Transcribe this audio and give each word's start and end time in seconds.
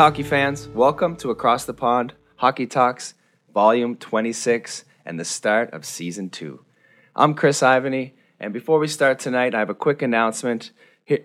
Hockey 0.00 0.22
fans, 0.22 0.66
welcome 0.68 1.14
to 1.16 1.28
Across 1.28 1.66
the 1.66 1.74
Pond 1.74 2.14
Hockey 2.36 2.66
Talks, 2.66 3.12
Volume 3.52 3.96
26, 3.96 4.86
and 5.04 5.20
the 5.20 5.26
start 5.26 5.74
of 5.74 5.84
Season 5.84 6.30
2. 6.30 6.58
I'm 7.14 7.34
Chris 7.34 7.60
Ivany, 7.60 8.12
and 8.40 8.54
before 8.54 8.78
we 8.78 8.88
start 8.88 9.18
tonight, 9.18 9.54
I 9.54 9.58
have 9.58 9.68
a 9.68 9.74
quick 9.74 10.00
announcement. 10.00 10.70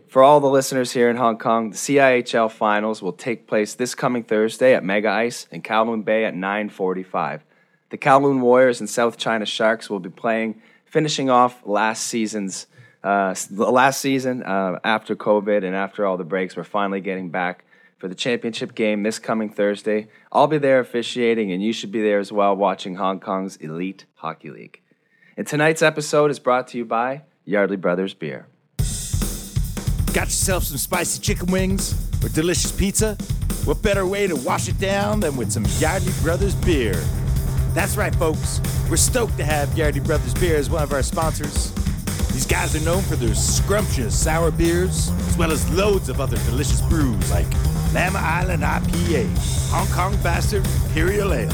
For 0.09 0.23
all 0.23 0.41
the 0.41 0.49
listeners 0.49 0.91
here 0.91 1.09
in 1.09 1.15
Hong 1.15 1.37
Kong, 1.37 1.69
the 1.69 1.77
CIHL 1.77 2.51
Finals 2.51 3.01
will 3.01 3.13
take 3.13 3.47
place 3.47 3.75
this 3.75 3.95
coming 3.95 4.25
Thursday 4.25 4.75
at 4.75 4.83
Mega 4.83 5.09
Ice 5.09 5.47
in 5.51 5.61
Kowloon 5.61 6.03
Bay 6.03 6.25
at 6.25 6.33
9:45. 6.33 7.45
The 7.91 7.97
Kowloon 7.97 8.41
Warriors 8.41 8.81
and 8.81 8.89
South 8.89 9.17
China 9.17 9.45
Sharks 9.45 9.89
will 9.89 10.01
be 10.01 10.09
playing, 10.09 10.61
finishing 10.83 11.29
off 11.29 11.65
last 11.65 12.05
season's 12.07 12.67
uh, 13.05 13.33
last 13.51 14.01
season 14.01 14.43
uh, 14.43 14.79
after 14.83 15.15
COVID 15.15 15.63
and 15.63 15.73
after 15.73 16.05
all 16.05 16.17
the 16.17 16.25
breaks. 16.25 16.57
We're 16.57 16.65
finally 16.65 16.99
getting 16.99 17.29
back 17.29 17.64
for 17.97 18.07
the 18.07 18.15
championship 18.15 18.75
game 18.75 19.03
this 19.03 19.19
coming 19.19 19.49
Thursday. 19.49 20.07
I'll 20.31 20.47
be 20.47 20.57
there 20.57 20.79
officiating, 20.79 21.51
and 21.51 21.63
you 21.63 21.73
should 21.73 21.91
be 21.91 22.01
there 22.01 22.19
as 22.19 22.31
well, 22.31 22.55
watching 22.55 22.95
Hong 22.95 23.19
Kong's 23.19 23.55
Elite 23.57 24.05
Hockey 24.15 24.49
League. 24.49 24.81
And 25.37 25.45
tonight's 25.45 25.81
episode 25.81 26.31
is 26.31 26.39
brought 26.39 26.67
to 26.69 26.77
you 26.77 26.85
by 26.85 27.23
Yardley 27.43 27.77
Brothers 27.77 28.13
Beer. 28.13 28.47
Got 30.13 30.27
yourself 30.27 30.63
some 30.63 30.77
spicy 30.77 31.21
chicken 31.21 31.51
wings 31.51 31.93
or 32.23 32.29
delicious 32.29 32.71
pizza? 32.71 33.15
What 33.65 33.81
better 33.81 34.05
way 34.05 34.27
to 34.27 34.35
wash 34.35 34.69
it 34.69 34.79
down 34.79 35.19
than 35.19 35.35
with 35.35 35.51
some 35.51 35.65
Yardley 35.79 36.13
Brothers 36.21 36.55
beer? 36.55 36.93
That's 37.73 37.97
right, 37.97 38.15
folks. 38.15 38.61
We're 38.89 38.95
stoked 38.95 39.35
to 39.37 39.43
have 39.43 39.77
Yardley 39.77 39.99
Brothers 39.99 40.33
beer 40.35 40.55
as 40.55 40.69
one 40.69 40.83
of 40.83 40.93
our 40.93 41.03
sponsors. 41.03 41.73
These 42.35 42.47
guys 42.47 42.75
are 42.75 42.83
known 42.83 43.01
for 43.01 43.15
their 43.15 43.33
scrumptious 43.33 44.13
sour 44.13 44.51
beers, 44.51 45.09
as 45.29 45.37
well 45.37 45.53
as 45.53 45.67
loads 45.71 46.09
of 46.09 46.19
other 46.19 46.35
delicious 46.39 46.81
brews 46.81 47.31
like 47.31 47.45
Lamma 47.93 48.17
Island 48.17 48.61
IPA, 48.61 49.25
Hong 49.71 49.87
Kong 49.87 50.21
Bastard 50.21 50.65
Imperial 50.83 51.33
Ale, 51.33 51.49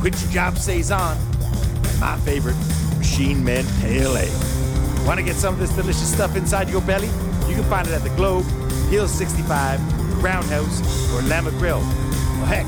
Quit 0.00 0.20
Your 0.20 0.30
Job 0.30 0.58
Saison, 0.58 1.16
and 1.16 1.98
my 1.98 2.18
favorite, 2.26 2.56
Machine 2.98 3.42
Men 3.42 3.64
Pale 3.80 4.18
Ale. 4.18 5.06
Want 5.06 5.18
to 5.18 5.24
get 5.24 5.34
some 5.34 5.54
of 5.54 5.60
this 5.60 5.74
delicious 5.74 6.12
stuff 6.12 6.36
inside 6.36 6.68
your 6.68 6.82
belly? 6.82 7.08
You 7.48 7.54
can 7.54 7.64
find 7.64 7.88
it 7.88 7.94
at 7.94 8.02
the 8.02 8.10
Globe, 8.10 8.44
Hill 8.90 9.08
65, 9.08 10.22
Roundhouse, 10.22 10.80
or 11.14 11.22
Lamma 11.22 11.58
Grill. 11.58 11.78
Well, 11.78 12.44
heck, 12.44 12.66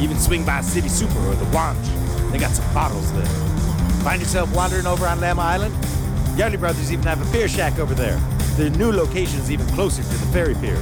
even 0.00 0.18
swing 0.18 0.46
by 0.46 0.62
City 0.62 0.88
Super 0.88 1.18
or 1.28 1.34
the 1.34 1.44
Wanch. 1.54 2.32
They 2.32 2.38
got 2.38 2.52
some 2.52 2.72
bottles 2.72 3.12
there. 3.12 3.26
Find 4.02 4.18
yourself 4.18 4.50
wandering 4.56 4.86
over 4.86 5.06
on 5.06 5.18
Lamma 5.18 5.40
Island? 5.40 5.74
Yardley 6.36 6.58
Brothers 6.58 6.92
even 6.92 7.04
have 7.06 7.26
a 7.26 7.32
beer 7.32 7.48
shack 7.48 7.78
over 7.78 7.94
there. 7.94 8.18
Their 8.56 8.68
new 8.68 8.92
location 8.92 9.40
is 9.40 9.50
even 9.50 9.66
closer 9.68 10.02
to 10.02 10.08
the 10.08 10.26
ferry 10.32 10.54
pier. 10.56 10.76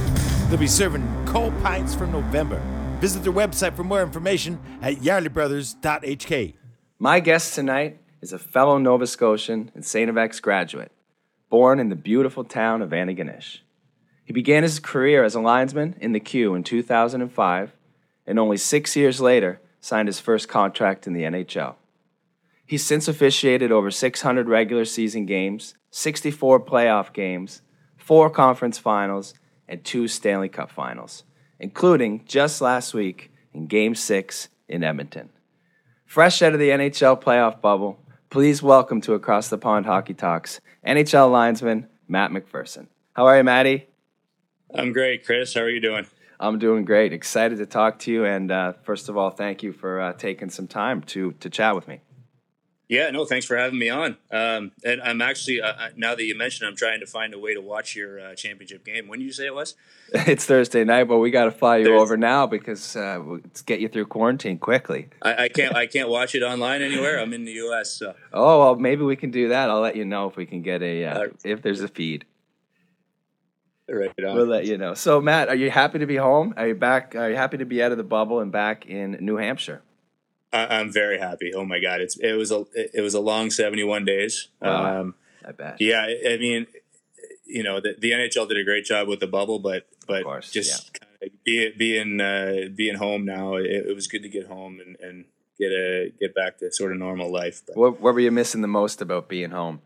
They'll 0.49 0.59
be 0.59 0.67
serving 0.67 1.25
cold 1.25 1.57
pints 1.63 1.95
from 1.95 2.11
November. 2.11 2.61
Visit 2.99 3.23
their 3.23 3.31
website 3.31 3.73
for 3.73 3.85
more 3.85 4.01
information 4.01 4.59
at 4.81 4.95
yardleybrothers.hk. 4.95 6.55
My 6.99 7.21
guest 7.21 7.55
tonight 7.55 8.01
is 8.21 8.33
a 8.33 8.39
fellow 8.39 8.77
Nova 8.77 9.07
Scotian 9.07 9.71
and 9.73 9.85
St. 9.85 10.11
FX 10.11 10.41
graduate, 10.41 10.91
born 11.49 11.79
in 11.79 11.87
the 11.87 11.95
beautiful 11.95 12.43
town 12.43 12.81
of 12.81 12.89
Antigonish. 12.89 13.59
He 14.25 14.33
began 14.33 14.63
his 14.63 14.79
career 14.79 15.23
as 15.23 15.35
a 15.35 15.39
linesman 15.39 15.95
in 16.01 16.11
the 16.11 16.19
Q 16.19 16.53
in 16.55 16.63
2005, 16.63 17.71
and 18.27 18.39
only 18.39 18.57
six 18.57 18.97
years 18.97 19.21
later 19.21 19.61
signed 19.79 20.09
his 20.09 20.19
first 20.19 20.49
contract 20.49 21.07
in 21.07 21.13
the 21.13 21.23
NHL. 21.23 21.75
He's 22.67 22.83
since 22.83 23.07
officiated 23.07 23.71
over 23.71 23.91
600 23.91 24.49
regular 24.49 24.85
season 24.85 25.27
games, 25.27 25.75
64 25.91 26.61
playoff 26.61 27.13
games, 27.13 27.61
four 27.95 28.27
conference 28.29 28.79
finals, 28.79 29.35
and 29.67 29.83
two 29.83 30.07
Stanley 30.07 30.49
Cup 30.49 30.71
finals, 30.71 31.23
including 31.59 32.23
just 32.25 32.61
last 32.61 32.95
week 32.95 33.31
in 33.53 33.67
Game 33.67 33.93
6 33.93 34.49
in 34.67 34.83
Edmonton. 34.83 35.29
Fresh 36.05 36.41
out 36.41 36.53
of 36.53 36.59
the 36.59 36.69
NHL 36.69 37.21
playoff 37.21 37.61
bubble, 37.61 37.99
please 38.31 38.63
welcome 38.63 38.99
to 39.01 39.13
Across 39.13 39.49
the 39.49 39.59
Pond 39.59 39.85
Hockey 39.85 40.15
Talks 40.15 40.59
NHL 40.87 41.31
linesman 41.31 41.87
Matt 42.07 42.31
McPherson. 42.31 42.87
How 43.13 43.27
are 43.27 43.37
you, 43.37 43.43
Matty? 43.43 43.87
I'm 44.73 44.91
great, 44.91 45.23
Chris. 45.23 45.53
How 45.53 45.61
are 45.61 45.69
you 45.69 45.79
doing? 45.79 46.07
I'm 46.39 46.57
doing 46.57 46.83
great. 46.83 47.13
Excited 47.13 47.59
to 47.59 47.65
talk 47.67 47.99
to 47.99 48.11
you. 48.11 48.25
And 48.25 48.51
uh, 48.51 48.73
first 48.83 49.07
of 49.07 49.17
all, 49.17 49.29
thank 49.29 49.61
you 49.63 49.71
for 49.71 50.01
uh, 50.01 50.13
taking 50.13 50.49
some 50.49 50.67
time 50.67 51.01
to 51.03 51.31
to 51.33 51.49
chat 51.49 51.75
with 51.75 51.87
me. 51.87 52.01
Yeah, 52.87 53.09
no, 53.09 53.25
thanks 53.25 53.47
for 53.47 53.57
having 53.57 53.79
me 53.79 53.89
on. 53.89 54.17
Um, 54.29 54.71
and 54.83 55.01
I'm 55.01 55.19
actually 55.21 55.59
uh, 55.61 55.73
uh, 55.73 55.89
now 55.95 56.13
that 56.13 56.23
you 56.23 56.37
mentioned, 56.37 56.67
I'm 56.67 56.75
trying 56.75 56.99
to 56.99 57.07
find 57.07 57.33
a 57.33 57.39
way 57.39 57.55
to 57.55 57.61
watch 57.61 57.95
your 57.95 58.19
uh, 58.19 58.35
championship 58.35 58.85
game. 58.85 59.07
When 59.07 59.17
did 59.19 59.25
you 59.25 59.31
say 59.31 59.47
it 59.47 59.55
was? 59.55 59.75
It's 60.13 60.45
Thursday 60.45 60.83
night, 60.83 61.05
but 61.05 61.17
we 61.17 61.31
got 61.31 61.45
to 61.45 61.51
fly 61.51 61.77
you 61.77 61.85
Thursday. 61.85 61.97
over 61.97 62.15
now 62.15 62.45
because 62.45 62.95
uh, 62.95 63.19
let's 63.25 63.63
get 63.63 63.79
you 63.79 63.87
through 63.89 64.05
quarantine 64.05 64.59
quickly. 64.59 65.09
I, 65.23 65.45
I 65.45 65.49
can't. 65.49 65.75
I 65.75 65.87
can't 65.87 66.09
watch 66.09 66.35
it 66.35 66.43
online 66.43 66.83
anywhere. 66.83 67.19
I'm 67.19 67.33
in 67.33 67.43
the 67.43 67.53
U.S. 67.53 67.91
So 67.93 68.13
Oh 68.31 68.59
well, 68.59 68.75
maybe 68.75 69.03
we 69.03 69.15
can 69.15 69.31
do 69.31 69.49
that. 69.49 69.71
I'll 69.71 69.81
let 69.81 69.95
you 69.95 70.05
know 70.05 70.27
if 70.29 70.35
we 70.37 70.45
can 70.45 70.61
get 70.61 70.83
a 70.83 71.05
uh, 71.05 71.19
Uh, 71.19 71.27
if 71.43 71.63
there's 71.63 71.81
a 71.81 71.87
feed. 71.87 72.25
right 73.89 74.11
on. 74.23 74.35
We'll 74.35 74.45
let 74.45 74.65
you 74.65 74.77
know. 74.77 74.93
So 74.93 75.19
Matt, 75.19 75.49
are 75.49 75.55
you 75.55 75.71
happy 75.71 75.97
to 75.99 76.05
be 76.05 76.17
home? 76.17 76.53
Are 76.55 76.67
you 76.67 76.75
back? 76.75 77.15
Are 77.15 77.29
you 77.31 77.35
happy 77.35 77.57
to 77.57 77.65
be 77.65 77.81
out 77.81 77.91
of 77.91 77.97
the 77.97 78.03
bubble 78.03 78.41
and 78.41 78.51
back 78.51 78.85
in 78.85 79.17
New 79.21 79.37
Hampshire? 79.37 79.81
I, 80.55 80.79
I'm 80.79 80.91
very 80.91 81.19
happy. 81.19 81.53
Oh 81.53 81.65
my 81.65 81.79
God, 81.79 82.01
it's 82.01 82.17
it 82.17 82.33
was 82.33 82.51
a 82.51 82.65
it 82.73 83.01
was 83.01 83.13
a 83.13 83.19
long 83.19 83.49
71 83.51 84.05
days. 84.05 84.47
Wow. 84.61 85.01
Um, 85.01 85.15
I 85.47 85.51
bet. 85.51 85.77
yeah, 85.79 86.01
I 86.01 86.33
I 86.33 86.37
mean, 86.37 86.67
you 87.45 87.63
know, 87.63 87.79
the, 87.79 87.95
the 87.99 88.11
NHL 88.11 88.47
did 88.47 88.57
a 88.57 88.63
great 88.63 88.85
job 88.85 89.07
with 89.07 89.19
the 89.19 89.27
bubble, 89.27 89.59
but 89.59 89.87
but 90.07 90.23
course, 90.23 90.51
just 90.51 90.97
of 91.21 91.29
be, 91.43 91.71
being 91.77 92.19
uh, 92.21 92.69
being 92.75 92.95
home 92.95 93.25
now, 93.25 93.55
it, 93.55 93.65
it 93.89 93.95
was 93.95 94.07
good 94.07 94.23
to 94.23 94.29
get 94.29 94.47
home 94.47 94.79
and, 94.79 94.95
and 94.99 95.25
get 95.59 95.71
a 95.71 96.11
get 96.19 96.33
back 96.35 96.57
to 96.59 96.71
sort 96.71 96.91
of 96.91 96.97
normal 96.97 97.31
life. 97.31 97.61
But, 97.67 97.77
What, 97.77 98.01
what 98.01 98.13
were 98.13 98.19
you 98.19 98.31
missing 98.31 98.61
the 98.61 98.67
most 98.67 99.01
about 99.01 99.27
being 99.29 99.51
home? 99.51 99.81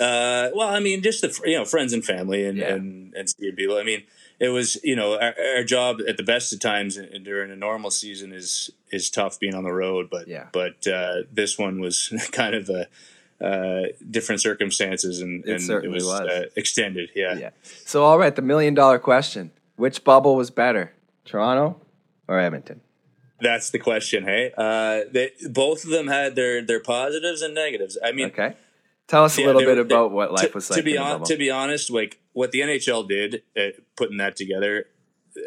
uh, 0.00 0.48
well, 0.54 0.68
I 0.68 0.80
mean, 0.80 1.02
just 1.02 1.20
the 1.22 1.38
you 1.48 1.58
know 1.58 1.64
friends 1.64 1.92
and 1.92 2.04
family 2.04 2.44
and 2.46 2.58
Yeah. 2.58 2.74
and, 2.74 3.14
and 3.14 3.28
seeing 3.28 3.54
people. 3.54 3.76
I 3.76 3.82
mean, 3.84 4.02
it 4.44 4.48
was 4.48 4.78
you 4.84 4.96
know 4.96 5.14
our, 5.18 5.34
our 5.56 5.64
job 5.64 5.98
at 6.08 6.16
the 6.16 6.22
best 6.22 6.52
of 6.52 6.60
times 6.60 6.96
during 7.22 7.50
a 7.50 7.56
normal 7.56 7.90
season 7.90 8.32
is 8.32 8.70
is 8.90 9.10
tough 9.10 9.38
being 9.40 9.54
on 9.54 9.64
the 9.64 9.72
road, 9.72 10.08
but 10.10 10.28
Yeah. 10.28 10.46
but 10.52 10.86
uh, 10.86 11.22
this 11.32 11.58
one 11.58 11.80
was 11.80 11.96
kind 12.32 12.54
of 12.54 12.68
a. 12.68 12.86
Uh, 13.40 13.88
different 14.10 14.40
circumstances 14.40 15.20
and, 15.20 15.44
It 15.44 15.54
and 15.54 15.62
certainly 15.62 15.96
was, 15.96 16.04
was. 16.04 16.20
Uh, 16.20 16.44
extended. 16.56 17.10
Yeah. 17.16 17.34
Yeah. 17.34 17.50
So 17.84 18.04
all 18.04 18.16
right, 18.16 18.34
the 18.34 18.42
million 18.42 18.74
dollar 18.74 18.98
question: 19.00 19.50
Which 19.76 20.04
bubble 20.04 20.36
was 20.36 20.50
better, 20.50 20.92
Toronto 21.24 21.76
or 22.28 22.38
Edmonton? 22.38 22.80
That's 23.40 23.70
the 23.70 23.80
question. 23.80 24.24
Hey, 24.24 24.52
uh, 24.56 25.00
they, 25.10 25.32
both 25.50 25.84
of 25.84 25.90
them 25.90 26.06
had 26.06 26.36
their 26.36 26.62
their 26.62 26.80
positives 26.80 27.42
and 27.42 27.52
negatives. 27.54 27.98
I 28.02 28.12
mean, 28.12 28.26
Okay. 28.28 28.54
Tell 29.06 29.24
us 29.24 29.36
a 29.38 29.42
little 29.44 29.60
they 29.60 29.66
bit 29.66 29.78
about 29.78 30.08
they- 30.08 30.14
what 30.14 30.32
life 30.32 30.48
to, 30.50 30.54
was 30.54 30.68
to 30.68 30.74
like. 30.74 30.84
be 30.84 30.96
on, 30.96 31.22
to 31.24 31.36
be 31.36 31.50
honest, 31.50 31.90
like 31.90 32.20
what 32.32 32.52
the 32.52 32.60
NHL 32.60 33.06
did, 33.08 33.42
uh, 33.56 33.78
putting 33.96 34.16
that 34.16 34.34
together, 34.36 34.86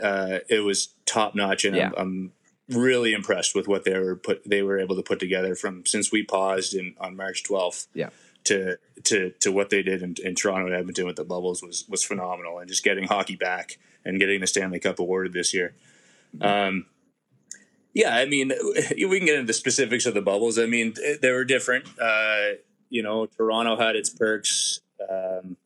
uh, 0.02 0.40
it 0.50 0.60
was 0.64 0.90
top 1.06 1.34
notch, 1.36 1.66
and 1.66 1.76
Yeah. 1.76 1.92
I'm, 1.98 2.32
I'm 2.70 2.78
really 2.78 3.14
impressed 3.14 3.56
with 3.56 3.68
what 3.68 3.86
they 3.86 3.98
were 3.98 4.16
put 4.16 4.48
they 4.48 4.62
were 4.62 4.78
able 4.78 4.96
to 4.98 5.02
put 5.02 5.20
together 5.20 5.56
from 5.56 5.86
since 5.86 6.12
we 6.12 6.24
paused 6.24 6.74
in 6.76 6.96
on 7.00 7.16
March 7.16 7.44
12th. 7.44 7.88
Yeah. 7.94 8.10
To, 8.44 8.78
to 9.04 9.32
to 9.42 9.52
what 9.52 9.70
they 9.72 9.82
did 9.84 10.02
in, 10.02 10.16
in 10.24 10.34
Toronto 10.36 10.68
and 10.68 10.76
Edmonton 10.76 11.06
with 11.06 11.18
the 11.18 11.26
bubbles 11.26 11.62
was 11.62 11.84
was 11.90 12.04
phenomenal, 12.06 12.60
and 12.60 12.70
just 12.70 12.82
getting 12.84 13.04
hockey 13.06 13.36
back 13.36 13.78
and 14.06 14.20
getting 14.20 14.40
the 14.40 14.48
Stanley 14.48 14.80
Cup 14.80 15.00
awarded 15.00 15.34
this 15.34 15.54
year. 15.54 15.76
Um, 16.40 16.86
yeah, 17.94 18.16
I 18.16 18.26
mean, 18.26 18.54
we 18.96 19.18
can 19.18 19.26
get 19.26 19.36
into 19.36 19.48
the 19.48 19.54
specifics 19.54 20.06
of 20.06 20.14
the 20.14 20.22
bubbles. 20.22 20.58
I 20.58 20.66
mean, 20.66 20.94
they 21.22 21.32
were 21.32 21.44
different. 21.44 21.88
Uh, 22.00 22.52
you 22.90 23.04
know, 23.04 23.26
Toronto 23.26 23.76
had 23.78 23.96
its 23.96 24.10
perks, 24.10 24.82
um, 25.10 25.58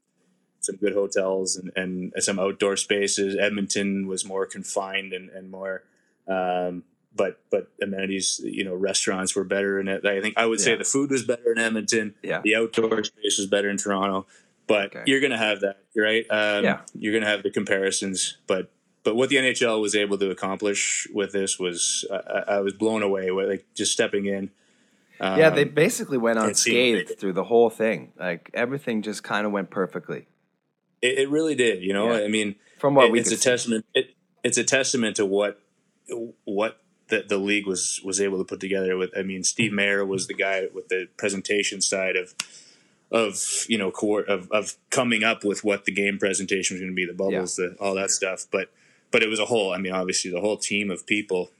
some 0.59 0.75
good 0.75 0.93
hotels 0.93 1.55
and, 1.55 1.71
and 1.75 2.13
some 2.23 2.39
outdoor 2.39 2.77
spaces. 2.77 3.35
Edmonton 3.39 4.07
was 4.07 4.25
more 4.25 4.45
confined 4.45 5.13
and, 5.13 5.29
and 5.29 5.49
more, 5.49 5.83
um, 6.27 6.83
but 7.15 7.39
but 7.49 7.67
amenities. 7.81 8.39
You 8.43 8.63
know, 8.63 8.75
restaurants 8.75 9.35
were 9.35 9.43
better 9.43 9.79
in 9.79 9.87
it. 9.87 10.05
I 10.05 10.21
think 10.21 10.37
I 10.37 10.45
would 10.45 10.59
say 10.59 10.75
the 10.75 10.83
food 10.83 11.09
was 11.11 11.23
better 11.23 11.51
in 11.51 11.57
Edmonton. 11.59 12.15
Yeah. 12.21 12.41
The 12.43 12.55
outdoor 12.55 13.03
space 13.03 13.37
was 13.37 13.47
better 13.47 13.69
in 13.69 13.77
Toronto. 13.77 14.25
But 14.67 14.95
Okay. 14.95 15.03
you're 15.07 15.19
going 15.19 15.31
to 15.31 15.37
have 15.37 15.61
that, 15.61 15.79
right? 15.97 16.25
Um, 16.29 16.63
Yeah. 16.63 16.81
You're 16.93 17.11
going 17.11 17.23
to 17.23 17.29
have 17.29 17.43
the 17.43 17.49
comparisons, 17.49 18.37
but 18.47 18.71
but 19.03 19.15
what 19.15 19.29
the 19.29 19.37
NHL 19.37 19.81
was 19.81 19.95
able 19.95 20.17
to 20.19 20.29
accomplish 20.29 21.07
with 21.11 21.31
this 21.31 21.57
was 21.59 22.05
I, 22.11 22.15
I 22.15 22.39
I 22.55 22.59
was 22.59 22.73
blown 22.73 23.01
away. 23.03 23.31
With, 23.31 23.49
like 23.49 23.65
just 23.75 23.91
stepping 23.91 24.27
in. 24.27 24.51
Um, 25.21 25.37
yeah, 25.39 25.49
they 25.51 25.63
basically 25.65 26.17
went 26.17 26.39
unscathed 26.39 27.19
through 27.19 27.33
the 27.33 27.43
whole 27.43 27.69
thing. 27.69 28.11
Like 28.19 28.49
everything 28.53 29.01
just 29.03 29.23
kind 29.23 29.45
of 29.45 29.51
went 29.51 29.69
perfectly, 29.69 30.27
It, 31.01 31.19
it 31.19 31.29
really 31.29 31.53
did. 31.55 31.83
You 31.83 31.93
know, 31.93 32.11
Yeah. 32.11 32.25
I 32.25 32.27
mean, 32.27 32.55
from 32.79 32.95
what 32.95 33.05
it- 33.05 33.11
we 33.11 33.19
it's 33.19 33.31
a 33.31 33.37
see. 33.37 33.49
testament. 33.49 33.85
It, 33.93 34.15
it's 34.43 34.57
a 34.57 34.63
testament 34.63 35.15
to 35.17 35.25
what 35.25 35.61
what 36.45 36.81
the, 37.09 37.23
the 37.27 37.37
league 37.37 37.67
was 37.67 38.01
was 38.03 38.19
able 38.19 38.39
to 38.39 38.43
put 38.43 38.59
together. 38.59 38.97
With 38.97 39.11
I 39.15 39.21
mean, 39.21 39.43
Steve 39.43 39.71
Mayer 39.71 40.03
was 40.05 40.27
the 40.27 40.33
guy 40.33 40.67
with 40.73 40.87
the 40.87 41.07
presentation 41.17 41.81
side 41.81 42.15
of 42.15 42.33
of 43.11 43.43
you 43.67 43.77
know 43.77 43.91
core 43.91 44.21
of, 44.23 44.49
of 44.51 44.75
coming 44.89 45.23
up 45.23 45.43
with 45.43 45.63
what 45.63 45.85
the 45.85 45.91
game 45.91 46.17
presentation 46.17 46.75
was 46.75 46.81
going 46.81 46.91
to 46.91 46.95
be, 46.95 47.05
the 47.05 47.13
bubbles, 47.13 47.57
the 47.57 47.75
all 47.79 47.93
that 47.95 48.09
stuff. 48.09 48.47
But 48.51 48.71
but 49.11 49.21
it 49.21 49.27
was 49.29 49.39
a 49.39 49.45
whole. 49.45 49.71
I 49.73 49.77
mean, 49.77 49.91
obviously, 49.93 50.31
the 50.31 50.41
whole 50.41 50.57
team 50.57 50.89
of 50.89 51.05
people 51.05 51.51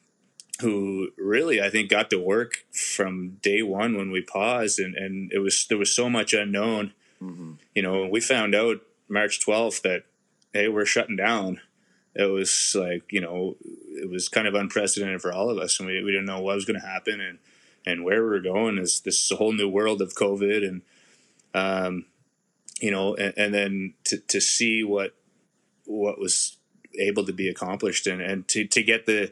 who 0.59 1.09
really 1.18 1.62
I 1.62 1.69
think 1.69 1.89
got 1.89 2.09
to 2.09 2.19
work 2.19 2.65
from 2.71 3.38
day 3.42 3.62
one 3.63 3.95
when 3.95 4.12
we 4.12 4.21
paused, 4.21 4.80
and 4.80 4.95
and 4.95 5.31
it 5.31 5.39
was 5.39 5.65
there 5.68 5.77
was 5.77 5.94
so 5.94 6.09
much 6.09 6.33
unknown. 6.33 6.94
Mm-hmm. 7.21 7.53
You 7.74 7.81
know, 7.83 8.07
we 8.07 8.19
found 8.19 8.53
out 8.53 8.81
March 9.07 9.39
twelfth 9.39 9.81
that 9.83 10.03
hey, 10.53 10.68
we're 10.68 10.86
shutting 10.86 11.15
down. 11.15 11.62
It 12.13 12.25
was 12.25 12.75
like 12.77 13.03
you 13.12 13.21
know, 13.21 13.56
it 13.89 14.09
was 14.09 14.30
kind 14.30 14.48
of 14.48 14.53
unprecedented 14.53 15.21
for 15.21 15.31
all 15.31 15.50
of 15.50 15.57
us, 15.57 15.80
and 15.80 15.88
we 15.88 16.03
we 16.03 16.12
didn't 16.12 16.25
know 16.25 16.42
what 16.42 16.56
was 16.56 16.65
going 16.65 16.80
to 16.80 16.86
happen 16.86 17.21
and 17.21 17.39
and 17.86 18.03
where 18.03 18.24
we 18.24 18.30
were 18.30 18.39
going. 18.39 18.77
Is 18.77 19.01
this 19.01 19.24
is 19.24 19.31
a 19.31 19.38
whole 19.38 19.53
new 19.53 19.69
world 19.69 20.01
of 20.01 20.13
COVID 20.15 20.68
and 20.68 20.81
um, 21.53 22.06
you 22.80 22.92
know, 22.92 23.15
and, 23.15 23.33
and 23.38 23.53
then 23.53 23.94
to 24.06 24.18
to 24.18 24.42
see 24.42 24.83
what 24.83 25.15
what 25.86 26.19
was 26.19 26.57
able 27.00 27.25
to 27.25 27.33
be 27.33 27.48
accomplished 27.48 28.07
and 28.07 28.21
and 28.21 28.48
to 28.50 28.65
to 28.68 28.83
get 28.83 29.06
the 29.06 29.31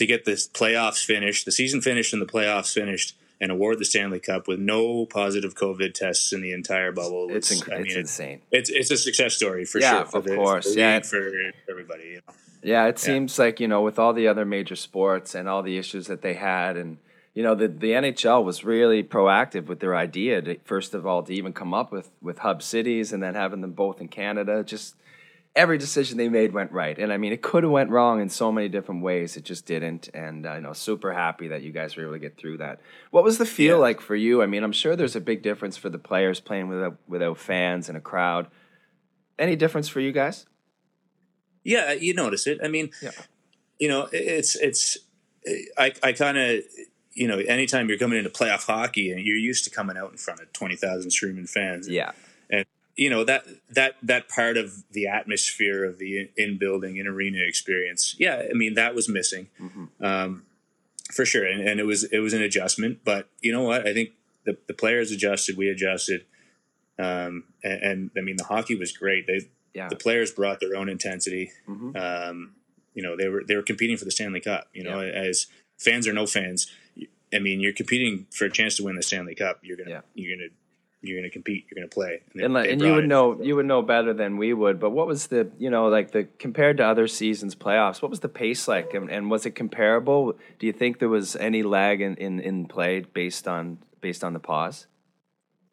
to 0.00 0.06
get 0.06 0.24
the 0.24 0.32
playoffs 0.32 1.04
finished, 1.04 1.44
the 1.44 1.52
season 1.52 1.82
finished 1.82 2.14
and 2.14 2.22
the 2.22 2.26
playoffs 2.26 2.72
finished, 2.72 3.14
and 3.38 3.52
award 3.52 3.78
the 3.78 3.84
Stanley 3.84 4.18
Cup 4.18 4.48
with 4.48 4.58
no 4.58 5.04
positive 5.04 5.54
COVID 5.54 5.92
tests 5.92 6.32
in 6.32 6.40
the 6.40 6.52
entire 6.52 6.90
bubble. 6.90 7.28
it's, 7.30 7.54
inc- 7.54 7.70
I 7.70 7.82
mean, 7.82 7.86
it's 7.88 7.96
insane. 7.96 8.40
It's 8.50 8.70
it's 8.70 8.90
a 8.90 8.96
success 8.96 9.34
story 9.34 9.66
for 9.66 9.78
yeah, 9.78 9.90
sure. 9.90 10.04
For 10.06 10.18
of 10.18 10.24
the, 10.24 10.36
course, 10.36 10.74
yeah, 10.74 11.00
for 11.00 11.30
everybody. 11.68 12.04
You 12.04 12.14
know? 12.16 12.34
Yeah, 12.62 12.86
it 12.86 12.98
seems 12.98 13.36
yeah. 13.36 13.44
like 13.44 13.60
you 13.60 13.68
know 13.68 13.82
with 13.82 13.98
all 13.98 14.14
the 14.14 14.26
other 14.26 14.46
major 14.46 14.74
sports 14.74 15.34
and 15.34 15.46
all 15.46 15.62
the 15.62 15.76
issues 15.76 16.06
that 16.06 16.22
they 16.22 16.34
had, 16.34 16.78
and 16.78 16.96
you 17.34 17.42
know 17.42 17.54
the 17.54 17.68
the 17.68 17.90
NHL 17.90 18.42
was 18.42 18.64
really 18.64 19.02
proactive 19.04 19.66
with 19.66 19.80
their 19.80 19.94
idea. 19.94 20.40
To, 20.40 20.56
first 20.64 20.94
of 20.94 21.06
all, 21.06 21.22
to 21.24 21.34
even 21.34 21.52
come 21.52 21.74
up 21.74 21.92
with 21.92 22.10
with 22.22 22.38
hub 22.38 22.62
cities, 22.62 23.12
and 23.12 23.22
then 23.22 23.34
having 23.34 23.60
them 23.60 23.72
both 23.72 24.00
in 24.00 24.08
Canada, 24.08 24.64
just 24.64 24.96
every 25.56 25.78
decision 25.78 26.16
they 26.16 26.28
made 26.28 26.52
went 26.52 26.72
right. 26.72 26.98
And 26.98 27.12
I 27.12 27.16
mean, 27.16 27.32
it 27.32 27.42
could 27.42 27.64
have 27.64 27.72
went 27.72 27.90
wrong 27.90 28.20
in 28.20 28.28
so 28.28 28.52
many 28.52 28.68
different 28.68 29.02
ways. 29.02 29.36
It 29.36 29.44
just 29.44 29.66
didn't. 29.66 30.08
And 30.14 30.46
uh, 30.46 30.54
you 30.54 30.60
know, 30.60 30.72
super 30.72 31.12
happy 31.12 31.48
that 31.48 31.62
you 31.62 31.72
guys 31.72 31.96
were 31.96 32.04
able 32.04 32.12
to 32.12 32.18
get 32.18 32.36
through 32.36 32.58
that. 32.58 32.80
What 33.10 33.24
was 33.24 33.38
the 33.38 33.46
feel 33.46 33.76
yeah. 33.76 33.82
like 33.82 34.00
for 34.00 34.14
you? 34.14 34.42
I 34.42 34.46
mean, 34.46 34.62
I'm 34.62 34.72
sure 34.72 34.94
there's 34.96 35.16
a 35.16 35.20
big 35.20 35.42
difference 35.42 35.76
for 35.76 35.88
the 35.88 35.98
players 35.98 36.40
playing 36.40 36.68
without 36.68 36.96
without 37.08 37.38
fans 37.38 37.88
and 37.88 37.98
a 37.98 38.00
crowd. 38.00 38.48
Any 39.38 39.56
difference 39.56 39.88
for 39.88 40.00
you 40.00 40.12
guys? 40.12 40.46
Yeah, 41.64 41.92
you 41.92 42.14
notice 42.14 42.46
it. 42.46 42.60
I 42.62 42.68
mean, 42.68 42.90
yeah. 43.02 43.10
you 43.78 43.88
know, 43.88 44.08
it's 44.12 44.54
it's 44.56 44.98
I 45.76 45.92
I 46.02 46.12
kind 46.12 46.38
of 46.38 46.60
you 47.12 47.26
know, 47.26 47.38
anytime 47.38 47.88
you're 47.88 47.98
coming 47.98 48.18
into 48.18 48.30
playoff 48.30 48.66
hockey 48.66 49.10
and 49.10 49.20
you're 49.20 49.36
used 49.36 49.64
to 49.64 49.70
coming 49.70 49.96
out 49.96 50.12
in 50.12 50.16
front 50.16 50.40
of 50.40 50.52
20,000 50.52 51.10
streaming 51.10 51.44
fans. 51.44 51.88
Yeah 51.88 52.12
you 53.00 53.08
know 53.08 53.24
that 53.24 53.46
that 53.70 53.96
that 54.02 54.28
part 54.28 54.58
of 54.58 54.84
the 54.92 55.06
atmosphere 55.06 55.84
of 55.84 55.98
the 55.98 56.28
in 56.36 56.58
building 56.58 56.98
in 56.98 57.06
arena 57.06 57.38
experience 57.40 58.14
yeah 58.18 58.42
i 58.48 58.52
mean 58.52 58.74
that 58.74 58.94
was 58.94 59.08
missing 59.08 59.48
mm-hmm. 59.58 60.04
um, 60.04 60.44
for 61.10 61.24
sure 61.24 61.44
and, 61.44 61.66
and, 61.66 61.80
it 61.80 61.86
was 61.86 62.04
it 62.04 62.18
was 62.18 62.34
an 62.34 62.42
adjustment 62.42 63.00
but 63.02 63.28
you 63.40 63.50
know 63.50 63.62
what 63.62 63.86
i 63.86 63.94
think 63.94 64.10
the, 64.44 64.56
the 64.68 64.74
players 64.74 65.10
adjusted 65.10 65.56
we 65.56 65.68
adjusted 65.68 66.26
um, 66.98 67.44
and, 67.64 67.82
and, 67.82 68.10
i 68.18 68.20
mean 68.20 68.36
the 68.36 68.44
hockey 68.44 68.76
was 68.76 68.92
great 68.92 69.26
they 69.26 69.48
yeah. 69.72 69.88
the 69.88 69.96
players 69.96 70.30
brought 70.30 70.60
their 70.60 70.76
own 70.76 70.88
intensity 70.88 71.50
mm-hmm. 71.66 71.96
um, 71.96 72.52
you 72.92 73.02
know 73.02 73.16
they 73.16 73.28
were 73.28 73.42
they 73.48 73.56
were 73.56 73.62
competing 73.62 73.96
for 73.96 74.04
the 74.04 74.10
stanley 74.10 74.40
cup 74.40 74.68
you 74.74 74.84
know 74.84 75.00
yeah. 75.00 75.10
as 75.10 75.46
fans 75.78 76.06
or 76.06 76.12
no 76.12 76.26
fans 76.26 76.70
i 77.32 77.38
mean 77.38 77.60
you're 77.60 77.72
competing 77.72 78.26
for 78.30 78.44
a 78.44 78.50
chance 78.50 78.76
to 78.76 78.84
win 78.84 78.94
the 78.94 79.02
stanley 79.02 79.34
cup 79.34 79.58
you're 79.62 79.78
gonna 79.78 79.88
yeah. 79.88 80.00
you're 80.14 80.36
gonna 80.36 80.50
you're 81.02 81.18
going 81.18 81.28
to 81.28 81.32
compete, 81.32 81.66
you're 81.70 81.80
going 81.80 81.88
to 81.88 81.94
play. 81.94 82.20
And, 82.34 82.54
they, 82.54 82.60
and, 82.60 82.72
and 82.72 82.82
you 82.82 82.94
would 82.94 83.08
know, 83.08 83.40
you 83.40 83.56
would 83.56 83.66
know 83.66 83.82
better 83.82 84.12
than 84.12 84.36
we 84.36 84.52
would. 84.52 84.78
But 84.78 84.90
what 84.90 85.06
was 85.06 85.28
the, 85.28 85.50
you 85.58 85.70
know, 85.70 85.88
like 85.88 86.10
the 86.10 86.24
compared 86.38 86.76
to 86.78 86.84
other 86.84 87.08
seasons 87.08 87.54
playoffs? 87.54 88.02
What 88.02 88.10
was 88.10 88.20
the 88.20 88.28
pace 88.28 88.68
like, 88.68 88.92
and, 88.94 89.10
and 89.10 89.30
was 89.30 89.46
it 89.46 89.52
comparable? 89.52 90.34
Do 90.58 90.66
you 90.66 90.72
think 90.72 90.98
there 90.98 91.08
was 91.08 91.36
any 91.36 91.62
lag 91.62 92.00
in, 92.00 92.16
in, 92.16 92.40
in 92.40 92.66
play 92.66 93.00
based 93.00 93.48
on 93.48 93.78
based 94.00 94.24
on 94.24 94.32
the 94.32 94.40
pause? 94.40 94.86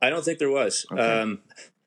I 0.01 0.09
don't 0.09 0.23
think 0.23 0.39
there 0.39 0.51
was. 0.51 0.85
Okay. 0.91 1.01
Um, 1.01 1.39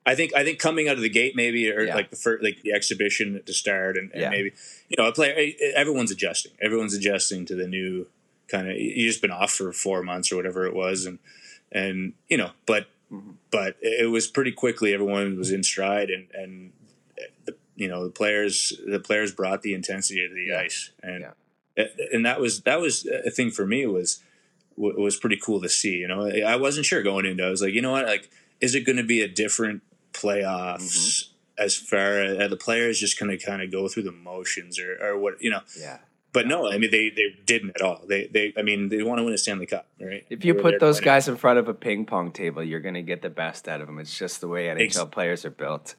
I 0.07 0.15
think 0.15 0.35
I 0.35 0.45
think 0.45 0.59
coming 0.59 0.89
out 0.89 0.97
of 0.97 1.03
the 1.03 1.11
gate 1.11 1.37
maybe 1.37 1.71
or 1.71 1.83
yeah. 1.83 1.95
like 1.95 2.11
the 2.11 2.17
first, 2.17 2.43
like 2.43 2.63
the 2.63 2.73
exhibition 2.73 3.41
to 3.45 3.53
start 3.53 3.97
and, 3.97 4.11
and 4.13 4.23
yeah. 4.23 4.31
maybe 4.31 4.53
you 4.89 4.97
know 4.99 5.09
a 5.09 5.13
player 5.13 5.53
everyone's 5.77 6.11
adjusting 6.11 6.53
everyone's 6.61 6.95
adjusting 6.95 7.45
to 7.47 7.55
the 7.55 7.69
new 7.69 8.07
kind 8.49 8.69
of 8.69 8.77
you 8.77 9.07
just 9.07 9.21
been 9.21 9.31
off 9.31 9.53
for 9.53 9.73
four 9.73 10.03
months 10.03 10.33
or 10.33 10.37
whatever 10.37 10.65
it 10.65 10.75
was 10.75 11.05
and 11.05 11.19
and 11.71 12.15
you 12.29 12.39
know 12.39 12.51
but 12.67 12.87
Mm-hmm. 13.13 13.33
But 13.51 13.77
it 13.81 14.11
was 14.11 14.27
pretty 14.27 14.53
quickly 14.53 14.95
everyone 14.95 15.37
was 15.37 15.51
in 15.51 15.63
stride, 15.63 16.11
and 16.11 16.29
and 16.35 16.73
the 17.45 17.57
you 17.75 17.89
know 17.89 18.05
the 18.05 18.11
players 18.11 18.73
the 18.87 19.01
players 19.01 19.33
brought 19.33 19.63
the 19.63 19.75
intensity 19.75 20.27
to 20.27 20.35
the 20.35 20.47
yeah. 20.53 20.61
ice, 20.61 20.91
and 21.03 21.25
yeah. 21.77 21.85
and 22.13 22.25
that 22.25 22.41
was 22.41 22.61
that 22.63 22.81
was 22.81 23.07
a 23.07 23.31
thing 23.31 23.51
for 23.51 23.67
me 23.67 23.87
was 23.87 24.23
was 24.77 25.17
pretty 25.17 25.37
cool 25.37 25.61
to 25.61 25.69
see. 25.69 25.97
You 25.97 26.09
know, 26.09 26.29
I 26.29 26.57
wasn't 26.57 26.87
sure 26.87 27.03
going 27.03 27.27
into. 27.27 27.45
It 27.45 27.49
I 27.49 27.51
was 27.51 27.63
like, 27.63 27.75
you 27.75 27.83
know 27.83 27.93
what, 27.93 28.07
like, 28.07 28.31
is 28.61 28.75
it 28.75 28.87
going 28.87 28.97
to 28.97 29.05
be 29.05 29.23
a 29.23 29.29
different 29.29 29.83
playoffs? 30.13 30.79
Mm-hmm. 30.79 31.27
As 31.59 31.77
far 31.77 32.23
as 32.23 32.49
the 32.49 32.57
players 32.57 32.99
just 32.99 33.21
going 33.21 33.37
to 33.37 33.45
kind 33.45 33.61
of 33.61 33.71
go 33.71 33.87
through 33.87 34.05
the 34.05 34.13
motions, 34.13 34.79
or, 34.79 34.97
or 35.03 35.19
what 35.19 35.43
you 35.43 35.51
know, 35.51 35.61
yeah 35.79 35.99
but 36.33 36.47
no, 36.47 36.71
I 36.71 36.79
mean 36.79 36.91
they, 36.91 37.11
they 37.11 37.35
didn't 37.45 37.71
at 37.77 37.83
all. 37.83 38.03
They 38.07 38.27
they 38.27 38.53
I 38.57 38.63
mean 38.63 38.89
they 38.89 39.03
want 39.03 39.19
to 39.19 39.25
win 39.25 39.35
a 39.35 39.39
Stanley 39.39 39.67
Cup, 39.67 39.87
right? 40.01 40.25
If 40.31 40.45
you 40.45 40.55
put 40.55 40.79
those 40.81 41.01
guys 41.01 41.29
in 41.29 41.37
front 41.37 41.59
of 41.59 41.69
a 41.69 41.75
ping 41.75 42.07
pong 42.07 42.33
table, 42.33 42.63
you're 42.63 42.81
going 42.81 42.95
to 42.95 43.03
get 43.03 43.23
the 43.23 43.31
best 43.31 43.69
out 43.69 43.81
of 43.81 43.87
them. 43.87 43.99
It's 43.99 44.17
just 44.17 44.41
the 44.41 44.49
way 44.49 44.67
NHL 44.67 44.83
Ex- 44.83 45.05
players 45.11 45.45
are 45.45 45.51
built. 45.51 45.95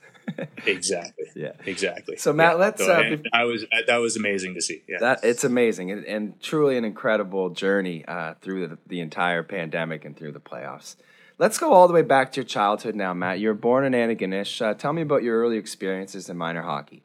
exactly. 0.65 1.25
Yeah. 1.35 1.53
Exactly. 1.65 2.17
So 2.17 2.33
Matt, 2.33 2.53
yeah. 2.53 2.59
let's. 2.59 2.85
So, 2.85 2.91
uh, 2.91 3.17
I 3.33 3.45
was 3.45 3.65
that 3.87 3.97
was 3.97 4.17
amazing 4.17 4.55
to 4.55 4.61
see. 4.61 4.83
Yeah. 4.87 4.97
That 4.99 5.19
it's 5.23 5.43
amazing 5.43 5.91
and, 5.91 6.05
and 6.05 6.41
truly 6.41 6.77
an 6.77 6.83
incredible 6.83 7.49
journey 7.51 8.03
uh, 8.05 8.35
through 8.41 8.67
the, 8.67 8.77
the 8.85 8.99
entire 8.99 9.43
pandemic 9.43 10.03
and 10.03 10.15
through 10.15 10.33
the 10.33 10.39
playoffs. 10.39 10.97
Let's 11.37 11.57
go 11.57 11.73
all 11.73 11.87
the 11.87 11.93
way 11.93 12.03
back 12.03 12.33
to 12.33 12.41
your 12.41 12.45
childhood 12.45 12.95
now, 12.95 13.13
Matt. 13.13 13.39
You 13.39 13.47
were 13.47 13.53
born 13.55 13.83
in 13.83 13.93
Antigonish. 13.93 14.61
Uh, 14.61 14.73
tell 14.75 14.93
me 14.93 15.01
about 15.01 15.23
your 15.23 15.39
early 15.41 15.57
experiences 15.57 16.29
in 16.29 16.37
minor 16.37 16.61
hockey. 16.61 17.01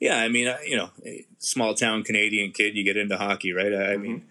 Yeah, 0.00 0.18
I 0.18 0.28
mean, 0.28 0.52
you 0.66 0.76
know, 0.76 0.90
small 1.38 1.74
town 1.74 2.02
Canadian 2.02 2.52
kid, 2.52 2.76
you 2.76 2.84
get 2.84 2.96
into 2.96 3.16
hockey, 3.16 3.52
right? 3.52 3.66
I, 3.66 3.68
mm-hmm. 3.68 4.02
mean, 4.02 4.24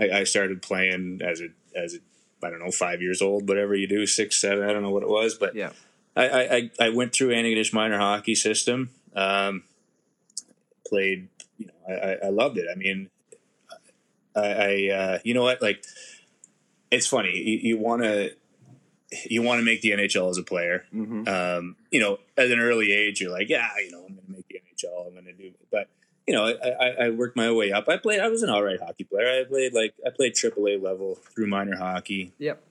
I, 0.00 0.20
I, 0.20 0.24
started 0.24 0.62
playing 0.62 1.20
as 1.22 1.42
a 1.42 1.48
as 1.78 1.94
a 1.94 1.98
I 2.46 2.50
don't 2.50 2.60
know 2.60 2.70
five 2.70 3.02
years 3.02 3.20
old, 3.20 3.48
whatever 3.48 3.74
you 3.74 3.86
do, 3.86 4.06
six, 4.06 4.40
seven, 4.40 4.68
I 4.68 4.72
don't 4.72 4.82
know 4.82 4.90
what 4.90 5.02
it 5.02 5.08
was, 5.08 5.36
but 5.36 5.54
yeah, 5.54 5.72
I 6.16 6.26
I, 6.26 6.70
I 6.80 6.88
went 6.88 7.12
through 7.12 7.30
Antigonish 7.30 7.72
minor 7.72 7.98
hockey 7.98 8.34
system. 8.34 8.90
Um, 9.14 9.64
played, 10.86 11.28
you 11.58 11.66
know, 11.66 11.94
I, 11.94 12.26
I 12.26 12.30
loved 12.30 12.56
it. 12.56 12.66
I 12.70 12.74
mean, 12.74 13.10
I, 14.34 14.40
I 14.40 14.94
uh, 14.94 15.18
you 15.24 15.34
know 15.34 15.42
what, 15.42 15.60
like, 15.60 15.84
it's 16.90 17.06
funny. 17.06 17.36
You, 17.36 17.58
you 17.58 17.78
want 17.78 18.02
to 18.02 18.32
you 19.26 19.42
want 19.42 19.58
to 19.58 19.64
make 19.64 19.80
the 19.80 19.90
NHL 19.90 20.30
as 20.30 20.38
a 20.38 20.42
player. 20.42 20.84
Mm-hmm. 20.94 21.28
Um, 21.28 21.76
you 21.90 22.00
know, 22.00 22.18
at 22.36 22.50
an 22.50 22.58
early 22.58 22.92
age, 22.92 23.20
you're 23.20 23.32
like, 23.32 23.48
yeah, 23.48 23.68
you 23.78 23.90
know, 23.90 24.06
NHL. 24.78 25.06
I'm 25.06 25.12
going 25.12 25.24
to 25.24 25.32
do. 25.32 25.52
But 25.70 25.88
you 26.26 26.34
know, 26.34 26.44
I, 26.44 27.06
I, 27.06 27.10
worked 27.10 27.36
my 27.36 27.50
way 27.50 27.72
up. 27.72 27.88
I 27.88 27.96
played. 27.96 28.20
I 28.20 28.28
was 28.28 28.42
an 28.42 28.50
all 28.50 28.62
right 28.62 28.78
hockey 28.78 29.04
player. 29.04 29.40
I 29.40 29.48
played 29.48 29.72
like 29.72 29.94
I 30.06 30.10
played 30.10 30.34
AAA 30.34 30.82
level 30.82 31.18
through 31.34 31.46
minor 31.46 31.76
hockey. 31.76 32.34
Yep. 32.38 32.62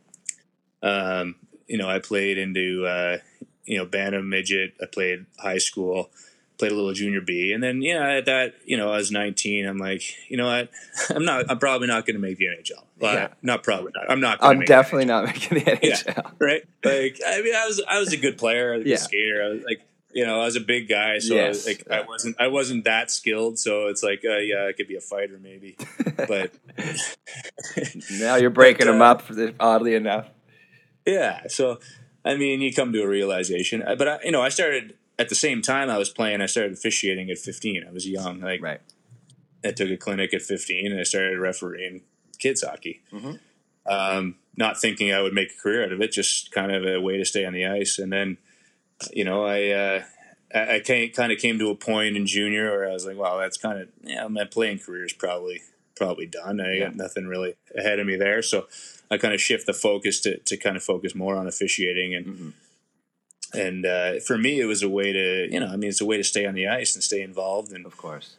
Um, 0.83 1.35
you 1.65 1.77
know, 1.77 1.89
I 1.89 1.97
played 1.97 2.37
into 2.37 2.85
uh, 2.85 3.17
you 3.65 3.77
know 3.77 3.85
bantam 3.85 4.29
midget. 4.29 4.75
I 4.81 4.85
played 4.85 5.25
high 5.39 5.57
school. 5.57 6.11
Played 6.59 6.71
a 6.71 6.75
little 6.75 6.93
junior 6.93 7.21
B, 7.21 7.51
and 7.51 7.61
then 7.61 7.83
yeah, 7.83 8.13
at 8.13 8.25
that 8.25 8.55
you 8.65 8.77
know 8.77 8.91
I 8.91 8.97
was 8.97 9.11
19. 9.11 9.67
I'm 9.67 9.77
like, 9.77 10.01
you 10.27 10.37
know 10.37 10.47
what? 10.47 10.69
I'm 11.15 11.25
not. 11.25 11.45
I'm 11.49 11.59
probably 11.59 11.87
not 11.87 12.05
going 12.05 12.15
to 12.15 12.21
make 12.21 12.37
the 12.37 12.45
NHL. 12.45 12.83
Well, 12.99 13.13
yeah. 13.13 13.27
Not 13.43 13.61
probably 13.61 13.91
not. 13.95 14.09
I'm 14.09 14.19
not. 14.19 14.39
Going 14.39 14.57
to. 14.57 14.61
I'm 14.61 14.65
definitely 14.65 15.05
not 15.05 15.25
making 15.25 15.59
the 15.59 15.63
NHL. 15.65 16.05
Yeah, 16.05 16.31
right. 16.39 16.63
Like 16.83 17.19
I 17.25 17.41
mean, 17.43 17.55
I 17.55 17.67
was 17.67 17.81
I 17.87 17.99
was 17.99 18.11
a 18.11 18.17
good 18.17 18.37
player, 18.37 18.73
a 18.73 18.77
good 18.77 18.87
yeah. 18.87 18.97
skater. 18.97 19.43
I 19.43 19.49
was 19.49 19.63
like 19.65 19.81
you 20.13 20.25
know, 20.25 20.41
I 20.41 20.45
was 20.45 20.55
a 20.55 20.61
big 20.61 20.87
guy, 20.87 21.19
so 21.19 21.35
yes. 21.35 21.65
I 21.65 21.71
like 21.71 21.91
I 21.91 22.01
wasn't 22.01 22.35
I 22.39 22.47
wasn't 22.47 22.85
that 22.85 23.11
skilled. 23.11 23.59
So 23.59 23.87
it's 23.87 24.03
like, 24.03 24.23
uh, 24.25 24.37
yeah, 24.37 24.67
I 24.67 24.73
could 24.73 24.87
be 24.87 24.95
a 24.95 25.01
fighter 25.01 25.39
maybe, 25.41 25.77
but 26.15 26.51
now 28.19 28.35
you're 28.35 28.49
breaking 28.49 28.87
but, 28.87 28.93
them 28.93 29.01
uh, 29.01 29.05
up. 29.05 29.23
Oddly 29.59 29.95
enough, 29.95 30.27
yeah. 31.05 31.47
So 31.47 31.79
I 32.27 32.35
mean, 32.35 32.61
you 32.61 32.73
come 32.73 32.91
to 32.93 33.01
a 33.01 33.07
realization. 33.07 33.81
Uh, 33.81 33.95
but 33.95 34.07
I, 34.07 34.19
you 34.23 34.31
know, 34.31 34.41
I 34.41 34.49
started 34.49 34.95
at 35.17 35.29
the 35.29 35.35
same 35.35 35.61
time 35.61 35.89
I 35.89 35.97
was 35.97 36.09
playing. 36.09 36.41
I 36.41 36.45
started 36.45 36.73
officiating 36.73 37.29
at 37.29 37.37
15. 37.37 37.85
I 37.87 37.91
was 37.91 38.07
young, 38.07 38.41
like 38.41 38.61
right. 38.61 38.81
I 39.63 39.71
took 39.71 39.89
a 39.89 39.97
clinic 39.97 40.33
at 40.33 40.41
15, 40.41 40.91
and 40.91 40.99
I 40.99 41.03
started 41.03 41.39
refereeing 41.39 42.01
kids 42.37 42.63
hockey. 42.63 43.01
Mm-hmm. 43.11 43.33
Um, 43.85 44.35
not 44.55 44.79
thinking 44.79 45.13
I 45.13 45.21
would 45.21 45.33
make 45.33 45.51
a 45.51 45.61
career 45.61 45.85
out 45.85 45.91
of 45.91 46.01
it, 46.01 46.11
just 46.11 46.51
kind 46.51 46.71
of 46.71 46.85
a 46.85 46.99
way 46.99 47.17
to 47.17 47.25
stay 47.25 47.45
on 47.45 47.53
the 47.53 47.65
ice, 47.65 47.97
and 47.97 48.11
then 48.11 48.37
you 49.11 49.23
know, 49.23 49.45
I 49.45 49.69
uh, 49.69 50.03
I 50.53 50.81
came, 50.83 51.11
kind 51.11 51.31
of 51.31 51.39
came 51.39 51.59
to 51.59 51.69
a 51.69 51.75
point 51.75 52.15
in 52.15 52.25
junior 52.25 52.71
where 52.71 52.89
I 52.89 52.93
was 52.93 53.05
like, 53.05 53.17
well, 53.17 53.37
that's 53.37 53.57
kind 53.57 53.79
of 53.79 53.89
yeah, 54.03 54.27
my 54.27 54.45
playing 54.45 54.79
career 54.79 55.05
is 55.05 55.13
probably 55.13 55.61
probably 55.95 56.25
done. 56.25 56.61
I 56.61 56.75
yeah. 56.75 56.85
got 56.85 56.95
nothing 56.95 57.27
really 57.27 57.55
ahead 57.77 57.99
of 57.99 58.07
me 58.07 58.15
there, 58.15 58.41
so 58.41 58.67
I 59.11 59.17
kind 59.17 59.33
of 59.33 59.41
shift 59.41 59.65
the 59.65 59.73
focus 59.73 60.21
to 60.21 60.37
to 60.37 60.57
kind 60.57 60.77
of 60.77 60.83
focus 60.83 61.15
more 61.15 61.35
on 61.35 61.47
officiating 61.47 62.15
and. 62.15 62.25
Mm-hmm. 62.25 62.49
and 63.57 63.85
uh, 63.85 64.19
for 64.25 64.37
me, 64.37 64.59
it 64.59 64.65
was 64.65 64.83
a 64.83 64.89
way 64.89 65.13
to, 65.13 65.47
you 65.49 65.59
know, 65.61 65.67
I 65.67 65.77
mean, 65.77 65.89
it's 65.89 66.01
a 66.01 66.05
way 66.05 66.17
to 66.17 66.23
stay 66.23 66.45
on 66.45 66.53
the 66.53 66.67
ice 66.67 66.95
and 66.95 67.03
stay 67.03 67.21
involved. 67.21 67.71
And 67.71 67.85
of 67.85 67.95
course, 67.95 68.35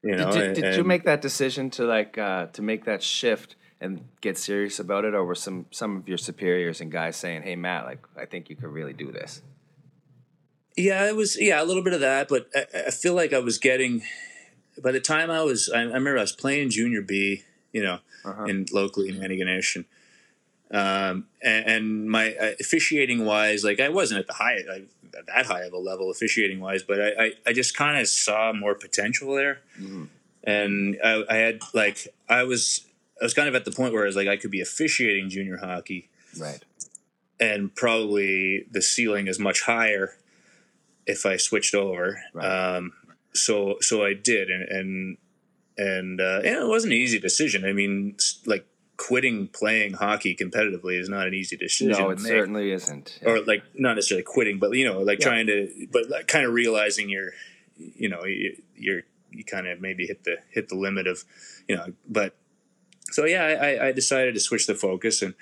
you 0.00 0.14
know, 0.14 0.30
did, 0.30 0.42
and, 0.42 0.54
did 0.54 0.76
you 0.76 0.84
make 0.84 1.04
that 1.04 1.20
decision 1.22 1.70
to 1.70 1.84
like 1.84 2.18
uh, 2.18 2.46
to 2.46 2.62
make 2.62 2.84
that 2.84 3.02
shift 3.02 3.56
and 3.80 4.04
get 4.20 4.38
serious 4.38 4.78
about 4.78 5.04
it, 5.04 5.14
or 5.14 5.24
were 5.24 5.34
some 5.34 5.66
some 5.70 5.96
of 5.96 6.08
your 6.08 6.18
superiors 6.18 6.80
and 6.80 6.92
guys 6.92 7.16
saying, 7.16 7.42
"Hey, 7.42 7.56
Matt, 7.56 7.84
like 7.84 8.06
I 8.16 8.26
think 8.26 8.48
you 8.48 8.56
could 8.56 8.70
really 8.70 8.92
do 8.92 9.10
this"? 9.10 9.42
Yeah, 10.76 11.06
it 11.08 11.14
was 11.16 11.40
yeah 11.40 11.62
a 11.62 11.64
little 11.64 11.82
bit 11.82 11.92
of 11.92 12.00
that, 12.00 12.28
but 12.28 12.48
I, 12.54 12.88
I 12.88 12.90
feel 12.90 13.14
like 13.14 13.32
I 13.32 13.38
was 13.38 13.58
getting. 13.58 14.02
By 14.82 14.90
the 14.90 15.00
time 15.00 15.30
I 15.30 15.42
was, 15.42 15.70
I, 15.72 15.78
I 15.80 15.82
remember 15.84 16.18
I 16.18 16.22
was 16.22 16.32
playing 16.32 16.70
junior 16.70 17.00
B, 17.00 17.42
you 17.72 17.82
know, 17.82 17.98
Uh-huh. 18.24 18.44
in 18.44 18.66
locally 18.72 19.08
in 19.08 19.16
Antigonish, 19.16 19.76
and 19.76 19.84
um, 20.72 21.26
and, 21.42 21.66
and 21.66 22.10
my 22.10 22.34
uh, 22.34 22.52
officiating 22.60 23.24
wise, 23.24 23.62
like 23.62 23.78
I 23.78 23.88
wasn't 23.88 24.18
at 24.20 24.26
the 24.26 24.32
high, 24.32 24.58
like 24.68 24.88
that 25.28 25.46
high 25.46 25.62
of 25.62 25.72
a 25.72 25.78
level 25.78 26.10
officiating 26.10 26.58
wise, 26.58 26.82
but 26.82 27.00
I, 27.00 27.08
I, 27.26 27.32
I 27.46 27.52
just 27.52 27.76
kind 27.76 28.00
of 28.00 28.08
saw 28.08 28.52
more 28.52 28.74
potential 28.74 29.32
there, 29.36 29.60
Mhm. 29.80 30.08
and 30.42 30.98
I, 31.04 31.24
I 31.30 31.36
had 31.36 31.60
like 31.72 32.08
I 32.28 32.42
was 32.42 32.84
I 33.20 33.24
was 33.24 33.32
kind 33.34 33.48
of 33.48 33.54
at 33.54 33.64
the 33.64 33.70
point 33.70 33.92
where 33.92 34.02
I 34.02 34.06
was 34.06 34.16
like 34.16 34.26
I 34.26 34.36
could 34.36 34.50
be 34.50 34.60
officiating 34.60 35.30
junior 35.30 35.58
hockey, 35.58 36.08
Right. 36.36 36.64
and 37.38 37.72
probably 37.76 38.66
the 38.72 38.82
ceiling 38.82 39.28
is 39.28 39.38
much 39.38 39.60
higher 39.62 40.16
if 41.06 41.26
I 41.26 41.36
switched 41.36 41.74
over. 41.74 42.22
Right. 42.32 42.44
Um, 42.76 42.92
so 43.32 43.76
so 43.80 44.04
I 44.04 44.14
did, 44.14 44.50
and 44.50 44.62
and 44.68 45.16
and, 45.76 46.20
uh, 46.20 46.40
and 46.44 46.56
it 46.62 46.66
wasn't 46.68 46.92
an 46.92 46.98
easy 47.00 47.18
decision. 47.18 47.64
I 47.64 47.72
mean, 47.72 48.16
like 48.46 48.64
quitting 48.96 49.48
playing 49.48 49.94
hockey 49.94 50.36
competitively 50.36 51.00
is 51.00 51.08
not 51.08 51.26
an 51.26 51.34
easy 51.34 51.56
decision. 51.56 51.88
No, 51.98 52.10
it 52.10 52.20
certainly 52.20 52.70
isn't. 52.70 53.18
Or 53.26 53.40
like 53.40 53.64
not 53.74 53.94
necessarily 53.94 54.22
quitting, 54.22 54.60
but 54.60 54.72
you 54.74 54.84
know, 54.84 55.00
like 55.00 55.18
Yeah. 55.18 55.26
trying 55.28 55.46
to, 55.48 55.86
but 55.92 56.08
like 56.08 56.28
kind 56.28 56.46
of 56.46 56.52
realizing 56.54 57.08
you're, 57.10 57.32
you 57.76 58.08
know, 58.08 58.24
you, 58.24 58.56
you're 58.76 59.02
you 59.32 59.42
kind 59.42 59.66
of 59.66 59.80
maybe 59.80 60.06
hit 60.06 60.22
the 60.22 60.36
hit 60.50 60.68
the 60.68 60.76
limit 60.76 61.08
of, 61.08 61.24
you 61.66 61.74
know, 61.76 61.86
but 62.08 62.36
so 63.10 63.24
yeah, 63.24 63.42
I- 63.44 63.88
I 63.88 63.92
decided 63.92 64.34
to 64.34 64.40
switch 64.40 64.68
the 64.68 64.76
focus 64.76 65.22
and 65.22 65.34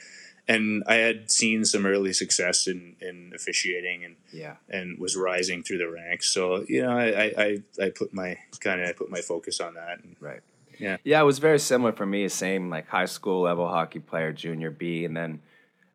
and 0.48 0.82
I 0.86 0.94
had 0.96 1.30
seen 1.30 1.64
some 1.64 1.86
early 1.86 2.12
success 2.12 2.66
in, 2.66 2.96
in 3.00 3.32
officiating 3.34 4.04
and, 4.04 4.16
yeah. 4.32 4.56
and 4.68 4.98
was 4.98 5.16
rising 5.16 5.62
through 5.62 5.78
the 5.78 5.88
ranks. 5.88 6.28
So 6.30 6.64
you 6.68 6.82
know, 6.82 6.96
I 6.96 7.32
I, 7.36 7.58
I, 7.80 7.90
put 7.90 8.12
my 8.12 8.38
kind 8.60 8.80
of 8.80 8.88
I 8.88 8.92
put 8.92 9.10
my 9.10 9.20
focus 9.20 9.60
on 9.60 9.74
that. 9.74 10.00
And, 10.02 10.16
Right. 10.20 10.40
Yeah. 10.78 10.96
Yeah, 11.04 11.20
it 11.20 11.24
was 11.24 11.38
very 11.38 11.58
similar 11.58 11.92
for 11.92 12.06
me. 12.06 12.28
Same 12.28 12.70
like 12.70 12.88
high 12.88 13.04
school 13.04 13.42
level 13.42 13.68
hockey 13.68 14.00
player, 14.00 14.32
junior 14.32 14.70
B, 14.70 15.04
and 15.04 15.16
then 15.16 15.40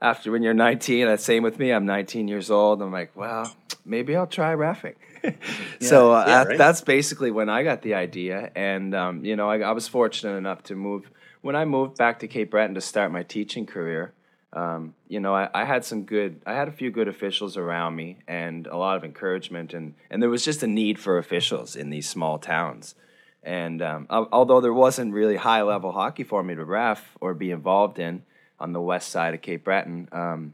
after 0.02 0.32
when 0.32 0.44
you're 0.44 0.54
19, 0.54 1.08
that's 1.08 1.24
same 1.24 1.44
with 1.44 1.60
me. 1.60 1.72
I'm 1.72 1.86
19 1.86 2.28
years 2.28 2.52
old. 2.52 2.82
I'm 2.82 2.92
like, 2.92 3.16
well, 3.16 3.54
maybe 3.84 4.16
I'll 4.16 4.28
try 4.28 4.54
refing. 4.54 4.96
so 5.82 6.14
uh, 6.14 6.20
yeah, 6.20 6.26
that- 6.26 6.48
right. 6.48 6.58
that's 6.58 6.82
basically 6.82 7.32
when 7.32 7.50
I 7.50 7.64
got 7.64 7.82
the 7.82 7.96
idea, 7.96 8.52
and 8.56 8.94
um, 8.96 9.26
you 9.26 9.36
know, 9.36 9.50
I, 9.50 9.60
I 9.60 9.72
was 9.72 9.88
fortunate 9.88 10.38
enough 10.38 10.64
to 10.64 10.76
move 10.76 11.10
when 11.42 11.56
I 11.56 11.66
moved 11.66 11.98
back 11.98 12.20
to 12.20 12.28
Cape 12.28 12.52
Breton 12.52 12.76
to 12.76 12.82
start 12.82 13.12
my 13.12 13.24
teaching 13.24 13.66
career. 13.66 14.14
Um, 14.54 14.94
you 15.08 15.20
know, 15.20 15.36
I, 15.36 15.50
I 15.54 15.66
had 15.66 15.84
some 15.84 16.04
good, 16.04 16.42
I 16.46 16.54
had 16.54 16.68
a 16.68 16.72
few 16.72 16.90
good 16.90 17.08
officials 17.08 17.58
around 17.58 17.96
me, 17.96 18.18
and 18.28 18.66
a 18.68 18.78
lot 18.78 18.96
of 18.98 19.04
encouragement, 19.04 19.74
and 19.74 19.94
and 20.10 20.22
there 20.22 20.30
was 20.30 20.46
just 20.46 20.64
a 20.64 20.68
need 20.68 21.00
for 21.00 21.18
officials 21.18 21.76
in 21.76 21.90
these 21.90 22.10
small 22.10 22.40
towns. 22.40 22.96
And 23.44 23.82
um, 23.82 24.08
although 24.10 24.62
there 24.62 24.74
wasn't 24.74 25.14
really 25.14 25.38
high 25.38 25.62
level 25.62 25.92
hockey 25.92 26.24
for 26.24 26.44
me 26.44 26.56
to 26.56 26.66
ref 26.66 27.18
or 27.22 27.34
be 27.34 27.52
involved 27.52 28.00
in 28.00 28.24
on 28.60 28.74
the 28.74 28.82
west 28.82 29.10
side 29.10 29.34
of 29.34 29.42
Cape 29.42 29.64
Breton, 29.64 30.10
um, 30.12 30.54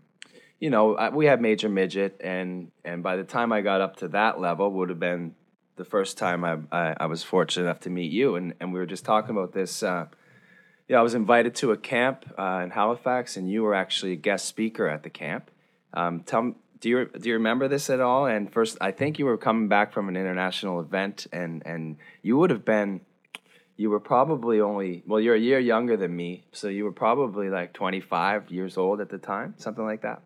you 0.60 0.70
know, 0.70 0.96
I, 0.96 1.10
we 1.10 1.26
had 1.26 1.42
major 1.42 1.70
midget, 1.70 2.20
and 2.20 2.72
and 2.84 3.04
by 3.04 3.16
the 3.16 3.24
time 3.24 3.52
I 3.52 3.62
got 3.62 3.82
up 3.82 3.98
to 3.98 4.08
that 4.10 4.40
level, 4.40 4.72
would 4.72 4.90
have 4.90 5.00
been 5.00 5.36
the 5.76 5.86
first 5.86 6.18
time 6.18 6.44
I, 6.44 6.58
I, 6.72 6.96
I 7.02 7.06
was 7.08 7.24
fortunate 7.24 7.66
enough 7.66 7.82
to 7.82 7.90
meet 7.90 8.12
you, 8.12 8.36
and, 8.36 8.54
and 8.60 8.74
we 8.74 8.80
were 8.80 8.86
just 8.86 9.06
talking 9.06 9.32
about 9.32 9.54
this. 9.54 9.84
Uh, 9.84 10.08
yeah, 10.94 11.00
I 11.00 11.02
was 11.02 11.16
invited 11.16 11.56
to 11.56 11.72
a 11.72 11.78
camp 11.78 12.32
uh, 12.38 12.62
in 12.64 12.70
Halifax, 12.70 13.36
and 13.36 13.50
you 13.50 13.64
were 13.64 13.74
actually 13.74 14.12
a 14.12 14.16
guest 14.16 14.46
speaker 14.46 14.88
at 14.88 15.02
the 15.02 15.10
camp. 15.10 15.50
Um, 15.92 16.20
tell 16.20 16.54
do 16.82 16.88
you 16.88 17.10
do 17.20 17.30
you 17.30 17.34
remember 17.34 17.68
this 17.68 17.90
at 17.90 18.00
all? 18.00 18.28
And 18.28 18.54
first, 18.54 18.78
I 18.80 18.92
think 18.92 19.18
you 19.18 19.26
were 19.26 19.38
coming 19.38 19.68
back 19.68 19.92
from 19.92 20.08
an 20.08 20.16
international 20.16 20.80
event, 20.80 21.26
and 21.32 21.64
and 21.66 21.98
you 22.22 22.38
would 22.38 22.52
have 22.52 22.64
been, 22.64 23.02
you 23.76 23.90
were 23.90 24.00
probably 24.00 24.62
only 24.62 25.02
well, 25.08 25.20
you're 25.20 25.34
a 25.34 25.40
year 25.40 25.58
younger 25.58 25.98
than 25.98 26.16
me, 26.16 26.46
so 26.52 26.68
you 26.68 26.84
were 26.84 26.92
probably 26.92 27.50
like 27.50 27.74
25 27.74 28.52
years 28.52 28.78
old 28.78 29.02
at 29.02 29.10
the 29.10 29.18
time, 29.18 29.56
something 29.58 29.84
like 29.84 30.04
that. 30.04 30.22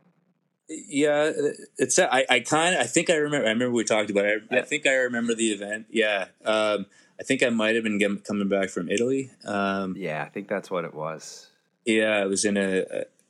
yeah, 0.67 1.31
it's 1.77 1.97
I, 1.97 2.25
I 2.29 2.41
kind 2.41 2.75
of 2.75 2.81
I 2.81 2.87
think 2.87 3.09
I 3.09 3.15
remember 3.15 3.47
I 3.47 3.51
remember 3.51 3.71
we 3.71 3.85
talked 3.85 4.09
about 4.09 4.25
it. 4.25 4.41
I, 4.51 4.57
I 4.57 4.61
think 4.63 4.85
I 4.85 4.95
remember 4.95 5.33
the 5.33 5.53
event. 5.53 5.85
Yeah, 5.89 6.25
um, 6.43 6.87
I 7.19 7.23
think 7.23 7.43
I 7.43 7.49
might 7.49 7.75
have 7.75 7.83
been 7.83 8.19
coming 8.19 8.47
back 8.47 8.69
from 8.69 8.89
Italy. 8.89 9.31
Um, 9.45 9.95
Yeah, 9.97 10.23
I 10.23 10.29
think 10.29 10.47
that's 10.47 10.69
what 10.69 10.85
it 10.85 10.93
was. 10.93 11.47
Yeah, 11.85 12.17
I 12.17 12.25
was 12.25 12.45
in 12.45 12.57
a, 12.57 12.83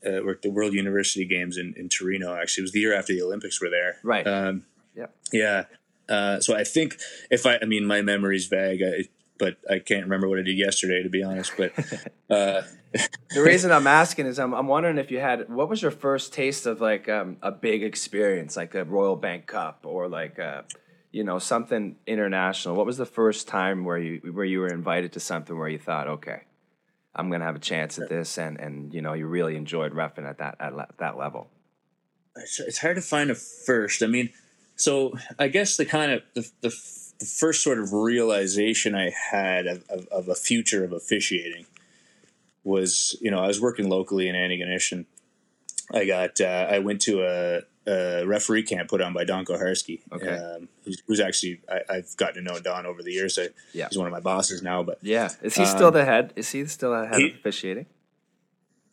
a, 0.03 0.21
worked 0.23 0.43
the 0.43 0.49
World 0.49 0.73
University 0.73 1.25
Games 1.25 1.57
in, 1.57 1.73
in 1.77 1.89
Torino. 1.89 2.35
Actually, 2.35 2.63
it 2.63 2.65
was 2.65 2.71
the 2.71 2.79
year 2.79 2.93
after 2.93 3.13
the 3.13 3.21
Olympics 3.21 3.61
were 3.61 3.69
there. 3.69 3.97
Right. 4.03 4.27
Um, 4.27 4.63
Yep. 4.95 5.15
Yeah. 5.31 5.63
Uh, 6.09 6.39
so 6.39 6.55
I 6.55 6.63
think 6.63 6.97
if 7.29 7.45
I, 7.45 7.59
I 7.61 7.65
mean, 7.65 7.85
my 7.85 8.01
memory's 8.01 8.47
vague, 8.47 8.81
I, 8.81 9.03
but 9.37 9.57
I 9.69 9.77
can't 9.77 10.03
remember 10.03 10.27
what 10.27 10.39
I 10.39 10.41
did 10.41 10.57
yesterday, 10.57 11.03
to 11.03 11.09
be 11.09 11.21
honest. 11.21 11.53
But 11.55 11.73
uh, 12.29 12.63
The 13.33 13.41
reason 13.41 13.71
I'm 13.71 13.87
asking 13.87 14.25
is 14.25 14.39
I'm, 14.39 14.53
I'm 14.53 14.67
wondering 14.67 14.97
if 14.97 15.11
you 15.11 15.19
had 15.19 15.49
what 15.49 15.69
was 15.69 15.81
your 15.81 15.91
first 15.91 16.33
taste 16.33 16.65
of 16.65 16.81
like 16.81 17.09
um, 17.09 17.37
a 17.41 17.51
big 17.51 17.83
experience, 17.83 18.55
like 18.55 18.73
a 18.75 18.83
Royal 18.83 19.15
Bank 19.15 19.47
Cup 19.47 19.81
or 19.83 20.07
like 20.07 20.37
a, 20.39 20.65
you 21.17 21.23
know 21.23 21.39
something 21.39 21.95
international. 22.05 22.75
What 22.75 22.85
was 22.85 22.97
the 22.97 23.05
first 23.05 23.47
time 23.47 23.83
where 23.85 23.97
you 23.97 24.31
where 24.33 24.45
you 24.45 24.59
were 24.59 24.67
invited 24.67 25.13
to 25.13 25.19
something 25.19 25.57
where 25.57 25.67
you 25.67 25.79
thought, 25.79 26.07
okay, 26.07 26.41
I'm 27.15 27.31
gonna 27.31 27.45
have 27.45 27.55
a 27.55 27.65
chance 27.73 27.97
at 27.97 28.07
this, 28.07 28.37
and 28.37 28.59
and 28.59 28.93
you 28.93 29.01
know 29.01 29.13
you 29.13 29.25
really 29.25 29.55
enjoyed 29.55 29.93
refing 29.93 30.29
at 30.29 30.37
that 30.37 30.57
at 30.59 30.75
le- 30.75 30.93
that 30.99 31.17
level. 31.17 31.49
it's, 32.35 32.59
it's 32.59 32.77
hard 32.77 32.97
to 32.97 33.01
find 33.01 33.31
a 33.31 33.35
first. 33.35 34.03
I 34.03 34.07
mean, 34.07 34.29
so 34.75 35.17
I 35.39 35.47
guess 35.47 35.75
the 35.75 35.85
kind 35.85 36.11
of 36.11 36.21
the, 36.35 36.41
the, 36.61 36.69
the 37.19 37.25
first 37.25 37.63
sort 37.63 37.79
of 37.79 37.93
realization 37.93 38.93
I 38.93 39.11
had 39.31 39.65
of, 39.65 39.83
of, 39.89 40.07
of 40.09 40.29
a 40.29 40.35
future 40.35 40.83
of 40.83 40.93
officiating 40.93 41.65
was, 42.63 43.17
you 43.21 43.31
know, 43.31 43.39
I 43.39 43.47
was 43.47 43.59
working 43.59 43.89
locally 43.89 44.29
in 44.29 44.35
Antigonish 44.35 44.91
and 44.91 45.05
I 45.91 46.05
got, 46.05 46.39
uh, 46.41 46.67
I 46.69 46.79
went 46.79 47.01
to 47.03 47.23
a, 47.23 47.61
a 47.87 48.25
referee 48.25 48.63
camp 48.63 48.89
put 48.89 49.01
on 49.01 49.13
by 49.13 49.23
Don 49.23 49.45
Koharski. 49.45 50.01
Okay. 50.11 50.27
Um, 50.27 50.67
who's, 50.83 51.01
who's 51.07 51.19
actually, 51.21 51.61
I, 51.69 51.79
I've 51.95 52.17
gotten 52.17 52.35
to 52.35 52.41
know 52.41 52.59
Don 52.59 52.85
over 52.85 53.01
the 53.01 53.11
years. 53.13 53.39
I, 53.39 53.47
Yeah. 53.73 53.87
He's 53.89 53.97
one 53.97 54.07
of 54.07 54.11
my 54.13 54.19
bosses 54.19 54.61
now, 54.61 54.83
but 54.83 54.99
Yeah, 55.01 55.29
is 55.41 55.55
he 55.55 55.65
still 55.65 55.87
Um, 55.87 55.93
the 55.93 56.05
head? 56.05 56.33
Is 56.35 56.51
he 56.51 56.65
still 56.65 56.91
the 56.91 57.07
head 57.07 57.19
he- 57.19 57.29
of 57.29 57.35
officiating? 57.35 57.85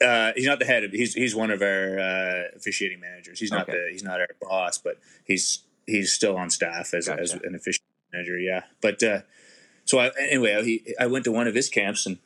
Uh, 0.05 0.33
he's 0.37 0.47
not 0.47 0.59
the 0.59 0.65
head. 0.65 0.85
Of, 0.85 0.91
he's 0.91 1.15
he's 1.15 1.35
one 1.37 1.51
of 1.51 1.63
our 1.63 1.99
uh, 1.99 2.43
officiating 2.57 3.01
managers. 3.01 3.39
He's 3.39 3.51
not 3.53 3.69
Okay. 3.69 3.73
the 3.73 3.89
he's 3.93 4.03
not 4.03 4.21
our 4.21 4.29
boss, 4.41 4.77
but 4.77 4.99
he's 5.25 5.61
he's 5.87 6.13
still 6.13 6.37
on 6.37 6.51
staff 6.51 6.93
as, 6.95 7.09
as 7.09 7.33
an 7.33 7.55
officiating 7.55 7.87
manager. 8.13 8.39
Yeah, 8.39 8.63
but 8.83 9.03
uh, 9.03 9.21
so 9.85 10.01
I, 10.01 10.11
anyway, 10.19 10.63
he, 10.65 10.95
I 11.01 11.07
went 11.07 11.25
to 11.27 11.33
one 11.33 11.47
of 11.47 11.55
his 11.55 11.69
camps, 11.69 12.07
and 12.07 12.19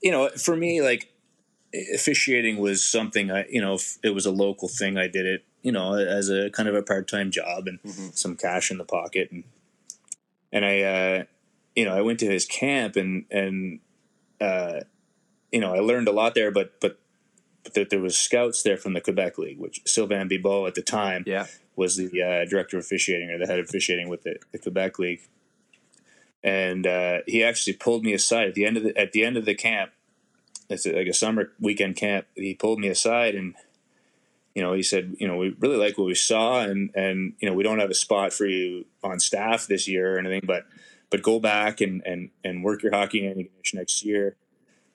you 0.00 0.12
know, 0.12 0.28
for 0.30 0.56
me, 0.56 0.80
like 0.80 1.12
officiating 1.94 2.58
was 2.58 2.84
something 2.88 3.30
I 3.30 3.46
you 3.50 3.60
know 3.60 3.78
it 4.04 4.10
was 4.14 4.24
a 4.24 4.30
local 4.30 4.68
thing. 4.68 4.96
I 4.96 5.08
did 5.08 5.26
it 5.26 5.44
you 5.66 5.72
know 5.72 5.94
as 5.94 6.30
a 6.30 6.48
kind 6.50 6.68
of 6.68 6.76
a 6.76 6.82
part 6.90 7.08
time 7.08 7.28
job 7.32 7.66
and 7.66 7.82
Mhm. 7.82 8.16
some 8.16 8.36
cash 8.36 8.70
in 8.70 8.78
the 8.78 8.84
pocket, 8.84 9.32
and 9.32 9.42
and 10.52 10.64
I 10.64 10.74
uh, 10.82 11.24
you 11.74 11.84
know 11.84 11.94
I 11.98 12.02
went 12.02 12.20
to 12.20 12.30
his 12.30 12.46
camp 12.46 12.94
and 12.94 13.24
and 13.32 13.80
uh, 14.40 14.80
you 15.50 15.60
know 15.60 15.74
I 15.74 15.80
learned 15.80 16.06
a 16.06 16.12
lot 16.12 16.34
there, 16.36 16.52
but 16.52 16.68
but 16.80 17.00
but 17.64 17.74
that 17.74 17.90
there 17.90 17.98
was 18.00 18.16
scouts 18.16 18.62
there 18.62 18.76
from 18.76 18.92
the 18.92 19.00
Quebec 19.00 19.38
League, 19.38 19.58
which 19.58 19.80
Sylvain 19.86 20.28
Bibot 20.28 20.68
at 20.68 20.74
the 20.76 20.82
time 20.82 21.24
Yeah, 21.26 21.46
was 21.74 21.96
the 21.96 22.22
uh, 22.22 22.44
director 22.48 22.76
of 22.78 22.84
officiating 22.84 23.28
or 23.32 23.38
the 23.38 23.46
head 23.48 23.58
of 23.58 23.66
officiating 23.68 24.08
with 24.08 24.22
the, 24.22 24.36
the 24.52 24.58
Quebec 24.58 25.00
League, 25.00 25.22
and 26.44 26.86
uh, 26.86 27.18
he 27.26 27.42
actually 27.42 27.72
pulled 27.72 28.04
me 28.04 28.12
aside 28.12 28.46
at 28.46 28.54
the 28.54 28.64
end 28.64 28.76
of 28.76 28.84
the 28.84 28.96
at 28.96 29.10
the 29.10 29.24
end 29.24 29.36
of 29.36 29.44
the 29.44 29.54
camp. 29.56 29.90
It's 30.70 30.86
like 30.86 31.08
a 31.08 31.12
summer 31.12 31.50
weekend 31.60 31.96
camp. 31.96 32.26
He 32.36 32.54
pulled 32.54 32.78
me 32.78 32.88
aside 32.88 33.34
and 33.34 33.54
you 34.56 34.62
know 34.62 34.72
he 34.72 34.82
said, 34.82 35.14
you 35.20 35.28
know, 35.28 35.36
we 35.36 35.54
really 35.60 35.76
like 35.76 35.98
what 35.98 36.06
we 36.06 36.14
saw, 36.14 36.62
and 36.62 36.90
and 36.94 37.34
you 37.40 37.48
know 37.48 37.54
we 37.54 37.62
don't 37.62 37.78
have 37.78 37.90
a 37.90 37.94
spot 37.94 38.32
for 38.32 38.46
you 38.46 38.86
on 39.04 39.20
staff 39.20 39.66
this 39.66 39.86
year 39.86 40.16
or 40.16 40.18
anything, 40.18 40.42
but 40.44 40.64
but 41.10 41.22
go 41.22 41.38
back 41.38 41.80
and 41.82 42.02
and 42.06 42.30
and 42.42 42.64
work 42.64 42.82
your 42.82 42.92
hockey 42.92 43.24
in 43.24 43.32
English 43.38 43.74
next 43.74 44.02
year, 44.04 44.36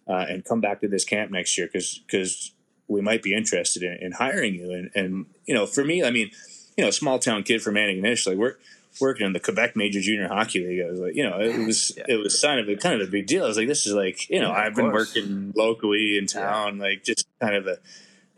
uh, 0.08 0.26
and 0.28 0.44
come 0.44 0.62
back 0.62 0.82
to 0.82 0.88
this 0.88 1.06
camp 1.06 1.30
next 1.32 1.58
year 1.58 1.68
because 1.72 2.00
because 2.08 2.54
we 2.88 3.02
might 3.02 3.22
be 3.24 3.34
interested 3.34 3.84
in, 3.84 3.94
in 4.02 4.12
hiring 4.14 4.56
you. 4.56 4.72
And 4.72 4.90
and 4.96 5.26
you 5.46 5.54
know, 5.54 5.66
for 5.68 5.86
me, 5.86 6.04
I 6.04 6.10
mean, 6.12 6.32
you 6.76 6.84
know, 6.84 6.90
a 6.90 6.92
small 6.94 7.20
town 7.20 7.44
kid 7.44 7.62
from 7.62 7.76
Antigonish, 7.76 8.26
like 8.28 8.38
we're 8.38 8.56
working 9.00 9.26
in 9.26 9.34
the 9.34 9.40
Quebec 9.40 9.76
Major 9.76 10.02
Junior 10.02 10.28
Hockey 10.28 10.66
League. 10.68 10.82
I 10.86 10.90
was 10.90 11.00
like, 11.00 11.16
you 11.16 11.24
know, 11.30 11.40
it 11.40 11.66
was 11.66 11.94
Yeah. 11.96 12.06
it 12.10 12.18
was 12.18 12.42
kind 12.42 12.60
of 12.60 12.68
a 12.68 12.76
kind 12.76 13.00
of 13.00 13.08
a 13.08 13.12
big 13.12 13.28
deal. 13.28 13.44
I 13.44 13.48
was 13.48 13.58
like, 13.58 13.68
this 13.68 13.86
is 13.86 13.94
like, 13.94 14.28
you 14.30 14.42
know, 14.42 14.50
Yeah, 14.50 14.58
I've 14.64 14.76
been 14.76 14.90
course. 14.90 15.16
working 15.16 15.54
locally 15.56 16.18
in 16.18 16.26
town, 16.26 16.80
like 16.80 17.04
just 17.04 17.28
kind 17.40 17.56
of 17.56 17.68
a, 17.68 17.78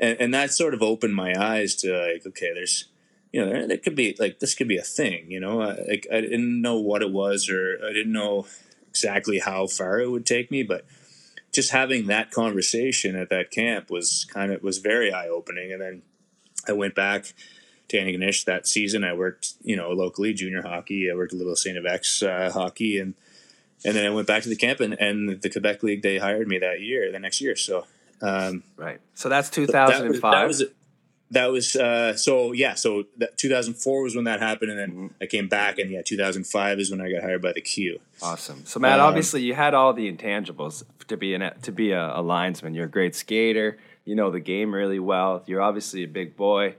and, 0.04 0.18
and 0.20 0.34
that 0.34 0.52
sort 0.52 0.74
of 0.74 0.82
opened 0.82 1.16
my 1.16 1.34
eyes 1.38 1.76
to 1.76 1.92
like, 1.92 2.26
okay, 2.28 2.52
there's 2.54 2.86
you 3.32 3.44
know, 3.44 3.68
there 3.68 3.78
could 3.78 3.96
be 3.96 4.16
like 4.20 4.40
this 4.40 4.54
could 4.54 4.68
be 4.68 4.78
a 4.78 4.84
thing. 4.84 5.32
You 5.32 5.40
know, 5.40 5.58
like 5.58 6.06
I 6.12 6.22
didn't 6.22 6.62
know 6.62 6.78
what 6.80 7.02
it 7.02 7.12
was, 7.12 7.50
or 7.50 7.80
I 7.84 7.92
didn't 7.92 8.14
know 8.14 8.46
exactly 8.90 9.40
how 9.40 9.66
far 9.66 10.00
it 10.00 10.12
would 10.12 10.26
take 10.26 10.52
me, 10.52 10.62
but 10.62 10.86
just 11.52 11.72
having 11.72 12.06
that 12.08 12.30
conversation 12.30 13.16
at 13.16 13.30
that 13.30 13.50
camp 13.50 13.90
was 13.90 14.26
kind 14.26 14.52
of 14.52 14.62
was 14.62 14.78
very 14.78 15.12
eye 15.12 15.28
opening. 15.28 15.72
And 15.72 15.82
then 15.82 16.02
I 16.68 16.74
went 16.74 16.94
back 16.94 17.34
to 17.88 17.98
Antigonish 17.98 18.46
that 18.46 18.68
season. 18.68 19.04
I 19.04 19.14
worked, 19.14 19.54
you 19.64 19.76
know, 19.76 19.90
locally 19.90 20.34
junior 20.34 20.62
hockey. 20.62 21.10
I 21.12 21.16
worked 21.16 21.34
a 21.34 21.36
little 21.36 21.56
Saint 21.56 21.78
FX 21.78 22.22
uh, 22.28 22.52
hockey, 22.52 23.00
and 23.00 23.16
and 23.84 23.96
then 23.96 24.06
I 24.06 24.12
went 24.12 24.28
back 24.28 24.44
to 24.44 24.50
the 24.50 24.56
camp, 24.56 24.80
and, 24.80 24.94
and 24.94 25.42
the 25.42 25.50
Quebec 25.50 25.82
League 25.82 26.04
they 26.04 26.20
hired 26.20 26.48
me 26.48 26.60
that 26.60 26.82
year, 26.82 27.12
the 27.12 27.20
next 27.20 27.42
year. 27.42 27.56
So 27.56 27.88
um, 28.22 28.64
right, 28.78 29.00
so 29.14 29.30
that's 29.30 29.50
two 29.50 29.68
thousand 29.68 30.08
and 30.08 30.20
five. 30.20 30.34
That 30.34 30.48
was, 30.48 30.64
that 31.34 31.52
was 31.52 31.76
uh, 31.76 32.16
so 32.16 32.52
yeah. 32.52 32.76
So 32.76 33.06
that 33.18 33.38
2004 33.38 34.04
was 34.04 34.16
when 34.16 34.26
that 34.26 34.40
happened, 34.40 34.72
and 34.72 34.80
then 34.80 34.92
mm-hmm. 34.92 35.08
I 35.22 35.26
came 35.26 35.48
back, 35.48 35.80
and 35.80 35.92
yeah, 35.92 36.02
2005 36.06 36.80
is 36.80 36.92
when 36.92 37.02
I 37.02 37.12
got 37.12 37.24
hired 37.24 37.42
by 37.42 37.54
the 37.54 37.62
Q. 37.62 38.00
Awesome. 38.22 38.66
So 38.66 38.80
Matt, 38.80 39.00
um, 39.00 39.08
obviously 39.08 39.42
you 39.42 39.54
had 39.54 39.74
all 39.74 39.94
the 39.94 40.12
intangibles 40.12 40.84
to 41.08 41.18
be 41.18 41.34
an 41.34 41.52
to 41.62 41.72
be 41.72 41.92
a, 41.92 42.20
a 42.20 42.22
linesman. 42.22 42.74
You're 42.74 42.86
a 42.86 42.90
great 42.90 43.16
skater. 43.16 43.78
You 44.06 44.16
know 44.16 44.32
the 44.32 44.40
game 44.40 44.74
really 44.74 45.00
well. 45.00 45.44
You're 45.46 45.62
obviously 45.62 46.04
a 46.04 46.08
big 46.08 46.36
boy, 46.36 46.76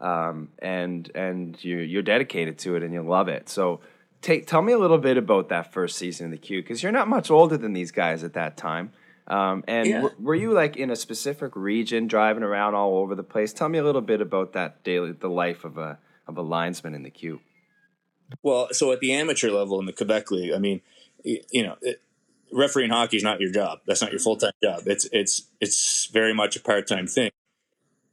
um, 0.00 0.48
and 0.58 1.10
and 1.14 1.62
you're 1.64 1.82
you're 1.82 2.02
dedicated 2.02 2.58
to 2.58 2.76
it, 2.76 2.82
and 2.82 2.92
you 2.92 3.02
love 3.02 3.28
it. 3.28 3.48
So. 3.48 3.80
Take, 4.20 4.46
tell 4.46 4.62
me 4.62 4.72
a 4.72 4.78
little 4.78 4.96
bit 4.96 5.18
about 5.18 5.50
that 5.50 5.70
first 5.70 5.98
season 5.98 6.24
in 6.24 6.30
the 6.30 6.38
Q 6.38 6.62
because 6.62 6.82
you're 6.82 6.92
not 6.92 7.08
much 7.08 7.30
older 7.30 7.58
than 7.58 7.74
these 7.74 7.92
guys 7.92 8.24
at 8.24 8.32
that 8.32 8.56
time. 8.56 8.90
Um, 9.26 9.64
and 9.66 9.88
yeah. 9.88 10.00
w- 10.02 10.14
were 10.18 10.34
you 10.34 10.52
like 10.52 10.76
in 10.76 10.90
a 10.90 10.96
specific 10.96 11.56
region, 11.56 12.06
driving 12.06 12.42
around 12.42 12.74
all 12.74 12.98
over 12.98 13.14
the 13.14 13.22
place? 13.22 13.52
Tell 13.52 13.68
me 13.68 13.78
a 13.78 13.84
little 13.84 14.02
bit 14.02 14.20
about 14.20 14.52
that 14.52 14.84
daily, 14.84 15.12
the 15.12 15.30
life 15.30 15.64
of 15.64 15.78
a 15.78 15.98
of 16.26 16.36
a 16.36 16.42
linesman 16.42 16.94
in 16.94 17.02
the 17.02 17.10
Q. 17.10 17.40
Well, 18.42 18.68
so 18.72 18.92
at 18.92 19.00
the 19.00 19.12
amateur 19.12 19.50
level 19.50 19.78
in 19.80 19.86
the 19.86 19.92
Quebec 19.92 20.30
League, 20.30 20.52
I 20.52 20.58
mean, 20.58 20.80
you 21.22 21.62
know, 21.62 21.76
it, 21.80 22.00
refereeing 22.52 22.90
hockey 22.90 23.16
is 23.16 23.22
not 23.22 23.40
your 23.40 23.50
job. 23.50 23.80
That's 23.86 24.02
not 24.02 24.10
your 24.10 24.20
full 24.20 24.36
time 24.36 24.52
job. 24.62 24.82
It's 24.86 25.06
it's 25.12 25.42
it's 25.60 26.06
very 26.06 26.34
much 26.34 26.56
a 26.56 26.60
part 26.60 26.86
time 26.86 27.06
thing. 27.06 27.30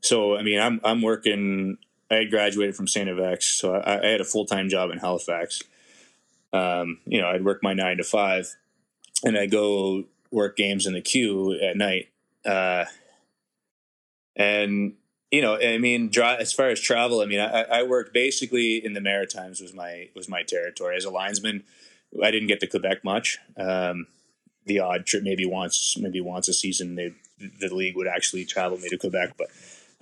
So 0.01 0.35
I 0.35 0.43
mean, 0.43 0.59
I'm 0.59 0.79
I'm 0.83 1.01
working. 1.01 1.77
I 2.09 2.15
had 2.15 2.29
graduated 2.29 2.75
from 2.75 2.87
Saint 2.87 3.09
FX, 3.09 3.43
so 3.43 3.75
I, 3.75 4.01
I 4.01 4.07
had 4.07 4.21
a 4.21 4.25
full 4.25 4.45
time 4.45 4.69
job 4.69 4.91
in 4.91 4.97
Halifax. 4.97 5.61
Um, 6.51 6.99
you 7.05 7.21
know, 7.21 7.27
I'd 7.27 7.45
work 7.45 7.63
my 7.63 7.73
nine 7.73 7.97
to 7.97 8.03
five, 8.03 8.53
and 9.23 9.37
I 9.37 9.45
go 9.45 10.05
work 10.31 10.57
games 10.57 10.85
in 10.85 10.93
the 10.93 11.01
Q 11.01 11.59
at 11.61 11.77
night. 11.77 12.09
Uh, 12.45 12.85
and 14.35 14.93
you 15.31 15.41
know, 15.41 15.57
I 15.57 15.77
mean, 15.77 16.11
as 16.17 16.51
far 16.51 16.69
as 16.69 16.79
travel, 16.79 17.21
I 17.21 17.25
mean, 17.25 17.39
I, 17.39 17.61
I, 17.61 17.83
worked 17.83 18.13
basically 18.13 18.83
in 18.83 18.91
the 18.91 18.99
Maritimes 18.99 19.61
was 19.61 19.73
my 19.73 20.09
was 20.13 20.27
my 20.27 20.43
territory 20.43 20.97
as 20.97 21.05
a 21.05 21.09
linesman. 21.09 21.63
I 22.21 22.31
didn't 22.31 22.49
get 22.49 22.59
to 22.59 22.67
Quebec 22.67 23.03
much. 23.05 23.37
Um, 23.55 24.07
the 24.65 24.79
odd 24.79 25.05
trip, 25.05 25.23
maybe 25.23 25.45
once, 25.45 25.97
maybe 25.97 26.19
once 26.19 26.49
a 26.49 26.53
season, 26.53 26.95
they, 26.95 27.13
the 27.37 27.73
league 27.73 27.95
would 27.95 28.07
actually 28.07 28.45
travel 28.45 28.77
me 28.77 28.89
to 28.89 28.97
Quebec. 28.97 29.35
But 29.37 29.47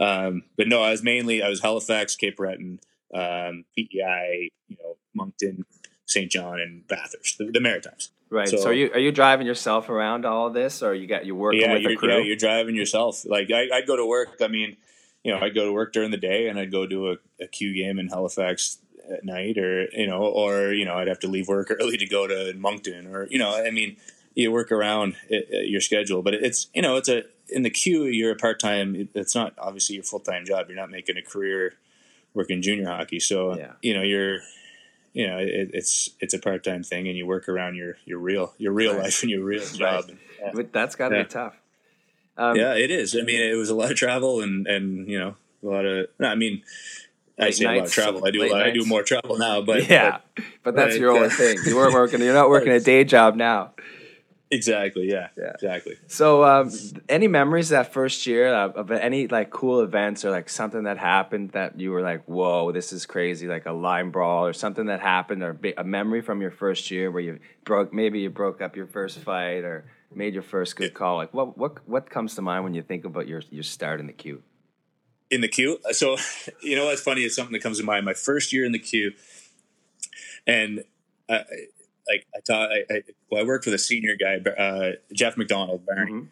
um, 0.04 0.44
but 0.58 0.68
no, 0.68 0.82
I 0.82 0.92
was 0.92 1.04
mainly 1.04 1.44
I 1.44 1.50
was 1.50 1.62
Halifax, 1.62 2.16
Cape 2.16 2.38
Breton, 2.38 2.80
um, 3.14 3.66
PEI, 3.76 4.50
you 4.68 4.78
know, 4.82 4.98
Moncton, 5.14 5.66
St. 6.10 6.32
John, 6.32 6.60
and 6.60 6.88
Bathurst, 6.88 7.38
the, 7.38 7.46
the 7.46 7.62
Maritimes. 7.62 8.10
Right. 8.30 8.48
So, 8.48 8.58
so, 8.58 8.70
are 8.70 8.74
you 8.74 8.92
are 8.94 9.00
you 9.00 9.12
driving 9.12 9.48
yourself 9.48 9.90
around 9.90 10.26
all 10.26 10.48
of 10.48 10.54
this, 10.54 10.84
or 10.84 10.94
you 10.94 11.08
got 11.08 11.26
you 11.26 11.36
working 11.36 11.62
yeah, 11.62 11.74
with 11.74 11.86
a 11.86 11.96
crew? 11.96 12.10
Yeah, 12.10 12.20
you're 12.20 12.36
driving 12.36 12.76
yourself. 12.76 13.26
Like 13.26 13.50
I, 13.52 13.68
would 13.72 13.88
go 13.88 13.96
to 13.96 14.06
work. 14.06 14.38
I 14.42 14.48
mean, 14.48 14.78
you 15.24 15.32
know, 15.32 15.40
I'd 15.40 15.56
go 15.56 15.66
to 15.66 15.72
work 15.72 15.94
during 15.94 16.12
the 16.12 16.18
day, 16.18 16.48
and 16.48 16.60
I'd 16.60 16.72
go 16.72 16.86
do 16.86 17.12
a, 17.12 17.16
a 17.42 17.48
Q 17.48 17.74
game 17.74 17.98
in 17.98 18.08
Halifax 18.08 18.78
at 19.12 19.26
night, 19.26 19.58
or 19.58 19.88
you 19.92 20.06
know, 20.06 20.22
or 20.24 20.74
you 20.74 20.86
know, 20.86 20.94
I'd 20.96 21.08
have 21.08 21.20
to 21.20 21.28
leave 21.28 21.48
work 21.48 21.72
early 21.80 21.98
to 21.98 22.06
go 22.06 22.28
to 22.28 22.54
Moncton, 22.54 23.08
or 23.08 23.28
you 23.32 23.40
know, 23.40 23.56
I 23.56 23.72
mean, 23.72 23.98
you 24.36 24.52
work 24.52 24.72
around 24.72 25.16
it, 25.28 25.68
your 25.68 25.82
schedule, 25.82 26.22
but 26.22 26.36
it's 26.36 26.68
you 26.76 26.84
know, 26.84 26.98
it's 26.98 27.10
a 27.10 27.24
in 27.50 27.64
the 27.64 27.70
Q, 27.72 28.06
you're 28.06 28.32
a 28.32 28.36
part 28.36 28.60
time. 28.60 29.10
It's 29.16 29.34
not 29.34 29.54
obviously 29.58 29.96
your 29.96 30.04
full 30.04 30.20
time 30.20 30.46
job. 30.46 30.68
You're 30.68 30.78
not 30.78 30.92
making 30.92 31.18
a 31.18 31.24
career 31.24 31.74
working 32.36 32.62
junior 32.62 32.88
hockey, 32.88 33.20
so 33.20 33.58
yeah. 33.58 33.74
you 33.82 33.96
know, 33.96 34.04
you're 34.04 34.40
you 35.14 35.28
know 35.28 35.38
it, 35.38 35.72
it's 35.74 36.10
it's 36.20 36.34
a 36.34 36.40
part 36.40 36.64
time 36.64 36.84
thing, 36.84 37.08
and 37.08 37.18
you 37.18 37.26
work 37.26 37.50
around 37.50 37.76
your 37.76 37.98
your 38.06 38.20
real 38.20 38.54
your 38.58 38.72
real 38.72 38.94
right. 38.94 39.04
life 39.04 39.22
and 39.22 39.32
your 39.32 39.44
real 39.44 39.66
job. 39.66 40.06
Right. 40.08 40.18
yeah. 40.40 40.52
But 40.54 40.74
that's 40.74 40.96
got 40.96 41.10
to 41.10 41.18
yeah. 41.18 41.24
be 41.24 41.30
tough. 41.30 41.56
Um, 42.38 42.56
yeah, 42.56 42.74
it 42.74 42.90
is. 42.90 43.16
I 43.16 43.24
mean, 43.24 43.42
it 43.42 43.56
was 43.56 43.70
a 43.70 43.76
lot 43.76 43.92
of 43.92 43.98
travel 43.98 44.42
and 44.42 44.66
and 44.68 45.08
you 45.08 45.20
know 45.20 45.36
a 45.64 45.66
lot 45.66 45.86
of. 45.86 46.08
I 46.22 46.36
mean, 46.36 46.64
I 47.40 47.50
say 47.52 47.66
nights, 47.66 47.76
a 47.76 47.78
lot 47.78 47.86
of 47.86 47.92
travel. 47.92 48.26
I 48.26 48.32
do 48.32 48.44
a 48.44 48.50
lot, 48.50 48.64
I 48.64 48.72
do 48.72 48.86
more 48.86 49.04
travel 49.04 49.38
now, 49.38 49.62
but 49.62 49.90
yeah, 49.90 50.20
but, 50.36 50.46
but 50.64 50.76
that's 50.76 50.98
your 50.98 51.12
only 51.12 51.30
thing. 51.30 51.58
You 51.66 51.76
weren't 51.76 51.94
working. 51.94 52.22
You're 52.22 52.34
not 52.34 52.50
working 52.50 52.72
a 52.72 52.80
day 52.80 53.04
job 53.04 53.36
now. 53.36 53.74
Exactly. 54.52 55.10
Yeah. 55.10 55.28
Yeah. 55.38 55.52
Exactly. 55.54 55.98
So, 56.08 56.44
um, 56.44 56.72
any 57.08 57.28
memories 57.28 57.70
that 57.70 57.94
first 57.94 58.26
year 58.26 58.52
of, 58.54 58.76
of, 58.76 58.92
any 58.92 59.28
like 59.28 59.52
cool 59.52 59.82
events 59.82 60.26
or 60.26 60.32
like 60.32 60.50
something 60.50 60.84
that 60.84 60.98
happened 60.98 61.52
that 61.52 61.80
you 61.80 61.92
were 61.92 62.02
like, 62.02 62.24
"Whoa, 62.26 62.72
this 62.72 62.92
is 62.92 63.06
crazy!" 63.06 63.48
Like 63.48 63.68
a 63.68 63.72
line 63.72 64.10
brawl 64.10 64.46
or 64.46 64.54
something 64.54 64.88
that 64.88 65.02
happened, 65.02 65.44
or 65.44 65.58
a 65.78 65.84
memory 65.84 66.22
from 66.22 66.42
your 66.42 66.50
first 66.50 66.90
year 66.90 67.12
where 67.12 67.22
you 67.22 67.40
broke, 67.64 67.94
maybe 67.94 68.20
you 68.20 68.32
broke 68.32 68.60
up 68.60 68.76
your 68.76 68.88
first 68.88 69.20
fight 69.20 69.64
or 69.64 69.86
made 70.14 70.34
your 70.34 70.44
first 70.44 70.76
good 70.76 70.96
call. 70.96 71.18
Like, 71.18 71.34
what 71.34 71.56
what 71.56 71.88
what 71.88 72.10
comes 72.10 72.34
to 72.36 72.42
mind 72.42 72.64
when 72.64 72.74
you 72.74 72.82
think 72.82 73.06
about 73.06 73.28
your 73.28 73.44
your 73.52 73.64
start 73.64 74.00
in 74.00 74.08
the 74.08 74.14
Q? 74.14 74.42
In 75.30 75.42
the 75.42 75.48
Q, 75.48 75.78
so 75.92 76.18
you 76.64 76.76
know 76.76 76.86
what's 76.86 77.02
funny 77.02 77.24
is 77.24 77.36
something 77.36 77.54
that 77.54 77.62
comes 77.62 77.78
to 77.78 77.84
mind. 77.84 78.04
My 78.04 78.16
first 78.16 78.52
year 78.52 78.66
in 78.66 78.72
the 78.72 78.80
Q, 78.80 79.12
and. 80.48 80.84
Uh, 81.28 81.44
like 82.10 82.26
I 82.36 82.40
taught, 82.40 82.72
I, 82.72 82.84
I, 82.90 83.02
well, 83.30 83.42
I 83.42 83.46
worked 83.46 83.66
with 83.66 83.74
a 83.74 83.80
senior 83.80 84.16
guy, 84.16 84.40
uh, 84.52 84.92
Jeff 85.14 85.38
McDonald, 85.38 85.86
Barney. 85.86 86.12
Mm-hmm. 86.12 86.26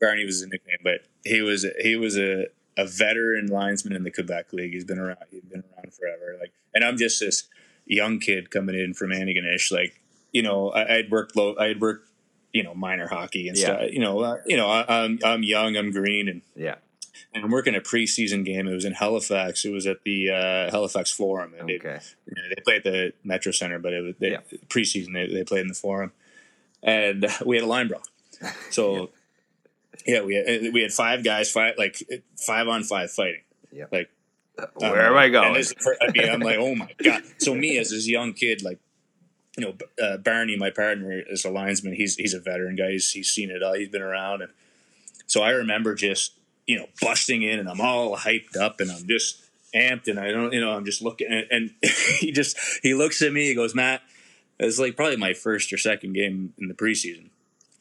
Barney 0.00 0.24
was 0.24 0.40
his 0.40 0.48
nickname, 0.48 0.78
but 0.82 1.02
he 1.24 1.42
was 1.42 1.66
he 1.80 1.94
was 1.96 2.16
a, 2.16 2.46
a 2.76 2.86
veteran 2.86 3.46
linesman 3.46 3.94
in 3.94 4.02
the 4.02 4.10
Quebec 4.10 4.52
League. 4.52 4.72
He's 4.72 4.84
been 4.84 4.98
around. 4.98 5.18
He's 5.30 5.42
been 5.42 5.62
around 5.76 5.92
forever. 5.92 6.36
Like, 6.40 6.52
and 6.74 6.82
I'm 6.82 6.96
just 6.96 7.20
this 7.20 7.44
young 7.86 8.18
kid 8.18 8.50
coming 8.50 8.74
in 8.74 8.94
from 8.94 9.10
Antigonish. 9.10 9.70
Like, 9.70 10.00
you 10.32 10.42
know, 10.42 10.70
I, 10.70 10.96
would 10.96 11.10
worked 11.10 11.36
low. 11.36 11.54
I 11.58 11.66
had 11.66 11.80
worked, 11.82 12.08
you 12.54 12.62
know, 12.62 12.74
minor 12.74 13.08
hockey 13.08 13.48
and 13.48 13.58
yeah. 13.58 13.64
stuff. 13.64 13.80
You 13.90 14.00
know, 14.00 14.20
uh, 14.20 14.36
you 14.46 14.56
know, 14.56 14.68
I, 14.70 15.04
I'm 15.04 15.18
I'm 15.22 15.42
young. 15.42 15.76
I'm 15.76 15.90
green, 15.90 16.28
and 16.28 16.42
yeah 16.56 16.76
and 17.34 17.44
I'm 17.44 17.50
working 17.50 17.74
a 17.74 17.80
preseason 17.80 18.44
game. 18.44 18.66
It 18.66 18.74
was 18.74 18.84
in 18.84 18.92
Halifax. 18.92 19.64
It 19.64 19.72
was 19.72 19.86
at 19.86 20.02
the 20.04 20.30
uh, 20.30 20.70
Halifax 20.70 21.10
Forum. 21.10 21.54
And 21.58 21.70
okay. 21.70 21.78
They, 21.78 21.90
you 22.26 22.42
know, 22.42 22.48
they 22.48 22.62
played 22.62 22.76
at 22.78 22.84
the 22.84 23.12
Metro 23.24 23.52
Center, 23.52 23.78
but 23.78 23.92
it 23.92 24.00
was 24.00 24.14
they, 24.18 24.32
yeah. 24.32 24.40
preseason. 24.68 25.12
They, 25.12 25.32
they 25.32 25.44
played 25.44 25.62
in 25.62 25.68
the 25.68 25.74
Forum, 25.74 26.12
and 26.82 27.26
we 27.44 27.56
had 27.56 27.64
a 27.64 27.68
line 27.68 27.88
brawl. 27.88 28.02
So 28.70 29.10
yeah. 30.06 30.14
yeah, 30.14 30.22
we 30.22 30.34
had, 30.34 30.72
we 30.72 30.82
had 30.82 30.92
five 30.92 31.22
guys 31.22 31.50
fight 31.50 31.78
like 31.78 32.02
five 32.36 32.68
on 32.68 32.84
five 32.84 33.10
fighting. 33.10 33.42
Yeah, 33.70 33.84
like 33.92 34.10
where 34.76 35.06
um, 35.06 35.12
am 35.12 35.16
I 35.16 35.28
going? 35.28 35.64
I 36.00 36.10
mean, 36.12 36.28
I'm 36.28 36.40
like, 36.40 36.58
oh 36.58 36.74
my 36.74 36.90
god. 37.02 37.22
So 37.38 37.54
me 37.54 37.78
as 37.78 37.90
this 37.90 38.08
young 38.08 38.32
kid, 38.32 38.62
like 38.62 38.78
you 39.56 39.64
know, 39.66 39.74
uh, 40.02 40.16
Barney, 40.18 40.56
my 40.56 40.70
partner, 40.70 41.20
is 41.28 41.44
a 41.44 41.50
linesman. 41.50 41.94
He's 41.94 42.16
he's 42.16 42.34
a 42.34 42.40
veteran 42.40 42.76
guy. 42.76 42.92
He's, 42.92 43.10
he's 43.10 43.30
seen 43.30 43.50
it 43.50 43.62
all. 43.62 43.74
He's 43.74 43.88
been 43.88 44.02
around, 44.02 44.42
and 44.42 44.52
so 45.26 45.42
I 45.42 45.50
remember 45.50 45.94
just 45.94 46.32
you 46.70 46.78
know, 46.78 46.86
busting 47.02 47.42
in 47.42 47.58
and 47.58 47.68
I'm 47.68 47.80
all 47.80 48.16
hyped 48.16 48.56
up 48.56 48.78
and 48.78 48.92
I'm 48.92 49.04
just 49.08 49.42
amped 49.74 50.06
and 50.06 50.20
I 50.20 50.30
don't, 50.30 50.52
you 50.52 50.60
know, 50.60 50.70
I'm 50.70 50.84
just 50.84 51.02
looking 51.02 51.26
and, 51.28 51.44
and 51.50 51.70
he 52.20 52.30
just, 52.30 52.56
he 52.84 52.94
looks 52.94 53.22
at 53.22 53.32
me, 53.32 53.48
he 53.48 53.56
goes, 53.56 53.74
Matt, 53.74 54.02
it's 54.60 54.78
like 54.78 54.94
probably 54.94 55.16
my 55.16 55.32
first 55.32 55.72
or 55.72 55.78
second 55.78 56.12
game 56.12 56.54
in 56.58 56.68
the 56.68 56.74
preseason. 56.74 57.30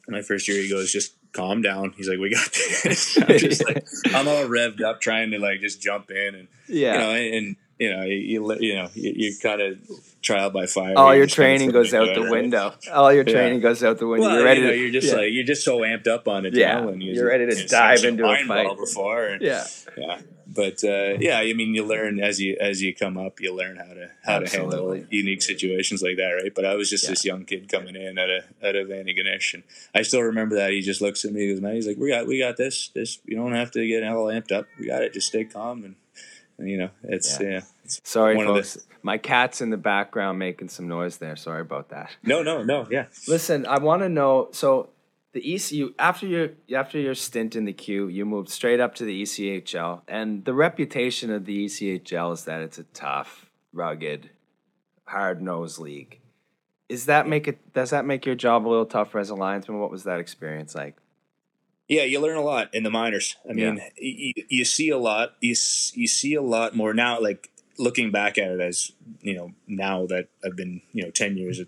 My 0.08 0.24
first 0.24 0.48
year, 0.48 0.60
he 0.60 0.68
goes, 0.68 0.92
just 0.92 1.14
calm 1.34 1.62
down. 1.62 1.94
He's 1.96 2.10
like, 2.10 2.18
we 2.18 2.32
got 2.32 2.52
this. 2.52 3.16
I'm 3.22 3.38
just 3.38 3.64
like, 3.64 3.86
I'm 4.08 4.28
all 4.28 4.46
revved 4.46 4.82
up 4.82 5.02
trying 5.02 5.30
to 5.32 5.40
like 5.40 5.60
just 5.60 5.80
jump 5.80 6.10
in 6.10 6.34
and, 6.34 6.48
yeah, 6.68 6.94
you 6.94 7.00
know, 7.00 7.12
and, 7.12 7.36
and 7.36 7.56
you 7.80 7.96
know, 7.96 8.04
you, 8.04 8.58
you 8.60 8.76
know, 8.76 8.90
you, 8.94 9.14
you 9.16 9.36
kind 9.42 9.62
of 9.62 9.80
trial 10.22 10.50
by 10.50 10.66
fire. 10.66 10.96
All 10.98 11.16
your 11.16 11.28
training 11.28 11.72
goes 11.72 11.94
out 11.94 12.14
the 12.14 12.30
window. 12.30 12.74
All 12.92 13.14
your 13.14 13.24
training 13.24 13.60
yeah. 13.60 13.70
goes 13.70 13.84
out 13.84 13.98
the 13.98 14.08
window. 14.08 14.28
Well, 14.28 14.36
you're 14.36 14.46
ready. 14.46 14.60
You 14.60 14.68
know, 14.68 14.74
to, 14.74 14.78
you're 14.78 14.92
just 14.92 15.08
yeah. 15.08 15.16
like 15.16 15.32
you're 15.32 15.46
just 15.46 15.64
so 15.64 15.80
amped 15.80 16.08
up 16.08 16.28
on 16.28 16.46
it. 16.46 16.54
Yeah, 16.54 16.86
and 16.86 17.02
you're 17.02 17.28
ready 17.28 17.46
to 17.46 17.68
dive 17.68 18.04
into 18.04 18.30
a 18.30 18.46
fight 18.46 18.78
before. 18.78 19.28
And, 19.28 19.42
yeah, 19.42 19.66
yeah. 19.98 20.20
But 20.46 20.84
uh, 20.84 21.20
yeah, 21.20 21.40
I 21.40 21.54
mean, 21.54 21.74
you 21.74 21.86
learn 21.86 22.20
as 22.20 22.42
you 22.42 22.58
as 22.60 22.82
you 22.82 22.94
come 22.94 23.18
up, 23.18 23.40
you 23.40 23.56
learn 23.56 23.78
how 23.78 23.94
to 23.94 24.10
how 24.26 24.42
Absolutely. 24.42 24.72
to 24.72 24.78
handle 24.78 25.08
unique 25.10 25.42
situations 25.42 26.02
like 26.02 26.18
that, 26.18 26.32
right? 26.32 26.54
But 26.54 26.66
I 26.66 26.76
was 26.76 26.90
just 26.90 27.06
yeah. 27.06 27.12
this 27.12 27.24
young 27.24 27.46
kid 27.46 27.70
coming 27.70 27.96
in 27.96 28.18
out 28.18 28.30
of 28.30 28.44
out 28.62 28.76
of 28.76 28.90
Antigonish, 28.90 29.54
and 29.54 29.64
I 29.96 30.02
still 30.02 30.24
remember 30.24 30.56
that 30.58 30.72
he 30.72 30.82
just 30.82 31.02
looks 31.02 31.24
at 31.24 31.32
me, 31.32 31.42
he 31.42 31.54
goes, 31.54 31.62
"Man, 31.62 31.76
he's 31.76 31.88
like, 31.88 31.98
we 31.98 32.10
got 32.10 32.28
we 32.28 32.40
got 32.40 32.58
this. 32.58 32.90
This 32.90 33.20
you 33.26 33.38
don't 33.38 33.54
have 33.54 33.72
to 33.72 33.88
get 33.88 34.04
all 34.04 34.26
amped 34.26 34.52
up. 34.52 34.66
We 34.78 34.88
got 34.88 35.02
it. 35.02 35.14
Just 35.14 35.28
stay 35.28 35.46
calm 35.46 35.86
and." 35.86 35.96
You 36.60 36.78
know, 36.78 36.90
it's 37.04 37.40
yeah. 37.40 37.50
yeah 37.50 37.62
it's 37.84 38.02
Sorry, 38.04 38.36
folks. 38.36 38.76
The... 38.76 38.82
My 39.02 39.18
cat's 39.18 39.62
in 39.62 39.70
the 39.70 39.78
background 39.78 40.40
making 40.40 40.70
some 40.70 40.88
noise 40.88 41.18
there. 41.18 41.36
Sorry 41.36 41.62
about 41.62 41.90
that. 41.90 42.12
No, 42.24 42.44
no, 42.44 42.64
no. 42.64 42.88
Yeah. 42.90 43.06
Listen, 43.28 43.66
I 43.66 43.80
want 43.80 44.02
to 44.02 44.10
know. 44.10 44.50
So, 44.52 44.90
the 45.32 45.56
ECU 45.56 45.94
after 45.98 46.26
your 46.26 46.50
after 46.76 47.00
your 47.00 47.16
stint 47.16 47.56
in 47.56 47.66
the 47.66 47.74
Q, 47.74 48.08
you 48.08 48.26
moved 48.26 48.50
straight 48.50 48.80
up 48.80 48.96
to 48.96 49.06
the 49.06 49.24
ECHL, 49.24 50.02
and 50.08 50.46
the 50.46 50.54
reputation 50.54 51.32
of 51.32 51.46
the 51.46 51.66
ECHL 51.66 52.34
is 52.34 52.46
that 52.46 52.62
it's 52.62 52.78
a 52.78 52.84
tough, 52.84 53.50
rugged, 53.72 54.30
hard 55.06 55.42
nosed 55.42 55.80
league. 55.80 56.20
Is 56.90 57.06
that 57.06 57.28
make 57.28 57.48
it? 57.48 57.74
Does 57.74 57.92
that 57.92 58.06
make 58.06 58.26
your 58.26 58.36
job 58.36 58.68
a 58.68 58.70
little 58.70 58.86
tougher 58.86 59.20
as 59.20 59.30
a 59.30 59.36
linesman? 59.36 59.80
What 59.80 59.92
was 59.92 60.04
that 60.04 60.20
experience 60.20 60.74
like? 60.74 60.98
Yeah, 61.90 62.04
you 62.04 62.20
learn 62.20 62.38
a 62.38 62.44
lot 62.44 62.74
in 62.74 62.84
the 62.84 62.92
minors. 62.92 63.36
I 63.50 63.54
mean, 63.54 63.78
Yeah. 63.78 63.90
you, 63.98 64.34
you 64.48 64.64
see 64.64 64.90
a 64.90 64.98
lot. 64.98 65.34
You 65.42 65.56
you 65.94 66.08
see 66.08 66.36
a 66.36 66.42
lot 66.42 66.76
more 66.76 66.94
now. 66.94 67.20
Like 67.20 67.50
looking 67.80 68.12
back 68.12 68.38
at 68.38 68.52
it 68.52 68.60
as 68.62 68.92
you 69.22 69.34
know 69.36 69.54
now 69.68 70.06
that 70.06 70.28
I've 70.46 70.56
been 70.56 70.82
you 70.94 71.04
know 71.04 71.10
ten 71.10 71.36
years 71.36 71.60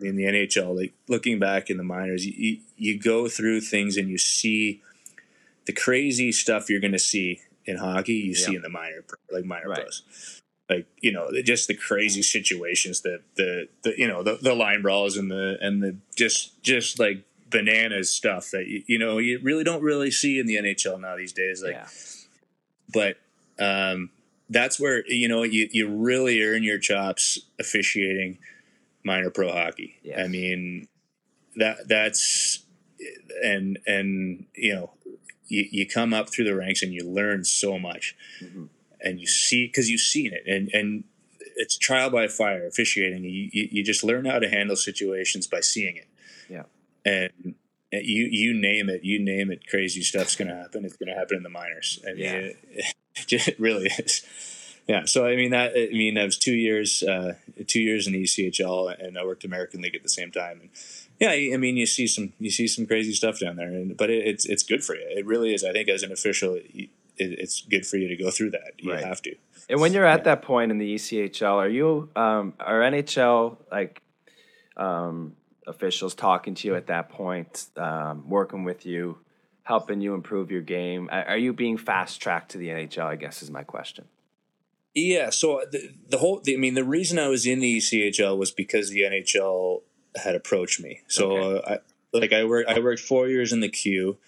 in 0.00 0.16
the 0.16 0.24
NHL. 0.24 0.76
Like 0.76 0.92
looking 1.08 1.38
back 1.38 1.70
in 1.70 1.78
the 1.78 1.82
minors, 1.82 2.26
you 2.26 2.58
you, 2.76 2.98
go 2.98 3.26
through 3.26 3.62
things 3.62 3.96
and 3.96 4.08
you 4.08 4.18
see 4.18 4.82
the 5.64 5.72
crazy 5.72 6.30
stuff 6.30 6.68
you're 6.68 6.80
going 6.80 6.92
to 6.92 6.98
see 6.98 7.40
in 7.64 7.78
hockey. 7.78 8.14
You 8.14 8.34
see 8.34 8.54
in 8.54 8.62
the 8.62 8.68
minor 8.68 9.02
like 9.32 9.46
minor 9.46 9.68
Right. 9.70 9.80
pros. 9.80 10.42
Like 10.68 10.86
you 11.00 11.10
know, 11.12 11.30
just 11.42 11.68
the 11.68 11.74
crazy 11.74 12.22
situations 12.22 13.00
that 13.00 13.22
the 13.36 13.68
the 13.82 13.94
you 13.98 14.08
know 14.08 14.22
the, 14.22 14.38
the 14.42 14.54
line 14.54 14.82
brawls 14.82 15.16
and 15.16 15.30
the 15.30 15.56
and 15.62 15.82
the 15.82 15.96
just 16.16 16.62
just 16.62 16.98
like 16.98 17.24
bananas 17.50 18.10
stuff 18.10 18.50
that 18.50 18.66
you, 18.66 18.82
you 18.86 18.98
know 18.98 19.18
you 19.18 19.38
really 19.42 19.64
don't 19.64 19.82
really 19.82 20.10
see 20.10 20.38
in 20.38 20.46
the 20.46 20.56
NHL 20.56 21.00
now 21.00 21.16
these 21.16 21.32
days. 21.32 21.62
Like, 21.62 21.72
yeah, 21.74 21.88
but 22.92 23.16
um, 23.58 24.10
that's 24.48 24.78
where 24.80 25.04
you 25.08 25.28
know 25.28 25.42
you 25.42 25.68
you 25.72 25.88
really 25.88 26.42
earn 26.42 26.62
your 26.62 26.78
chops 26.78 27.38
officiating 27.58 28.38
minor 29.04 29.30
pro 29.30 29.52
hockey. 29.52 29.98
Yes. 30.02 30.18
I 30.24 30.28
mean 30.28 30.88
that 31.56 31.88
that's 31.88 32.64
and 33.42 33.78
and 33.86 34.46
you 34.54 34.74
know 34.74 34.90
you, 35.46 35.66
you 35.70 35.86
come 35.86 36.14
up 36.14 36.30
through 36.30 36.44
the 36.46 36.56
ranks 36.56 36.82
and 36.82 36.92
you 36.92 37.04
learn 37.06 37.44
so 37.44 37.78
much 37.78 38.16
Mhm. 38.42 38.68
and 39.00 39.20
you 39.20 39.26
see 39.26 39.66
because 39.66 39.90
you've 39.90 40.00
seen 40.00 40.32
it 40.32 40.42
and 40.46 40.70
and 40.72 41.04
it's 41.56 41.76
trial 41.78 42.10
by 42.10 42.26
fire 42.26 42.66
officiating 42.66 43.22
you, 43.24 43.50
you 43.52 43.68
you 43.70 43.84
just 43.84 44.02
learn 44.02 44.24
how 44.24 44.38
to 44.38 44.48
handle 44.48 44.74
situations 44.74 45.46
by 45.46 45.60
seeing 45.60 45.96
it 45.96 46.08
Yeah. 46.08 46.13
And 47.04 47.54
you 47.92 48.28
you 48.30 48.54
name 48.54 48.88
it 48.88 49.04
you 49.04 49.18
name 49.18 49.50
it 49.50 49.66
crazy 49.68 50.02
stuff's 50.02 50.36
gonna 50.36 50.54
happen. 50.54 50.84
It's 50.84 50.96
gonna 50.96 51.14
happen 51.14 51.36
in 51.36 51.42
the 51.42 51.48
minors. 51.50 52.00
I 52.06 52.12
mean 52.12 52.20
Yeah. 52.22 52.32
it, 52.36 52.56
it 53.16 53.26
just 53.26 53.50
really 53.58 53.86
is. 53.98 54.24
Yeah 54.86 55.04
so 55.06 55.24
i 55.26 55.34
mean 55.36 55.50
that 55.52 55.72
i 55.76 55.88
mean 55.92 56.14
that 56.14 56.24
was 56.24 56.36
two 56.36 56.52
years 56.54 57.02
uh 57.02 57.34
two 57.66 57.80
years 57.80 58.06
in 58.06 58.12
the 58.12 58.22
echl 58.24 58.94
and 59.02 59.16
i 59.16 59.24
worked 59.24 59.44
american 59.44 59.80
league 59.80 59.94
at 59.94 60.02
the 60.02 60.08
same 60.10 60.30
time. 60.30 60.60
And 60.60 60.70
yeah 61.20 61.30
i 61.54 61.56
mean 61.56 61.76
you 61.76 61.86
see 61.86 62.06
some 62.06 62.32
you 62.38 62.50
see 62.50 62.66
some 62.68 62.86
crazy 62.86 63.12
stuff 63.14 63.40
down 63.40 63.56
there 63.56 63.68
and 63.68 63.96
but 63.96 64.10
it, 64.10 64.26
it's 64.26 64.44
it's 64.44 64.62
good 64.62 64.84
for 64.84 64.94
you. 64.94 65.06
It 65.08 65.24
really 65.24 65.54
is. 65.54 65.64
I 65.64 65.72
think 65.72 65.88
as 65.88 66.02
an 66.02 66.12
official 66.12 66.54
it, 66.56 66.90
it's 67.16 67.62
good 67.62 67.86
for 67.86 67.96
you 67.96 68.08
to 68.08 68.16
go 68.16 68.30
through 68.30 68.50
that. 68.50 68.72
You 68.78 68.92
Right. 68.92 69.04
have 69.04 69.22
to. 69.22 69.36
And 69.68 69.80
when 69.80 69.92
you're 69.92 70.04
at 70.04 70.24
that 70.24 70.42
point 70.42 70.70
in 70.70 70.78
the 70.78 70.96
ECHL, 70.96 71.54
are 71.56 71.68
you 71.68 72.10
um, 72.16 72.54
are 72.60 72.80
NHL 72.80 73.56
like 73.70 74.02
um, 74.76 75.36
officials 75.66 76.14
talking 76.14 76.54
to 76.54 76.68
you 76.68 76.74
at 76.74 76.86
that 76.88 77.08
point, 77.08 77.66
um, 77.76 78.28
working 78.28 78.64
with 78.64 78.84
you, 78.86 79.18
helping 79.62 80.00
you 80.00 80.14
improve 80.14 80.50
your 80.50 80.60
game? 80.62 81.08
Are 81.10 81.36
you 81.36 81.52
being 81.52 81.76
fast 81.76 82.20
tracked 82.20 82.52
to 82.52 82.58
the 82.58 82.68
NHL? 82.68 83.04
I 83.04 83.16
guess 83.16 83.42
is 83.42 83.50
my 83.50 83.62
question. 83.62 84.06
Yeah, 84.94 85.30
so 85.30 85.64
the, 85.70 85.90
the 86.08 86.18
whole, 86.18 86.40
the, 86.44 86.54
I 86.54 86.56
mean, 86.56 86.74
the 86.74 86.84
reason 86.84 87.18
I 87.18 87.26
was 87.26 87.46
in 87.46 87.58
the 87.58 87.78
ECHL 87.78 88.38
was 88.38 88.52
because 88.52 88.90
the 88.90 89.00
NHL 89.00 89.82
had 90.14 90.36
approached 90.36 90.80
me. 90.80 91.00
So, 91.08 91.32
Okay. 91.32 91.62
uh, 91.66 91.74
I, 91.74 91.78
like, 92.16 92.32
I 92.32 92.44
worked, 92.44 92.70
I 92.70 92.78
worked 92.78 93.00
four 93.00 93.26
years 93.26 93.52
in 93.52 93.58
the 93.58 93.68
Q, 93.68 94.18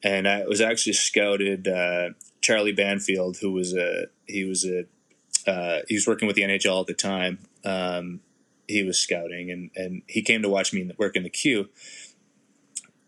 and 0.00 0.28
I 0.28 0.44
was 0.46 0.60
actually 0.60 0.92
scouted. 0.92 1.66
Uh, 1.66 2.10
Charlie 2.40 2.72
Banfield, 2.72 3.38
who 3.38 3.50
was 3.52 3.74
a, 3.74 4.06
he 4.26 4.44
was 4.44 4.64
a, 4.64 4.84
uh, 5.50 5.80
he 5.88 5.94
was 5.96 6.06
working 6.06 6.28
with 6.28 6.36
the 6.36 6.42
NHL 6.42 6.80
at 6.80 6.86
the 6.86 6.94
time. 6.94 7.40
Um, 7.64 8.20
he 8.68 8.82
was 8.82 8.98
scouting, 8.98 9.50
and 9.50 9.70
and 9.76 10.02
he 10.06 10.22
came 10.22 10.42
to 10.42 10.48
watch 10.48 10.72
me 10.72 10.90
work 10.98 11.16
in 11.16 11.22
the 11.22 11.30
Q. 11.30 11.68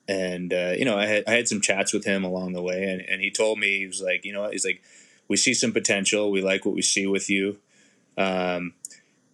And 0.07 0.53
uh, 0.53 0.75
you 0.77 0.85
know, 0.85 0.99
I 0.99 1.07
had 1.07 1.25
I 1.27 1.33
had 1.33 1.49
some 1.49 1.61
chats 1.61 1.93
with 1.93 2.05
him 2.05 2.25
along 2.25 2.53
the 2.53 2.63
way, 2.63 2.85
and, 2.85 3.01
and 3.01 3.23
he 3.23 3.31
told 3.31 3.59
me 3.59 3.79
he 3.79 3.87
was 3.87 4.03
like, 4.03 4.25
you 4.25 4.33
know, 4.33 4.51
he's 4.51 4.65
like, 4.65 4.83
we 5.29 5.37
see 5.37 5.55
some 5.55 5.73
potential. 5.73 6.31
We 6.31 6.43
like 6.43 6.67
what 6.67 6.75
we 6.75 6.83
see 6.83 7.07
with 7.07 7.31
you. 7.31 7.59
Um, 8.19 8.75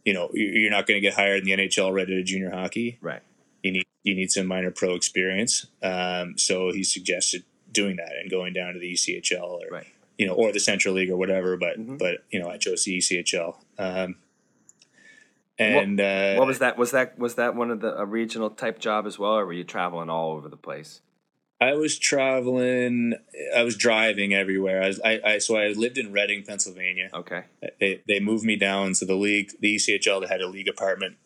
you 0.04 0.14
know, 0.14 0.30
you- 0.33 0.46
you're 0.61 0.70
not 0.70 0.87
going 0.87 0.96
to 0.96 1.00
get 1.06 1.14
hired 1.14 1.40
in 1.40 1.44
the 1.44 1.52
NHL 1.66 1.92
right 1.92 2.09
into 2.09 2.22
junior 2.22 2.50
hockey. 2.50 2.98
Right. 3.00 3.20
You 3.62 3.72
need 3.72 3.87
you 4.04 4.14
need 4.14 4.30
some 4.30 4.46
minor 4.46 4.70
pro 4.70 4.94
experience. 4.94 5.66
Um, 5.83 6.38
so 6.38 6.72
he 6.72 6.85
suggested 6.85 7.42
doing 7.70 7.96
that 7.96 8.12
and 8.18 8.30
going 8.30 8.52
down 8.54 8.72
to 8.74 8.80
the 8.80 8.92
ECHL 8.94 9.42
or 9.42 9.68
Right. 9.70 9.87
you 10.18 10.26
know 10.26 10.35
or 10.35 10.52
the 10.52 10.61
Central 10.61 10.94
League 10.94 11.11
or 11.11 11.16
whatever. 11.16 11.56
But 11.56 11.78
Mhm. 11.78 11.98
but 11.98 12.24
you 12.30 12.38
know, 12.38 12.48
I 12.48 12.56
chose 12.59 12.85
the 12.85 12.96
ECHL. 12.96 13.56
Um, 13.76 14.16
and 15.61 16.01
uh, 16.01 16.35
What 16.37 16.46
was 16.46 16.59
that? 16.59 16.77
Was 16.79 16.90
that 16.92 17.18
was 17.18 17.35
that 17.37 17.55
one 17.55 17.70
of 17.70 17.81
the 17.81 17.96
a 17.96 18.07
regional 18.07 18.51
type 18.51 18.79
job 18.79 19.07
as 19.07 19.18
well, 19.18 19.33
or 19.33 19.46
were 19.46 19.53
you 19.53 19.64
traveling 19.64 20.09
all 20.09 20.33
over 20.33 20.49
the 20.49 20.57
place? 20.57 21.03
I 21.61 21.75
was 21.75 21.99
traveling. 21.99 23.14
I 23.55 23.62
was 23.62 23.77
driving 23.77 24.33
everywhere. 24.33 24.83
I, 24.83 24.87
was, 24.87 25.01
I, 25.05 25.20
I 25.25 25.38
so 25.38 25.57
I 25.57 25.68
lived 25.68 25.99
in 25.99 26.11
Reading, 26.11 26.42
Pennsylvania. 26.42 27.11
Okay. 27.12 27.44
They 27.79 28.03
they 28.09 28.18
moved 28.18 28.44
me 28.44 28.57
down 28.57 28.94
to 28.94 29.05
the 29.05 29.14
league, 29.14 29.53
the 29.61 29.77
ECHL. 29.77 30.23
That 30.23 30.31
had 30.31 30.40
a 30.40 30.49
league 30.49 30.68
apartment 30.68 31.16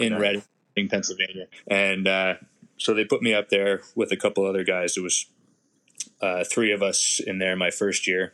in 0.00 0.14
Okay. 0.14 0.42
Reading, 0.76 0.88
Pennsylvania, 0.88 1.46
and 1.68 2.08
uh, 2.08 2.34
so 2.76 2.94
they 2.94 3.04
put 3.04 3.22
me 3.22 3.32
up 3.32 3.48
there 3.48 3.82
with 3.94 4.10
a 4.10 4.16
couple 4.16 4.44
other 4.44 4.64
guys. 4.64 4.96
It 4.96 5.02
was 5.02 5.26
uh, 6.20 6.42
three 6.42 6.72
of 6.72 6.82
us 6.82 7.20
in 7.24 7.38
there 7.38 7.54
my 7.54 7.70
first 7.70 8.08
year, 8.08 8.32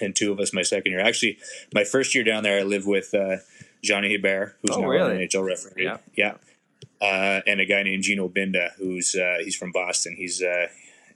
and 0.00 0.14
two 0.14 0.30
of 0.30 0.38
us 0.38 0.52
my 0.52 0.62
second 0.62 0.92
year. 0.92 1.00
Actually, 1.00 1.38
my 1.74 1.82
first 1.82 2.14
year 2.14 2.22
down 2.22 2.44
there, 2.44 2.60
I 2.60 2.62
lived 2.62 2.86
with 2.86 3.12
uh, 3.14 3.38
Johnny 3.86 4.10
Hebert, 4.12 4.56
who's 4.62 4.76
Oh, 4.76 4.80
now 4.80 4.88
really? 4.88 5.22
an 5.22 5.28
NHL 5.28 5.44
referee. 5.46 5.84
Yeah. 5.84 5.98
yeah. 6.16 6.34
Uh, 7.00 7.40
and 7.46 7.60
a 7.60 7.66
guy 7.66 7.82
named 7.82 8.02
Gino 8.02 8.28
Binda, 8.28 8.72
who's 8.78 9.14
uh, 9.14 9.36
he's 9.40 9.56
from 9.56 9.70
Boston. 9.72 10.14
He's 10.16 10.42
uh, 10.42 10.66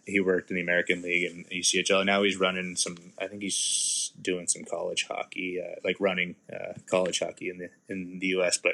he 0.07 0.21
worked 0.21 0.51
in 0.51 0.57
the 0.57 0.63
American 0.63 1.03
League 1.03 1.31
and 1.31 1.49
ECHL. 1.51 2.05
Now 2.05 2.23
he's 2.23 2.39
running 2.39 2.77
some. 2.77 2.97
I 3.19 3.27
think 3.29 3.43
he's 3.43 4.13
doing 4.21 4.47
some 4.47 4.65
college 4.65 5.07
hockey, 5.09 5.61
uh, 5.63 5.77
like 5.85 5.97
running 6.01 6.37
uh, 6.53 6.75
college 6.91 7.21
hockey 7.21 7.49
in 7.49 7.59
the 7.59 7.71
in 7.89 8.19
the 8.19 8.27
U.S. 8.29 8.59
But 8.59 8.73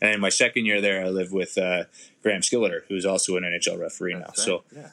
and 0.00 0.12
in 0.14 0.20
my 0.20 0.30
second 0.30 0.66
year 0.66 0.80
there, 0.80 1.04
I 1.04 1.08
lived 1.10 1.32
with 1.32 1.56
uh, 1.58 1.84
Graham 2.22 2.40
Skilliter, 2.40 2.80
who's 2.88 3.06
also 3.06 3.36
an 3.36 3.44
NHL 3.44 3.78
referee 3.78 4.14
now. 4.14 4.20
That's 4.26 4.44
So 4.44 4.64
right. 4.74 4.86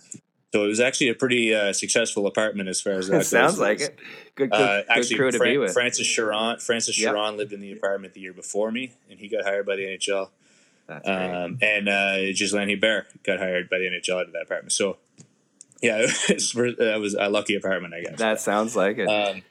So 0.56 0.64
it 0.64 0.68
was 0.68 0.80
actually 0.80 1.10
a 1.10 1.16
pretty 1.16 1.54
uh, 1.54 1.74
successful 1.74 2.28
apartment 2.28 2.70
as 2.70 2.80
far 2.80 2.94
as 2.94 3.08
that 3.10 3.18
goes. 3.18 3.28
sounds 3.28 3.60
like 3.60 3.82
it. 3.82 4.00
Good, 4.36 4.52
good, 4.52 4.54
Uh, 4.62 4.82
good 4.84 4.86
actually, 4.88 5.18
crew 5.18 5.32
to 5.32 5.38
Fran- 5.38 5.52
be 5.54 5.58
with. 5.58 5.74
Francis 5.74 6.08
Charron, 6.08 6.62
Francis 6.62 6.98
Yep. 6.98 7.14
Charron 7.14 7.36
lived 7.36 7.52
in 7.52 7.60
the 7.60 7.74
apartment 7.74 8.14
the 8.14 8.22
year 8.22 8.32
before 8.32 8.72
me, 8.72 8.94
and 9.10 9.20
he 9.20 9.28
got 9.28 9.44
hired 9.44 9.66
by 9.66 9.76
the 9.76 9.84
NHL. 9.84 10.30
That's 10.88 11.06
great. 11.06 11.30
Um, 11.30 11.58
and 11.62 11.90
uh, 11.90 12.16
Ghislain 12.38 12.70
Hebert 12.70 13.08
got 13.24 13.40
hired 13.40 13.70
by 13.70 13.80
the 13.80 13.86
NHL 13.86 14.22
out 14.22 14.28
of 14.28 14.32
that 14.32 14.44
apartment. 14.44 14.72
So, 14.72 14.96
yeah, 15.82 15.98
it 16.30 16.36
was, 16.36 16.54
that 16.78 17.00
was 17.02 17.16
a 17.20 17.28
lucky 17.28 17.56
apartment, 17.56 17.94
I 17.94 18.02
guess. 18.04 18.20
that 18.20 18.40
sounds 18.40 18.78
like 18.78 18.98
it. 18.98 19.10
um, 19.10 19.42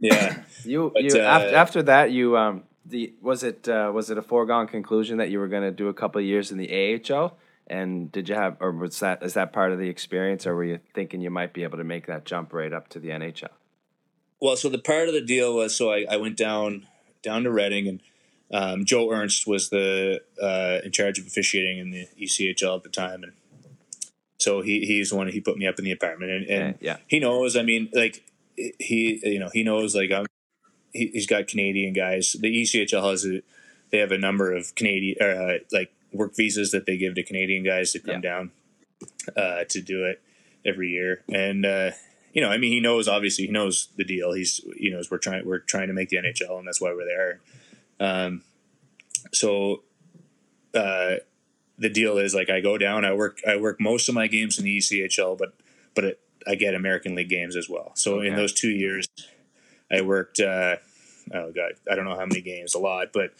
yeah, 0.00 0.38
You 0.64 0.90
But, 0.94 1.02
you 1.02 1.20
uh, 1.20 1.22
after, 1.22 1.54
after 1.54 1.82
that 1.82 2.12
you 2.12 2.36
um 2.38 2.62
the 2.86 3.12
was 3.20 3.42
it 3.42 3.68
uh, 3.68 3.90
was 3.94 4.08
it 4.08 4.16
a 4.16 4.22
foregone 4.22 4.68
conclusion 4.68 5.18
that 5.18 5.28
you 5.28 5.38
were 5.38 5.48
going 5.48 5.64
to 5.64 5.70
do 5.70 5.88
a 5.88 5.94
couple 5.94 6.18
of 6.18 6.24
years 6.24 6.50
in 6.50 6.56
the 6.56 6.70
AHL 7.10 7.36
and 7.66 8.12
did 8.12 8.28
you 8.28 8.34
have 8.34 8.56
or 8.60 8.72
was 8.72 9.00
that 9.00 9.22
is 9.22 9.34
that 9.34 9.52
part 9.52 9.72
of 9.72 9.78
the 9.78 9.88
experience 9.88 10.46
or 10.46 10.54
were 10.54 10.64
you 10.64 10.80
thinking 10.94 11.20
you 11.20 11.30
might 11.30 11.52
be 11.52 11.62
able 11.62 11.78
to 11.78 11.84
make 11.84 12.06
that 12.06 12.24
jump 12.24 12.52
right 12.52 12.72
up 12.72 12.88
to 12.88 13.00
the 13.00 13.08
NHL? 13.08 13.48
Well, 14.40 14.56
so 14.56 14.68
the 14.68 14.78
part 14.78 15.08
of 15.08 15.14
the 15.14 15.20
deal 15.20 15.54
was 15.54 15.74
so 15.74 15.90
I, 15.90 16.06
I 16.10 16.16
went 16.16 16.36
down 16.36 16.86
down 17.22 17.42
to 17.44 17.50
Reading, 17.50 17.88
and 17.88 18.00
um, 18.52 18.84
Joe 18.84 19.10
Ernst 19.10 19.46
was 19.46 19.70
the 19.70 20.20
uh, 20.40 20.80
in 20.84 20.92
charge 20.92 21.18
of 21.18 21.26
officiating 21.26 21.78
in 21.78 21.90
the 21.90 22.06
ECHL 22.20 22.76
at 22.76 22.82
the 22.82 22.88
time, 22.88 23.22
and 23.22 23.32
so 24.38 24.60
he 24.60 24.86
he's 24.86 25.10
the 25.10 25.16
one 25.16 25.28
he 25.28 25.40
put 25.40 25.56
me 25.56 25.66
up 25.66 25.78
in 25.78 25.84
the 25.84 25.92
apartment, 25.92 26.30
and, 26.30 26.46
and 26.46 26.74
Okay, 26.74 26.78
yeah. 26.80 26.96
he 27.08 27.18
knows. 27.18 27.56
I 27.56 27.62
mean, 27.62 27.88
like 27.92 28.24
he 28.56 29.20
you 29.24 29.40
know 29.40 29.50
he 29.52 29.62
knows 29.64 29.94
like 29.94 30.10
I'm. 30.10 30.26
He, 30.92 31.08
he's 31.08 31.26
got 31.26 31.46
Canadian 31.46 31.92
guys. 31.92 32.36
The 32.38 32.62
ECHL 32.62 33.10
has 33.10 33.26
a 33.26 33.42
they 33.90 33.98
have 33.98 34.12
a 34.12 34.18
number 34.18 34.54
of 34.54 34.74
Canadian 34.74 35.16
uh, 35.20 35.58
like 35.72 35.92
work 36.16 36.34
visas 36.36 36.70
that 36.72 36.86
they 36.86 36.96
give 36.96 37.14
to 37.14 37.22
Canadian 37.22 37.64
guys 37.64 37.92
to 37.92 37.98
come 38.00 38.16
Yeah. 38.16 38.20
down 38.20 38.50
uh, 39.36 39.64
to 39.68 39.80
do 39.80 40.04
it 40.04 40.22
every 40.64 40.90
year, 40.90 41.22
and. 41.28 41.64
Uh, 41.64 41.90
you 42.32 42.42
know, 42.42 42.50
I 42.50 42.58
mean, 42.58 42.70
he 42.70 42.80
knows. 42.80 43.08
Obviously, 43.08 43.46
he 43.46 43.50
knows 43.50 43.88
the 43.96 44.04
deal. 44.04 44.34
He's, 44.34 44.60
you 44.76 44.90
know, 44.90 45.00
we're 45.10 45.16
trying, 45.16 45.46
we're 45.46 45.60
trying 45.60 45.88
to 45.88 45.94
make 45.94 46.10
the 46.10 46.18
NHL, 46.18 46.58
and 46.58 46.68
that's 46.68 46.82
why 46.82 46.92
we're 46.92 47.06
there. 47.06 47.40
Um, 47.98 48.42
so, 49.32 49.84
uh, 50.74 51.14
the 51.78 51.88
deal 51.88 52.18
is 52.18 52.34
like 52.34 52.50
I 52.50 52.60
go 52.60 52.76
down. 52.76 53.06
I 53.06 53.14
work, 53.14 53.38
I 53.48 53.56
work 53.56 53.80
most 53.80 54.10
of 54.10 54.14
my 54.14 54.26
games 54.26 54.58
in 54.58 54.66
the 54.66 54.76
ECHL, 54.76 55.38
but 55.38 55.54
but 55.94 56.04
it, 56.04 56.20
I 56.46 56.56
get 56.56 56.74
American 56.74 57.14
League 57.14 57.30
games 57.30 57.56
as 57.56 57.70
well. 57.70 57.92
So 57.94 58.20
in 58.20 58.36
those 58.36 58.52
two 58.52 58.68
years, 58.70 59.06
I 59.90 60.02
worked. 60.02 60.38
Uh, 60.38 60.76
oh 61.32 61.52
god, 61.52 61.72
I 61.90 61.94
don't 61.94 62.04
know 62.04 62.16
how 62.16 62.26
many 62.26 62.42
games, 62.42 62.74
a 62.74 62.78
lot, 62.78 63.14
but 63.14 63.32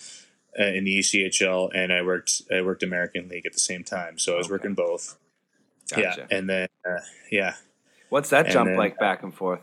uh, 0.58 0.64
in 0.64 0.84
the 0.84 0.98
ECHL, 0.98 1.70
and 1.74 1.92
I 1.92 2.02
worked, 2.02 2.42
I 2.52 2.62
worked 2.62 2.82
American 2.82 3.28
League 3.28 3.46
at 3.46 3.52
the 3.52 3.58
same 3.60 3.84
time. 3.84 4.18
So 4.18 4.34
I 4.34 4.36
was 4.38 4.46
Okay. 4.46 4.52
working 4.52 4.74
both. 4.74 5.16
Gotcha. 5.90 6.26
Yeah, 6.30 6.36
and 6.38 6.48
then 6.50 6.68
uh, 6.84 7.00
yeah, 7.30 7.54
What's 8.08 8.30
that 8.30 8.46
and 8.46 8.52
jump 8.52 8.68
then- 8.68 8.76
like 8.78 8.98
back 8.98 9.22
and 9.22 9.34
forth? 9.34 9.60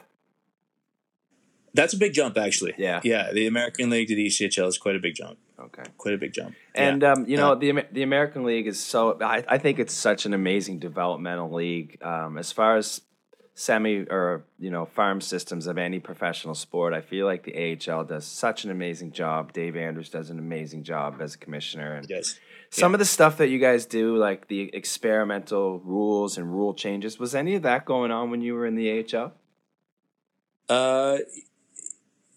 that's 1.76 1.94
a 1.94 1.98
big 1.98 2.14
jump 2.14 2.38
actually. 2.38 2.74
Yeah. 2.78 3.02
yeah. 3.04 3.32
The 3.34 3.48
American 3.48 3.90
League 3.90 4.08
to 4.10 4.16
the 4.16 4.28
ECHL 4.28 4.68
is 4.68 4.78
quite 4.78 4.96
a 4.96 5.00
big 5.00 5.16
jump. 5.16 5.40
Okay. 5.60 5.84
Quite 5.98 6.14
a 6.14 6.18
big 6.18 6.32
jump. 6.34 6.54
And 6.76 7.04
um, 7.04 7.26
you 7.28 7.36
know 7.38 7.54
Uh, 7.54 7.56
the 7.56 7.84
the 7.92 8.04
American 8.04 8.44
League 8.44 8.68
is 8.68 8.80
so 8.80 9.18
I, 9.22 9.44
I 9.48 9.58
think 9.58 9.80
it's 9.80 9.94
such 9.94 10.26
an 10.28 10.34
amazing 10.34 10.80
developmental 10.80 11.52
league 11.52 11.98
um, 12.04 12.38
as 12.38 12.52
far 12.52 12.78
as 12.78 13.02
semi 13.56 14.06
or 14.10 14.44
you 14.58 14.72
know 14.72 14.86
farm 14.86 15.22
systems 15.22 15.68
of 15.68 15.78
any 15.78 16.00
professional 16.00 16.56
sport. 16.56 16.94
I 16.94 17.02
feel 17.02 17.26
like 17.26 17.44
the 17.44 17.78
AHL 17.92 18.06
does 18.06 18.26
such 18.26 18.64
an 18.64 18.72
amazing 18.72 19.12
job. 19.12 19.54
Dave 19.54 19.76
Andrews 19.76 20.10
does 20.10 20.30
an 20.30 20.40
amazing 20.40 20.84
job 20.84 21.22
as 21.22 21.36
a 21.36 21.38
commissioner, 21.38 21.96
and 21.96 22.08
does. 22.08 22.40
some 22.70 22.94
of 22.94 23.00
the 23.00 23.06
stuff 23.06 23.38
that 23.38 23.50
you 23.50 23.60
guys 23.60 23.86
do, 23.86 24.18
like 24.18 24.48
the 24.48 24.74
experimental 24.74 25.80
rules 25.80 26.38
and 26.38 26.52
rule 26.52 26.74
changes, 26.74 27.20
was 27.20 27.36
any 27.36 27.56
of 27.56 27.62
that 27.64 27.86
going 27.86 28.12
on 28.12 28.32
when 28.32 28.42
you 28.42 28.54
were 28.56 28.66
in 28.66 28.76
the 28.76 29.06
AHL? 29.16 29.34
Uh, 30.70 31.18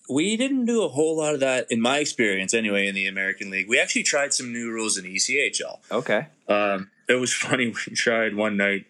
we 0.08 0.36
didn't 0.36 0.66
do 0.66 0.82
a 0.82 0.88
whole 0.88 1.16
lot 1.16 1.34
of 1.34 1.40
that 1.40 1.66
in 1.70 1.80
my 1.80 1.98
experience, 1.98 2.54
anyway. 2.54 2.86
In 2.86 2.94
the 2.94 3.06
American 3.06 3.50
League, 3.50 3.68
we 3.68 3.80
actually 3.80 4.02
tried 4.02 4.32
some 4.32 4.52
new 4.52 4.70
rules 4.70 4.98
in 4.98 5.04
ECHL. 5.04 5.78
Okay. 5.90 6.26
Um, 6.48 6.90
it 7.08 7.14
was 7.14 7.32
funny. 7.34 7.68
We 7.68 7.96
tried 7.96 8.34
one 8.34 8.56
night 8.56 8.86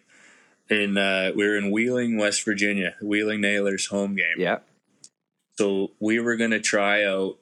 in 0.69 0.97
uh, 0.97 1.31
we 1.35 1.45
were 1.47 1.57
in 1.57 1.71
Wheeling, 1.71 2.17
West 2.17 2.43
Virginia, 2.45 2.95
Wheeling 3.01 3.41
Nailers 3.41 3.87
home 3.87 4.15
game. 4.15 4.35
Yeah. 4.37 4.59
So 5.57 5.91
we 5.99 6.19
were 6.19 6.35
gonna 6.35 6.59
try 6.59 7.03
out. 7.03 7.37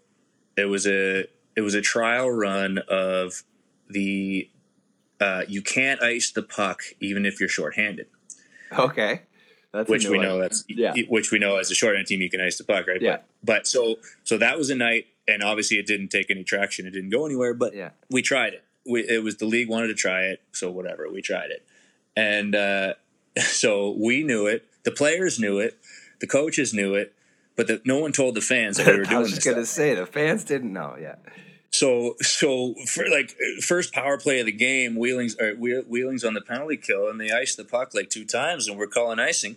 It 0.57 0.65
was 0.65 0.87
a 0.87 1.25
it 1.55 1.61
was 1.61 1.73
a 1.73 1.81
trial 1.81 2.29
run 2.29 2.79
of 2.89 3.43
the 3.89 4.49
uh, 5.19 5.43
you 5.47 5.61
can't 5.61 6.01
ice 6.01 6.31
the 6.31 6.43
puck 6.43 6.81
even 6.99 7.25
if 7.25 7.39
you're 7.39 7.49
shorthanded, 7.49 8.07
Okay. 8.77 9.21
That's 9.71 9.89
which 9.89 10.07
we 10.07 10.17
one. 10.17 10.25
know 10.25 10.39
that's 10.39 10.63
Yeah. 10.69 10.93
which 11.09 11.31
we 11.31 11.39
know 11.39 11.57
as 11.57 11.69
a 11.71 11.75
shorthanded 11.75 12.07
team 12.07 12.21
you 12.21 12.29
can 12.29 12.39
ice 12.41 12.57
the 12.57 12.63
puck, 12.63 12.87
right? 12.87 13.01
Yeah. 13.01 13.11
But, 13.11 13.25
but 13.43 13.67
so 13.67 13.97
so 14.23 14.37
that 14.37 14.57
was 14.57 14.69
a 14.69 14.75
night, 14.75 15.07
and 15.27 15.43
obviously 15.43 15.77
it 15.77 15.85
didn't 15.85 16.09
take 16.09 16.29
any 16.29 16.43
traction. 16.45 16.85
It 16.85 16.91
didn't 16.91 17.09
go 17.09 17.25
anywhere. 17.25 17.53
But 17.53 17.75
Yeah. 17.75 17.89
we 18.09 18.21
tried 18.21 18.53
it. 18.53 18.63
We, 18.85 19.01
it 19.07 19.23
was 19.23 19.37
the 19.37 19.45
league 19.45 19.67
wanted 19.67 19.87
to 19.87 19.93
try 19.95 20.25
it, 20.25 20.41
so 20.53 20.69
whatever. 20.71 21.09
We 21.09 21.21
tried 21.21 21.49
it, 21.51 21.65
and 22.15 22.53
uh, 22.55 22.93
so 23.41 23.91
we 23.91 24.23
knew 24.23 24.47
it. 24.47 24.65
The 24.83 24.91
players 24.91 25.39
knew 25.39 25.59
it. 25.59 25.77
The 26.19 26.27
coaches 26.27 26.73
knew 26.73 26.95
it. 26.95 27.13
But 27.55 27.67
the, 27.67 27.81
no 27.85 27.99
one 27.99 28.11
told 28.11 28.35
the 28.35 28.41
fans 28.41 28.77
that 28.77 28.87
we 28.87 28.99
were 28.99 29.03
doing 29.03 29.07
this. 29.07 29.11
I 29.13 29.19
was 29.19 29.31
just 29.31 29.45
gonna 29.45 29.65
say 29.65 29.95
the 29.95 30.05
fans 30.05 30.43
didn't 30.43 30.73
know. 30.73 30.97
Yeah. 30.99 31.15
So 31.69 32.15
so 32.21 32.73
for 32.85 33.07
like 33.09 33.35
first 33.61 33.93
power 33.93 34.17
play 34.17 34.39
of 34.39 34.45
the 34.45 34.51
game, 34.51 34.95
Wheeling's 34.95 35.37
or 35.39 35.53
Wheeling's 35.55 36.23
on 36.23 36.33
the 36.33 36.41
penalty 36.41 36.77
kill, 36.77 37.09
and 37.09 37.19
they 37.19 37.31
ice 37.31 37.55
the 37.55 37.63
puck 37.63 37.93
like 37.93 38.09
two 38.09 38.25
times, 38.25 38.67
and 38.67 38.77
we're 38.77 38.87
calling 38.87 39.19
icing 39.19 39.55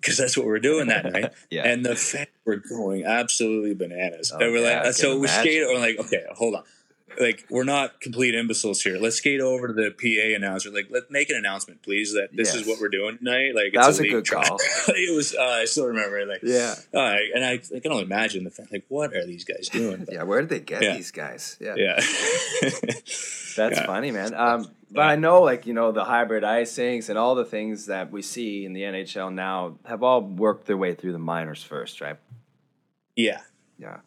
because 0.00 0.18
that's 0.18 0.36
what 0.36 0.46
we're 0.46 0.58
doing 0.58 0.88
that 0.88 1.12
night. 1.12 1.32
Yeah. 1.50 1.66
And 1.66 1.84
the 1.84 1.94
fans 1.94 2.28
were 2.44 2.56
going 2.56 3.04
absolutely 3.04 3.74
bananas. 3.74 4.32
Oh, 4.32 4.38
and 4.38 4.52
we're 4.52 4.58
yeah, 4.58 4.78
like, 4.78 4.86
uh, 4.86 4.92
so 4.92 5.12
can 5.12 5.20
we 5.20 5.26
imagine. 5.26 5.42
skate. 5.42 5.66
We're 5.66 5.78
like, 5.78 5.98
okay, 5.98 6.24
hold 6.32 6.54
on. 6.56 6.64
Like 7.20 7.46
we're 7.50 7.64
not 7.64 8.00
complete 8.00 8.34
imbeciles 8.34 8.82
here. 8.82 8.98
Let's 8.98 9.16
skate 9.16 9.40
over 9.40 9.68
to 9.68 9.72
the 9.72 9.90
PA 9.90 10.34
announcer. 10.36 10.70
Like, 10.70 10.86
let's 10.90 11.06
make 11.10 11.30
an 11.30 11.36
announcement, 11.36 11.82
please, 11.82 12.12
that 12.12 12.28
this 12.32 12.48
Yes. 12.54 12.62
is 12.62 12.66
what 12.66 12.80
we're 12.80 12.88
doing 12.88 13.18
tonight. 13.18 13.54
Like, 13.54 13.72
That 13.72 13.78
it's 13.80 13.86
was 13.86 13.98
a 14.00 14.02
league 14.02 14.12
good 14.12 14.24
trial. 14.24 14.44
call. 14.44 14.58
it 14.88 15.14
was. 15.16 15.34
Uh, 15.34 15.42
I 15.42 15.64
still 15.64 15.86
remember. 15.86 16.18
it, 16.18 16.28
Like, 16.28 16.40
Yeah. 16.42 16.74
uh, 16.94 17.16
and 17.34 17.44
I, 17.44 17.60
I 17.74 17.80
can 17.80 17.90
only 17.92 18.04
imagine 18.04 18.44
the 18.44 18.50
fan. 18.50 18.66
Like, 18.70 18.84
what 18.88 19.14
are 19.14 19.24
these 19.26 19.44
guys 19.44 19.68
doing? 19.68 20.04
But, 20.04 20.14
Yeah. 20.16 20.22
Where 20.24 20.40
did 20.40 20.50
they 20.50 20.60
get 20.60 20.82
Yeah. 20.82 20.94
these 20.96 21.10
guys? 21.10 21.56
Yeah. 21.60 21.74
yeah. 21.76 21.96
That's 22.60 23.78
Yeah. 23.78 23.86
funny, 23.86 24.10
man. 24.10 24.34
Um, 24.34 24.70
but 24.90 25.02
I 25.02 25.16
know, 25.16 25.42
like 25.42 25.66
you 25.66 25.74
know, 25.74 25.92
the 25.92 26.04
hybrid 26.04 26.44
icings 26.44 27.08
and 27.08 27.18
all 27.18 27.34
the 27.34 27.44
things 27.44 27.86
that 27.86 28.12
we 28.12 28.22
see 28.22 28.64
in 28.64 28.72
the 28.72 28.82
NHL 28.82 29.32
now 29.34 29.78
have 29.84 30.02
all 30.02 30.20
worked 30.22 30.66
their 30.66 30.76
way 30.76 30.94
through 30.94 31.12
the 31.12 31.18
minors 31.18 31.62
first, 31.62 32.00
right? 32.00 32.16
yeah. 33.16 33.40
Yeah. 33.78 33.98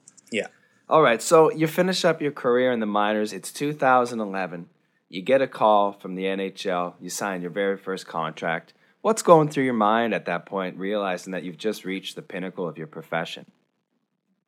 All 0.90 1.02
right. 1.02 1.22
So 1.22 1.52
you 1.52 1.68
finish 1.68 2.04
up 2.04 2.22
your 2.22 2.32
career 2.32 2.72
in 2.72 2.80
the 2.80 2.86
minors. 2.86 3.32
It's 3.32 3.52
2011. 3.52 4.68
You 5.08 5.22
get 5.22 5.42
a 5.42 5.48
call 5.48 5.94
from 5.94 6.16
the 6.16 6.24
NHL. 6.24 6.96
You 7.00 7.10
sign 7.10 7.42
your 7.42 7.52
very 7.52 7.78
first 7.78 8.08
contract. 8.08 8.74
What's 9.02 9.22
going 9.22 9.50
through 9.50 9.64
your 9.64 9.74
mind 9.74 10.14
at 10.14 10.26
that 10.26 10.46
point, 10.46 10.78
realizing 10.78 11.32
that 11.32 11.44
you've 11.44 11.58
just 11.58 11.86
reached 11.86 12.16
the 12.16 12.22
pinnacle 12.22 12.68
of 12.68 12.78
your 12.78 12.88
profession? 12.88 13.46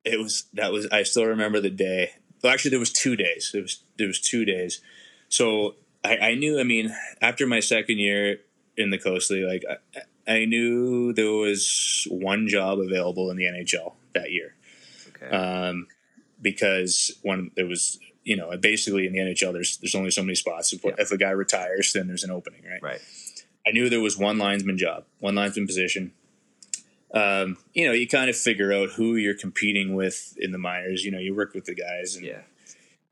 it 0.03 0.19
was 0.19 0.45
that 0.53 0.71
was 0.71 0.87
I 0.91 1.03
still 1.03 1.25
remember 1.25 1.59
the 1.59 1.69
day. 1.69 2.11
Well, 2.43 2.51
actually, 2.51 2.71
there 2.71 2.79
was 2.79 2.91
two 2.91 3.15
days. 3.15 3.51
There 3.53 3.61
was 3.61 3.83
there 3.97 4.07
was 4.07 4.19
two 4.19 4.45
days. 4.45 4.81
So 5.29 5.75
I, 6.03 6.17
I 6.17 6.35
knew. 6.35 6.59
I 6.59 6.63
mean, 6.63 6.95
after 7.21 7.45
my 7.45 7.59
second 7.59 7.99
year 7.99 8.39
in 8.77 8.89
the 8.89 8.97
Coast 8.97 9.29
League, 9.29 9.45
like 9.45 9.63
I, 10.27 10.31
I 10.31 10.45
knew 10.45 11.13
there 11.13 11.31
was 11.31 12.07
one 12.09 12.47
job 12.47 12.79
available 12.79 13.29
in 13.29 13.37
the 13.37 13.45
NHL 13.45 13.93
that 14.13 14.31
year. 14.31 14.55
Okay. 15.09 15.35
Um, 15.35 15.87
because 16.41 17.11
when 17.21 17.51
there 17.55 17.67
was, 17.67 17.99
you 18.23 18.35
know, 18.35 18.55
basically 18.57 19.05
in 19.07 19.13
the 19.13 19.19
NHL, 19.19 19.53
there's 19.53 19.77
there's 19.77 19.95
only 19.95 20.11
so 20.11 20.21
many 20.21 20.35
spots. 20.35 20.73
If, 20.73 20.83
Yeah. 20.83 20.91
if 20.97 21.11
a 21.11 21.17
guy 21.17 21.31
retires, 21.31 21.93
then 21.93 22.07
there's 22.07 22.23
an 22.23 22.31
opening, 22.31 22.63
right? 22.69 22.81
right. 22.81 23.01
I 23.67 23.71
knew 23.71 23.89
there 23.89 24.01
was 24.01 24.17
one 24.17 24.37
linesman 24.37 24.77
job, 24.77 25.05
one 25.19 25.35
linesman 25.35 25.67
position. 25.67 26.13
Um, 27.13 27.57
you 27.73 27.85
know, 27.85 27.91
you 27.91 28.07
kind 28.07 28.29
of 28.29 28.37
figure 28.37 28.71
out 28.73 28.91
who 28.91 29.15
you're 29.17 29.35
competing 29.35 29.95
with 29.95 30.33
in 30.37 30.51
the 30.51 30.57
minors. 30.57 31.03
You 31.03 31.11
know, 31.11 31.19
you 31.19 31.35
work 31.35 31.53
with 31.53 31.65
the 31.65 31.75
guys 31.75 32.15
and 32.15 32.25
Yeah. 32.25 32.41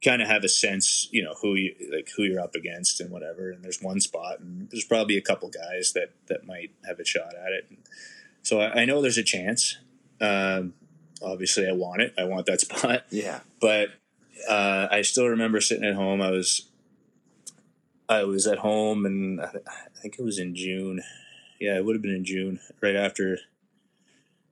kind 0.04 0.22
of 0.22 0.30
have 0.30 0.44
a 0.46 0.50
sense, 0.50 1.10
you 1.12 1.22
know, 1.22 1.34
who 1.42 1.56
you 1.56 1.76
like 1.92 2.10
who 2.15 2.24
you're 2.24 2.39
up 2.39 2.56
against 2.56 3.02
and 3.02 3.12
whatever. 3.12 3.52
And 3.52 3.62
there's 3.63 3.82
one 3.82 4.00
spot, 4.00 4.39
and 4.39 4.70
there's 4.72 4.86
probably 4.86 5.18
a 5.18 5.22
couple 5.22 5.50
guys 5.50 5.92
that 5.94 6.12
that 6.28 6.46
might 6.46 6.72
have 6.88 7.00
a 7.00 7.06
shot 7.06 7.34
at 7.36 7.52
it. 7.52 7.70
So 8.42 8.62
I, 8.62 8.82
I 8.82 8.86
know 8.86 9.02
there's 9.02 9.18
a 9.18 9.24
chance. 9.24 9.78
Um, 10.22 10.74
obviously, 11.21 11.67
I 11.67 11.71
want 11.73 12.01
it. 12.01 12.13
I 12.17 12.23
want 12.25 12.45
that 12.47 12.62
spot 12.67 13.03
Yeah. 13.10 13.39
but 13.62 13.89
uh, 14.49 14.88
I 14.89 15.01
still 15.01 15.27
remember 15.27 15.60
sitting 15.62 15.84
at 15.86 15.95
home. 15.95 16.21
I 16.21 16.32
was 16.32 16.69
I 18.08 18.23
was 18.23 18.47
at 18.47 18.60
home, 18.60 19.05
and 19.05 19.39
I, 19.41 19.51
th- 19.51 19.63
I 19.67 19.99
think 19.99 20.15
it 20.17 20.23
was 20.23 20.39
in 20.39 20.55
June. 20.55 21.01
Yeah, 21.60 21.75
it 21.77 21.86
would 21.86 21.95
have 21.95 22.01
been 22.01 22.15
in 22.15 22.25
June, 22.25 22.60
right 22.82 22.95
after 22.95 23.38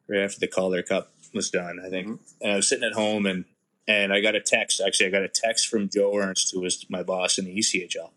right 0.07 0.19
after 0.21 0.39
the 0.39 0.47
Calder 0.47 0.83
Cup 0.83 1.11
was 1.33 1.49
done. 1.49 1.79
I 1.83 1.89
think, 1.89 2.19
and 2.41 2.51
I 2.51 2.55
was 2.57 2.67
sitting 2.69 2.83
at 2.83 2.93
home, 2.93 3.25
and 3.25 3.45
and 3.87 4.11
I 4.13 4.19
got 4.21 4.35
a 4.35 4.41
text. 4.41 4.81
Actually, 4.85 5.07
I 5.07 5.09
got 5.11 5.23
a 5.23 5.29
text 5.29 5.67
from 5.67 5.89
Joe 5.89 6.15
Ernst, 6.17 6.51
who 6.53 6.59
was 6.61 6.85
my 6.89 7.01
boss 7.01 7.37
in 7.37 7.45
the 7.45 7.57
ECHL, 7.57 8.11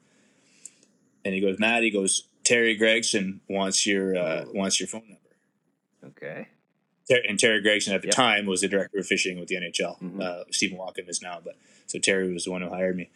and 1.25 1.33
he 1.35 1.41
goes, 1.41 1.59
"Matt," 1.59 1.85
he 1.85 1.91
goes, 1.91 2.27
"Terry 2.45 2.75
Gregson 2.77 3.41
wants 3.49 3.87
your 3.87 4.17
uh, 4.17 4.45
wants 4.53 4.81
your 4.81 4.89
phone 4.89 5.05
number." 5.09 6.17
Okay. 6.19 6.49
Ter- 7.11 7.23
and 7.29 7.39
Terry 7.39 7.61
Gregson 7.61 7.93
at 7.95 8.03
the 8.03 8.09
Yep. 8.09 8.15
time 8.15 8.47
was 8.47 8.61
the 8.63 8.69
director 8.69 8.99
of 8.99 9.07
fishing 9.07 9.39
with 9.41 9.49
the 9.49 9.57
NHL. 9.57 9.99
Mhm. 10.03 10.23
Uh, 10.23 10.45
Stephen 10.51 10.79
Walkom 10.79 11.09
is 11.09 11.21
now, 11.21 11.41
but 11.45 11.57
so 11.87 11.99
Terry 11.99 12.33
was 12.33 12.45
the 12.45 12.51
one 12.53 12.63
who 12.63 12.69
hired 12.71 12.97
me. 12.97 13.11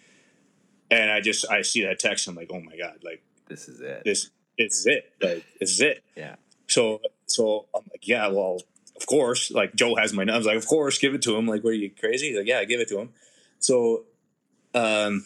And 0.90 1.10
I 1.10 1.20
just 1.20 1.48
I 1.50 1.62
see 1.62 1.82
that 1.82 1.98
text. 1.98 2.26
I'm 2.28 2.34
like, 2.34 2.50
oh 2.52 2.60
my 2.60 2.76
god, 2.76 2.98
like 3.02 3.22
This 3.48 3.68
is 3.68 3.80
it. 3.80 4.02
this, 4.04 4.30
this 4.58 4.80
is 4.80 4.86
it. 4.86 5.12
Like 5.20 5.44
this 5.60 5.70
is 5.70 5.80
it. 5.80 6.02
Yeah. 6.16 6.36
So 6.66 7.00
so 7.26 7.66
I'm 7.74 7.82
like, 7.90 8.06
yeah, 8.06 8.26
well, 8.28 8.60
of 8.96 9.06
course. 9.06 9.50
Like 9.50 9.74
Joe 9.74 9.94
has 9.96 10.12
my 10.12 10.24
number. 10.24 10.34
I 10.34 10.38
was 10.38 10.46
like, 10.46 10.56
of 10.56 10.66
course, 10.66 10.98
give 10.98 11.14
it 11.14 11.22
to 11.22 11.36
him. 11.36 11.46
Like, 11.46 11.62
what 11.64 11.70
are 11.70 11.74
you 11.74 11.90
crazy? 11.90 12.28
He's 12.28 12.36
like, 12.36 12.46
yeah, 12.46 12.62
give 12.64 12.80
it 12.80 12.88
to 12.88 12.98
him. 12.98 13.10
So, 13.60 14.04
um, 14.74 15.24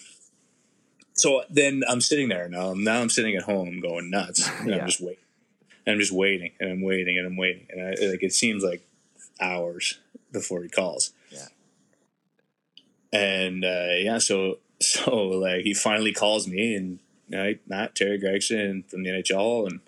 so 1.15 1.43
then 1.51 1.83
I'm 1.89 2.01
sitting 2.01 2.29
there 2.29 2.49
now. 2.49 2.75
Now 2.75 3.01
I'm 3.01 3.11
sitting 3.11 3.35
at 3.35 3.43
home 3.43 3.81
going 3.81 4.11
nuts. 4.11 4.49
And 4.61 4.71
Yeah. 4.71 4.77
I'm 4.79 4.87
just 4.87 5.01
waiting. 5.01 5.23
And 5.89 5.95
I'm 5.95 6.01
just 6.01 6.13
waiting 6.13 6.53
and 6.61 6.71
I'm 6.71 6.83
waiting 6.83 7.17
and 7.17 7.27
I'm 7.27 7.39
waiting. 7.39 7.67
And 7.71 7.81
I, 7.81 8.11
like 8.11 8.23
it 8.23 8.35
seems 8.35 8.63
like 8.63 8.87
hours 9.41 9.99
before 10.31 10.63
he 10.63 10.69
calls. 10.69 11.13
Yeah. 11.31 11.47
And 13.11 13.65
uh, 13.65 13.95
yeah, 13.97 14.19
so 14.19 14.59
so 14.81 15.17
like 15.17 15.63
he 15.63 15.73
finally 15.73 16.13
calls 16.13 16.47
me 16.47 16.75
and 16.75 16.99
right, 17.33 17.59
Matt 17.67 17.95
Terry 17.95 18.19
Gregson 18.19 18.85
from 18.87 19.03
the 19.03 19.09
NHL 19.09 19.67
and 19.67 19.81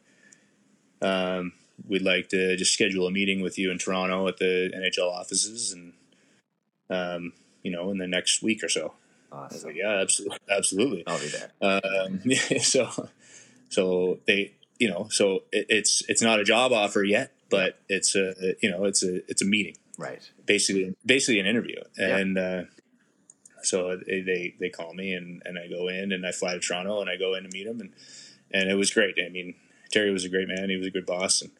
um, 1.02 1.52
we'd 1.86 2.00
like 2.00 2.30
to 2.30 2.56
just 2.56 2.72
schedule 2.72 3.06
a 3.06 3.10
meeting 3.10 3.42
with 3.42 3.58
you 3.58 3.70
in 3.70 3.76
Toronto 3.76 4.26
at 4.26 4.38
the 4.38 4.70
NHL 4.74 5.12
offices 5.12 5.70
and 5.70 5.92
um, 6.88 7.34
you 7.62 7.70
know 7.70 7.90
in 7.90 7.98
the 7.98 8.06
next 8.06 8.42
week 8.42 8.64
or 8.64 8.70
so. 8.70 8.94
I 9.30 9.36
Awesome. 9.36 9.68
like, 9.68 9.76
yeah, 9.76 10.00
absolutely, 10.00 10.38
absolutely. 10.50 11.04
I'll 11.06 11.20
be 11.20 11.28
there. 11.28 11.52
Um, 11.60 12.20
so, 12.62 13.08
so 13.68 14.18
they, 14.26 14.54
you 14.80 14.88
know, 14.88 15.06
so 15.10 15.44
it, 15.52 15.66
it's 15.68 16.02
it's 16.08 16.22
not 16.22 16.40
a 16.40 16.44
job 16.44 16.72
offer 16.72 17.04
yet, 17.04 17.32
but 17.50 17.78
it's 17.88 18.16
a 18.16 18.34
you 18.62 18.70
know 18.70 18.84
it's 18.86 19.02
a 19.04 19.16
it's 19.30 19.42
a 19.42 19.44
meeting, 19.46 19.76
Right. 19.98 20.22
basically 20.46 20.96
basically 21.06 21.38
an 21.38 21.46
interview, 21.46 21.80
Yeah. 21.98 22.16
and 22.16 22.36
uh, 22.38 22.62
so 23.62 23.96
they, 24.06 24.54
they 24.58 24.70
call 24.70 24.94
me 24.94 25.12
and 25.12 25.42
and 25.44 25.58
I 25.58 25.68
go 25.68 25.86
in 25.88 26.10
and 26.12 26.26
I 26.26 26.32
fly 26.32 26.54
to 26.54 26.60
Toronto 26.60 27.00
and 27.00 27.10
I 27.10 27.16
go 27.16 27.34
in 27.34 27.42
to 27.44 27.50
meet 27.52 27.66
him 27.66 27.80
and 27.80 27.92
and 28.50 28.68
it 28.70 28.74
was 28.74 28.90
great. 28.90 29.14
I 29.24 29.28
mean, 29.28 29.54
Terry 29.92 30.10
was 30.10 30.24
a 30.24 30.28
great 30.28 30.48
man. 30.48 30.70
He 30.70 30.76
was 30.76 30.86
a 30.88 30.90
good 30.90 31.06
boss, 31.06 31.42
and 31.42 31.50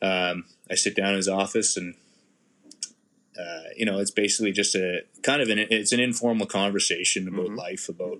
um, 0.00 0.44
I 0.70 0.74
sit 0.76 0.94
down 0.96 1.10
in 1.10 1.16
his 1.16 1.28
office 1.28 1.76
and. 1.76 1.94
Uh, 3.38 3.62
you 3.76 3.86
know, 3.86 3.98
it's 4.00 4.10
basically 4.10 4.52
just 4.52 4.74
a 4.74 5.02
kind 5.22 5.40
of 5.40 5.48
an 5.48 5.58
it's 5.58 5.92
an 5.92 6.00
informal 6.00 6.46
conversation 6.46 7.26
about 7.28 7.46
Mhm. 7.46 7.56
life, 7.56 7.88
about 7.88 8.18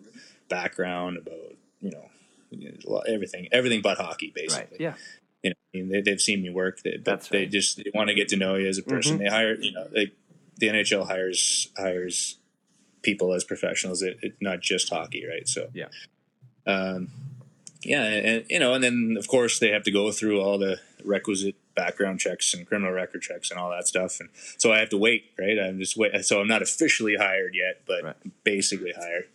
background, 0.48 1.18
about 1.18 1.56
you 1.82 1.90
know 1.90 2.08
you 2.50 2.72
know, 2.86 2.98
everything, 3.00 3.48
everything 3.52 3.80
but 3.82 3.98
hockey, 3.98 4.32
basically. 4.34 4.68
Right. 4.72 4.80
Yeah. 4.80 4.94
You 5.42 5.50
know, 5.50 5.56
I 5.74 5.76
mean, 5.78 5.88
they, 5.88 6.00
they've 6.02 6.20
seen 6.20 6.42
me 6.42 6.50
work, 6.50 6.82
they, 6.82 6.92
but 6.96 7.04
That's 7.04 7.28
they 7.28 7.38
right. 7.40 7.50
just 7.50 7.76
they 7.78 7.90
want 7.94 8.08
to 8.08 8.14
get 8.14 8.28
to 8.28 8.36
know 8.36 8.56
you 8.56 8.66
as 8.68 8.78
a 8.78 8.82
person. 8.82 9.16
Mhm. 9.16 9.20
They 9.20 9.28
hire, 9.28 9.54
you 9.54 9.72
know, 9.72 9.86
they, 9.92 10.12
the 10.58 10.68
NHL 10.68 11.06
hires 11.06 11.68
hires 11.76 12.36
people 13.02 13.32
as 13.32 13.44
professionals. 13.44 14.02
It, 14.02 14.18
it's 14.22 14.36
not 14.42 14.60
just 14.60 14.90
hockey, 14.90 15.24
right? 15.26 15.48
So 15.48 15.68
Yeah. 15.72 15.86
um, 16.66 17.08
yeah, 17.82 18.02
and, 18.04 18.26
and 18.26 18.44
you 18.50 18.58
know, 18.58 18.74
and 18.74 18.84
then 18.84 19.16
of 19.18 19.26
course 19.28 19.58
they 19.58 19.70
have 19.70 19.84
to 19.84 19.90
go 19.90 20.12
through 20.12 20.40
all 20.42 20.58
the 20.58 20.78
requisite 21.02 21.54
background 21.74 22.20
checks 22.20 22.52
and 22.52 22.66
criminal 22.66 22.92
record 22.92 23.22
checks 23.22 23.50
and 23.50 23.58
all 23.58 23.70
that 23.70 23.88
stuff, 23.88 24.20
and 24.20 24.28
so 24.58 24.70
I 24.70 24.80
have 24.80 24.90
to 24.90 24.98
wait, 24.98 25.30
right? 25.38 25.58
I'm 25.58 25.78
just 25.78 25.96
wait. 25.96 26.22
So 26.26 26.42
I'm 26.42 26.48
not 26.48 26.60
officially 26.60 27.16
hired 27.16 27.54
yet, 27.54 27.80
but 27.86 28.04
Right. 28.04 28.16
basically 28.44 28.92
hired. 28.92 29.28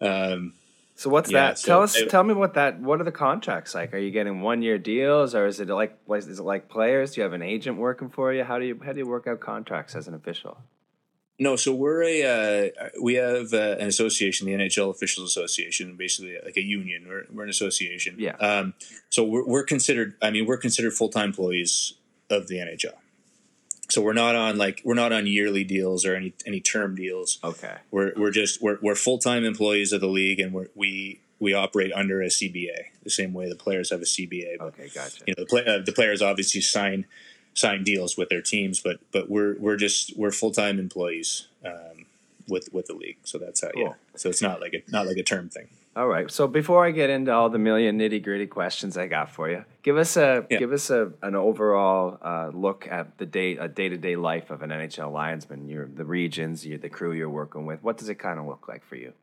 Um, 0.00 0.54
So 0.98 1.10
what's 1.10 1.30
Yeah, 1.30 1.48
that? 1.48 1.58
so 1.58 1.66
tell 1.66 1.82
us. 1.82 1.96
it- 1.96 2.08
tell 2.08 2.24
me 2.24 2.32
what 2.34 2.54
that. 2.54 2.80
What 2.80 3.00
are 3.00 3.04
the 3.04 3.12
contracts 3.12 3.74
like? 3.74 3.92
Are 3.92 3.98
you 3.98 4.10
getting 4.10 4.40
one 4.40 4.62
year 4.62 4.78
deals, 4.78 5.34
or 5.34 5.46
is 5.46 5.60
it 5.60 5.68
like 5.68 5.96
is 6.10 6.26
it 6.38 6.42
like 6.42 6.68
players? 6.68 7.12
Do 7.14 7.20
you 7.20 7.22
have 7.24 7.34
an 7.34 7.42
agent 7.42 7.76
working 7.76 8.08
for 8.08 8.32
you? 8.32 8.44
How 8.44 8.58
do 8.58 8.64
you 8.64 8.80
how 8.84 8.92
do 8.92 8.98
you 8.98 9.06
work 9.06 9.26
out 9.26 9.40
contracts 9.40 9.94
as 9.94 10.08
an 10.08 10.14
official? 10.14 10.58
No, 11.38 11.54
so 11.54 11.74
we're 11.74 12.02
a 12.02 12.72
uh, 12.72 12.88
we 13.02 13.14
have 13.16 13.52
uh, 13.52 13.76
an 13.78 13.88
association, 13.88 14.46
the 14.46 14.54
NHL 14.54 14.88
Officials 14.90 15.28
Association, 15.28 15.94
basically 15.94 16.38
like 16.42 16.56
a 16.56 16.62
union. 16.62 17.04
We're, 17.06 17.24
we're 17.30 17.42
an 17.42 17.50
association. 17.50 18.16
Yeah. 18.18 18.36
Um, 18.36 18.72
so 19.10 19.22
we're, 19.22 19.44
we're 19.46 19.64
considered. 19.64 20.14
I 20.22 20.30
mean, 20.30 20.46
we're 20.46 20.56
considered 20.56 20.94
full 20.94 21.10
time 21.10 21.26
employees 21.28 21.92
of 22.30 22.48
the 22.48 22.56
NHL. 22.56 22.94
So 23.88 24.02
we're 24.02 24.12
not 24.14 24.34
on 24.34 24.58
like 24.58 24.82
we're 24.84 24.94
not 24.94 25.12
on 25.12 25.26
yearly 25.26 25.64
deals 25.64 26.04
or 26.04 26.14
any 26.16 26.34
any 26.44 26.60
term 26.60 26.94
deals. 26.96 27.38
Okay. 27.44 27.76
We're 27.90 28.12
we're 28.16 28.30
just 28.30 28.60
we're, 28.60 28.78
we're 28.82 28.94
full 28.94 29.18
time 29.18 29.44
employees 29.44 29.92
of 29.92 30.00
the 30.00 30.08
league, 30.08 30.40
and 30.40 30.52
we're, 30.52 30.68
we 30.74 31.20
we 31.38 31.54
operate 31.54 31.92
under 31.92 32.22
a 32.22 32.26
CBA 32.26 32.86
the 33.04 33.10
same 33.10 33.32
way 33.32 33.48
the 33.48 33.56
players 33.56 33.90
have 33.90 34.00
a 34.00 34.04
CBA. 34.04 34.58
But 34.58 34.66
Okay. 34.68 34.88
Gotcha. 34.94 35.22
you 35.26 35.34
know 35.36 35.44
the, 35.44 35.46
play, 35.46 35.64
uh, 35.66 35.78
the 35.84 35.92
players 35.92 36.22
obviously 36.22 36.60
sign 36.60 37.06
sign 37.54 37.84
deals 37.84 38.16
with 38.16 38.28
their 38.28 38.42
teams, 38.42 38.80
but 38.80 38.98
but 39.12 39.30
we're 39.30 39.56
we're 39.58 39.76
just 39.76 40.16
we're 40.16 40.32
full 40.32 40.50
time 40.50 40.78
employees 40.78 41.48
um, 41.64 42.06
with 42.48 42.72
with 42.72 42.86
the 42.86 42.94
league. 42.94 43.18
So 43.24 43.38
that's 43.38 43.62
how 43.62 43.70
yeah. 43.74 43.94
So 44.16 44.28
it's 44.28 44.42
not 44.42 44.60
like 44.60 44.74
a 44.74 44.90
not 44.90 45.06
like 45.06 45.16
a 45.16 45.22
term 45.22 45.48
thing. 45.48 45.68
All 45.96 46.06
right. 46.06 46.30
So 46.30 46.46
before 46.46 46.84
I 46.84 46.90
get 46.90 47.08
into 47.08 47.32
all 47.32 47.48
the 47.48 47.58
million 47.58 47.98
nitty 47.98 48.22
gritty 48.22 48.46
questions 48.46 48.98
I 48.98 49.06
got 49.06 49.30
for 49.30 49.48
you, 49.48 49.64
give 49.82 49.96
us 49.96 50.18
a 50.18 50.46
Yeah. 50.50 50.58
give 50.58 50.72
us 50.72 50.90
a 50.90 51.12
an 51.22 51.34
overall 51.34 52.18
uh, 52.20 52.50
look 52.52 52.86
at 52.90 53.16
the 53.16 53.24
day 53.24 53.56
a 53.56 53.66
day 53.66 53.88
to 53.88 53.96
day 53.96 54.14
life 54.14 54.50
of 54.50 54.60
an 54.60 54.68
NHL 54.70 55.10
linesman. 55.10 55.70
Your 55.70 55.86
the 55.86 56.04
regions, 56.04 56.66
you 56.66 56.76
the 56.76 56.90
crew 56.90 57.12
you're 57.12 57.30
working 57.30 57.64
with. 57.64 57.82
What 57.82 57.96
does 57.96 58.10
it 58.10 58.16
kind 58.16 58.38
of 58.38 58.44
look 58.44 58.68
like 58.68 58.84
for 58.84 58.96
you? 58.96 59.14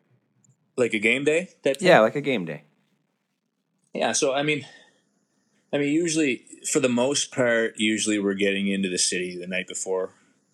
Like 0.76 0.96
a 0.96 1.00
game 1.00 1.24
day 1.24 1.50
type. 1.64 1.78
Yeah, 1.80 2.00
like 2.00 2.16
a 2.16 2.22
game 2.22 2.44
day. 2.46 2.64
Yeah. 3.94 4.14
So 4.14 4.34
I 4.34 4.42
mean, 4.42 4.66
I 5.72 5.78
mean, 5.78 5.94
usually 5.94 6.46
for 6.72 6.80
the 6.80 6.90
most 6.90 7.32
part, 7.32 7.76
usually 7.78 8.18
we're 8.18 8.34
getting 8.34 8.68
into 8.68 8.90
the 8.90 8.98
city 8.98 9.38
the 9.38 9.46
night 9.46 9.68
before 9.68 10.10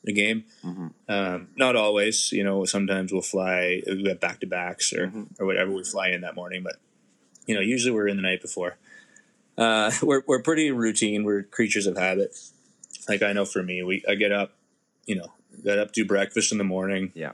the 0.09 0.21
game. 0.21 0.43
Mhm. 0.63 0.91
Um, 1.07 1.47
not 1.55 1.75
always. 1.75 2.31
You 2.31 2.43
know, 2.43 2.65
sometimes 2.65 3.13
we'll 3.13 3.21
fly. 3.21 3.81
We 3.87 4.09
have 4.09 4.19
back 4.19 4.39
to 4.41 4.47
backs 4.47 4.91
or 4.93 5.07
Mhm. 5.07 5.27
or 5.39 5.45
whatever. 5.45 5.71
We 5.71 5.83
fly 5.83 6.09
in 6.09 6.21
that 6.21 6.35
morning, 6.35 6.63
but 6.63 6.77
you 7.47 7.55
know, 7.55 7.61
usually 7.61 7.91
we're 7.93 8.07
in 8.07 8.17
the 8.17 8.23
night 8.23 8.41
before. 8.41 8.77
Uh, 9.57 9.91
we're 10.03 10.23
we're 10.27 10.41
pretty 10.41 10.71
routine. 10.71 11.23
We're 11.23 11.43
creatures 11.43 11.87
of 11.87 11.97
habit. 11.97 12.31
Like 13.07 13.21
I 13.23 13.33
know 13.33 13.45
for 13.45 13.63
me, 13.63 13.81
we 13.83 14.03
I 14.07 14.15
get 14.15 14.31
up, 14.31 14.53
you 15.05 15.15
know, 15.15 15.31
get 15.63 15.79
up, 15.79 15.91
do 15.93 16.05
breakfast 16.05 16.51
in 16.51 16.57
the 16.57 16.63
morning. 16.63 17.11
Yeah. 17.15 17.33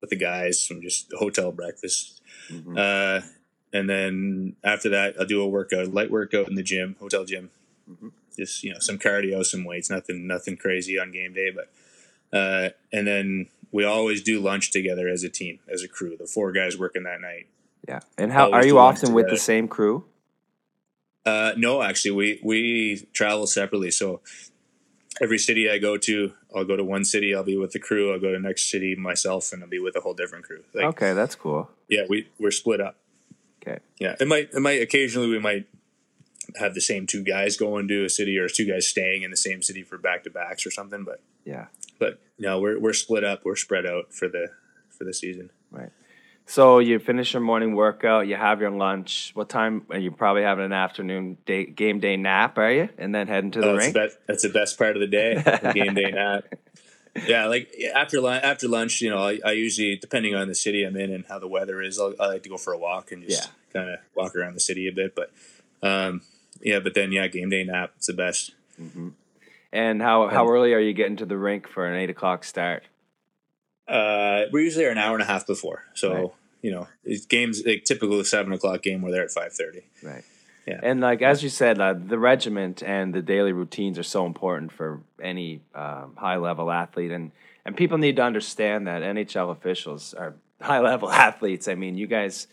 With 0.00 0.10
the 0.10 0.16
guys, 0.16 0.64
from 0.66 0.82
just 0.82 1.10
hotel 1.12 1.52
breakfast. 1.52 2.20
Mhm. 2.50 2.76
Uh, 2.76 3.26
and 3.72 3.88
then 3.90 4.56
after 4.62 4.88
that, 4.90 5.16
I'll 5.18 5.26
do 5.26 5.40
a 5.42 5.48
workout, 5.48 5.88
light 5.92 6.10
workout 6.10 6.48
in 6.48 6.54
the 6.54 6.62
gym, 6.62 6.96
hotel 7.00 7.24
gym. 7.24 7.50
Mhm. 7.90 8.12
Just 8.36 8.62
you 8.62 8.72
know, 8.72 8.78
some 8.78 8.98
cardio, 8.98 9.44
some 9.44 9.64
weights, 9.64 9.90
nothing, 9.90 10.26
nothing 10.26 10.56
crazy 10.56 10.98
on 10.98 11.12
game 11.12 11.32
day. 11.32 11.50
But 11.50 12.36
uh, 12.36 12.70
and 12.92 13.06
then 13.06 13.48
we 13.72 13.84
always 13.84 14.22
do 14.22 14.40
lunch 14.40 14.70
together 14.70 15.08
as 15.08 15.24
a 15.24 15.28
team, 15.28 15.58
as 15.72 15.82
a 15.82 15.88
crew. 15.88 16.16
The 16.16 16.26
four 16.26 16.52
guys 16.52 16.78
working 16.78 17.04
that 17.04 17.20
night. 17.20 17.46
Yeah. 17.88 18.00
And 18.18 18.32
how 18.32 18.46
Always 18.46 18.64
are 18.64 18.66
you 18.66 18.78
often 18.78 19.12
with 19.12 19.28
the 19.28 19.36
same 19.36 19.68
crew? 19.68 20.04
Uh, 21.24 21.52
no, 21.56 21.82
actually, 21.82 22.12
we 22.12 22.40
we 22.42 23.08
travel 23.12 23.46
separately. 23.46 23.90
So 23.90 24.20
every 25.20 25.38
city 25.38 25.68
I 25.70 25.78
go 25.78 25.96
to, 25.96 26.32
I'll 26.54 26.64
go 26.64 26.76
to 26.76 26.84
one 26.84 27.04
city. 27.04 27.34
I'll 27.34 27.42
be 27.42 27.56
with 27.56 27.72
the 27.72 27.78
crew. 27.78 28.12
I'll 28.12 28.20
go 28.20 28.28
to 28.28 28.38
the 28.38 28.42
next 28.42 28.70
city 28.70 28.94
myself, 28.94 29.52
and 29.52 29.62
I'll 29.62 29.68
be 29.68 29.78
with 29.78 29.96
a 29.96 30.00
whole 30.00 30.14
different 30.14 30.44
crew. 30.44 30.62
Like, 30.74 30.84
okay, 30.84 31.12
that's 31.12 31.34
cool. 31.34 31.70
yeah, 31.88 32.02
we 32.08 32.28
we're 32.38 32.50
split 32.50 32.80
up. 32.80 32.96
Okay. 33.62 33.80
Yeah, 33.98 34.14
it 34.20 34.28
might 34.28 34.50
it 34.54 34.60
might 34.60 34.80
occasionally 34.80 35.28
we 35.28 35.38
might 35.38 35.66
have 36.58 36.74
the 36.74 36.80
same 36.80 37.06
two 37.06 37.22
guys 37.22 37.56
going 37.56 37.88
to 37.88 38.04
a 38.04 38.08
city 38.08 38.38
or 38.38 38.48
two 38.48 38.66
guys 38.66 38.86
staying 38.86 39.22
in 39.22 39.30
the 39.30 39.36
same 39.36 39.62
city 39.62 39.82
for 39.82 39.98
back 39.98 40.24
to 40.24 40.30
backs 40.30 40.64
or 40.66 40.70
something. 40.70 41.04
But 41.04 41.20
Yeah. 41.44 41.66
but 41.98 42.20
no, 42.38 42.60
we're 42.60 42.78
we're 42.78 42.92
split 42.92 43.24
up. 43.24 43.44
We're 43.44 43.56
spread 43.56 43.86
out 43.86 44.12
for 44.12 44.28
the 44.28 44.48
for 44.90 45.04
the 45.04 45.12
season. 45.14 45.50
Right. 45.70 45.90
So 46.48 46.78
you 46.78 47.00
finish 47.00 47.32
your 47.34 47.42
morning 47.42 47.74
workout, 47.74 48.28
you 48.28 48.36
have 48.36 48.60
your 48.60 48.70
lunch. 48.70 49.32
What 49.34 49.48
time? 49.48 49.84
And 49.90 50.02
you 50.04 50.12
probably 50.12 50.42
having 50.42 50.64
an 50.64 50.72
afternoon 50.72 51.38
day, 51.44 51.66
game 51.66 51.98
day 51.98 52.16
nap, 52.16 52.56
are 52.56 52.70
you? 52.70 52.88
And 52.98 53.12
then 53.12 53.26
heading 53.26 53.50
to 53.50 53.60
the 53.60 53.70
Oh, 53.70 53.72
that's, 53.74 53.86
the 53.88 53.92
best, 53.92 54.18
that's 54.28 54.42
the 54.44 54.48
best 54.50 54.78
part 54.78 54.94
of 54.96 55.00
the 55.00 55.08
day, 55.08 55.34
the 55.34 55.72
game 55.74 55.94
day 55.94 56.10
nap. 56.12 56.44
Yeah, 57.26 57.46
like 57.46 57.72
after 57.94 58.20
lunch, 58.20 58.44
after 58.44 58.68
lunch, 58.68 59.00
you 59.00 59.08
know, 59.08 59.26
I, 59.26 59.38
I 59.42 59.52
usually, 59.52 59.96
depending 59.96 60.34
on 60.34 60.48
the 60.48 60.54
city 60.54 60.84
I'm 60.84 60.96
in 60.98 61.10
and 61.10 61.24
how 61.26 61.38
the 61.38 61.48
weather 61.48 61.80
is, 61.80 61.98
I'll, 61.98 62.12
I 62.20 62.26
like 62.26 62.42
to 62.42 62.50
go 62.50 62.58
for 62.58 62.74
a 62.74 62.78
walk 62.78 63.10
and 63.10 63.26
just 63.26 63.50
kind 63.72 63.88
of 63.88 64.00
walk 64.14 64.36
around 64.36 64.52
the 64.52 64.60
city 64.60 64.86
a 64.86 64.92
bit. 64.92 65.14
But 65.14 65.32
um, 65.82 66.20
yeah, 66.62 66.80
but 66.80 66.94
then 66.94 67.12
yeah, 67.12 67.26
game 67.28 67.48
day 67.50 67.64
nap, 67.64 67.92
it's 67.96 68.06
the 68.06 68.12
best. 68.12 68.52
hmm 68.76 69.10
And 69.72 70.00
how 70.02 70.28
how 70.28 70.48
early 70.48 70.72
are 70.74 70.80
you 70.80 70.92
getting 70.92 71.16
to 71.16 71.26
the 71.26 71.36
rink 71.38 71.68
for 71.68 71.86
an 71.86 71.96
eight 71.98 72.10
o'clock 72.10 72.44
start? 72.44 72.84
Uh, 73.88 74.46
we're 74.52 74.60
usually 74.64 74.84
an 74.86 74.98
hour 74.98 75.14
and 75.14 75.22
a 75.22 75.26
half 75.26 75.46
before, 75.46 75.84
so 75.94 76.12
Right. 76.12 76.30
you 76.62 76.70
know, 76.72 76.88
it's 77.04 77.24
games 77.26 77.62
like 77.64 77.84
typical 77.84 78.22
seven 78.24 78.52
o'clock 78.52 78.82
game. 78.82 79.02
We're 79.02 79.12
there 79.12 79.24
at 79.24 79.30
five 79.30 79.52
thirty. 79.52 79.82
Right. 80.02 80.24
Yeah. 80.66 80.80
And 80.82 81.00
like 81.00 81.22
as 81.22 81.42
you 81.44 81.48
said, 81.48 81.80
uh, 81.80 81.94
the 81.94 82.18
regiment 82.18 82.82
and 82.82 83.14
the 83.14 83.22
daily 83.22 83.52
routines 83.52 83.98
are 84.00 84.02
so 84.02 84.26
important 84.26 84.72
for 84.72 85.00
any 85.22 85.60
um, 85.76 86.14
high 86.16 86.36
level 86.36 86.72
athlete, 86.72 87.12
and 87.12 87.30
and 87.64 87.76
people 87.76 87.98
need 87.98 88.16
to 88.16 88.22
understand 88.22 88.86
that 88.88 89.02
NHL 89.02 89.52
officials 89.52 90.12
are 90.14 90.34
high 90.60 90.80
level 90.80 91.08
athletes. 91.26 91.68
I 91.68 91.76
mean, 91.76 91.96
you 91.96 92.08
guys, 92.08 92.48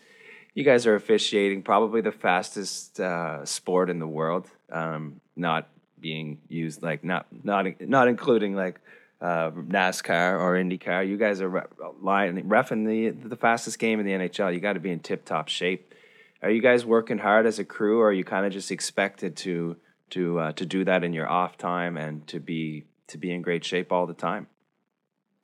you 0.54 0.64
guys 0.64 0.86
are 0.86 0.94
officiating 0.94 1.62
probably 1.62 2.00
the 2.00 2.12
fastest 2.12 3.00
uh, 3.00 3.44
sport 3.44 3.90
in 3.90 3.98
the 3.98 4.06
world, 4.06 4.48
um, 4.72 5.20
not 5.36 5.68
being 6.00 6.38
used 6.48 6.82
like 6.82 7.04
not 7.04 7.26
not 7.42 7.66
not 7.80 8.08
including 8.08 8.54
like. 8.54 8.80
Uh, 9.20 9.50
NASCAR 9.52 10.38
or 10.38 10.54
IndyCar, 10.56 11.08
you 11.08 11.16
guys 11.16 11.40
are 11.40 11.48
re- 11.48 11.62
line, 12.02 12.46
refing 12.46 12.86
the 12.86 13.28
the 13.28 13.36
fastest 13.36 13.78
game 13.78 13.98
in 13.98 14.04
the 14.04 14.12
NHL. 14.12 14.52
You 14.52 14.60
got 14.60 14.74
to 14.74 14.80
be 14.80 14.90
in 14.90 14.98
tip 14.98 15.24
top 15.24 15.48
shape. 15.48 15.94
Are 16.42 16.50
you 16.50 16.60
guys 16.60 16.84
working 16.84 17.16
hard 17.16 17.46
as 17.46 17.58
a 17.58 17.64
crew, 17.64 18.00
or 18.00 18.08
are 18.08 18.12
you 18.12 18.24
kind 18.24 18.44
of 18.44 18.52
just 18.52 18.70
expected 18.70 19.34
to 19.36 19.76
to 20.10 20.38
uh, 20.40 20.52
to 20.52 20.66
do 20.66 20.84
that 20.84 21.04
in 21.04 21.14
your 21.14 21.28
off 21.28 21.56
time 21.56 21.96
and 21.96 22.26
to 22.26 22.38
be 22.38 22.84
to 23.06 23.16
be 23.16 23.32
in 23.32 23.40
great 23.40 23.64
shape 23.64 23.92
all 23.92 24.06
the 24.06 24.14
time? 24.14 24.46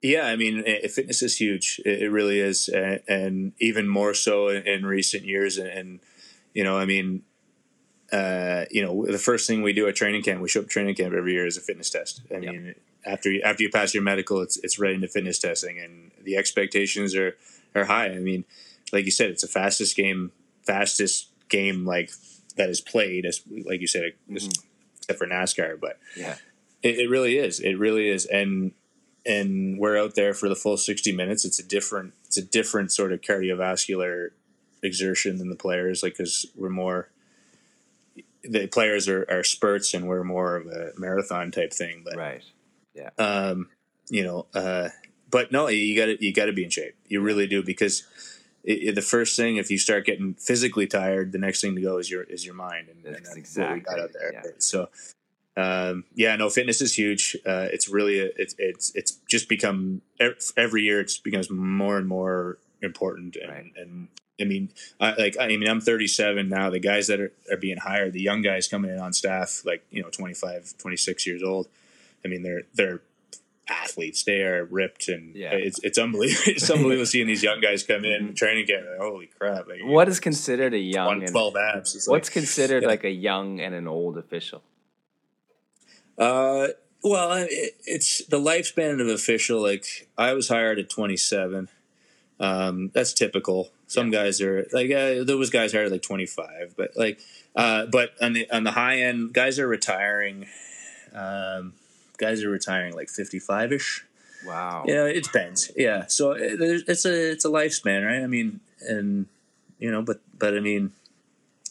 Yeah, 0.02 0.26
I 0.26 0.36
mean, 0.36 0.64
fitness 0.88 1.22
is 1.22 1.36
huge. 1.36 1.80
It, 1.84 2.10
really 2.10 2.40
is, 2.40 2.68
and, 2.68 3.52
even 3.58 3.86
more 3.86 4.14
so 4.14 4.48
in, 4.48 4.86
recent 4.86 5.24
years. 5.24 5.58
And, 5.58 6.00
you 6.54 6.64
know, 6.64 6.78
I 6.78 6.86
mean, 6.86 7.22
uh, 8.10 8.64
you 8.70 8.82
know, 8.82 9.04
the 9.06 9.18
first 9.18 9.46
thing 9.46 9.62
we 9.62 9.72
do 9.72 9.86
at 9.88 9.96
training 9.96 10.22
camp, 10.22 10.40
we 10.40 10.48
show 10.48 10.60
up 10.60 10.68
training 10.68 10.94
camp 10.94 11.14
every 11.14 11.32
year 11.32 11.46
is 11.46 11.56
a 11.56 11.60
fitness 11.60 11.90
test. 11.90 12.22
I 12.30 12.38
Yep. 12.38 12.52
mean, 12.52 12.74
after 13.04 13.30
you, 13.30 13.42
after 13.42 13.62
you 13.62 13.70
pass 13.70 13.94
your 13.94 14.02
medical, 14.02 14.40
it's 14.40 14.56
it's 14.58 14.78
right 14.78 14.92
into 14.92 15.08
fitness 15.08 15.38
testing, 15.38 15.78
and 15.78 16.10
the 16.22 16.36
expectations 16.36 17.14
are 17.14 17.36
are 17.74 17.84
high. 17.84 18.06
I 18.06 18.18
mean, 18.18 18.44
like 18.92 19.04
you 19.04 19.10
said, 19.10 19.30
it's 19.30 19.42
the 19.42 19.48
fastest 19.48 19.96
game, 19.96 20.32
fastest 20.66 21.28
game 21.48 21.86
like 21.86 22.10
that 22.56 22.68
is 22.68 22.80
played, 22.80 23.24
as 23.24 23.42
like 23.64 23.80
you 23.80 23.86
said, 23.86 24.12
except 24.28 25.18
for 25.18 25.26
NASCAR, 25.26 25.78
but 25.80 25.98
Yeah, 26.16 26.36
it, 26.82 26.98
it 26.98 27.08
really 27.10 27.38
is. 27.38 27.60
It 27.60 27.74
really 27.78 28.08
is. 28.08 28.26
And 28.26 28.72
and 29.26 29.78
we're 29.78 29.98
out 29.98 30.14
there 30.14 30.34
for 30.34 30.48
the 30.48 30.54
full 30.56 30.76
sixty 30.76 31.12
minutes. 31.12 31.44
It's 31.44 31.58
a 31.58 31.66
different 31.66 32.14
it's 32.26 32.36
a 32.36 32.42
different 32.42 32.92
sort 32.92 33.12
of 33.12 33.20
cardiovascular 33.20 34.30
exertion 34.82 35.38
than 35.38 35.50
the 35.50 35.56
players, 35.56 36.02
like 36.02 36.16
because 36.16 36.46
we're 36.56 36.70
more 36.70 37.10
the 38.42 38.66
players 38.66 39.08
are, 39.08 39.26
are 39.30 39.44
spurts 39.44 39.92
and 39.94 40.08
we're 40.08 40.24
more 40.24 40.56
of 40.56 40.66
a 40.66 40.92
marathon 40.96 41.50
type 41.50 41.72
thing. 41.72 42.02
But 42.04 42.16
right. 42.16 42.42
um, 43.18 43.68
you 44.08 44.24
know, 44.24 44.46
uh, 44.54 44.88
but 45.30 45.52
no, 45.52 45.68
you 45.68 45.94
got 45.96 46.06
to 46.06 46.24
you 46.24 46.32
got 46.32 46.46
to 46.46 46.52
be 46.52 46.64
in 46.64 46.70
shape. 46.70 46.94
You 47.06 47.20
really 47.20 47.46
do 47.46 47.62
because 47.62 48.04
it, 48.64 48.72
it- 48.88 48.94
the 48.94 49.02
first 49.02 49.36
thing 49.36 49.56
if 49.56 49.70
you 49.70 49.78
start 49.78 50.06
getting 50.06 50.34
physically 50.34 50.86
tired, 50.86 51.32
the 51.32 51.38
next 51.38 51.60
thing 51.60 51.74
to 51.76 51.82
go 51.82 51.98
is 51.98 52.10
your 52.10 52.22
is 52.24 52.44
your 52.44 52.54
mind, 52.54 52.88
and, 52.88 53.04
and 53.04 53.16
That's 53.16 53.34
that's 53.34 53.58
what 53.58 53.72
we 53.74 53.80
got 53.80 54.00
out 54.00 54.10
there. 54.12 54.32
yeah. 54.32 54.42
So. 54.58 54.88
Um, 55.60 56.04
yeah, 56.14 56.36
no, 56.36 56.48
fitness 56.48 56.80
is 56.80 56.96
huge. 56.96 57.36
Uh, 57.46 57.68
it's 57.72 57.88
really, 57.88 58.20
a, 58.20 58.28
it's, 58.36 58.54
it's, 58.58 58.94
it's 58.94 59.12
just 59.28 59.48
become 59.48 60.02
every 60.56 60.82
year. 60.82 61.00
It 61.00 61.12
becomes 61.22 61.50
more 61.50 61.98
and 61.98 62.08
more 62.08 62.58
important 62.82 63.36
and, 63.36 63.50
right. 63.50 63.72
and 63.76 64.08
I 64.40 64.44
mean, 64.44 64.70
I, 64.98 65.14
like 65.14 65.36
I 65.38 65.48
mean, 65.48 65.68
I'm 65.68 65.80
37 65.80 66.48
now. 66.48 66.70
The 66.70 66.80
guys 66.80 67.08
that 67.08 67.20
are, 67.20 67.32
are 67.50 67.56
being 67.56 67.76
hired, 67.76 68.14
the 68.14 68.22
young 68.22 68.40
guys 68.42 68.68
coming 68.68 68.90
in 68.90 68.98
on 68.98 69.12
staff, 69.12 69.62
like 69.64 69.84
you 69.90 70.02
know, 70.02 70.08
25, 70.08 70.78
26 70.78 71.26
years 71.26 71.42
old. 71.42 71.68
I 72.24 72.28
mean, 72.28 72.42
they're 72.42 72.62
they're 72.72 73.02
athletes. 73.68 74.24
They 74.24 74.42
are 74.42 74.64
ripped, 74.64 75.08
and 75.08 75.34
yeah. 75.34 75.52
it's 75.52 75.78
it's 75.82 75.98
unbelievable. 75.98 76.42
It's 76.46 76.70
unbelievable 76.70 77.06
seeing 77.06 77.26
these 77.26 77.42
young 77.42 77.60
guys 77.60 77.82
come 77.82 78.04
in 78.04 78.34
training 78.34 78.66
camp. 78.66 78.86
Like, 78.90 79.00
Holy 79.00 79.26
crap! 79.26 79.68
Like, 79.68 79.80
what 79.82 80.08
is 80.08 80.20
considered 80.20 80.74
a 80.74 80.78
young? 80.78 81.26
Twelve 81.26 81.56
abs. 81.56 82.06
What's 82.08 82.30
considered 82.30 82.82
yeah. 82.82 82.88
like 82.88 83.04
a 83.04 83.10
young 83.10 83.60
and 83.60 83.74
an 83.74 83.86
old 83.86 84.16
official? 84.16 84.62
Uh, 86.20 86.68
well, 87.02 87.32
it, 87.32 87.76
it's 87.86 88.24
the 88.26 88.38
lifespan 88.38 89.00
of 89.00 89.08
official. 89.08 89.60
Like 89.60 90.08
I 90.18 90.34
was 90.34 90.48
hired 90.48 90.78
at 90.78 90.90
27. 90.90 91.68
Um, 92.38 92.90
that's 92.94 93.12
typical. 93.12 93.70
Some 93.86 94.12
yeah. 94.12 94.20
guys 94.20 94.40
are 94.40 94.66
like 94.72 94.90
uh, 94.90 95.24
there 95.24 95.36
was 95.36 95.50
guys 95.50 95.72
hired 95.72 95.86
at 95.86 95.92
like 95.92 96.02
25, 96.02 96.74
but 96.76 96.92
like, 96.96 97.20
uh, 97.56 97.86
but 97.86 98.12
on 98.20 98.34
the 98.34 98.48
on 98.50 98.64
the 98.64 98.70
high 98.70 99.00
end, 99.00 99.32
guys 99.32 99.58
are 99.58 99.66
retiring. 99.66 100.46
Um, 101.12 101.72
guys 102.18 102.44
are 102.44 102.50
retiring 102.50 102.94
like 102.94 103.08
55 103.08 103.72
ish. 103.72 104.06
Wow. 104.46 104.84
Yeah, 104.86 105.04
it 105.04 105.24
depends. 105.24 105.70
Yeah, 105.76 106.06
so 106.06 106.32
it, 106.32 106.60
uh, 106.60 106.84
it's 106.86 107.04
a 107.04 107.32
it's 107.32 107.44
a 107.44 107.48
lifespan, 107.48 108.06
right? 108.06 108.22
I 108.22 108.26
mean, 108.26 108.60
and 108.80 109.26
you 109.78 109.90
know, 109.90 110.02
but 110.02 110.20
but 110.38 110.56
I 110.56 110.60
mean, 110.60 110.92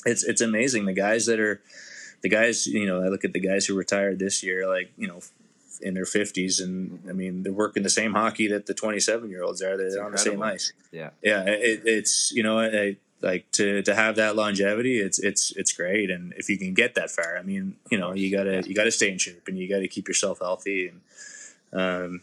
it's 0.06 0.24
it's 0.24 0.42
amazing 0.42 0.86
the 0.86 0.94
guys 0.94 1.26
that 1.28 1.40
are 1.40 1.62
the 2.22 2.30
guys, 2.30 2.68
you 2.68 2.86
know, 2.86 3.02
I 3.02 3.08
look 3.08 3.24
at 3.24 3.34
the 3.34 3.40
guys 3.40 3.66
who 3.66 3.76
retired 3.76 4.20
this 4.20 4.44
year, 4.44 4.68
like, 4.68 4.92
you 4.98 5.08
know, 5.08 5.20
in 5.82 5.94
their 5.94 6.06
50s, 6.06 6.62
and 6.62 7.00
I 7.10 7.14
mean, 7.14 7.44
they're 7.44 7.54
working 7.54 7.84
the 7.84 7.90
same 7.90 8.14
hockey 8.14 8.48
that 8.48 8.66
the 8.66 8.74
27 8.74 9.30
year 9.30 9.44
olds 9.44 9.62
are. 9.62 9.78
They're 9.78 9.88
it's 9.88 9.96
on 9.96 10.08
incredible. 10.08 10.18
the 10.18 10.30
same 10.30 10.42
ice. 10.44 10.74
Yeah. 10.92 11.10
Yeah. 11.22 11.44
It, 11.44 11.82
it's, 11.86 12.32
you 12.34 12.44
know, 12.44 12.60
I, 12.60 12.98
like 13.22 13.52
to, 13.52 13.82
to 13.84 13.96
have 13.96 14.16
that 14.16 14.36
longevity, 14.36 15.00
it's, 15.00 15.20
it's, 15.20 15.52
it's 15.58 15.74
great. 15.74 16.10
And 16.10 16.34
if 16.38 16.50
you 16.50 16.58
can 16.58 16.74
get 16.74 16.96
that 16.96 17.12
far, 17.12 17.38
I 17.38 17.44
mean, 17.44 17.76
you 17.90 17.98
know, 17.98 18.14
you 18.14 18.32
gotta, 18.32 18.64
you 18.66 18.74
gotta 18.74 18.92
stay 18.92 19.12
in 19.12 19.18
shape 19.18 19.48
and 19.48 19.58
you 19.58 19.68
gotta 19.68 19.88
keep 19.88 20.08
yourself 20.08 20.40
healthy. 20.40 20.92
And, 20.92 21.02
um, 21.82 22.22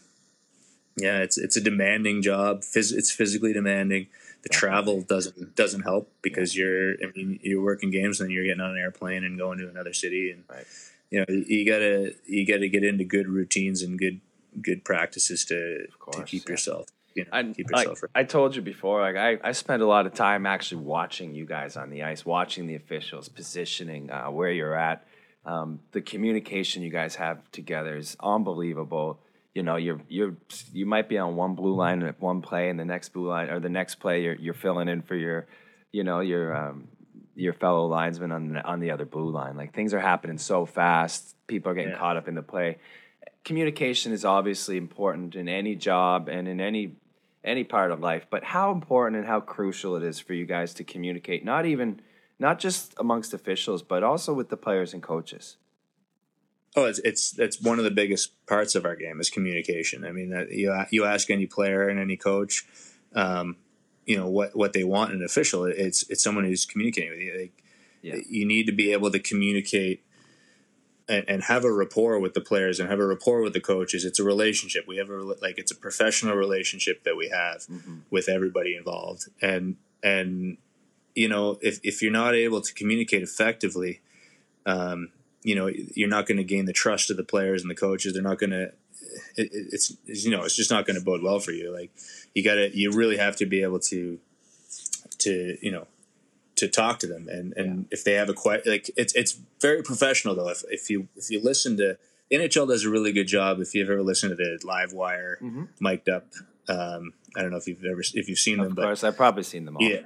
yeah, 0.97 1.19
it's, 1.19 1.37
it's 1.37 1.57
a 1.57 1.61
demanding 1.61 2.23
job. 2.23 2.63
Phys- 2.63 2.95
it's 2.95 3.11
physically 3.11 3.53
demanding 3.53 4.07
the 4.43 4.49
travel 4.49 5.03
doesn't 5.03 5.57
doesn't 5.57 5.83
help 5.83 6.11
because 6.23 6.57
you're 6.57 6.93
I 6.93 7.11
mean 7.15 7.41
you're 7.43 7.63
working 7.63 7.91
games 7.91 8.21
and 8.21 8.29
then 8.29 8.35
you're 8.35 8.45
getting 8.45 8.61
on 8.61 8.71
an 8.71 8.79
airplane 8.79 9.25
and 9.25 9.39
going 9.39 9.59
to 9.59 9.69
another 9.69 9.93
city 9.93 10.31
and 10.31 10.45
right. 10.49 10.67
you 11.11 11.21
know 11.21 11.27
you 11.29 11.67
gotta 11.67 12.15
you 12.27 12.47
gotta 12.47 12.69
get 12.69 12.85
into 12.85 13.05
good 13.05 13.29
routines 13.29 13.83
and 13.83 13.99
good 13.99 14.21
good 14.61 14.85
practices 14.85 15.45
to 15.47 15.87
course, 15.99 16.17
to 16.17 16.25
keep 16.25 16.45
yeah. 16.47 16.53
yourself 16.53 16.87
you 17.15 17.25
know, 17.25 17.31
I, 17.33 17.43
keep 17.45 17.71
yourself 17.71 18.03
like, 18.03 18.11
I 18.15 18.25
told 18.25 18.55
you 18.55 18.63
before 18.63 19.01
like 19.01 19.17
I, 19.17 19.39
I 19.43 19.53
spend 19.53 19.83
a 19.83 19.87
lot 19.87 20.07
of 20.07 20.15
time 20.15 20.47
actually 20.47 20.83
watching 20.83 21.35
you 21.35 21.47
guys 21.47 21.77
on 21.77 21.91
the 21.91 22.03
ice 22.05 22.25
watching 22.25 22.67
the 22.67 22.75
officials 22.75 23.29
positioning 23.29 24.11
uh, 24.11 24.27
where 24.27 24.51
you're 24.51 24.77
at 24.77 25.07
um, 25.45 25.81
the 25.93 26.01
communication 26.01 26.83
you 26.83 26.91
guys 26.91 27.15
have 27.17 27.51
together 27.53 27.97
is 27.97 28.17
unbelievable 28.21 29.21
you 29.57 29.63
know 29.63 29.77
you're 29.77 30.01
you're 30.09 30.37
you 30.73 30.85
might 30.85 31.09
be 31.09 31.17
on 31.17 31.35
one 31.35 31.55
blue 31.55 31.75
line 31.75 32.03
at 32.03 32.21
one 32.21 32.43
play 32.43 32.69
and 32.69 32.79
the 32.79 32.85
next 32.85 33.09
blue 33.15 33.29
line 33.29 33.49
or 33.49 33.59
the 33.59 33.71
next 33.71 33.95
play 33.97 34.23
you're 34.23 34.35
you're 34.35 34.55
filling 34.55 34.87
in 34.87 35.01
for 35.01 35.17
your 35.17 35.47
you 35.93 36.05
know 36.05 36.21
your 36.21 36.55
um, 36.55 36.89
your 37.35 37.55
fellow 37.55 37.87
linesman 37.87 38.33
on 38.33 38.53
the, 38.53 38.65
on 38.65 38.81
the 38.81 38.91
other 38.91 39.05
blue 39.05 39.31
line. 39.31 39.57
Like 39.57 39.75
things 39.75 39.93
are 39.95 40.01
happening 40.01 40.39
so 40.39 40.67
fast. 40.67 41.37
People 41.47 41.73
are 41.73 41.75
getting 41.75 41.91
yeah. 41.91 41.99
caught 41.99 42.17
up 42.17 42.29
in 42.29 42.35
the 42.35 42.43
play. 42.43 42.79
Communication 43.45 44.13
is 44.13 44.25
obviously 44.25 44.77
important 44.77 45.37
in 45.37 45.49
any 45.49 45.75
job 45.75 46.29
and 46.29 46.47
in 46.49 46.61
any 46.61 46.97
any 47.45 47.63
part 47.63 47.93
of 47.93 48.01
life 48.01 48.27
but 48.29 48.43
how 48.43 48.73
important 48.73 49.17
and 49.17 49.27
how 49.27 49.39
crucial 49.39 49.95
it 49.95 50.03
is 50.03 50.19
for 50.19 50.35
you 50.35 50.45
guys 50.45 50.75
to 50.75 50.83
communicate 50.83 51.45
not 51.45 51.65
even 51.65 52.01
not 52.41 52.59
just 52.59 52.93
amongst 52.99 53.33
officials 53.33 53.85
but 53.85 54.03
also 54.03 54.35
with 54.35 54.49
the 54.49 54.57
players 54.57 54.93
and 54.93 55.01
coaches 55.01 55.57
Oh, 56.77 56.85
it's 56.85 56.99
it's 56.99 57.31
that's 57.31 57.61
one 57.61 57.79
of 57.79 57.85
the 57.85 57.91
biggest 57.91 58.33
parts 58.47 58.75
of 58.75 58.85
our 58.85 58.95
game 58.95 59.19
is 59.19 59.31
communication. 59.31 60.05
I 60.05 60.13
mean, 60.13 60.29
that 60.29 60.53
you 60.53 60.77
you 60.91 61.07
ask 61.07 61.31
any 61.31 61.47
player 61.47 61.89
and 61.89 61.99
any 61.99 62.19
coach, 62.19 62.67
um, 63.15 63.57
you 64.05 64.17
know 64.17 64.29
what 64.29 64.55
what 64.55 64.75
they 64.75 64.85
want 64.85 65.13
in 65.13 65.21
an 65.21 65.25
official. 65.25 65.65
It's 65.65 66.09
it's 66.11 66.23
someone 66.23 66.45
who's 66.45 66.67
communicating 66.67 67.11
with 67.11 67.21
you. 67.21 67.41
Like, 67.41 67.63
yeah. 68.03 68.17
You 68.29 68.47
need 68.47 68.67
to 68.67 68.73
be 68.73 68.93
able 68.93 69.11
to 69.11 69.19
communicate 69.19 70.05
and, 71.09 71.25
and, 71.27 71.43
have 71.45 71.65
a 71.65 71.73
rapport 71.73 72.21
with 72.21 72.35
the 72.35 72.41
players 72.41 72.79
and 72.79 72.89
have 72.89 73.01
a 73.01 73.07
rapport 73.07 73.41
with 73.41 73.53
the 73.53 73.61
coaches. 73.61 74.05
It's 74.05 74.21
a 74.21 74.25
relationship. 74.25 74.87
We 74.87 74.99
have 74.99 75.09
a 75.09 75.17
like 75.17 75.59
it's 75.59 75.73
a 75.73 75.77
professional 75.77 76.37
relationship 76.37 77.05
that 77.05 77.17
we 77.17 77.31
have 77.31 77.63
mm-hmm. 77.63 78.01
with 78.11 78.29
everybody 78.29 78.77
involved. 78.77 79.29
And 79.41 79.77
and 80.03 80.59
you 81.15 81.29
know 81.29 81.59
if 81.63 81.81
if 81.83 82.03
you're 82.03 82.13
not 82.13 82.35
able 82.35 82.61
to 82.61 82.75
communicate 82.75 83.23
effectively. 83.23 84.03
Um, 84.67 85.11
you 85.47 85.55
know 85.55 85.71
you're 85.95 86.09
not 86.09 86.27
going 86.27 86.39
to 86.39 86.45
gain 86.45 86.65
the 86.65 86.73
trust 86.73 87.09
of 87.09 87.17
the 87.17 87.23
players 87.23 87.63
and 87.63 87.71
the 87.71 87.75
coaches. 87.77 88.15
They're 88.15 88.23
not 88.23 88.39
going 88.39 88.51
to. 88.51 88.73
It, 89.37 89.49
it's 89.53 89.97
you 90.05 90.31
know 90.31 90.43
it's 90.43 90.57
just 90.57 90.73
not 90.73 90.87
going 90.87 90.99
to 90.99 91.05
bode 91.05 91.23
well 91.23 91.39
for 91.39 91.53
you. 91.53 91.73
Like 91.73 91.93
you 92.35 92.43
got 92.43 92.57
to 92.57 92.77
you 92.77 92.91
really 92.91 93.17
have 93.17 93.37
to 93.37 93.47
be 93.47 93.63
able 93.63 93.79
to 93.81 94.19
to 95.19 95.57
you 95.63 95.71
know 95.71 95.87
to 96.57 96.69
talk 96.69 96.99
to 96.99 97.07
them 97.07 97.29
and 97.29 97.53
and 97.57 97.79
yeah. 97.79 97.89
if 97.91 98.03
they 98.03 98.15
have 98.15 98.29
a 98.29 98.35
question 98.35 98.73
like 98.73 98.91
it's 98.97 99.15
it's 99.15 99.39
very 99.61 99.83
professional 99.83 100.35
though 100.35 100.49
if 100.49 100.65
if 100.69 100.91
you 100.91 101.07
if 101.15 101.31
you 101.31 101.41
listen 101.41 101.77
to 101.77 101.97
the 102.29 102.37
NHL 102.37 102.67
does 102.67 102.85
a 102.85 102.91
really 102.91 103.13
good 103.13 103.29
job 103.29 103.61
if 103.61 103.75
you've 103.75 103.89
ever 103.89 104.03
listened 104.03 104.31
to 104.31 104.37
the 104.37 104.59
live 104.67 104.93
wire 104.93 105.39
mm-hmm. 105.41 105.65
mic'd 105.81 106.09
up 106.09 106.27
um, 106.69 107.13
I 107.37 107.43
don't 107.43 107.51
know 107.51 107.59
if 107.59 107.69
you've 107.69 107.85
ever 107.85 108.01
if 108.01 108.29
you've 108.29 108.39
seen 108.39 108.59
of 108.59 108.71
them 108.71 108.79
of 108.79 108.85
course 108.85 109.05
I've 109.05 109.17
probably 109.17 109.43
seen 109.43 109.67
them 109.67 109.77
all 109.77 109.83
yeah 109.83 110.01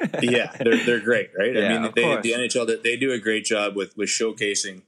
yeah, 0.22 0.54
they're 0.60 0.84
they're 0.84 1.00
great, 1.00 1.30
right? 1.36 1.54
Yeah, 1.54 1.74
I 1.74 1.78
mean, 1.78 1.92
they, 1.94 2.20
the 2.20 2.32
NHL 2.32 2.82
they 2.82 2.96
do 2.96 3.12
a 3.12 3.18
great 3.18 3.44
job 3.44 3.76
with 3.76 3.96
with 3.96 4.08
showcasing 4.08 4.82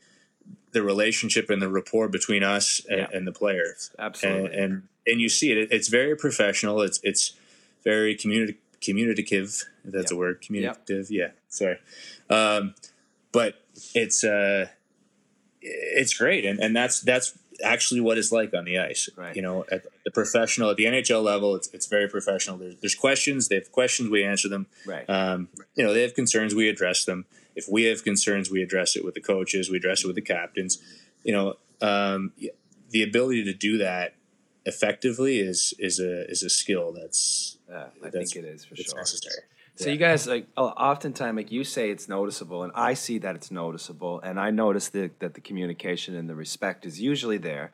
the 0.72 0.82
relationship 0.82 1.50
and 1.50 1.62
the 1.62 1.68
rapport 1.68 2.08
between 2.08 2.42
us 2.42 2.80
and, 2.88 2.98
yeah. 3.00 3.08
and 3.12 3.26
the 3.26 3.32
players. 3.32 3.90
Absolutely, 3.98 4.46
and, 4.46 4.54
and, 4.54 4.82
and 5.06 5.20
you 5.20 5.28
see 5.28 5.52
it. 5.52 5.68
It's 5.70 5.88
very 5.88 6.16
professional. 6.16 6.82
It's 6.82 7.00
it's 7.02 7.34
very 7.82 8.14
community 8.14 8.58
communicative. 8.80 9.64
If 9.84 9.92
that's 9.92 10.10
yep. 10.10 10.12
a 10.12 10.16
word, 10.16 10.40
communicative. 10.40 11.10
Yep. 11.10 11.34
Yeah, 11.34 11.40
sorry, 11.48 11.78
um, 12.28 12.74
but 13.32 13.62
it's 13.94 14.24
uh, 14.24 14.68
it's 15.62 16.14
great, 16.14 16.44
and 16.44 16.58
and 16.60 16.76
that's 16.76 17.00
that's 17.00 17.38
actually 17.62 18.00
what 18.00 18.18
it's 18.18 18.32
like 18.32 18.54
on 18.54 18.64
the 18.64 18.78
ice. 18.78 19.08
Right. 19.16 19.34
You 19.34 19.42
know, 19.42 19.64
at 19.70 19.84
the 20.04 20.10
professional, 20.10 20.70
at 20.70 20.76
the 20.76 20.84
NHL 20.84 21.22
level, 21.22 21.54
it's, 21.54 21.68
it's 21.72 21.86
very 21.86 22.08
professional. 22.08 22.56
There's, 22.56 22.76
there's 22.76 22.94
questions. 22.94 23.48
They 23.48 23.56
have 23.56 23.70
questions. 23.72 24.10
We 24.10 24.24
answer 24.24 24.48
them. 24.48 24.66
Right. 24.86 25.08
Um, 25.08 25.48
you 25.74 25.84
know, 25.84 25.92
they 25.92 26.02
have 26.02 26.14
concerns. 26.14 26.54
We 26.54 26.68
address 26.68 27.04
them. 27.04 27.26
If 27.56 27.66
we 27.70 27.84
have 27.84 28.02
concerns, 28.02 28.50
we 28.50 28.62
address 28.62 28.96
it 28.96 29.04
with 29.04 29.14
the 29.14 29.20
coaches. 29.20 29.70
We 29.70 29.76
address 29.76 30.02
it 30.04 30.06
with 30.06 30.16
the 30.16 30.22
captains. 30.22 30.78
You 31.22 31.32
know, 31.32 31.54
um, 31.80 32.32
the 32.90 33.02
ability 33.02 33.44
to 33.44 33.54
do 33.54 33.78
that 33.78 34.14
effectively 34.66 35.40
is 35.40 35.74
is 35.78 36.00
a 36.00 36.28
is 36.30 36.42
a 36.42 36.50
skill 36.50 36.92
that's. 36.92 37.58
Yeah, 37.68 37.76
I 37.76 38.10
that's, 38.10 38.32
think 38.32 38.44
it 38.44 38.48
is 38.48 38.64
for 38.64 38.76
sure. 38.76 38.96
Necessary. 38.96 39.44
So 39.76 39.86
yeah. 39.86 39.92
you 39.92 39.98
guys 39.98 40.26
like 40.26 40.46
oftentimes 40.56 41.36
like 41.36 41.50
you 41.50 41.64
say 41.64 41.90
it's 41.90 42.08
noticeable, 42.08 42.62
and 42.62 42.72
I 42.74 42.94
see 42.94 43.18
that 43.18 43.34
it's 43.34 43.50
noticeable, 43.50 44.20
and 44.20 44.38
I 44.38 44.50
notice 44.50 44.88
that 44.90 45.18
that 45.20 45.34
the 45.34 45.40
communication 45.40 46.14
and 46.14 46.28
the 46.28 46.34
respect 46.34 46.86
is 46.86 47.00
usually 47.00 47.38
there. 47.38 47.72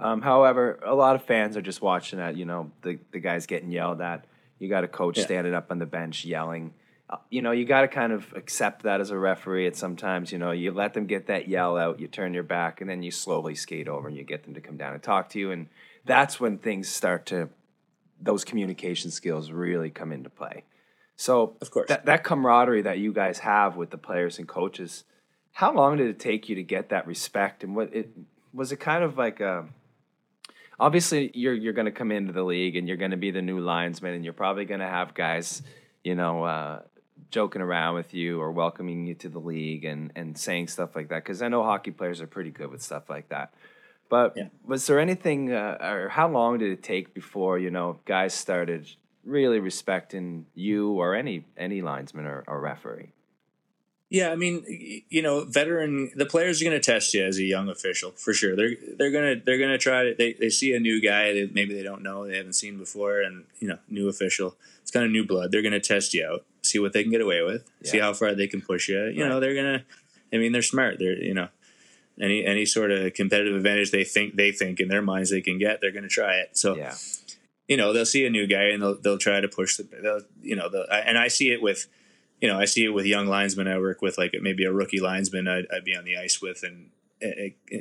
Um, 0.00 0.22
however, 0.22 0.80
a 0.84 0.94
lot 0.94 1.14
of 1.14 1.24
fans 1.24 1.56
are 1.56 1.62
just 1.62 1.82
watching 1.82 2.18
that. 2.18 2.36
You 2.36 2.46
know, 2.46 2.72
the 2.80 2.98
the 3.12 3.20
guys 3.20 3.46
getting 3.46 3.70
yelled 3.70 4.00
at. 4.00 4.24
You 4.58 4.68
got 4.68 4.84
a 4.84 4.88
coach 4.88 5.18
yeah. 5.18 5.24
standing 5.24 5.54
up 5.54 5.70
on 5.70 5.78
the 5.78 5.86
bench 5.86 6.24
yelling. 6.24 6.72
Uh, 7.10 7.16
you 7.28 7.42
know, 7.42 7.50
you 7.50 7.66
got 7.66 7.82
to 7.82 7.88
kind 7.88 8.12
of 8.12 8.32
accept 8.34 8.84
that 8.84 9.02
as 9.02 9.10
a 9.10 9.18
referee. 9.18 9.66
At 9.66 9.76
sometimes, 9.76 10.32
you 10.32 10.38
know, 10.38 10.52
you 10.52 10.72
let 10.72 10.94
them 10.94 11.06
get 11.06 11.26
that 11.26 11.48
yell 11.48 11.76
out, 11.76 12.00
you 12.00 12.08
turn 12.08 12.32
your 12.32 12.44
back, 12.44 12.80
and 12.80 12.88
then 12.88 13.02
you 13.02 13.10
slowly 13.10 13.54
skate 13.54 13.88
over 13.88 14.08
and 14.08 14.16
you 14.16 14.24
get 14.24 14.44
them 14.44 14.54
to 14.54 14.60
come 14.62 14.78
down 14.78 14.94
and 14.94 15.02
talk 15.02 15.28
to 15.30 15.38
you, 15.38 15.50
and 15.50 15.68
that's 16.06 16.40
when 16.40 16.56
things 16.56 16.88
start 16.88 17.26
to 17.26 17.50
those 18.18 18.44
communication 18.44 19.10
skills 19.10 19.50
really 19.50 19.90
come 19.90 20.12
into 20.12 20.30
play. 20.30 20.64
So 21.22 21.56
of 21.60 21.70
course, 21.70 21.86
that, 21.86 22.06
that 22.06 22.24
camaraderie 22.24 22.82
that 22.82 22.98
you 22.98 23.12
guys 23.12 23.38
have 23.38 23.76
with 23.76 23.90
the 23.90 23.96
players 23.96 24.40
and 24.40 24.48
coaches, 24.48 25.04
how 25.52 25.72
long 25.72 25.98
did 25.98 26.08
it 26.08 26.18
take 26.18 26.48
you 26.48 26.56
to 26.56 26.64
get 26.64 26.88
that 26.88 27.06
respect? 27.06 27.62
And 27.62 27.76
what 27.76 27.94
it 27.94 28.10
was 28.52 28.72
it 28.72 28.78
kind 28.78 29.04
of 29.04 29.16
like 29.16 29.38
a 29.38 29.66
obviously 30.80 31.30
you're 31.32 31.54
you're 31.54 31.74
going 31.74 31.86
to 31.86 31.92
come 31.92 32.10
into 32.10 32.32
the 32.32 32.42
league 32.42 32.74
and 32.74 32.88
you're 32.88 32.96
going 32.96 33.12
to 33.12 33.16
be 33.16 33.30
the 33.30 33.40
new 33.40 33.60
linesman 33.60 34.14
and 34.14 34.24
you're 34.24 34.32
probably 34.32 34.64
going 34.64 34.80
to 34.80 34.88
have 34.88 35.14
guys, 35.14 35.62
you 36.02 36.16
know, 36.16 36.42
uh, 36.42 36.80
joking 37.30 37.62
around 37.62 37.94
with 37.94 38.12
you 38.12 38.40
or 38.40 38.50
welcoming 38.50 39.06
you 39.06 39.14
to 39.14 39.28
the 39.28 39.38
league 39.38 39.84
and 39.84 40.10
and 40.16 40.36
saying 40.36 40.66
stuff 40.66 40.96
like 40.96 41.08
that 41.10 41.22
because 41.22 41.40
I 41.40 41.46
know 41.46 41.62
hockey 41.62 41.92
players 41.92 42.20
are 42.20 42.26
pretty 42.26 42.50
good 42.50 42.68
with 42.68 42.82
stuff 42.82 43.08
like 43.08 43.28
that. 43.28 43.54
But 44.08 44.32
yeah. 44.36 44.48
was 44.66 44.88
there 44.88 44.98
anything, 44.98 45.52
uh, 45.52 45.78
or 45.80 46.08
how 46.08 46.28
long 46.28 46.58
did 46.58 46.72
it 46.72 46.82
take 46.82 47.14
before 47.14 47.60
you 47.60 47.70
know 47.70 48.00
guys 48.06 48.34
started 48.34 48.88
really 49.24 49.60
respecting 49.60 50.46
you 50.54 50.92
or 50.92 51.14
any 51.14 51.44
any 51.56 51.82
linesman 51.82 52.26
or, 52.26 52.44
or 52.46 52.60
referee. 52.60 53.12
Yeah, 54.12 54.28
I 54.28 54.36
mean, 54.36 55.02
you 55.08 55.22
know, 55.22 55.44
veteran 55.44 56.10
the 56.14 56.26
players 56.26 56.60
are 56.60 56.66
going 56.66 56.78
to 56.78 56.84
test 56.84 57.14
you 57.14 57.24
as 57.24 57.38
a 57.38 57.44
young 57.44 57.70
official 57.70 58.10
for 58.10 58.34
sure. 58.34 58.54
They're 58.54 58.74
they're 58.98 59.10
gonna 59.10 59.36
they're 59.42 59.58
gonna 59.58 59.78
try 59.78 60.04
to 60.04 60.14
they, 60.14 60.34
they 60.34 60.50
see 60.50 60.74
a 60.74 60.78
new 60.78 61.00
guy 61.00 61.32
that 61.32 61.54
maybe 61.54 61.72
they 61.72 61.82
don't 61.82 62.02
know 62.02 62.26
they 62.26 62.36
haven't 62.36 62.52
seen 62.52 62.76
before, 62.76 63.22
and 63.22 63.44
you 63.58 63.68
know, 63.68 63.78
new 63.88 64.10
official. 64.10 64.54
It's 64.82 64.90
kind 64.90 65.06
of 65.06 65.12
new 65.12 65.24
blood. 65.24 65.50
They're 65.50 65.62
going 65.62 65.72
to 65.72 65.80
test 65.80 66.12
you 66.12 66.26
out, 66.26 66.44
see 66.60 66.78
what 66.78 66.92
they 66.92 67.02
can 67.02 67.10
get 67.10 67.22
away 67.22 67.40
with, 67.40 67.70
yeah. 67.80 67.90
see 67.90 67.98
how 68.00 68.12
far 68.12 68.34
they 68.34 68.48
can 68.48 68.60
push 68.60 68.88
you. 68.88 69.02
You 69.06 69.22
right. 69.22 69.30
know, 69.30 69.40
they're 69.40 69.54
gonna. 69.54 69.84
I 70.30 70.36
mean, 70.36 70.52
they're 70.52 70.60
smart. 70.60 70.98
They're 70.98 71.16
you 71.16 71.32
know, 71.32 71.48
any 72.20 72.44
any 72.44 72.66
sort 72.66 72.90
of 72.90 73.14
competitive 73.14 73.56
advantage 73.56 73.92
they 73.92 74.04
think 74.04 74.36
they 74.36 74.52
think 74.52 74.78
in 74.78 74.88
their 74.88 75.00
minds 75.00 75.30
they 75.30 75.40
can 75.40 75.56
get, 75.56 75.80
they're 75.80 75.90
going 75.90 76.02
to 76.02 76.10
try 76.10 76.34
it. 76.34 76.58
So. 76.58 76.76
Yeah. 76.76 76.94
You 77.68 77.76
know 77.76 77.92
they'll 77.92 78.04
see 78.04 78.26
a 78.26 78.30
new 78.30 78.46
guy 78.46 78.64
and 78.64 78.82
they'll 78.82 79.00
they'll 79.00 79.18
try 79.18 79.40
to 79.40 79.48
push 79.48 79.76
the 79.76 80.26
you 80.42 80.56
know 80.56 80.68
the 80.68 80.86
and 80.90 81.16
I 81.16 81.28
see 81.28 81.52
it 81.52 81.62
with 81.62 81.88
you 82.42 82.48
know, 82.48 82.58
I 82.58 82.64
see 82.64 82.84
it 82.84 82.88
with 82.88 83.06
young 83.06 83.28
linesmen 83.28 83.68
I 83.68 83.78
work 83.78 84.02
with, 84.02 84.18
like 84.18 84.34
maybe 84.42 84.64
a 84.64 84.72
rookie 84.72 85.00
linesman 85.00 85.46
I'd, 85.46 85.66
I'd 85.72 85.84
be 85.84 85.96
on 85.96 86.04
the 86.04 86.18
ice 86.18 86.42
with, 86.42 86.64
and 86.64 86.90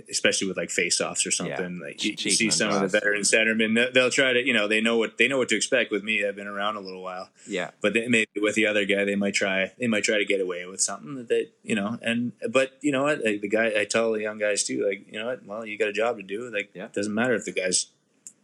especially 0.07 0.47
with 0.47 0.55
like 0.55 0.69
face-offs 0.69 1.25
or 1.25 1.31
something. 1.31 1.79
Yeah. 1.79 1.87
Like 1.87 2.03
you, 2.03 2.15
see 2.15 2.51
some 2.51 2.69
of 2.69 2.79
the 2.79 2.87
veteran 2.87 3.21
centermen, 3.23 3.91
they'll 3.91 4.11
try 4.11 4.33
to, 4.33 4.45
you 4.45 4.53
know, 4.53 4.67
they 4.67 4.79
know 4.79 4.97
what 4.97 5.17
they 5.17 5.27
know 5.27 5.39
what 5.39 5.49
to 5.49 5.55
expect 5.55 5.91
with 5.91 6.03
me. 6.03 6.23
I've 6.23 6.35
been 6.35 6.45
around 6.45 6.75
a 6.75 6.79
little 6.79 7.01
while, 7.01 7.29
yeah. 7.47 7.71
But 7.81 7.93
they, 7.93 8.07
maybe 8.07 8.29
with 8.35 8.53
the 8.53 8.67
other 8.67 8.85
guy, 8.85 9.03
they 9.03 9.15
might 9.15 9.33
try, 9.33 9.71
they 9.79 9.87
might 9.87 10.03
try 10.03 10.19
to 10.19 10.25
get 10.25 10.41
away 10.41 10.67
with 10.67 10.79
something 10.79 11.25
that 11.25 11.47
you 11.63 11.73
know. 11.73 11.97
And 12.03 12.33
but 12.51 12.77
you 12.81 12.91
know 12.91 13.01
what, 13.01 13.25
like 13.25 13.41
the 13.41 13.49
guy, 13.49 13.73
I 13.75 13.85
tell 13.85 14.11
the 14.11 14.21
young 14.21 14.37
guys 14.37 14.63
too, 14.63 14.85
like 14.87 15.11
you 15.11 15.19
know 15.19 15.25
what, 15.25 15.43
well, 15.43 15.65
you 15.65 15.75
got 15.75 15.87
a 15.87 15.93
job 15.93 16.17
to 16.17 16.23
do. 16.23 16.51
Like, 16.53 16.69
yeah. 16.75 16.85
it 16.85 16.93
doesn't 16.93 17.15
matter 17.15 17.33
if 17.33 17.45
the 17.45 17.51
guy's 17.51 17.87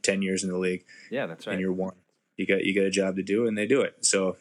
ten 0.08 0.22
years 0.22 0.44
in 0.44 0.50
the 0.50 0.58
league. 0.58 0.86
Yeah, 1.12 1.26
that's 1.26 1.46
right. 1.46 1.54
And 1.54 1.62
you're 1.62 1.74
one. 1.74 1.96
You 2.38 2.46
got 2.46 2.64
you 2.64 2.74
got 2.74 2.86
a 2.86 2.92
job 2.92 3.16
to 3.18 3.24
do, 3.24 3.48
and 3.48 3.58
they 3.58 3.68
do 3.68 3.82
it. 3.82 4.06
So 4.06 4.38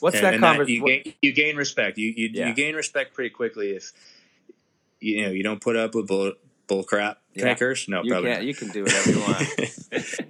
What's 0.00 0.16
and, 0.16 0.24
that 0.24 0.40
conversation? 0.40 0.86
You, 0.86 1.02
gain, 1.02 1.14
you 1.22 1.32
gain 1.32 1.56
respect. 1.56 1.98
You 1.98 2.12
you, 2.16 2.30
yeah. 2.32 2.48
you 2.48 2.54
gain 2.54 2.74
respect 2.74 3.14
pretty 3.14 3.30
quickly 3.30 3.70
if 3.70 3.92
you 4.98 5.22
know 5.22 5.30
you 5.30 5.42
don't 5.42 5.60
put 5.60 5.76
up 5.76 5.94
with 5.94 6.08
bull, 6.08 6.32
bull 6.66 6.82
crap. 6.82 7.18
Can 7.34 7.46
yeah. 7.46 7.52
I 7.52 7.54
curse? 7.54 7.88
No, 7.88 8.02
you 8.02 8.10
probably 8.10 8.32
can. 8.32 8.46
You 8.46 8.54
can 8.54 8.68
do 8.68 8.82
whatever 8.84 9.10
you 9.10 9.20
want. 9.20 9.48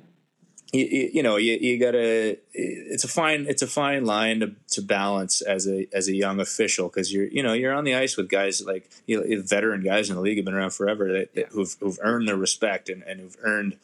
you, 0.72 1.10
you, 1.14 1.22
know 1.22 1.36
you, 1.36 1.56
you 1.60 1.78
gotta 1.78 2.38
it's 2.52 3.04
a 3.04 3.08
fine 3.08 3.46
it's 3.48 3.62
a 3.62 3.66
fine 3.66 4.04
line 4.04 4.40
to, 4.40 4.54
to 4.72 4.82
balance 4.82 5.40
as 5.40 5.68
a 5.68 5.86
as 5.92 6.08
a 6.08 6.14
young 6.14 6.40
official 6.40 6.88
because 6.88 7.12
you're 7.12 7.26
you 7.26 7.42
know 7.42 7.52
you're 7.52 7.72
on 7.72 7.84
the 7.84 7.94
ice 7.94 8.16
with 8.16 8.28
guys 8.28 8.64
like 8.64 8.90
you 9.06 9.20
know, 9.20 9.42
veteran 9.44 9.82
guys 9.82 10.10
in 10.10 10.16
the 10.16 10.22
league 10.22 10.36
have 10.36 10.44
been 10.44 10.54
around 10.54 10.70
forever 10.70 11.12
that, 11.12 11.30
yeah. 11.34 11.44
who've 11.50 11.76
who've 11.80 11.98
earned 12.02 12.28
their 12.28 12.36
respect 12.36 12.88
and, 12.88 13.02
and 13.04 13.20
who've 13.20 13.36
earned 13.42 13.76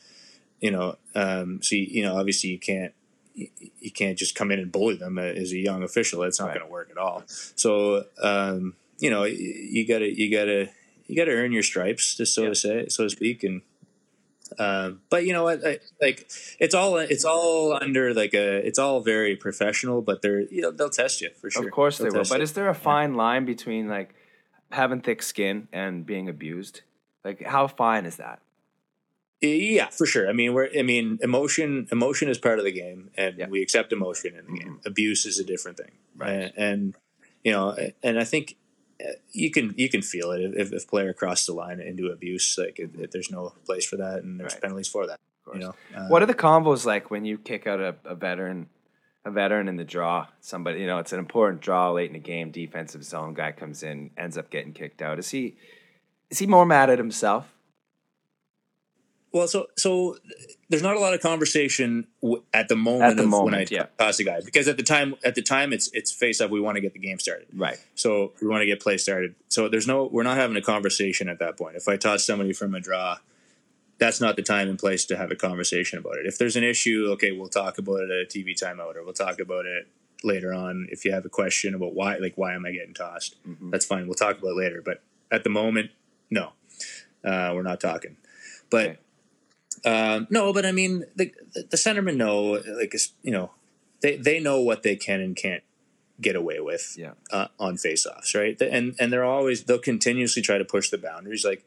you 0.60 0.70
know 0.70 0.96
um, 1.14 1.60
so 1.62 1.76
you, 1.76 1.86
you 1.88 2.02
know 2.02 2.16
obviously 2.18 2.50
you 2.50 2.58
can't 2.58 2.92
you 3.34 3.90
can't 3.90 4.16
just 4.16 4.34
come 4.34 4.50
in 4.50 4.58
and 4.58 4.72
bully 4.72 4.96
them 4.96 5.18
as 5.18 5.52
a 5.52 5.58
young 5.58 5.82
official. 5.82 6.22
It's 6.22 6.40
not 6.40 6.46
right. 6.46 6.54
going 6.54 6.66
to 6.66 6.72
work 6.72 6.88
at 6.90 6.96
all. 6.96 7.22
So 7.26 8.04
um, 8.22 8.74
you 8.98 9.10
know, 9.10 9.24
you 9.24 9.86
gotta 9.86 10.12
you 10.12 10.30
gotta 10.30 10.70
you 11.06 11.16
gotta 11.16 11.32
earn 11.32 11.52
your 11.52 11.62
stripes, 11.62 12.16
just 12.16 12.34
so 12.34 12.42
yeah. 12.42 12.48
to 12.48 12.54
say, 12.54 12.88
so 12.88 13.04
to 13.04 13.10
speak. 13.10 13.44
And 13.44 13.62
um, 14.58 15.02
but 15.10 15.26
you 15.26 15.32
know 15.32 15.44
what, 15.44 15.66
I, 15.66 15.78
like 16.00 16.30
it's 16.58 16.74
all 16.74 16.96
it's 16.96 17.24
all 17.24 17.74
under 17.74 18.14
like 18.14 18.34
a 18.34 18.66
it's 18.66 18.78
all 18.78 19.00
very 19.00 19.36
professional, 19.36 20.02
but 20.02 20.22
they're 20.22 20.40
you 20.40 20.62
know 20.62 20.70
they'll 20.70 20.90
test 20.90 21.20
you 21.20 21.30
for 21.40 21.50
sure. 21.50 21.66
Of 21.66 21.72
course 21.72 21.98
they'll 21.98 22.10
they 22.10 22.18
will. 22.18 22.24
But 22.28 22.38
you. 22.38 22.44
is 22.44 22.52
there 22.54 22.68
a 22.68 22.74
fine 22.74 23.12
yeah. 23.12 23.18
line 23.18 23.44
between 23.44 23.88
like 23.88 24.14
having 24.72 25.00
thick 25.00 25.22
skin 25.22 25.68
and 25.72 26.06
being 26.06 26.28
abused? 26.28 26.82
Like 27.24 27.42
how 27.42 27.66
fine 27.66 28.06
is 28.06 28.16
that? 28.16 28.40
Yeah, 29.40 29.88
for 29.88 30.06
sure. 30.06 30.28
I 30.28 30.32
mean, 30.32 30.54
we're. 30.54 30.68
I 30.76 30.82
mean, 30.82 31.18
emotion. 31.22 31.88
Emotion 31.92 32.28
is 32.28 32.38
part 32.38 32.58
of 32.58 32.64
the 32.64 32.72
game, 32.72 33.10
and 33.16 33.38
yeah. 33.38 33.48
we 33.48 33.62
accept 33.62 33.92
emotion 33.92 34.34
in 34.34 34.46
the 34.46 34.52
mm-hmm. 34.52 34.54
game. 34.54 34.80
Abuse 34.86 35.26
is 35.26 35.38
a 35.38 35.44
different 35.44 35.76
thing, 35.76 35.92
right? 36.16 36.30
And, 36.30 36.52
and, 36.56 36.94
you 37.44 37.52
know, 37.52 37.76
and 38.02 38.18
I 38.18 38.24
think 38.24 38.56
uh, 39.00 39.12
you 39.32 39.50
can 39.50 39.74
you 39.76 39.88
can 39.90 40.00
feel 40.00 40.30
it 40.30 40.40
if, 40.54 40.72
if 40.72 40.88
player 40.88 41.12
crossed 41.12 41.46
the 41.46 41.52
line 41.52 41.80
into 41.80 42.06
abuse. 42.06 42.56
Like, 42.58 42.78
it, 42.78 42.90
it, 42.98 43.10
there's 43.12 43.30
no 43.30 43.52
place 43.66 43.86
for 43.86 43.96
that, 43.96 44.22
and 44.22 44.40
there's 44.40 44.54
right. 44.54 44.62
penalties 44.62 44.88
for 44.88 45.06
that. 45.06 45.20
You 45.52 45.60
know, 45.60 45.74
uh, 45.94 46.08
what 46.08 46.22
are 46.22 46.26
the 46.26 46.34
combos 46.34 46.86
like 46.86 47.10
when 47.10 47.24
you 47.24 47.36
kick 47.36 47.66
out 47.66 47.80
a, 47.80 47.94
a 48.04 48.14
veteran? 48.14 48.68
A 49.24 49.30
veteran 49.32 49.66
in 49.66 49.74
the 49.74 49.82
draw, 49.82 50.28
somebody 50.40 50.78
you 50.78 50.86
know, 50.86 50.98
it's 50.98 51.12
an 51.12 51.18
important 51.18 51.60
draw 51.60 51.90
late 51.90 52.06
in 52.06 52.12
the 52.12 52.20
game. 52.20 52.52
Defensive 52.52 53.02
zone 53.02 53.34
guy 53.34 53.50
comes 53.50 53.82
in, 53.82 54.12
ends 54.16 54.38
up 54.38 54.50
getting 54.50 54.72
kicked 54.72 55.02
out. 55.02 55.18
Is 55.18 55.30
he? 55.30 55.56
Is 56.30 56.38
he 56.38 56.46
more 56.46 56.64
mad 56.64 56.90
at 56.90 56.98
himself? 56.98 57.52
Well, 59.36 59.48
so 59.48 59.66
so 59.76 60.16
there's 60.70 60.82
not 60.82 60.96
a 60.96 60.98
lot 60.98 61.12
of 61.12 61.20
conversation 61.20 62.06
w- 62.22 62.42
at 62.54 62.68
the 62.68 62.74
moment 62.74 63.10
at 63.10 63.16
the 63.18 63.26
moment, 63.26 63.44
when 63.44 63.54
I 63.54 63.66
yeah. 63.70 63.86
toss 63.98 64.18
a 64.18 64.24
guy 64.24 64.40
because 64.42 64.66
at 64.66 64.78
the 64.78 64.82
time 64.82 65.14
at 65.26 65.34
the 65.34 65.42
time 65.42 65.74
it's 65.74 65.90
it's 65.92 66.10
face 66.10 66.40
up. 66.40 66.50
We 66.50 66.58
want 66.58 66.76
to 66.76 66.80
get 66.80 66.94
the 66.94 66.98
game 66.98 67.18
started, 67.18 67.48
right? 67.54 67.76
So 67.96 68.32
we 68.40 68.48
want 68.48 68.62
to 68.62 68.66
get 68.66 68.80
play 68.80 68.96
started. 68.96 69.34
So 69.48 69.68
there's 69.68 69.86
no 69.86 70.06
we're 70.06 70.22
not 70.22 70.38
having 70.38 70.56
a 70.56 70.62
conversation 70.62 71.28
at 71.28 71.38
that 71.40 71.58
point. 71.58 71.76
If 71.76 71.86
I 71.86 71.98
toss 71.98 72.24
somebody 72.24 72.54
from 72.54 72.74
a 72.74 72.80
draw, 72.80 73.18
that's 73.98 74.22
not 74.22 74.36
the 74.36 74.42
time 74.42 74.70
and 74.70 74.78
place 74.78 75.04
to 75.04 75.18
have 75.18 75.30
a 75.30 75.36
conversation 75.36 75.98
about 75.98 76.16
it. 76.16 76.24
If 76.24 76.38
there's 76.38 76.56
an 76.56 76.64
issue, 76.64 77.08
okay, 77.10 77.32
we'll 77.32 77.48
talk 77.48 77.76
about 77.76 78.00
it 78.00 78.10
at 78.10 78.34
a 78.34 78.38
TV 78.38 78.58
timeout 78.58 78.96
or 78.96 79.04
we'll 79.04 79.12
talk 79.12 79.38
about 79.38 79.66
it 79.66 79.86
later 80.24 80.54
on. 80.54 80.88
If 80.90 81.04
you 81.04 81.12
have 81.12 81.26
a 81.26 81.28
question 81.28 81.74
about 81.74 81.92
why, 81.92 82.16
like 82.16 82.32
why 82.36 82.54
am 82.54 82.64
I 82.64 82.72
getting 82.72 82.94
tossed, 82.94 83.36
mm-hmm. 83.46 83.68
that's 83.68 83.84
fine. 83.84 84.06
We'll 84.06 84.14
talk 84.14 84.38
about 84.38 84.52
it 84.52 84.56
later. 84.56 84.80
But 84.82 85.02
at 85.30 85.44
the 85.44 85.50
moment, 85.50 85.90
no, 86.30 86.52
uh, 87.22 87.52
we're 87.54 87.62
not 87.62 87.82
talking. 87.82 88.16
But 88.70 88.86
okay 88.86 88.98
um, 89.86 90.26
no, 90.30 90.52
but 90.52 90.66
I 90.66 90.72
mean, 90.72 91.04
the, 91.14 91.32
the 91.54 91.76
centermen 91.76 92.16
know, 92.16 92.60
like, 92.76 92.94
you 93.22 93.30
know, 93.30 93.52
they, 94.02 94.16
they 94.16 94.40
know 94.40 94.60
what 94.60 94.82
they 94.82 94.96
can 94.96 95.20
and 95.20 95.36
can't 95.36 95.62
get 96.20 96.34
away 96.36 96.60
with 96.60 96.94
yeah. 96.98 97.12
uh, 97.30 97.46
on 97.58 97.76
faceoffs, 97.76 98.34
right? 98.34 98.60
And 98.60 98.94
and 98.98 99.12
they're 99.12 99.24
always 99.24 99.64
they'll 99.64 99.78
continuously 99.78 100.42
try 100.42 100.58
to 100.58 100.64
push 100.64 100.90
the 100.90 100.98
boundaries. 100.98 101.44
Like, 101.44 101.66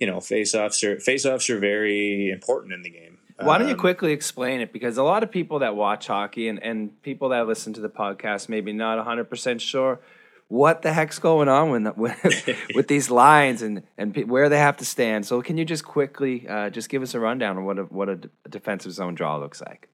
you 0.00 0.06
know, 0.06 0.16
faceoffs 0.16 0.82
are 0.82 0.96
faceoffs 0.96 1.48
are 1.50 1.58
very 1.58 2.30
important 2.30 2.72
in 2.72 2.82
the 2.82 2.90
game. 2.90 3.18
Why 3.38 3.58
don't 3.58 3.68
you 3.68 3.74
um, 3.74 3.80
quickly 3.80 4.12
explain 4.12 4.60
it? 4.60 4.72
Because 4.72 4.96
a 4.96 5.02
lot 5.02 5.22
of 5.22 5.30
people 5.30 5.58
that 5.58 5.76
watch 5.76 6.06
hockey 6.06 6.48
and, 6.48 6.62
and 6.62 7.02
people 7.02 7.28
that 7.30 7.46
listen 7.46 7.74
to 7.74 7.82
the 7.82 7.90
podcast 7.90 8.48
maybe 8.48 8.72
not 8.72 9.04
100% 9.06 9.60
sure 9.60 10.00
what 10.48 10.82
the 10.82 10.92
heck's 10.92 11.18
going 11.18 11.48
on 11.48 11.70
with 11.70 11.96
with, 12.24 12.48
with 12.74 12.88
these 12.88 13.10
lines 13.10 13.62
and 13.62 13.82
and 13.98 14.16
where 14.28 14.48
they 14.48 14.58
have 14.58 14.76
to 14.78 14.84
stand. 14.84 15.26
So 15.26 15.42
can 15.42 15.56
you 15.56 15.64
just 15.64 15.84
quickly 15.84 16.46
uh, 16.48 16.70
just 16.70 16.88
give 16.88 17.02
us 17.02 17.14
a 17.14 17.20
rundown 17.20 17.58
of 17.58 17.64
what 17.64 17.78
a, 17.78 17.82
what 17.84 18.08
a 18.08 18.20
defensive 18.48 18.92
zone 18.92 19.14
draw 19.14 19.36
looks 19.36 19.60
like? 19.60 19.88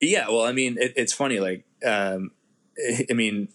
Yeah, 0.00 0.28
well, 0.28 0.42
I 0.42 0.52
mean, 0.52 0.76
it, 0.78 0.94
it's 0.96 1.12
funny. 1.12 1.40
Like, 1.40 1.64
um, 1.84 2.30
I 3.10 3.12
mean, 3.12 3.48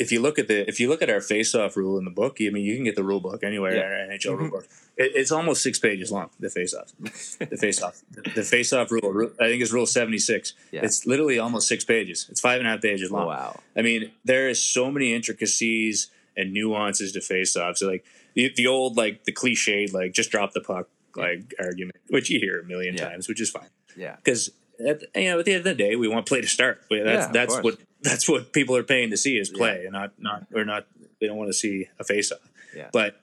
if 0.00 0.10
you 0.10 0.20
look 0.20 0.38
at 0.38 0.48
the 0.48 0.66
if 0.66 0.80
you 0.80 0.88
look 0.88 1.02
at 1.02 1.10
our 1.10 1.20
face-off 1.20 1.76
rule 1.76 1.98
in 1.98 2.06
the 2.06 2.10
book, 2.10 2.38
I 2.40 2.48
mean, 2.48 2.64
you 2.64 2.74
can 2.74 2.84
get 2.84 2.96
the 2.96 3.04
rule 3.04 3.20
book 3.20 3.44
anywhere. 3.44 3.76
Yeah. 3.76 3.82
Our 3.82 4.08
NHL 4.08 4.18
mm-hmm. 4.18 4.36
rule 4.36 4.50
book. 4.50 4.68
It, 4.96 5.12
it's 5.14 5.30
almost 5.30 5.62
six 5.62 5.78
pages 5.78 6.10
long. 6.10 6.30
The 6.40 6.48
face-off, 6.48 6.92
the 6.98 7.58
face-off, 7.58 8.00
the, 8.10 8.22
the 8.34 8.42
face-off 8.42 8.90
rule. 8.90 9.30
I 9.38 9.44
think 9.44 9.60
it's 9.62 9.72
rule 9.72 9.84
seventy-six. 9.84 10.54
Yeah. 10.72 10.80
It's 10.84 11.06
literally 11.06 11.38
almost 11.38 11.68
six 11.68 11.84
pages. 11.84 12.26
It's 12.30 12.40
five 12.40 12.60
and 12.60 12.66
a 12.66 12.70
half 12.70 12.80
pages 12.80 13.10
long. 13.10 13.26
Wow. 13.26 13.60
I 13.76 13.82
mean, 13.82 14.10
there 14.24 14.48
is 14.48 14.60
so 14.62 14.90
many 14.90 15.12
intricacies 15.12 16.10
and 16.34 16.54
nuances 16.54 17.12
to 17.12 17.20
face-offs. 17.20 17.80
So 17.80 17.88
like 17.88 18.04
the, 18.32 18.50
the 18.56 18.66
old 18.66 18.96
like 18.96 19.24
the 19.24 19.32
cliched 19.32 19.92
like 19.92 20.12
just 20.12 20.30
drop 20.30 20.52
the 20.52 20.62
puck 20.62 20.88
like 21.14 21.52
yeah. 21.58 21.66
argument, 21.66 21.96
which 22.08 22.30
you 22.30 22.40
hear 22.40 22.58
a 22.58 22.64
million 22.64 22.94
yeah. 22.94 23.10
times, 23.10 23.28
which 23.28 23.40
is 23.40 23.50
fine. 23.50 23.68
Yeah, 23.96 24.16
because 24.16 24.50
at, 24.86 25.02
you 25.14 25.30
know 25.30 25.38
at 25.38 25.44
the 25.44 25.52
end 25.52 25.58
of 25.58 25.64
the 25.64 25.74
day, 25.74 25.96
we 25.96 26.08
want 26.08 26.26
play 26.26 26.40
to 26.40 26.48
start. 26.48 26.82
That's 26.90 27.26
yeah, 27.26 27.32
that's 27.32 27.60
what 27.62 27.78
that's 28.02 28.28
what 28.28 28.52
people 28.52 28.76
are 28.76 28.82
paying 28.82 29.10
to 29.10 29.16
see 29.16 29.38
is 29.38 29.50
play, 29.50 29.80
yeah. 29.80 29.84
and 29.84 29.92
not 29.92 30.12
not 30.18 30.46
or 30.54 30.64
not. 30.64 30.86
They 31.20 31.26
don't 31.26 31.36
want 31.36 31.50
to 31.50 31.54
see 31.54 31.88
a 31.98 32.04
face 32.04 32.32
off. 32.32 32.38
Yeah. 32.74 32.88
But 32.92 33.20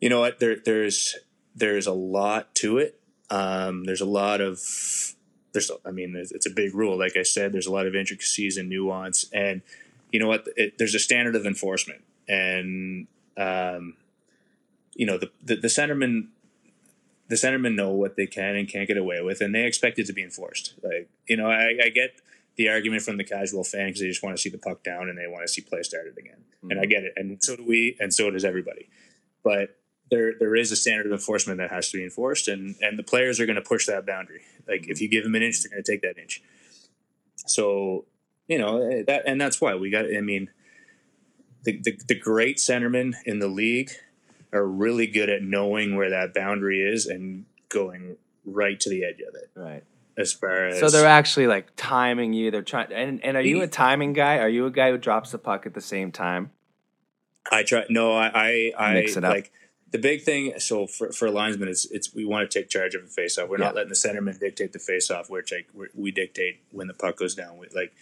you 0.00 0.08
know 0.08 0.20
what? 0.20 0.38
There 0.40 0.56
there's 0.56 1.16
there's 1.54 1.86
a 1.86 1.92
lot 1.92 2.54
to 2.56 2.78
it. 2.78 3.00
Um, 3.30 3.84
there's 3.84 4.00
a 4.00 4.06
lot 4.06 4.40
of 4.40 4.60
there's 5.52 5.70
I 5.84 5.90
mean 5.90 6.14
it's 6.16 6.46
a 6.46 6.50
big 6.50 6.74
rule. 6.74 6.98
Like 6.98 7.16
I 7.16 7.22
said, 7.22 7.52
there's 7.52 7.66
a 7.66 7.72
lot 7.72 7.86
of 7.86 7.94
intricacies 7.94 8.56
and 8.56 8.68
nuance, 8.68 9.26
and 9.32 9.62
you 10.10 10.20
know 10.20 10.28
what? 10.28 10.48
It, 10.56 10.78
there's 10.78 10.94
a 10.94 10.98
standard 10.98 11.36
of 11.36 11.46
enforcement, 11.46 12.02
and 12.28 13.06
um, 13.36 13.94
you 14.94 15.06
know 15.06 15.18
the, 15.18 15.30
the 15.42 15.56
the 15.56 15.68
centermen 15.68 16.28
the 17.28 17.36
centermen 17.36 17.74
know 17.74 17.90
what 17.90 18.16
they 18.16 18.26
can 18.26 18.56
and 18.56 18.68
can't 18.68 18.88
get 18.88 18.96
away 18.96 19.20
with, 19.20 19.40
and 19.40 19.54
they 19.54 19.64
expect 19.64 19.98
it 19.98 20.06
to 20.06 20.12
be 20.12 20.22
enforced. 20.22 20.74
Like 20.82 21.08
you 21.28 21.36
know, 21.36 21.46
I, 21.46 21.74
I 21.84 21.88
get 21.90 22.20
the 22.56 22.68
argument 22.68 23.02
from 23.02 23.16
the 23.16 23.24
casual 23.24 23.64
fan 23.64 23.86
because 23.86 24.00
they 24.00 24.08
just 24.08 24.22
want 24.22 24.36
to 24.36 24.42
see 24.42 24.50
the 24.50 24.58
puck 24.58 24.82
down 24.82 25.08
and 25.08 25.16
they 25.16 25.26
want 25.26 25.42
to 25.42 25.48
see 25.48 25.60
play 25.60 25.82
started 25.82 26.18
again. 26.18 26.44
Mm-hmm. 26.56 26.70
And 26.72 26.80
I 26.80 26.86
get 26.86 27.04
it, 27.04 27.12
and 27.16 27.42
so 27.42 27.56
do 27.56 27.64
we, 27.64 27.96
and 28.00 28.12
so 28.12 28.30
does 28.30 28.44
everybody. 28.44 28.88
But 29.44 29.76
there 30.10 30.32
there 30.38 30.56
is 30.56 30.72
a 30.72 30.76
standard 30.76 31.06
of 31.06 31.12
enforcement 31.12 31.58
that 31.58 31.70
has 31.70 31.90
to 31.90 31.98
be 31.98 32.04
enforced, 32.04 32.48
and 32.48 32.76
and 32.80 32.98
the 32.98 33.02
players 33.02 33.40
are 33.40 33.46
going 33.46 33.56
to 33.56 33.62
push 33.62 33.86
that 33.86 34.06
boundary. 34.06 34.42
Like 34.66 34.88
if 34.88 35.00
you 35.00 35.08
give 35.08 35.24
them 35.24 35.34
an 35.34 35.42
inch, 35.42 35.62
they're 35.62 35.70
going 35.70 35.82
to 35.82 35.90
take 35.90 36.02
that 36.02 36.18
inch. 36.18 36.42
So 37.36 38.06
you 38.46 38.58
know 38.58 38.82
eh, 38.82 39.02
that, 39.06 39.24
and 39.26 39.40
that's 39.40 39.60
why 39.60 39.74
we 39.74 39.90
got. 39.90 40.06
I 40.06 40.22
mean, 40.22 40.50
the, 41.64 41.78
the, 41.82 42.00
the 42.08 42.18
great 42.18 42.56
centermen 42.56 43.14
in 43.26 43.38
the 43.38 43.48
league 43.48 43.90
are 44.52 44.66
really 44.66 45.06
good 45.06 45.28
at 45.28 45.42
knowing 45.42 45.96
where 45.96 46.10
that 46.10 46.34
boundary 46.34 46.80
is 46.82 47.06
and 47.06 47.44
going 47.68 48.16
right 48.44 48.78
to 48.80 48.88
the 48.90 49.04
edge 49.04 49.20
of 49.20 49.34
it. 49.34 49.50
Right 49.54 49.84
as 50.18 50.32
far 50.32 50.66
as 50.66 50.80
so 50.80 50.90
they're 50.90 51.06
actually 51.06 51.46
like 51.46 51.68
timing 51.76 52.32
you. 52.32 52.50
They're 52.50 52.62
trying. 52.62 52.92
And, 52.92 53.24
and 53.24 53.36
are 53.36 53.40
you 53.40 53.62
a 53.62 53.68
timing 53.68 54.12
guy? 54.12 54.38
Are 54.38 54.48
you 54.48 54.66
a 54.66 54.70
guy 54.70 54.90
who 54.90 54.98
drops 54.98 55.30
the 55.30 55.38
puck 55.38 55.64
at 55.64 55.74
the 55.74 55.80
same 55.80 56.10
time? 56.10 56.50
I 57.50 57.62
try. 57.62 57.84
No, 57.88 58.12
I, 58.12 58.72
I, 58.76 58.94
Mix 58.94 59.16
it 59.16 59.24
up. 59.24 59.32
like 59.32 59.52
the 59.92 59.98
big 59.98 60.22
thing. 60.22 60.58
So 60.58 60.86
for 60.86 61.12
for 61.12 61.30
linesmen, 61.30 61.68
it's 61.68 61.86
it's 61.90 62.12
we 62.12 62.26
want 62.26 62.50
to 62.50 62.58
take 62.58 62.68
charge 62.68 62.94
of 62.94 63.04
a 63.04 63.06
face 63.06 63.38
off. 63.38 63.48
We're 63.48 63.58
Yeah. 63.58 63.66
not 63.66 63.76
letting 63.76 63.88
the 63.90 63.94
centerman 63.94 64.38
dictate 64.38 64.72
the 64.72 64.80
face 64.80 65.08
off. 65.10 65.30
We're 65.30 65.42
take 65.42 65.68
we're, 65.72 65.88
we 65.94 66.10
dictate 66.10 66.62
when 66.72 66.88
the 66.88 66.94
puck 66.94 67.16
goes 67.16 67.36
down. 67.36 67.56
We, 67.56 67.68
like, 67.74 67.92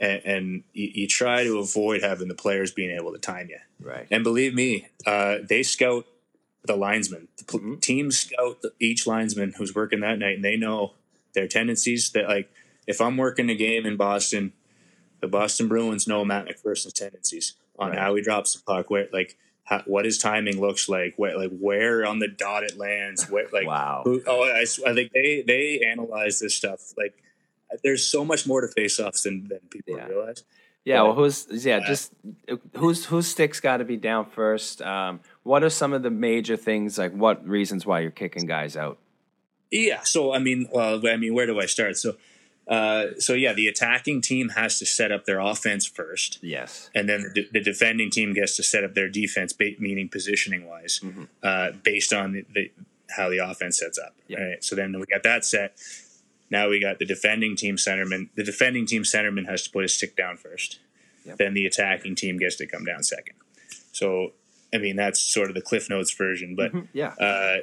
and, 0.00 0.22
and 0.24 0.64
you, 0.72 0.90
you 0.94 1.06
try 1.06 1.44
to 1.44 1.58
avoid 1.58 2.02
having 2.02 2.28
the 2.28 2.34
players 2.34 2.72
being 2.72 2.90
able 2.90 3.12
to 3.12 3.18
time 3.18 3.48
you. 3.50 3.58
Right. 3.80 4.06
And 4.10 4.24
believe 4.24 4.54
me, 4.54 4.88
uh, 5.06 5.38
they 5.48 5.62
scout 5.62 6.06
the 6.64 6.76
linesman. 6.76 7.28
The 7.38 7.44
pl- 7.44 7.60
Mhm. 7.60 7.80
teams 7.80 8.18
scout 8.18 8.62
each 8.80 9.06
linesman 9.06 9.54
who's 9.58 9.74
working 9.74 10.00
that 10.00 10.18
night, 10.18 10.36
and 10.36 10.44
they 10.44 10.56
know 10.56 10.94
their 11.34 11.46
tendencies. 11.48 12.10
That 12.10 12.28
like, 12.28 12.50
if 12.86 13.00
I'm 13.00 13.16
working 13.16 13.48
a 13.50 13.54
game 13.54 13.86
in 13.86 13.96
Boston, 13.96 14.52
the 15.20 15.28
Boston 15.28 15.68
Bruins 15.68 16.06
know 16.06 16.24
Matt 16.24 16.46
MacPherson's 16.46 16.94
tendencies 16.94 17.54
on 17.78 17.90
Right. 17.90 17.98
how 17.98 18.14
he 18.14 18.22
drops 18.22 18.54
the 18.54 18.62
puck, 18.62 18.90
where 18.90 19.08
like 19.12 19.38
how, 19.64 19.82
what 19.86 20.04
his 20.04 20.18
timing 20.18 20.60
looks 20.60 20.88
like, 20.88 21.14
where 21.16 21.36
like 21.38 21.50
where 21.58 22.04
on 22.04 22.18
the 22.18 22.28
dot 22.28 22.64
it 22.64 22.76
lands, 22.76 23.30
where 23.30 23.46
like 23.52 23.66
wow. 23.66 24.02
who, 24.04 24.22
oh, 24.26 24.42
I 24.42 24.64
think 24.94 25.12
they 25.12 25.42
they 25.46 25.80
analyze 25.80 26.40
this 26.40 26.54
stuff. 26.54 26.92
Like, 26.98 27.22
there's 27.82 28.04
so 28.06 28.24
much 28.24 28.46
more 28.46 28.60
to 28.60 28.68
face-offs 28.68 29.22
than 29.22 29.48
than 29.48 29.60
people 29.70 29.96
Yeah. 29.96 30.06
realize. 30.06 30.44
Yeah, 30.84 31.02
well, 31.02 31.14
who's 31.14 31.46
yeah, 31.64 31.76
uh, 31.78 31.86
just 31.86 32.12
who's 32.76 33.04
whose 33.04 33.26
sticks 33.28 33.60
got 33.60 33.78
to 33.78 33.84
be 33.84 33.96
down 33.98 34.24
first? 34.24 34.80
Um, 34.80 35.20
what 35.42 35.62
are 35.62 35.68
some 35.70 35.92
of 35.92 36.02
the 36.02 36.10
major 36.10 36.56
things? 36.56 36.96
Like, 36.98 37.12
what 37.12 37.46
reasons 37.46 37.84
why 37.84 38.00
you're 38.00 38.10
kicking 38.10 38.46
guys 38.46 38.76
out? 38.78 38.98
Yeah. 39.70 40.00
So 40.02 40.32
I 40.32 40.38
mean, 40.38 40.68
well, 40.72 41.06
I 41.06 41.16
mean, 41.16 41.34
where 41.34 41.46
do 41.46 41.60
I 41.60 41.66
start? 41.66 41.98
So, 41.98 42.16
uh, 42.66 43.08
so 43.18 43.34
yeah, 43.34 43.52
the 43.52 43.68
attacking 43.68 44.22
team 44.22 44.48
has 44.50 44.78
to 44.78 44.86
set 44.86 45.12
up 45.12 45.26
their 45.26 45.38
offense 45.38 45.84
first, 45.86 46.38
Yes. 46.42 46.88
and 46.94 47.08
then 47.08 47.30
the, 47.34 47.46
the 47.52 47.60
defending 47.60 48.10
team 48.10 48.32
gets 48.32 48.56
to 48.56 48.62
set 48.62 48.82
up 48.82 48.94
their 48.94 49.08
defense, 49.08 49.54
meaning 49.78 50.08
positioning 50.08 50.66
wise, 50.66 51.00
Mhm. 51.04 51.28
uh, 51.42 51.72
based 51.82 52.12
on 52.14 52.32
the, 52.32 52.44
the 52.54 52.70
how 53.16 53.28
the 53.28 53.38
offense 53.38 53.78
sets 53.78 53.98
up. 53.98 54.14
Yeah. 54.28 54.40
Right. 54.40 54.64
So 54.64 54.76
then 54.76 54.98
we 54.98 55.04
got 55.06 55.24
that 55.24 55.44
set. 55.44 55.76
Now 56.50 56.68
we 56.68 56.80
got 56.80 56.98
the 56.98 57.06
defending 57.06 57.56
team 57.56 57.76
centerman. 57.76 58.28
The 58.34 58.44
defending 58.44 58.86
team 58.86 59.02
centerman 59.04 59.48
has 59.48 59.62
to 59.64 59.70
put 59.70 59.82
his 59.82 59.94
stick 59.96 60.16
down 60.16 60.36
first. 60.36 60.80
Yep. 61.24 61.36
Then 61.38 61.54
the 61.54 61.66
attacking 61.66 62.14
team 62.16 62.38
gets 62.38 62.56
to 62.56 62.66
come 62.66 62.84
down 62.84 63.02
second. 63.02 63.36
So, 63.92 64.32
I 64.74 64.78
mean, 64.78 64.96
that's 64.96 65.20
sort 65.20 65.48
of 65.48 65.54
the 65.54 65.60
Cliff 65.62 65.88
Notes 65.90 66.12
version, 66.12 66.54
but 66.56 66.72
Mhm. 66.72 66.88
Yeah. 66.92 67.08
uh, 67.14 67.58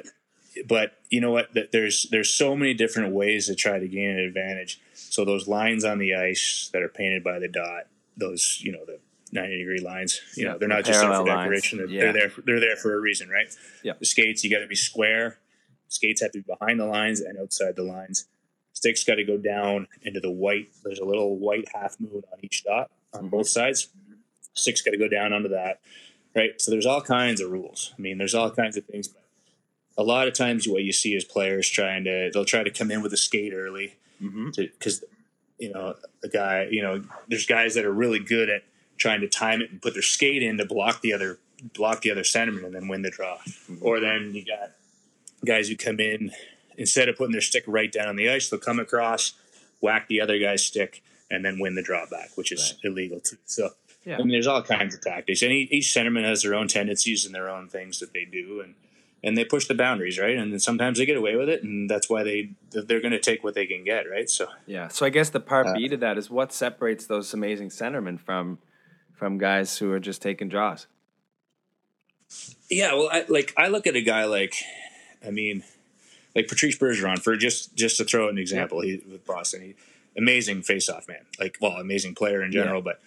but 0.66 0.92
you 1.10 1.20
know 1.20 1.30
what? 1.30 1.48
There's 1.72 2.08
there's 2.10 2.30
so 2.30 2.56
many 2.56 2.74
different 2.74 3.12
ways 3.12 3.46
to 3.46 3.54
try 3.54 3.78
to 3.78 3.86
gain 3.88 4.10
an 4.10 4.18
advantage. 4.18 4.80
So 4.94 5.24
those 5.24 5.46
lines 5.46 5.84
on 5.84 5.98
the 5.98 6.14
ice 6.14 6.70
that 6.72 6.82
are 6.82 6.88
painted 6.88 7.22
by 7.22 7.38
the 7.38 7.48
dot, 7.48 7.88
those 8.16 8.58
you 8.62 8.72
know 8.72 8.84
the 8.84 8.98
90 9.32 9.58
degree 9.58 9.80
lines, 9.80 10.20
you 10.36 10.44
Yeah, 10.46 10.52
know 10.52 10.58
they're 10.58 10.68
the 10.68 10.74
not 10.74 10.84
just 10.84 11.00
there 11.00 11.12
for 11.14 11.24
decoration. 11.26 11.78
They're, 11.78 11.86
Yeah. 11.88 12.00
they're 12.00 12.12
there. 12.14 12.30
For, 12.30 12.40
they're 12.42 12.60
there 12.60 12.76
for 12.76 12.94
a 12.94 13.00
reason, 13.00 13.28
right? 13.28 13.48
Yeah. 13.82 13.92
The 13.98 14.06
skates 14.06 14.42
you 14.42 14.50
got 14.50 14.60
to 14.60 14.66
be 14.66 14.74
square. 14.74 15.38
Skates 15.88 16.20
have 16.22 16.32
to 16.32 16.38
be 16.42 16.44
behind 16.58 16.80
the 16.80 16.86
lines 16.86 17.20
and 17.20 17.38
outside 17.38 17.76
the 17.76 17.82
lines. 17.82 18.26
Sticks 18.78 19.02
got 19.02 19.16
to 19.16 19.24
go 19.24 19.36
down 19.36 19.88
into 20.02 20.20
the 20.20 20.30
white. 20.30 20.68
There's 20.84 21.00
a 21.00 21.04
little 21.04 21.36
white 21.36 21.66
half 21.74 21.98
moon 21.98 22.22
on 22.32 22.38
each 22.44 22.62
dot 22.62 22.88
on 23.12 23.24
Mhm. 23.26 23.30
both 23.30 23.48
sides. 23.48 23.88
Sticks 24.54 24.82
got 24.82 24.92
to 24.92 24.96
go 24.96 25.08
down 25.08 25.32
onto 25.32 25.48
that, 25.48 25.80
right? 26.36 26.60
So 26.60 26.70
there's 26.70 26.86
all 26.86 27.00
kinds 27.02 27.40
of 27.40 27.50
rules. 27.50 27.92
I 27.98 28.00
mean, 28.00 28.18
there's 28.18 28.36
all 28.36 28.52
kinds 28.52 28.76
of 28.76 28.84
things, 28.84 29.08
but 29.08 29.24
a 29.96 30.04
lot 30.04 30.28
of 30.28 30.34
times 30.34 30.68
what 30.68 30.84
you 30.84 30.92
see 30.92 31.16
is 31.16 31.24
players 31.24 31.68
trying 31.68 32.04
to 32.04 32.30
they'll 32.32 32.44
try 32.44 32.62
to 32.62 32.70
come 32.70 32.92
in 32.92 33.02
with 33.02 33.12
a 33.12 33.16
skate 33.16 33.52
early 33.52 33.94
Mm-hmm. 34.22 34.50
because 34.56 35.02
you 35.58 35.72
know 35.72 35.96
a 36.22 36.28
guy 36.28 36.68
you 36.70 36.82
know 36.82 37.02
there's 37.28 37.46
guys 37.46 37.74
that 37.74 37.84
are 37.84 37.92
really 37.92 38.20
good 38.20 38.48
at 38.48 38.62
trying 38.96 39.20
to 39.22 39.28
time 39.28 39.60
it 39.60 39.70
and 39.72 39.82
put 39.82 39.92
their 39.94 40.02
skate 40.02 40.42
in 40.42 40.56
to 40.58 40.64
block 40.64 41.02
the 41.02 41.12
other 41.12 41.38
block 41.74 42.02
the 42.02 42.10
other 42.12 42.22
centerman 42.22 42.64
and 42.64 42.74
then 42.76 42.86
win 42.86 43.02
the 43.02 43.10
draw 43.10 43.38
or 43.80 43.98
then 43.98 44.32
you 44.34 44.44
got 44.44 44.70
guys 45.44 45.68
who 45.68 45.76
come 45.76 45.98
in 46.00 46.30
instead 46.78 47.08
of 47.08 47.16
putting 47.16 47.32
their 47.32 47.42
stick 47.42 47.64
right 47.66 47.92
down 47.92 48.08
on 48.08 48.16
the 48.16 48.28
ice 48.30 48.48
they'll 48.48 48.58
come 48.60 48.80
across 48.80 49.34
whack 49.80 50.08
the 50.08 50.20
other 50.20 50.38
guy's 50.38 50.64
stick 50.64 51.02
and 51.30 51.44
then 51.44 51.58
win 51.58 51.74
the 51.74 51.82
drawback, 51.82 52.30
which 52.36 52.50
is 52.52 52.76
illegal 52.82 53.20
too 53.20 53.36
so 53.44 53.70
Yeah. 54.04 54.14
I 54.14 54.18
mean, 54.20 54.30
there's 54.30 54.46
all 54.46 54.62
kinds 54.62 54.94
of 54.94 55.02
tactics, 55.02 55.42
and 55.42 55.52
each, 55.52 55.70
each 55.70 55.86
centerman 55.88 56.24
has 56.24 56.40
their 56.42 56.54
own 56.54 56.68
tendencies 56.68 57.26
and 57.26 57.34
their 57.34 57.50
own 57.50 57.68
things 57.68 57.98
that 58.00 58.12
they 58.14 58.24
do, 58.24 58.62
and 58.62 58.74
and 59.22 59.36
they 59.36 59.44
push 59.44 59.66
the 59.66 59.74
boundaries, 59.74 60.16
right? 60.18 60.36
And 60.38 60.52
then 60.52 60.60
sometimes 60.60 60.96
they 60.96 61.04
get 61.04 61.16
away 61.16 61.34
with 61.36 61.48
it, 61.50 61.62
and 61.64 61.90
that's 61.90 62.08
why 62.08 62.22
they 62.22 62.52
they're 62.70 63.00
going 63.00 63.12
to 63.12 63.20
take 63.20 63.44
what 63.44 63.52
they 63.54 63.66
can 63.66 63.84
get, 63.84 64.08
right? 64.08 64.30
So 64.30 64.46
Yeah. 64.66 64.88
So 64.88 65.04
I 65.04 65.10
guess 65.10 65.28
the 65.30 65.40
part 65.40 65.66
Uh, 65.66 65.74
B 65.74 65.88
to 65.88 65.96
that 65.98 66.16
is 66.16 66.30
what 66.30 66.52
separates 66.52 67.04
those 67.06 67.34
amazing 67.34 67.68
centermen 67.68 68.18
from 68.18 68.58
from 69.12 69.36
guys 69.36 69.76
who 69.78 69.92
are 69.92 70.00
just 70.00 70.22
taking 70.22 70.48
draws. 70.48 70.86
yeah, 72.70 72.94
well, 72.94 73.08
I, 73.12 73.24
like 73.28 73.52
I 73.56 73.68
look 73.68 73.86
at 73.86 73.96
a 73.96 74.02
guy 74.02 74.24
like, 74.24 74.54
I 75.26 75.30
mean, 75.30 75.64
like 76.38 76.48
Patrice 76.48 76.78
Bergeron 76.78 77.18
for 77.18 77.36
just 77.36 77.74
just 77.74 77.96
to 77.96 78.04
throw 78.04 78.28
an 78.28 78.38
example, 78.38 78.80
he 78.80 79.02
with 79.10 79.26
Boston, 79.26 79.60
he, 79.62 79.74
amazing 80.16 80.62
face-off 80.62 81.08
man, 81.08 81.24
like 81.40 81.58
well, 81.60 81.72
amazing 81.72 82.14
player 82.14 82.42
in 82.42 82.52
general, 82.52 82.80
but 82.80 83.00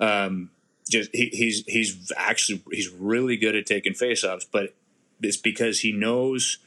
um, 0.00 0.50
just 0.90 1.10
he, 1.14 1.26
he's 1.32 1.64
he's 1.66 2.10
actually 2.16 2.62
he's 2.72 2.88
really 2.90 3.36
good 3.36 3.54
at 3.54 3.66
taking 3.66 3.94
face-offs, 3.94 4.44
but 4.44 4.74
it's 5.22 5.36
because 5.36 5.80
he 5.80 5.92
knows 5.92 6.58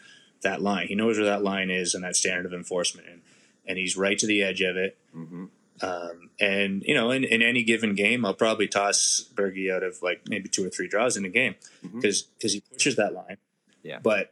that 0.41 0.61
line, 0.61 0.88
he 0.88 0.95
knows 0.95 1.18
where 1.18 1.26
that 1.26 1.43
line 1.43 1.70
is 1.70 1.93
and 1.93 2.03
that 2.05 2.16
standard 2.16 2.45
of 2.45 2.53
enforcement, 2.53 3.07
and 3.09 3.22
and 3.68 3.78
he's 3.78 3.97
right 3.97 4.18
to 4.18 4.26
the 4.28 4.41
edge 4.41 4.61
of 4.61 4.78
it. 4.78 4.97
Mm-hmm. 5.13 5.45
Um, 5.82 6.30
and 6.39 6.82
you 6.84 6.93
know, 6.93 7.11
in, 7.11 7.26
in 7.26 7.41
any 7.41 7.63
given 7.63 7.95
game, 7.95 8.24
I'll 8.26 8.34
probably 8.34 8.70
toss 8.70 9.28
Bergie 9.36 9.70
out 9.70 9.84
of 9.84 10.01
like 10.01 10.22
maybe 10.30 10.47
two 10.47 10.66
or 10.66 10.70
three 10.70 10.88
draws 10.88 11.18
in 11.18 11.26
a 11.26 11.30
game 11.30 11.55
Mhm. 11.86 11.95
because 12.01 12.30
he 12.39 12.61
pushes 12.72 12.95
that 12.95 13.13
line. 13.13 13.36
Yeah. 13.84 13.99
But 14.01 14.32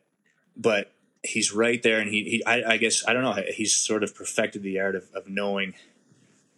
but 0.56 0.93
he's 1.24 1.54
right 1.54 1.82
there, 1.82 2.00
and 2.00 2.10
he, 2.10 2.24
he 2.24 2.46
I, 2.46 2.74
I 2.74 2.78
guess 2.78 3.04
I 3.08 3.14
don't 3.14 3.24
know. 3.24 3.42
He's 3.54 3.74
sort 3.76 4.04
of 4.04 4.14
perfected 4.16 4.62
the 4.64 4.80
art 4.80 4.96
of, 4.96 5.10
of 5.16 5.28
knowing 5.28 5.74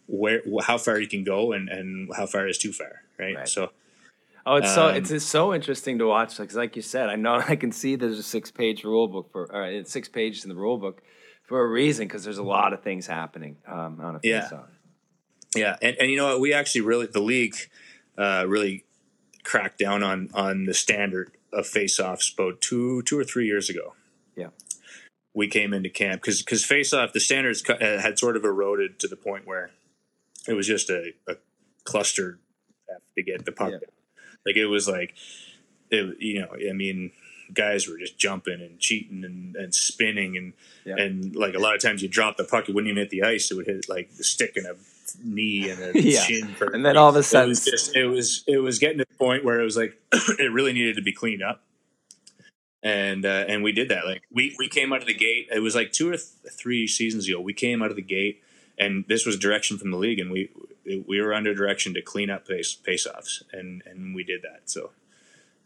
where 0.06 0.42
how 0.62 0.78
far 0.78 0.98
he 0.98 1.06
can 1.06 1.24
go 1.24 1.52
and 1.52 1.68
and 1.68 2.10
how 2.16 2.26
far 2.26 2.46
is 2.46 2.58
too 2.58 2.72
far. 2.72 3.02
Right. 3.18 3.36
Right. 3.36 3.48
So 3.48 3.70
Oh, 4.48 4.54
it's 4.56 4.72
so 4.72 4.90
Um, 4.90 4.94
it's 4.96 5.08
just 5.08 5.28
so 5.28 5.52
interesting 5.52 5.98
to 5.98 6.06
watch. 6.06 6.38
Like, 6.38 6.54
like 6.54 6.76
you 6.76 6.82
said, 6.82 7.08
I 7.08 7.16
know 7.16 7.34
I 7.48 7.56
can 7.56 7.72
see 7.72 7.96
there's 7.96 8.18
a 8.18 8.22
six 8.22 8.50
page 8.52 8.84
rule 8.84 9.08
book 9.08 9.30
for 9.32 9.52
or 9.52 9.66
it's 9.66 9.90
six 9.90 10.08
pages 10.08 10.44
in 10.44 10.48
the 10.50 10.54
rule 10.54 10.78
book 10.78 11.02
for 11.42 11.60
a 11.60 11.66
reason 11.68 12.06
because 12.06 12.22
there's 12.22 12.38
a 12.38 12.44
lot 12.44 12.72
of 12.72 12.82
things 12.82 13.06
happening 13.08 13.56
um, 13.66 14.00
on 14.00 14.16
a 14.16 14.20
Yeah. 14.22 14.42
face-off. 14.42 14.68
Yeah, 15.56 15.76
and, 15.82 15.96
and 15.98 16.10
you 16.10 16.16
know 16.16 16.26
what? 16.26 16.40
We 16.40 16.52
actually 16.52 16.82
really 16.82 17.06
the 17.06 17.20
league 17.20 17.54
uh, 18.16 18.44
really 18.46 18.84
cracked 19.42 19.78
down 19.78 20.04
on 20.04 20.30
on 20.32 20.66
the 20.66 20.74
standard 20.74 21.32
of 21.52 21.66
face-offs 21.66 22.32
about 22.32 22.60
two 22.60 23.02
two 23.02 23.18
or 23.18 23.24
three 23.24 23.46
years 23.46 23.68
ago. 23.68 23.94
Yeah. 24.36 24.48
we 25.34 25.48
came 25.48 25.72
into 25.74 25.88
camp 25.90 26.20
because 26.22 26.42
because 26.42 26.64
face-off 26.64 27.12
the 27.12 27.20
standards 27.20 27.62
uh, 27.68 27.76
had 28.00 28.18
sort 28.18 28.36
of 28.36 28.44
eroded 28.44 28.98
to 29.00 29.08
the 29.08 29.16
point 29.16 29.46
where 29.46 29.70
it 30.48 30.54
was 30.54 30.66
just 30.66 30.90
a, 30.90 31.12
a 31.28 31.34
cluster 31.84 32.38
to 33.16 33.22
get 33.22 33.44
the 33.44 33.52
puck 33.52 33.68
Yeah. 33.72 33.78
down. 33.78 33.90
Like 34.44 34.56
it 34.56 34.66
was 34.66 34.86
like 34.88 35.14
it, 35.90 36.20
you 36.20 36.40
know 36.40 36.48
I 36.68 36.72
mean 36.72 37.12
guys 37.54 37.86
were 37.88 37.96
just 37.98 38.18
jumping 38.18 38.60
and 38.60 38.78
cheating 38.80 39.24
and, 39.24 39.54
and 39.56 39.74
spinning 39.74 40.36
and 40.36 40.52
Yeah. 40.84 40.96
and 40.98 41.34
like 41.36 41.54
a 41.54 41.58
lot 41.58 41.74
of 41.74 41.80
times 41.82 42.02
you 42.02 42.08
drop 42.08 42.36
the 42.36 42.44
puck 42.44 42.68
it 42.68 42.74
wouldn't 42.74 42.90
even 42.90 43.00
hit 43.00 43.10
the 43.10 43.22
ice 43.22 43.50
it 43.50 43.54
would 43.56 43.66
hit 43.66 43.88
like 43.88 44.10
the 44.16 44.24
stick 44.24 44.56
and 44.56 44.66
a 44.66 44.74
knee 45.24 45.70
and 45.70 45.80
a 45.80 45.92
Yeah. 46.00 46.20
shin 46.20 46.48
for, 46.48 46.66
And 46.66 46.84
then 46.84 46.96
all 46.96 47.08
of 47.08 47.16
a 47.16 47.22
sudden, 47.22 47.46
it 47.46 47.48
was 47.50 47.64
just 47.64 47.96
it 47.96 48.06
was 48.06 48.42
it 48.48 48.58
was 48.58 48.78
getting 48.78 48.98
to 48.98 49.06
the 49.08 49.14
point 49.16 49.44
where 49.44 49.60
it 49.60 49.64
was 49.64 49.76
like 49.76 49.96
it 50.12 50.52
really 50.52 50.72
needed 50.72 50.96
to 50.96 51.02
be 51.02 51.12
cleaned 51.12 51.42
up 51.42 51.62
and 52.82 53.24
uh, 53.24 53.44
and 53.48 53.62
we 53.62 53.72
did 53.72 53.88
that 53.88 54.04
like 54.06 54.22
we 54.30 54.54
we 54.58 54.68
came 54.68 54.92
out 54.92 55.00
of 55.00 55.06
the 55.06 55.14
gate 55.14 55.48
it 55.54 55.60
was 55.60 55.74
like 55.74 55.92
two 55.92 56.08
or 56.08 56.12
th- 56.16 56.22
three 56.52 56.86
seasons 56.86 57.28
ago 57.28 57.40
we 57.40 57.52
came 57.52 57.82
out 57.82 57.90
of 57.90 57.96
the 57.96 58.02
gate 58.02 58.42
and 58.78 59.04
this 59.08 59.24
was 59.26 59.38
direction 59.38 59.78
from 59.78 59.90
the 59.90 59.96
league 59.96 60.18
and 60.18 60.30
we 60.30 60.50
we 61.06 61.20
were 61.20 61.32
under 61.34 61.54
direction 61.54 61.94
to 61.94 62.02
clean 62.02 62.30
up 62.30 62.46
pace 62.46 62.74
pace 62.74 63.06
offs 63.06 63.42
and 63.52 63.82
and 63.86 64.14
we 64.14 64.22
did 64.22 64.42
that 64.42 64.60
so 64.66 64.90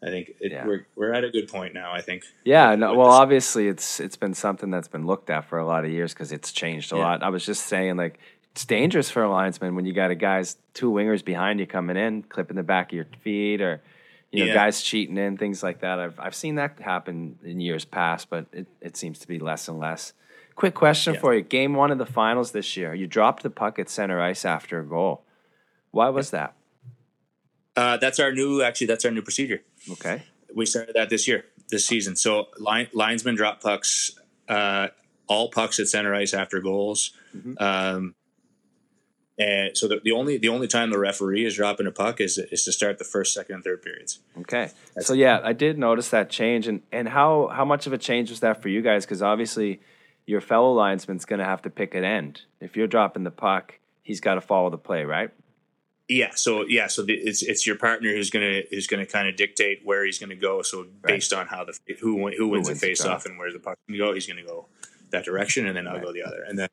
I 0.03 0.07
think 0.07 0.31
it, 0.41 0.53
Yeah. 0.53 0.67
we're 0.67 0.87
we're 0.97 1.13
at 1.13 1.25
a 1.25 1.31
good 1.31 1.49
point 1.49 1.75
now 1.75 1.93
I 1.93 2.01
think 2.01 2.23
Yeah, 2.45 2.75
no, 2.75 2.95
well, 2.95 3.09
this- 3.09 3.17
obviously, 3.17 3.69
it's 3.69 4.01
it's 4.01 4.17
been 4.17 4.33
something 4.35 4.71
that's 4.71 4.89
been 4.89 5.07
looked 5.07 5.29
at 5.29 5.45
for 5.47 5.59
a 5.59 5.67
lot 5.67 5.85
of 5.85 5.91
years 5.91 6.15
because 6.15 6.33
it's 6.33 6.53
changed 6.53 6.93
a 6.93 6.97
Yeah. 6.97 7.03
lot. 7.03 7.23
I 7.23 7.29
was 7.29 7.45
just 7.45 7.67
saying, 7.67 7.97
like, 7.99 8.19
it's 8.53 8.65
dangerous 8.65 9.11
for 9.11 9.23
a 9.23 9.31
linesman 9.31 9.75
when 9.75 9.85
you 9.85 9.93
got 9.93 10.11
a 10.11 10.15
guys 10.15 10.57
two 10.73 10.91
wingers 10.91 11.23
behind 11.23 11.61
you 11.61 11.67
coming 11.67 11.99
in, 11.99 12.23
clipping 12.23 12.57
the 12.57 12.63
back 12.63 12.93
of 12.93 12.97
your 12.97 13.05
feet, 13.21 13.61
or 13.61 13.83
you 14.33 14.41
know, 14.41 14.47
Yeah. 14.47 14.55
guys 14.55 14.83
cheating 14.83 15.17
in 15.19 15.37
things 15.37 15.63
like 15.63 15.81
that. 15.81 15.99
I've 15.99 16.19
I've 16.21 16.35
seen 16.35 16.55
that 16.57 16.79
happen 16.81 17.39
in 17.45 17.61
years 17.61 17.85
past, 17.85 18.31
but 18.31 18.47
it, 18.53 18.67
it 18.81 18.97
seems 18.97 19.19
to 19.21 19.29
be 19.29 19.39
less 19.39 19.69
and 19.69 19.79
less. 19.79 20.13
Quick 20.55 20.75
question 20.75 21.15
Yeah. 21.15 21.21
for 21.21 21.35
you: 21.35 21.41
Game 21.43 21.75
one 21.75 21.91
of 21.91 21.99
the 21.99 22.07
finals 22.07 22.53
this 22.53 22.77
year, 22.77 22.95
you 22.95 23.07
dropped 23.07 23.43
the 23.43 23.51
puck 23.51 23.79
at 23.79 23.89
center 23.89 24.21
ice 24.21 24.45
after 24.45 24.81
a 24.81 24.85
goal. 24.87 25.25
Why 25.91 26.09
was 26.09 26.31
that? 26.31 26.55
uh, 27.77 27.97
that's 27.97 28.19
our 28.19 28.33
new 28.33 28.63
actually 28.63 28.87
that's 28.89 29.05
our 29.05 29.11
new 29.13 29.23
procedure 29.23 29.63
Okay. 29.93 30.23
we 30.55 30.67
started 30.67 30.95
that 30.97 31.09
this 31.09 31.27
year, 31.29 31.45
this 31.71 31.87
season. 31.87 32.17
So 32.17 32.49
line, 32.59 32.89
linesmen 32.93 33.37
drop 33.37 33.61
pucks, 33.63 34.11
uh, 34.49 34.89
all 35.29 35.51
pucks 35.51 35.79
at 35.79 35.87
center 35.89 36.13
ice 36.15 36.35
after 36.35 36.61
goals. 36.61 37.13
Mhm. 37.35 37.61
Um, 37.61 38.15
And 39.41 39.75
so 39.75 39.89
the, 39.89 40.01
the 40.05 40.13
only 40.13 40.37
the 40.37 40.49
only 40.51 40.69
time 40.69 40.91
the 40.91 40.99
referee 40.99 41.47
is 41.47 41.57
dropping 41.57 41.87
a 41.87 41.91
puck 41.91 42.21
is 42.21 42.37
is 42.37 42.63
to 42.65 42.73
start 42.73 42.99
the 42.99 43.05
first, 43.05 43.33
second, 43.33 43.55
and 43.55 43.65
third 43.65 43.81
periods. 43.83 44.19
Okay. 44.41 44.71
so 44.99 45.15
yeah, 45.15 45.41
I 45.43 45.55
did 45.55 45.79
notice 45.79 46.11
that 46.11 46.29
change, 46.29 46.69
and 46.69 46.83
and 46.93 47.09
how 47.09 47.49
how 47.49 47.65
much 47.65 47.87
of 47.87 47.95
a 47.95 47.99
change 47.99 48.29
was 48.29 48.41
that 48.41 48.61
for 48.61 48.69
you 48.69 48.83
guys? 48.83 49.07
Because 49.07 49.23
obviously, 49.23 49.81
your 50.27 50.43
fellow 50.43 50.73
linesman's 50.75 51.25
going 51.25 51.39
to 51.39 51.47
have 51.47 51.63
to 51.63 51.71
pick 51.71 51.95
an 51.95 52.05
end. 52.05 52.43
If 52.61 52.77
you're 52.77 52.87
dropping 52.87 53.25
the 53.25 53.31
puck, 53.31 53.79
he's 54.03 54.21
got 54.21 54.35
to 54.35 54.43
follow 54.43 54.69
the 54.69 54.77
play, 54.77 55.05
right? 55.05 55.31
Yeah. 56.07 56.33
So 56.35 56.67
yeah. 56.69 56.89
So 56.89 57.03
the, 57.03 57.15
it's 57.15 57.43
it's 57.43 57.67
your 57.67 57.77
partner 57.77 58.11
who's 58.11 58.29
gonna 58.29 58.63
who's 58.69 58.89
gonna 58.89 59.07
kind 59.07 59.27
of 59.27 59.37
dictate 59.37 59.81
where 59.85 60.05
he's 60.05 60.19
gonna 60.19 60.35
go. 60.35 60.61
So 60.61 60.87
based 61.03 61.33
on 61.33 61.47
how 61.47 61.65
the 61.65 61.79
who 62.01 62.17
who 62.17 62.17
wins, 62.25 62.37
the 62.37 62.47
wins 62.49 62.69
the 62.69 62.75
face 62.75 63.05
off 63.07 63.25
and 63.25 63.39
where 63.39 63.51
the 63.51 63.59
puck's 63.61 63.81
gonna 63.89 63.99
go, 63.99 64.13
he's 64.13 64.27
gonna 64.27 64.45
go 64.45 64.67
that 65.13 65.25
direction, 65.25 65.67
and 65.67 65.75
then 65.77 65.87
I'll 65.89 65.95
Right. 65.95 66.05
go 66.05 66.13
the 66.13 66.25
other, 66.25 66.43
and 66.47 66.59
then 66.59 66.69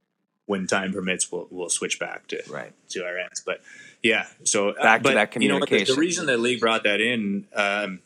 when 0.47 0.65
time 0.65 0.91
permits, 0.91 1.31
we'll 1.31 1.47
we'll 1.51 1.69
switch 1.69 1.99
back 1.99 2.27
to 2.29 2.41
Right. 2.49 2.73
to 2.89 3.03
our 3.05 3.17
ends. 3.17 3.43
But 3.45 3.61
yeah, 4.01 4.25
so 4.43 4.69
uh, 4.69 4.81
Back 4.81 5.03
to 5.03 5.09
but, 5.09 5.13
that 5.13 5.41
You 5.41 5.49
know, 5.49 5.59
the, 5.59 5.83
the 5.83 5.95
reason 5.95 6.25
that 6.27 6.39
league 6.39 6.59
brought 6.59 6.83
that 6.83 6.99
in, 7.01 7.45
um, 7.53 7.99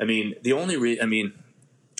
I 0.00 0.04
mean, 0.04 0.34
the 0.42 0.52
only 0.52 0.76
re- 0.76 1.00
I 1.00 1.06
mean, 1.06 1.32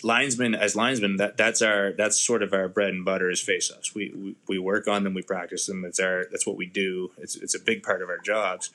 linesmen 0.02 0.54
as 0.54 0.76
linesmen, 0.76 1.16
that 1.16 1.36
that's 1.36 1.60
our 1.62 1.92
that's 1.92 2.18
sort 2.20 2.42
of 2.42 2.52
our 2.52 2.68
bread 2.68 2.90
and 2.90 3.04
butter 3.04 3.28
is 3.28 3.40
faceoffs. 3.42 3.94
We, 3.94 4.12
we 4.14 4.36
we 4.48 4.58
work 4.58 4.86
on 4.88 5.04
them, 5.04 5.14
we 5.14 5.22
practice 5.22 5.66
them. 5.66 5.84
It's 5.84 5.98
our 6.00 6.26
that's 6.30 6.46
what 6.46 6.56
we 6.56 6.66
do. 6.66 7.10
It's 7.18 7.36
it's 7.36 7.54
a 7.54 7.60
big 7.60 7.82
part 7.82 8.02
of 8.02 8.08
our 8.08 8.18
jobs. 8.18 8.70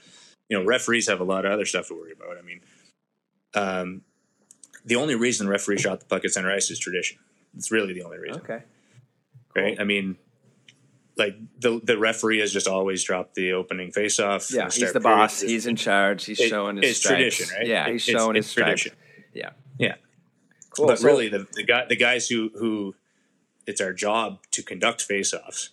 You 0.49 0.59
know, 0.59 0.65
referees 0.65 1.07
have 1.07 1.21
a 1.21 1.23
lot 1.23 1.45
of 1.45 1.51
other 1.53 1.65
stuff 1.65 1.87
to 1.87 1.93
worry 1.93 2.11
about. 2.11 2.37
I 2.37 2.41
mean, 2.41 2.59
um, 3.53 4.01
the 4.83 4.95
only 4.97 5.15
reason 5.15 5.45
the 5.45 5.51
referee 5.51 5.77
shot 5.77 6.01
the 6.01 6.05
puck 6.05 6.25
at 6.25 6.31
center 6.31 6.51
ice 6.51 6.69
is 6.69 6.79
tradition. 6.79 7.17
It's 7.55 7.71
really 7.71 7.93
the 7.93 8.03
only 8.03 8.17
reason 8.17 8.41
Okay. 8.41 8.63
right? 9.55 9.79
I 9.79 9.83
mean, 9.85 10.17
like 11.21 11.35
the 11.59 11.79
the 11.83 11.97
referee 11.97 12.39
has 12.39 12.51
just 12.51 12.67
always 12.67 13.03
dropped 13.03 13.35
the 13.35 13.53
opening 13.53 13.91
faceoff. 13.91 14.51
Yeah, 14.53 14.65
he's 14.65 14.75
the 14.93 14.99
period. 14.99 15.03
boss. 15.03 15.41
He's 15.41 15.65
in 15.67 15.75
charge. 15.75 16.25
He's 16.25 16.39
It- 16.39 16.49
showing 16.49 16.77
his 16.77 16.89
it's 16.91 16.99
stripes. 16.99 17.35
tradition, 17.37 17.47
right? 17.57 17.67
Yeah, 17.67 17.87
It- 17.87 17.93
he's 17.93 18.07
it's- 18.09 18.21
showing 18.21 18.35
his 18.35 18.45
it's 18.45 18.53
tradition. 18.53 18.93
Yeah. 19.33 19.51
Yeah, 19.79 19.95
Cool. 20.71 20.87
but 20.87 20.99
So- 20.99 21.07
really, 21.07 21.27
the 21.29 21.47
the 21.53 21.63
guy 21.63 21.85
the 21.87 21.95
guys 21.95 22.27
who 22.29 22.49
who 22.55 22.95
it's 23.67 23.79
our 23.81 23.93
job 23.93 24.39
to 24.51 24.61
conduct 24.63 25.07
faceoffs 25.07 25.69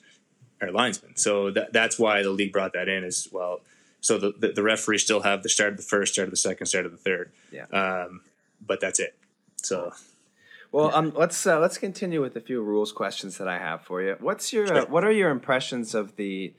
are 0.61 0.70
linesmen. 0.70 1.16
So 1.16 1.51
that 1.51 1.72
that's 1.72 1.99
why 1.99 2.22
the 2.22 2.30
league 2.30 2.53
brought 2.53 2.72
that 2.74 2.88
in 2.88 3.03
as 3.05 3.28
well. 3.32 3.61
So 4.01 4.18
the, 4.18 4.32
the 4.38 4.49
the 4.53 4.62
referees 4.62 5.03
still 5.03 5.20
have 5.22 5.42
the 5.42 5.49
start 5.49 5.72
of 5.72 5.76
the 5.78 5.82
first, 5.94 6.12
start 6.14 6.28
of 6.28 6.30
the 6.30 6.36
second, 6.49 6.66
start 6.66 6.86
of 6.86 6.92
the 6.92 6.99
third. 6.99 7.32
Yeah. 7.51 7.64
Um, 7.82 8.20
but 8.64 8.80
that's 8.80 9.01
it. 9.01 9.14
So 9.57 9.92
Well, 10.71 10.95
um, 10.95 11.12
let's 11.16 11.47
uh, 11.47 11.59
let's 11.59 11.79
continue 11.79 12.21
with 12.21 12.37
a 12.37 12.41
few 12.41 12.62
rules 12.62 12.93
questions 12.93 13.39
that 13.39 13.49
I 13.49 13.59
have 13.59 13.83
for 13.83 14.03
you. 14.03 14.16
What's 14.21 14.53
your 14.53 14.73
uh, 14.73 14.87
what 14.87 15.05
are 15.05 15.12
your 15.12 15.31
impressions 15.31 15.95
of 15.95 16.16
the 16.16 16.53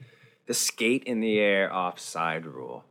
the 0.46 0.54
skate 0.54 1.04
in 1.04 1.20
the 1.20 1.38
air 1.38 1.72
offside 1.72 2.44
rule? 2.44 2.84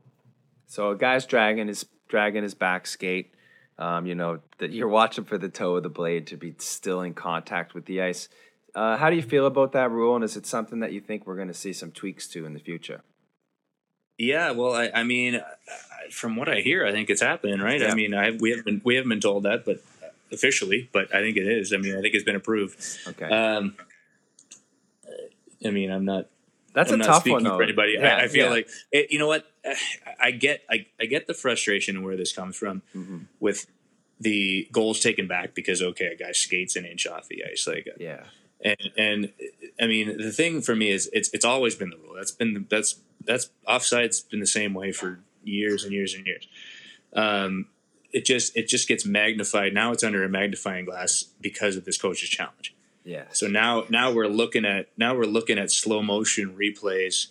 So 0.67 0.91
a 0.91 0.95
guy's 0.95 1.26
dragging 1.26 1.67
his 1.67 1.86
dragging 2.07 2.43
his 2.43 2.53
back 2.53 2.88
skate. 2.88 3.34
Um, 3.78 4.05
you 4.05 4.15
know 4.15 4.39
that 4.59 4.72
you're 4.72 4.88
watching 4.88 5.26
for 5.26 5.38
the 5.38 5.49
toe 5.49 5.76
of 5.76 5.84
the 5.84 5.89
blade 5.89 6.28
to 6.28 6.38
be 6.38 6.55
still 6.57 7.01
in 7.01 7.13
contact 7.13 7.74
with 7.74 7.86
the 7.86 8.01
ice. 8.01 8.30
Uh, 8.76 8.97
how 8.97 9.09
do 9.09 9.15
you 9.15 9.22
feel 9.22 9.45
about 9.45 9.72
that 9.74 9.91
rule, 9.91 10.15
and 10.15 10.24
is 10.24 10.38
it 10.38 10.45
something 10.45 10.80
that 10.80 10.93
you 10.93 11.01
think 11.01 11.26
we're 11.26 11.36
going 11.36 11.47
to 11.47 11.53
see 11.53 11.74
some 11.74 11.91
tweaks 11.91 12.28
to 12.30 12.45
in 12.45 12.53
the 12.53 12.59
future? 12.59 13.01
Yeah, 14.17 14.51
well, 14.51 14.74
I, 14.74 14.91
I 14.93 15.03
mean, 15.03 15.36
uh, 15.36 15.41
from 16.11 16.36
what 16.36 16.49
I 16.49 16.59
hear, 16.59 16.86
I 16.86 16.91
think 16.91 17.09
it's 17.09 17.22
happening, 17.22 17.59
right? 17.59 17.80
Yeah. 17.80 17.91
I 17.91 17.95
mean, 17.95 18.13
I 18.13 18.32
we 18.32 18.51
haven't 18.51 18.65
been, 18.65 18.82
we 18.84 18.95
haven't 18.95 19.09
been 19.09 19.22
told 19.22 19.43
that, 19.43 19.65
but 19.65 19.82
officially, 20.32 20.89
but 20.91 21.13
I 21.13 21.19
think 21.21 21.38
it 21.38 21.47
is. 21.47 21.73
I 21.73 21.77
mean, 21.77 21.95
I 21.97 22.01
think 22.01 22.13
it's 22.15 22.23
been 22.23 22.36
approved. 22.36 22.80
Okay, 23.07 23.25
Um, 23.25 23.75
I 25.65 25.71
mean, 25.71 25.91
I'm 25.91 26.05
not. 26.05 26.27
that's 26.73 26.89
I'm 26.91 26.95
a 26.95 26.97
not 27.03 27.05
tough 27.07 27.21
speaking 27.23 27.43
one, 27.45 27.57
for 27.57 27.63
anybody. 27.63 27.95
Yeah, 27.99 28.15
I, 28.17 28.23
I 28.23 28.27
feel 28.27 28.45
yeah. 28.45 28.51
like 28.51 28.69
it, 28.91 29.11
you 29.11 29.19
know 29.19 29.27
what? 29.27 29.45
I- 30.21 30.32
get 30.32 30.63
I, 30.69 30.86
I 30.99 31.05
get 31.05 31.27
the 31.27 31.34
frustration 31.34 31.95
and 31.97 32.05
where 32.05 32.15
this 32.17 32.32
comes 32.32 32.55
from 32.55 32.82
Mm-hmm. 32.95 33.17
with 33.39 33.65
the 34.21 34.67
goals 34.71 34.99
taken 34.99 35.27
back 35.27 35.53
because 35.55 35.82
okay, 35.82 36.07
a 36.07 36.15
guy 36.15 36.32
skates 36.34 36.75
an 36.75 36.86
inch 36.86 37.07
off 37.07 37.27
the 37.27 37.43
ice, 37.49 37.67
like 37.67 37.88
yeah, 37.99 38.23
and 38.61 38.77
and 38.97 39.32
I 39.82 39.88
mean 39.88 40.17
the 40.17 40.32
thing 40.32 40.61
for 40.61 40.75
me 40.75 40.89
is 40.91 41.09
it's 41.13 41.30
it's 41.34 41.45
always 41.45 41.75
been 41.75 41.89
the 41.89 41.97
rule. 41.97 42.15
That's 42.15 42.32
been 42.32 42.65
that's 42.69 42.95
that's 43.25 43.49
offside's 43.67 44.21
been 44.21 44.39
the 44.39 44.47
same 44.47 44.73
way 44.73 44.91
for 44.91 45.19
years 45.43 45.84
and 45.84 45.93
years 45.93 46.13
and 46.13 46.25
years. 46.25 46.47
Um, 47.13 47.67
it 48.12 48.26
just 48.26 48.55
it 48.57 48.68
just 48.68 48.88
gets 48.88 49.05
magnified. 49.05 49.74
Now 49.74 49.91
it's 49.91 50.03
under 50.03 50.24
a 50.24 50.30
magnifying 50.30 50.86
glass 50.86 51.24
because 51.41 51.76
of 51.76 51.86
this 51.86 51.97
coach's 51.97 52.30
challenge. 52.30 52.76
yeah. 53.03 53.26
So 53.32 53.47
now 53.47 53.86
now 53.89 54.12
we're 54.12 54.28
looking 54.28 54.66
at 54.66 54.89
now 54.97 55.16
we're 55.16 55.26
looking 55.26 55.57
at 55.60 55.72
slow 55.72 56.01
motion 56.01 56.55
replays 56.57 57.28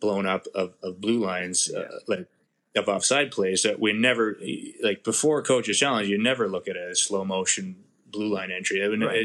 blown 0.00 0.26
up 0.26 0.46
of, 0.54 0.74
of 0.82 1.00
blue 1.00 1.18
lines 1.18 1.70
uh, 1.72 1.98
like 2.06 2.26
of 2.76 2.88
offside 2.88 3.30
plays 3.30 3.62
that 3.62 3.80
we 3.80 3.92
never 3.92 4.36
like 4.82 5.02
before 5.04 5.40
coach's 5.42 5.78
challenge 5.78 6.08
you 6.08 6.18
never 6.20 6.48
look 6.48 6.66
at 6.68 6.76
a 6.76 6.94
slow 6.94 7.24
motion 7.24 7.76
blue 8.10 8.32
line 8.34 8.50
entry 8.50 8.84
I 8.84 8.88
mean, 8.88 9.00
Right. 9.02 9.16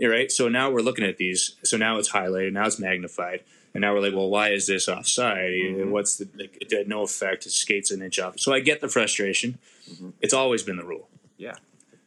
it- 0.00 0.08
right 0.08 0.32
so 0.32 0.48
now 0.48 0.70
we're 0.70 0.80
looking 0.80 1.04
at 1.04 1.16
these 1.18 1.56
so 1.62 1.76
now 1.76 1.98
it's 1.98 2.10
highlighted 2.12 2.52
now 2.52 2.66
it's 2.66 2.78
magnified 2.78 3.40
and 3.74 3.80
now 3.82 3.92
we're 3.94 4.00
like 4.00 4.14
well 4.14 4.28
why 4.28 4.50
is 4.50 4.66
this 4.66 4.88
offside 4.88 5.50
Mm-hmm. 5.52 5.90
what's 5.90 6.16
the 6.16 6.28
like, 6.36 6.56
it 6.60 6.70
had 6.72 6.88
no 6.88 7.02
effect 7.02 7.46
it 7.46 7.50
skates 7.50 7.90
an 7.90 8.02
inch 8.02 8.18
off 8.18 8.38
so 8.38 8.52
I 8.52 8.60
get 8.60 8.80
the 8.80 8.88
frustration 8.88 9.58
Mm-hmm. 9.90 10.10
it's 10.20 10.32
always 10.34 10.62
been 10.62 10.76
the 10.76 10.84
rule 10.84 11.08
Yeah. 11.38 11.54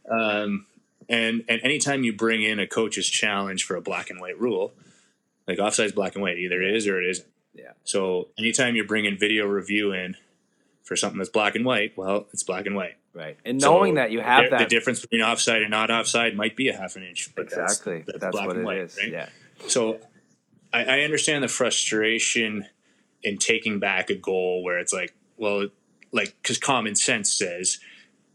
um, 0.10 0.66
and 1.10 1.44
and 1.48 1.62
anytime 1.64 2.04
you 2.04 2.14
bring 2.14 2.42
in 2.42 2.60
a 2.60 2.66
coach's 2.68 3.08
challenge 3.08 3.64
for 3.64 3.76
a 3.76 3.82
black 3.82 4.10
and 4.10 4.20
white 4.20 4.40
rule, 4.40 4.74
like 5.48 5.60
offside's 5.60 5.92
black 5.92 6.16
and 6.16 6.24
white, 6.24 6.38
either 6.40 6.62
it 6.64 6.74
is 6.76 6.88
or 6.88 7.00
it 7.00 7.08
isn't. 7.10 7.28
Yeah. 7.54 7.74
So 7.84 8.30
anytime 8.40 8.76
you're 8.76 8.88
bringing 8.88 9.16
video 9.18 9.46
review 9.46 9.92
in 9.94 10.16
for 10.84 10.96
something 10.96 11.20
that's 11.20 11.30
black 11.30 11.54
and 11.56 11.64
white, 11.64 11.96
well, 11.96 12.26
it's 12.34 12.42
black 12.42 12.66
and 12.66 12.76
white. 12.76 12.96
Right. 13.14 13.38
And 13.46 13.62
So 13.62 13.72
knowing 13.74 13.96
that 13.96 14.10
you 14.12 14.20
have 14.22 14.46
the, 14.46 14.50
that 14.52 14.60
the 14.62 14.66
difference 14.66 15.00
between 15.02 15.22
offside 15.22 15.62
and 15.62 15.70
not 15.70 15.92
offside 15.92 16.36
might 16.36 16.56
be 16.56 16.70
a 16.70 16.76
half 16.76 16.96
an 16.96 17.04
inch. 17.04 17.30
But 17.36 17.50
that's- 17.52 17.74
exactly. 17.74 18.04
That's, 18.08 18.20
That's, 18.22 18.32
black 18.32 18.48
what 18.48 18.56
and 18.56 18.64
it 18.64 18.66
white, 18.66 18.78
is. 18.80 18.98
right? 18.98 19.12
Yeah. 19.12 19.30
So 19.68 20.00
I, 20.76 20.84
I 20.84 21.00
understand 21.02 21.44
the 21.44 21.48
frustration 21.48 22.66
in 23.24 23.38
taking 23.38 23.80
back 23.80 24.10
a 24.10 24.16
goal 24.16 24.64
where 24.64 24.78
it's 24.80 24.94
like, 24.94 25.16
well, 25.38 25.68
like 26.12 26.36
because 26.42 26.58
common 26.58 26.96
sense 26.96 27.32
says, 27.32 27.80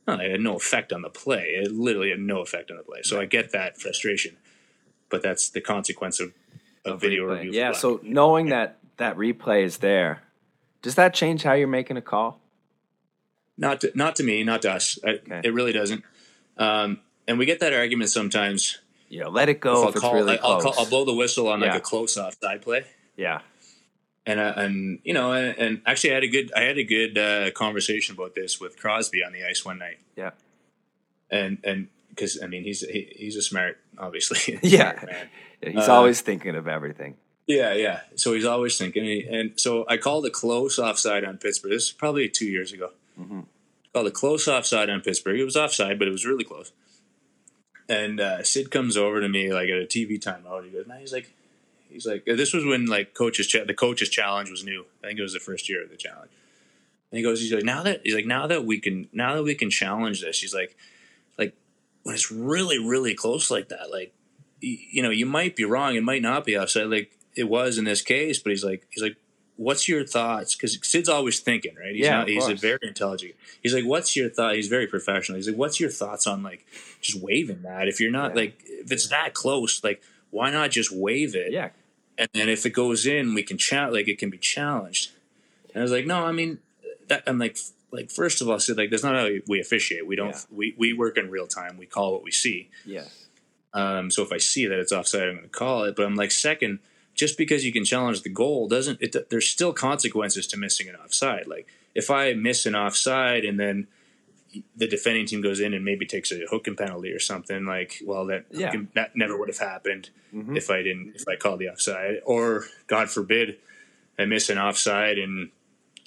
oh, 0.08 0.14
it 0.14 0.30
had 0.30 0.40
no 0.40 0.56
effect 0.56 0.92
on 0.92 1.02
the 1.02 1.10
play. 1.10 1.60
It 1.62 1.72
literally 1.72 2.10
had 2.10 2.20
no 2.20 2.40
effect 2.40 2.70
on 2.70 2.76
the 2.76 2.82
play. 2.82 3.00
So 3.02 3.20
I 3.20 3.26
get 3.26 3.52
that 3.52 3.78
frustration, 3.80 4.36
but 5.08 5.22
that's 5.22 5.50
the 5.50 5.60
consequence 5.60 6.20
of, 6.20 6.32
Of 6.84 7.00
video 7.00 7.24
replay. 7.26 7.44
review. 7.44 7.52
Yeah. 7.52 7.72
So 7.72 8.00
knowing 8.02 8.48
that 8.48 8.78
that 8.96 9.16
replay 9.16 9.64
is 9.64 9.78
there, 9.78 10.22
does 10.82 10.94
that 10.96 11.14
change 11.14 11.42
how 11.42 11.52
you're 11.52 11.68
making 11.68 11.96
a 11.96 12.02
call? 12.02 12.40
not 13.58 13.82
to, 13.82 13.92
not 13.94 14.16
to 14.16 14.22
me, 14.22 14.42
not 14.42 14.62
to 14.62 14.72
us. 14.72 14.98
I, 15.04 15.10
Okay. 15.10 15.42
It 15.44 15.52
really 15.52 15.72
doesn't. 15.72 16.02
Um, 16.56 17.00
and 17.28 17.38
we 17.38 17.44
get 17.44 17.60
that 17.60 17.74
argument 17.74 18.08
sometimes. 18.08 18.78
You 19.10 19.20
know, 19.20 19.28
let 19.28 19.48
it 19.50 19.60
go 19.60 19.82
I'll 19.82 19.88
if 19.88 19.96
it's 19.96 20.00
call, 20.00 20.14
really 20.14 20.26
like, 20.32 20.40
I'll, 20.42 20.60
call, 20.60 20.74
I'll 20.78 20.86
blow 20.88 21.04
the 21.04 21.12
whistle 21.12 21.48
on 21.48 21.60
like 21.60 21.72
Yeah. 21.72 21.76
a 21.76 21.80
close 21.80 22.16
offside 22.16 22.62
play. 22.62 22.84
yeah. 23.16 23.40
and 24.24 24.38
uh, 24.40 24.52
and 24.56 25.00
you 25.02 25.12
know 25.12 25.32
and, 25.32 25.58
and 25.58 25.82
actually 25.84 26.12
I 26.12 26.14
had 26.14 26.24
a 26.24 26.28
good 26.28 26.52
I 26.56 26.60
had 26.62 26.78
a 26.78 26.84
good 26.84 27.18
uh, 27.18 27.50
conversation 27.50 28.14
about 28.14 28.34
this 28.34 28.60
with 28.60 28.78
Crosby 28.78 29.24
on 29.24 29.32
the 29.32 29.44
ice 29.44 29.64
one 29.64 29.78
night 29.78 29.98
Yeah. 30.16 30.30
and 31.30 31.58
and 31.64 31.88
because 32.10 32.40
I 32.42 32.46
mean 32.46 32.62
he's 32.62 32.80
he, 32.82 33.12
he's 33.16 33.36
a 33.36 33.42
smart 33.42 33.78
obviously 33.98 34.58
Yeah. 34.62 34.98
smart. 35.00 35.16
He's 35.62 35.88
Uh, 35.88 35.92
always 35.94 36.20
thinking 36.20 36.54
of 36.54 36.68
everything. 36.68 37.16
yeah 37.46 37.72
yeah 37.74 38.00
so 38.14 38.32
he's 38.34 38.44
always 38.44 38.76
thinking 38.78 39.26
and 39.28 39.58
so 39.58 39.84
I 39.88 39.96
called 39.96 40.24
a 40.26 40.30
close 40.30 40.78
offside 40.78 41.24
on 41.24 41.38
Pittsburgh 41.38 41.72
this 41.72 41.84
is 41.86 41.92
probably 41.92 42.28
two 42.28 42.46
years 42.46 42.72
ago 42.72 42.90
Mhm. 43.20 43.46
called 43.92 44.06
a 44.06 44.10
close 44.12 44.46
offside 44.46 44.88
on 44.90 45.00
Pittsburgh 45.00 45.38
it 45.40 45.44
was 45.44 45.56
offside 45.56 45.98
but 45.98 46.06
it 46.06 46.12
was 46.12 46.24
really 46.26 46.44
close 46.44 46.70
and 47.90 48.20
uh, 48.20 48.42
Sid 48.44 48.70
comes 48.70 48.96
over 48.96 49.20
to 49.20 49.28
me 49.28 49.52
like 49.52 49.68
at 49.68 49.82
a 49.82 49.86
TV 49.86 50.18
timeout. 50.22 50.64
He 50.64 50.70
goes 50.70 50.86
man 50.86 51.00
he's 51.00 51.12
like 51.12 51.32
he's 51.90 52.06
like 52.06 52.24
this 52.24 52.54
was 52.54 52.64
when 52.64 52.86
like 52.86 53.14
coaches 53.14 53.50
the 53.66 53.74
coaches 53.74 54.08
challenge 54.08 54.50
was 54.50 54.64
new. 54.64 54.86
I 55.02 55.08
think 55.08 55.18
it 55.18 55.22
was 55.22 55.32
the 55.32 55.40
first 55.40 55.68
year 55.68 55.82
of 55.82 55.90
the 55.90 55.96
challenge. 55.96 56.30
And 57.10 57.18
he 57.18 57.24
goes 57.24 57.40
he's 57.40 57.52
like 57.52 57.64
now 57.64 57.82
that 57.82 58.02
he's 58.04 58.14
like 58.14 58.26
now 58.26 58.46
that 58.46 58.64
we 58.64 58.78
can 58.78 59.08
now 59.12 59.34
that 59.34 59.42
we 59.42 59.56
can 59.56 59.70
challenge 59.70 60.22
this 60.22 60.40
he's 60.40 60.54
like 60.54 60.76
like 61.36 61.54
when 62.04 62.14
it's 62.14 62.30
really 62.30 62.78
really 62.78 63.14
close 63.14 63.50
like 63.50 63.68
that 63.70 63.90
like 63.90 64.14
y- 64.62 64.78
you 64.92 65.02
know 65.02 65.10
you 65.10 65.26
might 65.26 65.56
be 65.56 65.64
wrong 65.64 65.96
it 65.96 66.04
might 66.04 66.22
not 66.22 66.44
be 66.44 66.56
offside 66.56 66.86
like 66.86 67.10
it 67.34 67.48
was 67.48 67.76
in 67.76 67.84
this 67.84 68.02
case 68.02 68.38
but 68.38 68.50
he's 68.50 68.64
like 68.64 68.86
he's 68.90 69.02
like 69.02 69.16
what's 69.64 69.88
your 69.88 70.04
thoughts 70.06 70.54
because 70.54 70.78
Sid's 70.82 71.08
always 71.08 71.38
thinking 71.40 71.74
right 71.76 71.94
he's 71.94 72.06
Yeah, 72.06 72.18
not 72.18 72.28
he's 72.28 72.48
a 72.48 72.54
very 72.54 72.78
intelligent 72.82 73.34
he's 73.62 73.74
like 73.74 73.84
what's 73.84 74.16
your 74.16 74.30
thought 74.30 74.54
he's 74.54 74.68
very 74.68 74.86
professional 74.86 75.36
he's 75.36 75.48
like 75.48 75.56
what's 75.58 75.78
your 75.78 75.90
thoughts 75.90 76.26
on 76.26 76.42
like 76.42 76.66
just 77.02 77.20
waving 77.20 77.62
that 77.62 77.86
if 77.86 78.00
you're 78.00 78.10
not 78.10 78.30
Yeah. 78.30 78.42
like 78.42 78.62
if 78.66 78.90
it's 78.90 79.08
that 79.08 79.34
close 79.34 79.84
like 79.84 80.02
why 80.30 80.50
not 80.50 80.70
just 80.70 80.90
wave 80.90 81.34
it 81.34 81.52
Yeah. 81.52 81.70
and 82.16 82.28
then 82.32 82.48
if 82.48 82.64
it 82.64 82.70
goes 82.70 83.04
in, 83.06 83.34
we 83.34 83.42
can 83.42 83.58
chat 83.58 83.92
like 83.92 84.08
it 84.08 84.18
can 84.18 84.30
be 84.30 84.38
challenged. 84.38 85.10
And 85.74 85.80
I 85.80 85.82
was 85.82 85.92
like, 85.92 86.06
no, 86.06 86.24
I 86.24 86.32
mean, 86.32 86.58
that, 87.08 87.22
I'm 87.26 87.38
like, 87.38 87.56
like 87.92 88.10
first 88.10 88.40
of 88.40 88.48
all, 88.48 88.58
Sid, 88.60 88.76
like 88.76 88.90
that's 88.90 89.02
not 89.02 89.14
how 89.16 89.28
we 89.48 89.60
officiate. 89.60 90.06
We 90.06 90.16
don't. 90.16 90.30
Yeah. 90.30 90.40
We 90.50 90.74
we 90.78 90.92
work 90.92 91.16
in 91.18 91.30
real 91.30 91.46
time. 91.46 91.76
We 91.78 91.86
call 91.86 92.12
what 92.12 92.22
we 92.22 92.30
see. 92.30 92.68
Yeah. 92.84 93.04
Um, 93.72 94.10
so 94.10 94.22
if 94.22 94.32
I 94.32 94.38
see 94.38 94.66
that 94.66 94.78
it's 94.78 94.92
offside, 94.92 95.22
I'm 95.28 95.36
going 95.36 95.42
to 95.44 95.48
call 95.48 95.84
it. 95.84 95.94
But 95.96 96.06
I'm 96.06 96.16
like, 96.16 96.30
second, 96.32 96.78
just 97.20 97.36
because 97.38 97.64
you 97.66 97.72
can 97.72 97.84
challenge 97.84 98.22
the 98.22 98.28
goal 98.42 98.66
doesn't 98.68 98.98
it 99.00 99.14
there's 99.30 99.46
still 99.56 99.72
consequences 99.72 100.46
to 100.46 100.56
missing 100.56 100.88
an 100.88 100.96
offside 100.96 101.46
like 101.46 101.66
if 101.94 102.10
i 102.10 102.32
miss 102.32 102.66
an 102.66 102.74
offside 102.74 103.44
and 103.44 103.58
then 103.60 103.86
the 104.76 104.88
defending 104.88 105.26
team 105.26 105.40
goes 105.40 105.60
in 105.60 105.72
and 105.74 105.84
maybe 105.84 106.04
takes 106.06 106.32
a 106.32 106.40
hooking 106.50 106.74
penalty 106.76 107.12
or 107.12 107.20
something 107.20 107.64
like 107.66 107.92
well 108.04 108.24
that 108.26 108.46
Yeah. 108.50 108.66
hooking- 108.66 108.88
that 108.94 109.14
never 109.14 109.36
would 109.38 109.48
have 109.48 109.58
happened 109.58 110.10
Mhm. 110.34 110.56
if 110.56 110.70
i 110.70 110.78
didn't 110.82 111.12
if 111.14 111.28
i 111.28 111.36
called 111.36 111.60
the 111.60 111.68
offside 111.68 112.16
or 112.24 112.64
god 112.88 113.10
forbid 113.10 113.58
i 114.18 114.24
miss 114.24 114.48
an 114.50 114.58
offside 114.58 115.18
and 115.18 115.50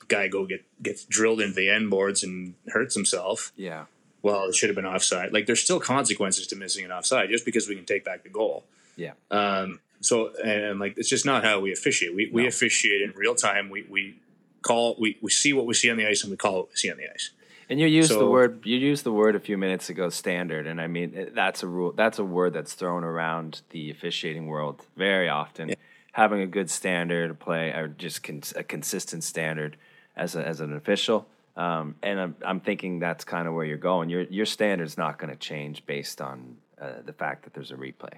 guy 0.09 0.28
go 0.28 0.45
get 0.45 0.64
gets 0.82 1.05
drilled 1.05 1.39
into 1.41 1.55
the 1.55 1.70
end 1.70 1.89
boards 1.89 2.24
and 2.24 2.55
hurts 2.76 2.93
himself 2.95 3.53
Yeah. 3.55 3.86
well, 4.22 4.45
it 4.49 4.55
should 4.55 4.70
have 4.70 4.76
been 4.76 4.86
offside. 4.86 5.32
Like 5.34 5.45
there's 5.47 5.59
still 5.68 5.80
consequences 5.82 6.45
to 6.47 6.55
missing 6.55 6.84
an 6.86 6.91
offside 6.91 7.30
just 7.30 7.45
because 7.45 7.68
we 7.70 7.76
can 7.76 7.86
take 7.86 8.03
back 8.05 8.24
the 8.24 8.30
goal. 8.30 8.66
Yeah. 8.95 9.14
Um, 9.32 9.80
so 10.04 10.32
and, 10.43 10.80
like 10.80 10.97
it's 10.97 11.10
just 11.10 11.26
not 11.26 11.43
how 11.43 11.60
we 11.60 11.72
officiate. 11.72 12.16
We 12.16 12.30
we 12.32 12.47
officiate 12.47 13.01
in 13.01 13.12
real 13.16 13.36
time. 13.36 13.70
We 13.70 13.86
we 13.89 14.20
call 14.62 14.95
we, 14.99 15.18
we 15.22 15.30
see 15.30 15.54
what 15.54 15.66
we 15.66 15.74
see 15.74 15.89
on 15.89 15.97
the 15.97 16.08
ice 16.08 16.24
and 16.24 16.32
we 16.32 16.38
call 16.38 16.56
what 16.56 16.70
we 16.70 16.76
see 16.76 16.91
on 16.91 16.97
the 16.97 17.10
ice. 17.12 17.32
And 17.70 17.80
you 17.80 17.88
used 17.88 18.12
the 18.12 18.30
word 18.30 18.66
you 18.66 18.78
used 18.78 19.04
the 19.04 19.12
word 19.12 19.36
a 19.36 19.39
few 19.39 19.58
minutes 19.58 19.89
ago 19.89 20.10
standard 20.10 20.68
and 20.68 20.82
I 20.82 20.88
mean 20.88 21.32
that's 21.34 21.64
a 21.64 21.68
rule 21.68 21.91
that's 21.91 22.20
a 22.20 22.24
word 22.24 22.54
that's 22.54 22.74
thrown 22.74 23.04
around 23.04 23.62
the 23.70 23.89
officiating 23.91 24.47
world 24.47 24.86
very 24.97 25.30
often. 25.30 25.74
Having 26.14 26.41
a 26.41 26.47
good 26.47 26.70
standard 26.70 27.32
of 27.32 27.39
play 27.39 27.72
or 27.72 27.88
just 27.88 28.22
cons- 28.22 28.54
a 28.56 28.64
consistent 28.64 29.24
standard 29.24 29.78
as 30.16 30.36
a, 30.36 30.45
as 30.47 30.60
an 30.60 30.76
official. 30.76 31.28
Um, 31.56 31.95
and 32.04 32.20
I'm, 32.20 32.36
I'm 32.45 32.60
thinking 32.60 32.99
that's 32.99 33.24
kind 33.24 33.47
of 33.47 33.54
where 33.54 33.66
you're 33.66 33.78
going. 33.78 34.10
Your 34.10 34.24
your 34.24 34.45
standard's 34.45 34.97
not 34.97 35.18
going 35.18 35.32
to 35.32 35.39
change 35.39 35.86
based 35.86 36.22
on 36.22 36.58
uh, 36.80 37.01
the 37.06 37.14
fact 37.14 37.43
that 37.43 37.54
there's 37.54 37.72
a 37.72 37.76
replay. 37.76 38.18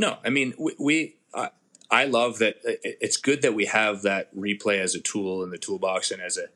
No, 0.00 0.18
I 0.24 0.30
mean 0.30 0.54
we. 0.58 0.74
we 0.78 1.16
I 1.34 1.50
I 1.90 2.04
love 2.04 2.38
that. 2.38 2.56
Uh, 2.66 2.80
it's 2.84 3.16
good 3.16 3.42
that 3.42 3.52
we 3.52 3.66
have 3.66 4.02
that 4.02 4.34
replay 4.34 4.78
as 4.80 4.94
a 4.94 5.00
tool 5.00 5.42
in 5.42 5.50
the 5.50 5.58
toolbox 5.58 6.10
and 6.10 6.22
as 6.22 6.38
a 6.38 6.46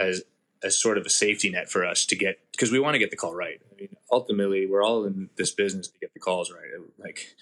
as 0.00 0.22
as 0.62 0.78
sort 0.78 0.96
of 0.96 1.04
a 1.04 1.10
safety 1.10 1.50
net 1.50 1.68
for 1.68 1.84
us 1.84 2.06
to 2.06 2.16
get 2.16 2.38
because 2.52 2.70
we 2.70 2.78
want 2.78 2.94
to 2.94 2.98
get 2.98 3.10
the 3.10 3.16
call 3.16 3.34
right. 3.34 3.60
I 3.72 3.80
mean, 3.80 3.96
ultimately, 4.12 4.66
we're 4.66 4.84
all 4.84 5.04
in 5.04 5.28
this 5.36 5.50
business 5.50 5.88
to 5.88 5.98
get 5.98 6.14
the 6.14 6.20
calls 6.20 6.52
right. 6.52 6.70
Like 6.98 7.34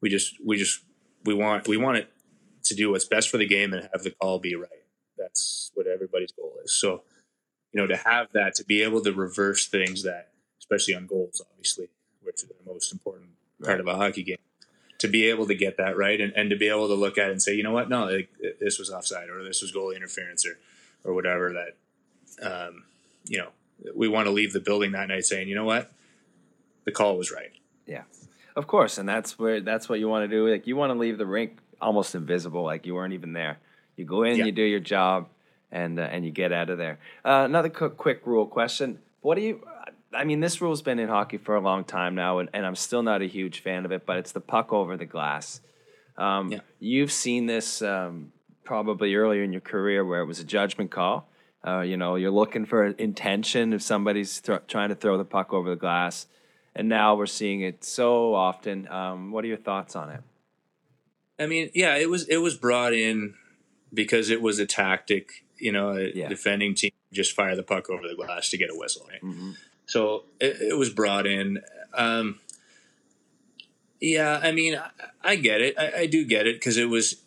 we 0.00 0.08
just 0.08 0.34
we 0.44 0.56
just 0.56 0.80
we 1.24 1.34
want 1.34 1.68
we 1.68 1.76
want 1.76 1.98
it 1.98 2.10
to 2.64 2.74
do 2.74 2.90
what's 2.90 3.04
best 3.04 3.28
for 3.28 3.38
the 3.38 3.46
game 3.46 3.72
and 3.72 3.88
have 3.92 4.02
the 4.02 4.10
call 4.10 4.40
be 4.40 4.56
right. 4.56 4.84
That's 5.16 5.70
what 5.74 5.86
everybody's 5.86 6.32
goal 6.32 6.54
is. 6.64 6.72
So 6.72 7.02
you 7.72 7.80
know 7.80 7.86
to 7.86 7.96
have 7.96 8.28
that 8.32 8.54
to 8.56 8.64
be 8.64 8.82
able 8.82 9.02
to 9.02 9.12
reverse 9.12 9.66
things 9.66 10.02
that 10.02 10.30
especially 10.58 10.94
on 10.94 11.06
goals 11.06 11.42
obviously 11.52 11.88
which 12.22 12.42
are 12.42 12.46
the 12.48 12.72
most 12.72 12.90
important 12.92 13.30
part 13.62 13.80
of 13.80 13.86
a 13.86 13.94
hockey 13.94 14.22
game 14.22 14.38
to 14.98 15.08
be 15.08 15.28
able 15.28 15.46
to 15.46 15.54
get 15.54 15.76
that 15.76 15.96
right 15.96 16.20
and, 16.20 16.32
and 16.34 16.50
to 16.50 16.56
be 16.56 16.68
able 16.68 16.88
to 16.88 16.94
look 16.94 17.18
at 17.18 17.28
it 17.28 17.32
and 17.32 17.42
say, 17.42 17.54
you 17.54 17.62
know 17.62 17.72
what, 17.72 17.88
no, 17.88 18.06
like, 18.06 18.30
this 18.60 18.78
was 18.78 18.90
offside 18.90 19.28
or 19.28 19.42
this 19.44 19.62
was 19.62 19.72
goalie 19.72 19.96
interference 19.96 20.46
or 20.46 20.58
or 21.04 21.14
whatever 21.14 21.52
that, 21.52 22.46
um, 22.46 22.84
you 23.26 23.38
know, 23.38 23.48
we 23.94 24.08
want 24.08 24.26
to 24.26 24.32
leave 24.32 24.52
the 24.52 24.60
building 24.60 24.92
that 24.92 25.08
night 25.08 25.24
saying, 25.24 25.48
you 25.48 25.54
know 25.54 25.64
what, 25.64 25.92
the 26.84 26.90
call 26.92 27.16
was 27.16 27.30
right. 27.30 27.52
Yeah, 27.86 28.02
of 28.56 28.66
course, 28.66 28.98
and 28.98 29.08
that's 29.08 29.38
where 29.38 29.60
that's 29.60 29.88
what 29.88 30.00
you 30.00 30.08
want 30.08 30.28
to 30.28 30.34
do. 30.36 30.48
Like 30.48 30.66
you 30.66 30.76
want 30.76 30.92
to 30.92 30.98
leave 30.98 31.18
the 31.18 31.26
rink 31.26 31.58
almost 31.80 32.14
invisible, 32.14 32.64
like 32.64 32.86
you 32.86 32.94
weren't 32.94 33.12
even 33.14 33.32
there. 33.32 33.58
You 33.96 34.04
go 34.04 34.22
in, 34.24 34.36
Yeah. 34.36 34.46
you 34.46 34.52
do 34.52 34.62
your 34.62 34.80
job, 34.80 35.28
and 35.70 35.98
uh, 36.00 36.02
and 36.02 36.24
you 36.24 36.30
get 36.30 36.52
out 36.52 36.70
of 36.70 36.78
there. 36.78 36.98
Uh, 37.24 37.42
another 37.44 37.68
quick, 37.68 37.96
quick 37.96 38.22
rule 38.26 38.46
question: 38.46 38.98
What 39.20 39.36
do 39.36 39.42
you? 39.42 39.60
I 40.16 40.24
mean, 40.24 40.40
this 40.40 40.60
rule's 40.60 40.82
been 40.82 40.98
in 40.98 41.08
hockey 41.08 41.36
for 41.38 41.54
a 41.56 41.60
long 41.60 41.84
time 41.84 42.14
now, 42.14 42.38
and, 42.38 42.48
and 42.52 42.64
I'm 42.66 42.74
still 42.76 43.02
not 43.02 43.22
a 43.22 43.26
huge 43.26 43.60
fan 43.60 43.84
of 43.84 43.92
it. 43.92 44.06
But 44.06 44.16
it's 44.18 44.32
the 44.32 44.40
puck 44.40 44.72
over 44.72 44.96
the 44.96 45.06
glass. 45.06 45.60
Um, 46.16 46.52
Yeah. 46.52 46.60
You've 46.80 47.12
seen 47.12 47.46
this 47.46 47.82
um, 47.82 48.32
probably 48.64 49.14
earlier 49.14 49.42
in 49.42 49.52
your 49.52 49.60
career 49.60 50.04
where 50.04 50.20
it 50.20 50.26
was 50.26 50.40
a 50.40 50.44
judgment 50.44 50.90
call. 50.90 51.28
Uh, 51.66 51.80
you 51.80 51.96
know, 51.96 52.14
you're 52.16 52.30
looking 52.30 52.64
for 52.64 52.86
intention 52.86 53.72
if 53.72 53.82
somebody's 53.82 54.38
thro- 54.40 54.60
trying 54.68 54.88
to 54.90 54.94
throw 54.94 55.18
the 55.18 55.24
puck 55.24 55.52
over 55.52 55.68
the 55.70 55.76
glass, 55.76 56.26
and 56.74 56.88
now 56.88 57.14
we're 57.16 57.26
seeing 57.26 57.60
it 57.62 57.84
so 57.84 58.34
often. 58.34 58.86
Um, 58.88 59.32
what 59.32 59.44
are 59.44 59.48
your 59.48 59.56
thoughts 59.56 59.96
on 59.96 60.10
it? 60.10 60.20
I 61.38 61.46
mean, 61.46 61.70
yeah, 61.74 61.96
it 61.96 62.08
was 62.08 62.28
it 62.28 62.38
was 62.38 62.56
brought 62.56 62.92
in 62.94 63.34
because 63.92 64.30
it 64.30 64.40
was 64.40 64.58
a 64.58 64.66
tactic. 64.66 65.44
You 65.58 65.72
know, 65.72 65.96
a 65.96 66.12
Yeah. 66.14 66.28
defending 66.28 66.74
team 66.74 66.90
just 67.12 67.32
fire 67.32 67.56
the 67.56 67.62
puck 67.62 67.88
over 67.90 68.06
the 68.06 68.14
glass 68.14 68.50
to 68.50 68.58
get 68.58 68.68
a 68.70 68.74
whistle. 68.76 69.06
Right? 69.10 69.22
Mm-hmm. 69.22 69.50
So 69.86 70.24
it, 70.40 70.60
it 70.60 70.78
was 70.78 70.90
brought 70.90 71.26
in. 71.26 71.60
Um, 71.94 72.40
yeah, 74.00 74.40
I 74.42 74.52
mean, 74.52 74.76
I, 74.76 74.90
I 75.22 75.36
get 75.36 75.60
it. 75.60 75.78
I, 75.78 76.00
I 76.00 76.06
do 76.06 76.24
get 76.24 76.46
it 76.46 76.56
because 76.56 76.76
it 76.76 76.88
was, 76.90 77.22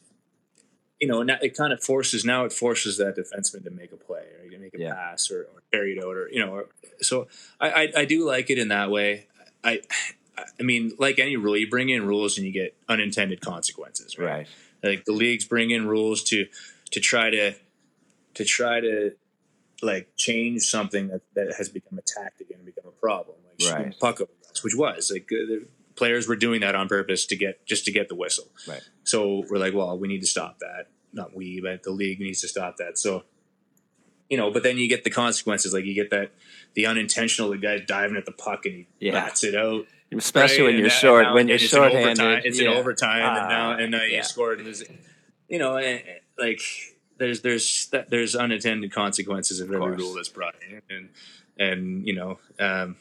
you 0.99 1.07
know, 1.07 1.23
now 1.23 1.37
it 1.41 1.55
kind 1.57 1.73
of 1.73 1.81
forces 1.83 2.23
now 2.25 2.45
it 2.45 2.53
forces 2.53 2.97
that 2.97 3.15
defenseman 3.17 3.63
to 3.63 3.71
make 3.71 3.91
a 3.91 3.95
play 3.97 4.23
or 4.43 4.49
to 4.49 4.57
make 4.59 4.73
a 4.75 4.79
Yeah. 4.79 4.93
pass 4.93 5.31
or, 5.31 5.43
or 5.43 5.63
carry 5.71 5.93
it 5.97 6.03
out 6.03 6.15
or 6.15 6.29
you 6.31 6.45
know. 6.45 6.53
Or, 6.53 6.69
so 7.01 7.27
I, 7.59 7.69
I 7.71 7.91
I 7.97 8.05
do 8.05 8.25
like 8.25 8.49
it 8.49 8.57
in 8.59 8.67
that 8.67 8.91
way. 8.91 9.27
I 9.63 9.81
I 10.59 10.63
mean, 10.63 10.91
like 10.99 11.19
any 11.19 11.35
rule, 11.37 11.57
you 11.57 11.69
bring 11.69 11.89
in 11.89 12.05
rules 12.05 12.37
and 12.37 12.45
you 12.45 12.53
get 12.53 12.75
unintended 12.87 13.41
consequences, 13.41 14.17
right? 14.17 14.25
Right. 14.25 14.47
like 14.83 15.05
the 15.05 15.11
leagues 15.13 15.45
bring 15.45 15.71
in 15.71 15.87
rules 15.87 16.23
to 16.25 16.47
to 16.91 16.99
try 16.99 17.29
to 17.29 17.53
to 18.35 18.45
try 18.45 18.79
to 18.79 19.13
like 19.81 20.09
change 20.17 20.61
something 20.63 21.07
that, 21.09 21.21
that 21.35 21.53
has 21.57 21.69
become 21.69 21.97
a 21.97 22.01
tactic 22.01 22.49
and 22.51 22.65
become 22.65 22.85
a 22.87 22.91
problem 22.99 23.37
like 23.59 23.73
Right. 23.73 23.99
puck 23.99 24.21
over 24.21 24.31
us, 24.49 24.63
which 24.63 24.75
was 24.75 25.11
like 25.11 25.23
uh, 25.31 25.45
the 25.47 25.67
players 25.95 26.27
were 26.27 26.35
doing 26.35 26.61
that 26.61 26.75
on 26.75 26.87
purpose 26.87 27.25
to 27.27 27.35
get 27.35 27.65
just 27.65 27.83
to 27.85 27.91
get 27.91 28.07
the 28.09 28.15
whistle 28.15 28.47
Right. 28.67 28.81
so 29.03 29.43
we're 29.49 29.57
like 29.57 29.73
well 29.73 29.97
we 29.99 30.07
need 30.07 30.21
to 30.21 30.27
stop 30.27 30.59
that 30.59 30.87
not 31.13 31.35
we 31.35 31.59
but 31.61 31.83
the 31.83 31.91
league 31.91 32.19
needs 32.21 32.39
to 32.41 32.47
stop 32.47 32.77
that 32.77 32.97
so 32.97 33.23
you 34.29 34.37
know 34.37 34.49
but 34.51 34.63
then 34.63 34.77
you 34.77 34.87
get 34.87 35.03
the 35.03 35.09
consequences 35.09 35.73
like 35.73 35.83
you 35.85 35.93
get 35.93 36.09
that 36.11 36.31
the 36.75 36.85
unintentional 36.85 37.49
the 37.49 37.57
guy 37.57 37.79
diving 37.79 38.15
at 38.15 38.25
the 38.25 38.31
puck 38.31 38.65
and 38.65 38.75
he 38.75 38.87
Yeah. 38.99 39.11
bats 39.13 39.43
it 39.43 39.55
out 39.55 39.85
Especially 40.11 40.57
right? 40.59 40.63
when 40.63 40.69
And 40.73 40.79
you're 40.79 40.89
that- 40.89 40.95
short, 40.95 41.23
now- 41.23 41.33
when 41.35 41.47
you're 41.47 41.55
it's 41.55 41.63
in 41.65 41.69
shorthanded. 41.69 42.19
overtime- 42.19 42.41
It's 42.43 42.59
yeah. 42.59 42.71
in 42.71 42.77
overtime, 42.77 43.37
and 43.37 43.49
now 43.49 43.71
Ah, 43.73 43.77
and 43.77 43.91
now 43.91 44.01
you 44.03 44.23
scored. 44.23 44.65
There's, 44.65 44.83
you 45.47 45.59
know, 45.59 45.77
and, 45.77 45.99
and, 45.99 46.19
like 46.39 46.61
there's 47.19 47.41
there's 47.41 47.87
that, 47.91 48.09
there's 48.09 48.35
unintended 48.35 48.91
consequences 48.91 49.59
of 49.59 49.71
every 49.71 49.95
rule 49.95 50.13
that's 50.15 50.29
brought 50.29 50.55
in, 50.69 50.81
and 50.89 51.09
and 51.57 52.07
you 52.07 52.13
know, 52.15 52.39
um, 52.59 52.95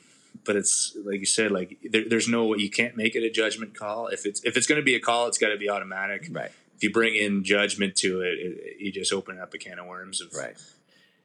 but 0.45 0.57
it's 0.57 0.97
like 1.05 1.21
you 1.21 1.27
said, 1.27 1.51
like 1.51 1.79
there, 1.91 2.05
there's 2.09 2.29
no 2.29 2.55
you 2.55 2.71
can't 2.71 2.97
make 2.97 3.15
it 3.17 3.23
a 3.23 3.31
judgment 3.31 3.75
call. 3.75 4.09
If 4.09 4.27
it's 4.27 4.43
if 4.45 4.57
it's 4.57 4.67
going 4.67 4.81
to 4.81 4.85
be 4.85 4.95
a 4.95 5.01
call, 5.01 5.27
it's 5.29 5.39
got 5.39 5.49
to 5.49 5.57
be 5.57 5.71
automatic. 5.71 6.29
Right. 6.31 6.51
If 6.77 6.83
you 6.85 6.93
bring 6.93 7.17
in 7.17 7.43
judgment 7.43 7.97
to 7.97 8.21
it, 8.21 8.39
it, 8.39 8.77
you 8.81 8.93
just 8.93 9.13
open 9.13 9.41
up 9.41 9.53
a 9.55 9.59
can 9.59 9.79
of 9.81 9.87
worms. 9.87 10.21
Of, 10.21 10.33
Right. 10.35 10.57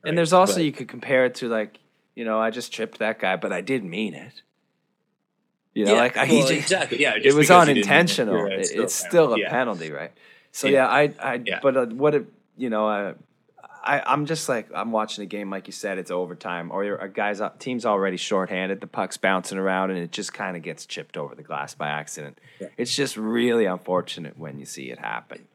And 0.03 0.17
there's 0.17 0.33
also 0.33 0.55
But- 0.55 0.63
you 0.63 0.71
could 0.71 0.87
compare 0.87 1.25
it 1.25 1.35
to 1.35 1.47
like, 1.47 1.79
you 2.15 2.25
know, 2.25 2.39
I 2.39 2.49
just 2.49 2.73
tripped 2.73 2.97
that 2.99 3.19
guy, 3.19 3.35
but 3.35 3.53
I 3.53 3.61
did 3.61 3.83
mean 3.83 4.15
it. 4.15 4.41
You 5.75 5.85
know, 5.85 5.93
Yeah, 5.93 5.99
like 6.01 6.17
I, 6.17 6.25
well, 6.27 6.41
just, 6.41 6.51
exactly. 6.51 6.99
Yeah, 7.01 7.13
it 7.15 7.33
was 7.33 7.47
because 7.47 7.67
you 7.67 7.73
didn't 7.73 7.75
mean 7.75 7.77
it, 7.77 7.87
unintentional. 7.87 8.35
right, 8.43 8.51
It- 8.53 8.59
it's 8.61 8.71
it's 8.71 8.93
still 8.95 9.33
a 9.33 9.33
still 9.33 9.33
a 9.33 9.49
penalty. 9.49 9.89
Penalty, 9.89 9.91
right? 9.91 10.11
So 10.51 10.67
Yeah. 10.67 10.73
yeah, 10.73 10.87
I, 11.19 11.33
I, 11.33 11.59
but 11.61 11.77
uh, 11.77 11.85
what 11.87 12.15
if 12.15 12.23
you 12.57 12.69
know, 12.69 12.87
uh, 12.87 13.13
I, 13.85 14.01
I'm 14.05 14.25
just 14.25 14.47
like 14.47 14.69
I'm 14.73 14.91
watching 14.91 15.23
a 15.23 15.27
game, 15.27 15.49
like 15.49 15.67
you 15.67 15.73
said, 15.73 15.97
it's 15.97 16.11
overtime, 16.11 16.71
or 16.71 16.83
your 16.85 16.97
a 16.97 17.09
guy's 17.09 17.41
uh, 17.41 17.49
team's 17.59 17.85
already 17.85 18.17
shorthanded, 18.17 18.79
the 18.81 18.87
puck's 18.87 19.17
bouncing 19.17 19.57
around, 19.57 19.89
and 19.91 19.99
it 19.99 20.11
just 20.11 20.33
kind 20.33 20.55
of 20.55 20.63
gets 20.63 20.85
chipped 20.85 21.17
over 21.17 21.35
the 21.35 21.43
glass 21.43 21.73
by 21.75 21.89
accident. 21.89 22.39
Yeah. 22.59 22.67
It's 22.77 22.95
just 22.95 23.17
really 23.17 23.65
unfortunate 23.65 24.37
when 24.37 24.57
you 24.59 24.65
see 24.65 24.89
it 24.89 24.99
happen. 24.99 25.47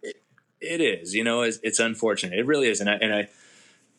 It 0.61 0.81
is, 0.81 1.15
you 1.15 1.25
know, 1.25 1.43
it's, 1.43 1.59
it's 1.63 1.79
unfortunate. 1.79 2.39
It 2.39 2.45
really 2.47 2.69
is, 2.69 2.81
and 2.81 2.91
I, 2.91 2.95
and 2.95 3.15
I, 3.15 3.29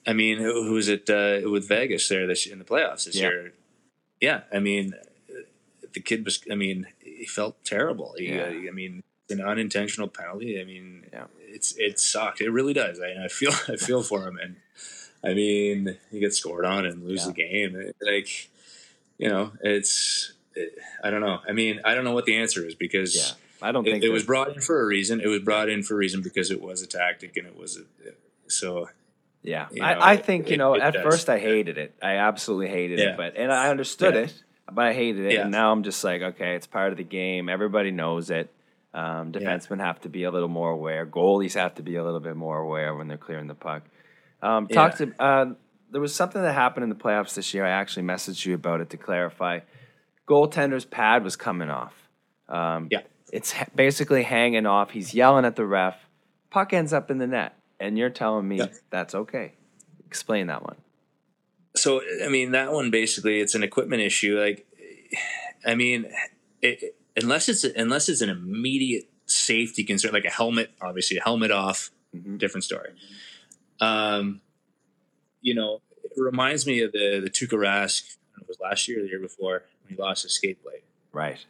I 0.05 0.13
mean, 0.13 0.37
who 0.37 0.63
who 0.63 0.73
was 0.73 0.89
it 0.89 1.09
uh, 1.09 1.49
with 1.49 1.67
Vegas 1.67 2.07
there 2.09 2.27
this 2.27 2.45
in 2.45 2.59
the 2.59 2.65
playoffs 2.65 3.05
this 3.05 3.15
Yeah. 3.15 3.29
year? 3.29 3.53
Yeah, 4.21 4.41
I 4.53 4.59
mean, 4.59 4.93
the 5.93 6.01
kid 6.01 6.25
was. 6.25 6.41
I 6.51 6.55
mean, 6.55 6.85
he 7.01 7.25
felt 7.25 7.63
terrible. 7.63 8.13
He, 8.17 8.27
Yeah. 8.35 8.43
uh, 8.43 8.67
I 8.67 8.71
mean, 8.71 9.01
an 9.29 9.41
unintentional 9.41 10.07
penalty. 10.07 10.59
I 10.61 10.65
mean, 10.65 11.05
Yeah. 11.11 11.25
It's 11.49 11.75
it 11.77 11.99
sucked. 11.99 12.41
It 12.41 12.49
really 12.51 12.73
does. 12.73 12.99
I, 12.99 13.25
I 13.25 13.27
feel 13.27 13.51
I 13.67 13.75
feel 13.75 14.03
for 14.03 14.27
him, 14.27 14.37
and 14.41 14.55
I 15.23 15.33
mean, 15.33 15.97
he 16.11 16.19
gets 16.19 16.37
scored 16.37 16.65
on 16.65 16.85
and 16.85 17.05
lose 17.05 17.25
the 17.25 17.33
game. 17.33 17.75
It- 17.75 17.95
like, 18.01 18.49
you 19.17 19.29
know, 19.29 19.51
it's. 19.61 20.33
It, 20.55 20.77
I 21.03 21.09
don't 21.09 21.21
know. 21.21 21.39
I 21.47 21.51
mean, 21.51 21.79
I 21.85 21.93
don't 21.93 22.03
know 22.03 22.13
what 22.13 22.25
the 22.25 22.35
answer 22.37 22.65
is 22.65 22.73
because 22.75 23.15
Yeah, 23.15 23.67
I 23.67 23.71
don't 23.71 23.87
it, 23.87 23.91
think 23.91 24.03
it 24.03 24.09
was 24.09 24.23
brought 24.23 24.53
in 24.53 24.61
for 24.61 24.81
a 24.81 24.85
reason. 24.85 25.21
It 25.21 25.27
was 25.27 25.41
brought 25.41 25.69
in 25.69 25.83
for 25.83 25.93
a 25.93 25.97
reason 25.97 26.21
because 26.21 26.51
it 26.51 26.61
was 26.61 26.81
a 26.81 26.87
tactic 26.87 27.37
and 27.37 27.45
it 27.47 27.57
was 27.57 27.77
a, 27.77 28.11
so. 28.47 28.89
Yeah, 29.41 29.67
you 29.71 29.79
know, 29.81 29.87
I, 29.87 30.11
I 30.11 30.17
think 30.17 30.49
you 30.49 30.57
know. 30.57 30.75
at 30.75 30.93
does. 30.93 31.03
first, 31.03 31.29
I 31.29 31.39
hated 31.39 31.77
it. 31.77 31.93
I 32.01 32.15
absolutely 32.15 32.67
hated 32.67 32.99
Yeah. 32.99 33.11
it, 33.11 33.17
but 33.17 33.37
and 33.37 33.53
I 33.53 33.69
understood 33.69 34.15
Yeah. 34.15 34.21
it, 34.21 34.33
but 34.69 34.85
I 34.87 34.93
hated 34.93 35.25
it. 35.27 35.33
Yeah. 35.33 35.41
And 35.43 35.51
now 35.51 35.71
I'm 35.71 35.83
just 35.83 36.03
like, 36.03 36.21
okay, 36.21 36.55
it's 36.55 36.67
part 36.67 36.91
of 36.91 36.97
the 36.97 37.05
game. 37.05 37.47
Everybody 37.47 37.91
knows 37.91 38.31
it. 38.31 38.51
Um, 38.93 39.31
Yeah. 39.33 39.41
defensemen 39.41 39.79
have 39.79 40.01
to 40.01 40.09
be 40.09 40.23
a 40.23 40.31
little 40.31 40.49
more 40.49 40.71
aware. 40.71 41.05
Goalies 41.05 41.53
have 41.53 41.75
to 41.75 41.83
be 41.83 41.95
a 41.95 42.03
little 42.03 42.19
bit 42.19 42.35
more 42.35 42.57
aware 42.59 42.95
when 42.95 43.07
they're 43.07 43.17
clearing 43.17 43.47
the 43.47 43.55
puck. 43.55 43.83
Um, 44.41 44.67
Yeah. 44.69 44.89
to. 44.89 45.13
Uh, 45.19 45.45
there 45.91 46.01
was 46.01 46.13
something 46.15 46.41
that 46.41 46.53
happened 46.53 46.83
in 46.83 46.89
the 46.89 46.95
playoffs 46.95 47.33
this 47.35 47.53
year. 47.53 47.65
I 47.65 47.69
actually 47.69 48.03
messaged 48.03 48.45
you 48.45 48.55
about 48.55 48.81
it 48.81 48.89
to 48.91 48.97
clarify. 48.97 49.59
Goaltender's 50.27 50.85
pad 50.85 51.23
was 51.23 51.35
coming 51.35 51.69
off. 51.69 52.09
Um, 52.47 52.87
Yeah. 52.91 53.01
It's 53.31 53.51
ha- 53.51 53.65
basically 53.75 54.23
hanging 54.23 54.65
off. 54.65 54.91
He's 54.91 55.13
yelling 55.13 55.45
at 55.45 55.55
the 55.55 55.65
ref. 55.65 55.95
Puck 56.49 56.73
ends 56.73 56.93
up 56.93 57.11
in 57.11 57.19
the 57.19 57.27
net, 57.27 57.53
and 57.79 57.95
you're 57.97 58.09
telling 58.09 58.47
me 58.47 58.57
Yeah. 58.57 58.67
that's 58.89 59.13
okay. 59.13 59.53
Explain 60.07 60.47
that 60.47 60.63
one. 60.63 60.77
So 61.75 62.01
I 62.25 62.29
mean, 62.29 62.51
that 62.51 62.71
one 62.71 62.89
basically 62.89 63.39
it's 63.39 63.53
an 63.53 63.61
equipment 63.61 64.01
issue. 64.01 64.39
Like, 64.39 64.65
I 65.65 65.75
mean, 65.75 66.11
it, 66.63 66.95
unless 67.21 67.49
it's 67.49 67.63
unless 67.63 68.09
it's 68.09 68.21
an 68.21 68.29
immediate 68.29 69.09
safety 69.25 69.83
concern, 69.83 70.11
like 70.13 70.25
a 70.25 70.29
helmet, 70.29 70.71
obviously 70.81 71.17
a 71.17 71.21
helmet 71.21 71.51
off, 71.51 71.91
different 72.37 72.63
story. 72.63 72.91
Um, 73.79 74.41
you 75.41 75.53
know, 75.55 75.81
it 76.03 76.11
reminds 76.17 76.65
me 76.65 76.81
of 76.81 76.91
the 76.91 77.19
the 77.23 77.29
Tuukka 77.29 77.57
Rask. 77.57 78.15
It 78.41 78.47
was 78.47 78.57
last 78.59 78.87
year, 78.87 78.99
or 78.99 79.03
the 79.03 79.09
year 79.09 79.19
before, 79.19 79.63
when 79.83 79.95
he 79.95 80.01
lost 80.01 80.23
his 80.23 80.33
skate 80.33 80.61
blade. 80.63 80.81
Right. 81.11 81.45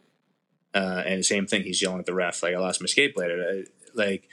Uh, 0.73 1.03
and 1.05 1.19
the 1.19 1.23
same 1.23 1.47
thing, 1.47 1.63
he's 1.63 1.81
yelling 1.81 1.99
at 1.99 2.05
the 2.05 2.13
ref, 2.13 2.43
like 2.43 2.53
I 2.53 2.59
lost 2.59 2.81
my 2.81 2.87
skate 2.87 3.15
blade. 3.15 3.31
I- 3.31 3.65
Like, 3.95 4.29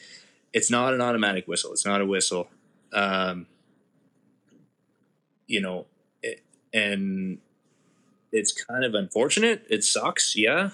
it's 0.53 0.71
not 0.71 0.93
an 0.93 1.01
automatic 1.01 1.49
whistle. 1.49 1.73
It's 1.73 1.87
not 1.87 2.03
a 2.03 2.07
whistle. 2.07 2.49
Um, 2.93 3.47
you 5.47 5.61
know, 5.63 5.87
it, 6.23 6.43
and 6.75 7.39
it's 8.33 8.53
kind 8.53 8.85
of 8.85 8.95
unfortunate. 8.95 9.65
It 9.71 9.83
sucks, 9.85 10.37
yeah. 10.37 10.71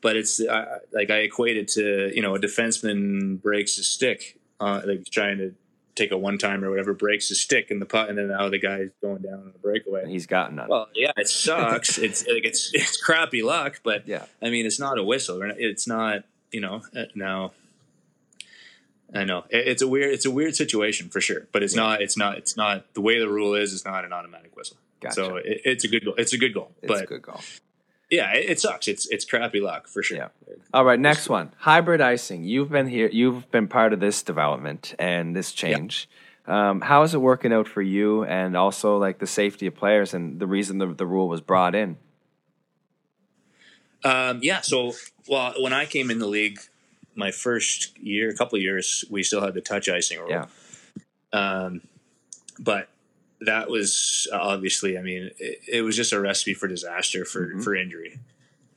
But 0.00 0.16
it's 0.16 0.40
uh, 0.40 0.78
like 0.92 1.10
I 1.10 1.18
equate 1.18 1.56
it 1.56 1.68
to 1.68 2.10
you 2.14 2.22
know 2.22 2.34
a 2.34 2.38
defenseman 2.38 3.40
breaks 3.42 3.76
his 3.76 3.88
stick, 3.88 4.38
uh, 4.60 4.82
like 4.86 5.04
trying 5.10 5.38
to 5.38 5.54
take 5.96 6.12
a 6.12 6.16
one 6.16 6.38
time 6.38 6.64
or 6.64 6.70
whatever, 6.70 6.94
breaks 6.94 7.28
his 7.28 7.40
stick 7.40 7.72
in 7.72 7.80
the 7.80 7.86
putt, 7.86 8.08
and 8.08 8.16
then 8.16 8.28
now 8.28 8.48
the 8.48 8.58
guy's 8.60 8.90
going 9.02 9.20
down 9.22 9.34
on 9.40 9.52
a 9.52 9.58
breakaway. 9.58 10.02
And 10.02 10.10
he's 10.12 10.26
gotten 10.26 10.54
none. 10.54 10.68
Well, 10.68 10.88
yeah, 10.94 11.10
it 11.16 11.28
sucks. 11.28 11.98
it's 12.06 12.24
like 12.28 12.44
it's 12.44 12.70
it's 12.72 12.96
crappy 13.02 13.42
luck, 13.42 13.80
but 13.82 14.06
yeah. 14.06 14.26
I 14.40 14.50
mean, 14.50 14.64
it's 14.66 14.78
not 14.78 14.96
a 14.98 15.02
whistle. 15.02 15.40
It's 15.42 15.88
not, 15.88 16.22
you 16.52 16.60
know. 16.60 16.82
uh, 16.96 17.06
Now, 17.16 17.50
I 19.12 19.24
know 19.24 19.44
it's 19.50 19.82
a 19.82 19.88
weird, 19.88 20.12
it's 20.12 20.26
a 20.26 20.30
weird 20.30 20.54
situation 20.54 21.08
for 21.08 21.20
sure. 21.20 21.48
But 21.50 21.62
it's 21.64 21.74
Yeah. 21.74 21.82
not, 21.82 22.02
it's 22.02 22.16
not, 22.16 22.38
it's 22.38 22.56
not 22.56 22.94
the 22.94 23.00
way 23.00 23.18
the 23.18 23.28
rule 23.28 23.54
is. 23.54 23.72
It's 23.74 23.84
not 23.84 24.04
an 24.04 24.12
automatic 24.12 24.54
whistle. 24.56 24.76
Gotcha. 25.00 25.14
So 25.14 25.36
it, 25.36 25.62
it's 25.64 25.84
a 25.84 25.88
good 25.88 26.04
goal. 26.04 26.14
It's 26.18 26.32
a 26.32 26.38
good 26.38 26.54
goal. 26.54 26.70
It's 26.82 26.92
but 26.92 27.02
a 27.02 27.06
good 27.06 27.22
goal. 27.22 27.40
Yeah, 28.10 28.34
it, 28.34 28.50
it 28.50 28.60
sucks. 28.60 28.88
It's 28.88 29.06
it's 29.08 29.24
crappy 29.24 29.60
luck 29.60 29.88
for 29.88 30.02
sure. 30.02 30.16
Yeah. 30.16 30.28
All 30.72 30.84
right, 30.84 30.98
next 30.98 31.28
one. 31.28 31.52
Hybrid 31.58 32.00
icing. 32.00 32.44
You've 32.44 32.70
been 32.70 32.86
here. 32.86 33.08
You've 33.12 33.50
been 33.50 33.68
part 33.68 33.92
of 33.92 34.00
this 34.00 34.22
development 34.22 34.94
and 34.98 35.36
this 35.36 35.52
change. 35.52 36.08
Um, 36.46 36.80
how 36.80 37.02
is 37.02 37.12
it 37.12 37.18
working 37.18 37.52
out 37.52 37.68
for 37.68 37.82
you, 37.82 38.24
and 38.24 38.56
also 38.56 38.96
like 38.96 39.18
the 39.18 39.26
safety 39.26 39.66
of 39.66 39.74
players 39.74 40.14
and 40.14 40.40
the 40.40 40.46
reason 40.46 40.78
the, 40.78 40.86
the 40.86 41.06
rule 41.06 41.28
was 41.28 41.42
brought 41.42 41.74
in? 41.74 41.98
Um, 44.02 44.40
yeah. 44.42 44.62
So, 44.62 44.92
well, 45.28 45.54
when 45.58 45.74
I 45.74 45.84
came 45.84 46.10
in 46.10 46.18
the 46.18 46.26
league, 46.26 46.58
my 47.14 47.30
first 47.30 47.98
year, 47.98 48.30
a 48.30 48.34
couple 48.34 48.56
of 48.56 48.62
years, 48.62 49.04
we 49.10 49.22
still 49.22 49.42
had 49.42 49.52
the 49.52 49.60
touch 49.60 49.88
icing 49.90 50.20
rule. 50.20 50.30
Yeah. 50.30 50.46
Um, 51.32 51.82
but 52.58 52.88
that 53.40 53.68
was 53.70 54.26
uh, 54.32 54.36
obviously, 54.36 54.98
I 54.98 55.02
mean, 55.02 55.30
it, 55.38 55.60
it 55.68 55.82
was 55.82 55.96
just 55.96 56.12
a 56.12 56.20
recipe 56.20 56.54
for 56.54 56.66
disaster 56.68 57.24
for, 57.24 57.46
Mhm. 57.54 57.62
for 57.64 57.74
injury. 57.74 58.18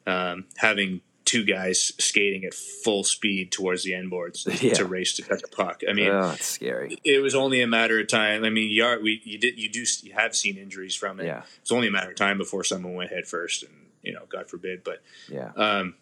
Um, 0.08 0.46
having 0.58 1.02
two 1.26 1.44
guys 1.46 1.94
skating 2.00 2.44
at 2.44 2.54
full 2.54 3.04
speed 3.04 3.52
towards 3.52 3.84
the 3.84 3.94
end 3.94 4.10
boards 4.10 4.46
Yeah. 4.62 4.74
to 4.74 4.86
race 4.86 5.14
to 5.16 5.22
cut 5.22 5.42
the 5.42 5.48
puck. 5.48 5.82
I 5.88 5.94
mean, 5.94 6.10
oh, 6.10 6.32
it's 6.32 6.46
scary. 6.46 6.98
it 7.04 7.20
was 7.22 7.36
only 7.36 7.62
a 7.62 7.68
matter 7.68 8.00
of 8.00 8.08
time. 8.08 8.44
I 8.44 8.50
mean, 8.50 8.70
you 8.72 8.84
are, 8.84 9.00
we 9.00 9.22
you 9.24 9.38
did 9.38 9.58
you 9.60 9.70
do 9.70 9.84
you 10.04 10.14
have 10.14 10.36
seen 10.36 10.58
injuries 10.58 10.96
from 10.96 11.20
it. 11.20 11.26
Yeah. 11.28 11.44
It's 11.62 11.72
only 11.72 11.88
a 11.88 11.92
matter 11.92 12.10
of 12.10 12.16
time 12.18 12.38
before 12.38 12.64
someone 12.64 12.96
went 12.96 13.12
head 13.12 13.28
first, 13.28 13.64
and 13.64 13.72
you 14.02 14.12
know, 14.14 14.26
God 14.28 14.50
forbid. 14.50 14.84
But 14.84 15.02
Yeah. 15.30 15.52
um, 15.56 15.96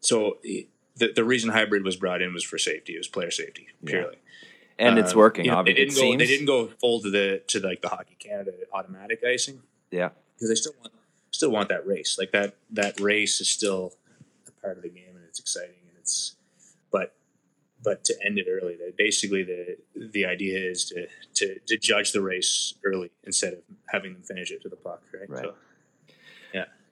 so 0.00 0.38
the 0.42 0.66
the 1.14 1.24
reason 1.24 1.50
hybrid 1.50 1.82
was 1.84 1.96
brought 1.96 2.20
in 2.20 2.34
was 2.34 2.44
for 2.44 2.58
safety. 2.58 2.94
It 2.94 2.98
was 2.98 3.08
player 3.08 3.30
safety 3.30 3.68
purely. 3.86 4.16
And 4.78 4.98
it's 4.98 5.12
Um, 5.12 5.18
working. 5.18 5.44
you 5.44 5.50
know, 5.52 5.62
they 5.62 5.70
obviously, 5.70 5.84
didn't 5.84 5.92
it 5.92 5.94
go. 5.96 6.00
seems. 6.00 6.18
They 6.18 6.26
didn't 6.26 6.46
go 6.46 6.66
full 6.80 7.00
to 7.02 7.10
the 7.10 7.42
to 7.48 7.60
like 7.60 7.80
the 7.82 7.88
Hockey 7.88 8.16
Canada 8.18 8.52
automatic 8.72 9.22
icing 9.24 9.62
Yeah. 9.90 10.10
because 10.34 10.48
they 10.48 10.54
still 10.56 10.74
want 10.80 10.92
still 11.30 11.50
want 11.50 11.68
that 11.68 11.86
race. 11.86 12.16
Like 12.18 12.32
that 12.32 12.56
that 12.70 12.98
race 13.00 13.40
is 13.40 13.48
still 13.48 13.94
a 14.48 14.50
part 14.60 14.76
of 14.76 14.82
the 14.82 14.88
game 14.88 15.14
and 15.16 15.24
it's 15.24 15.38
exciting 15.38 15.76
and 15.88 15.98
it's 15.98 16.36
but 16.90 17.14
but 17.82 18.02
to 18.04 18.14
end 18.24 18.38
it 18.38 18.46
early, 18.48 18.76
that 18.76 18.96
basically 18.96 19.42
the 19.44 19.76
the 19.94 20.24
idea 20.24 20.58
is 20.58 20.86
to, 20.86 21.06
to 21.34 21.58
to 21.66 21.76
judge 21.76 22.12
the 22.12 22.20
race 22.22 22.74
early 22.84 23.10
instead 23.24 23.52
of 23.52 23.58
having 23.90 24.12
them 24.14 24.22
finish 24.22 24.50
it 24.50 24.60
to 24.62 24.68
the 24.68 24.76
puck, 24.76 25.02
right? 25.12 25.28
Right. 25.30 25.42
So, 25.44 25.54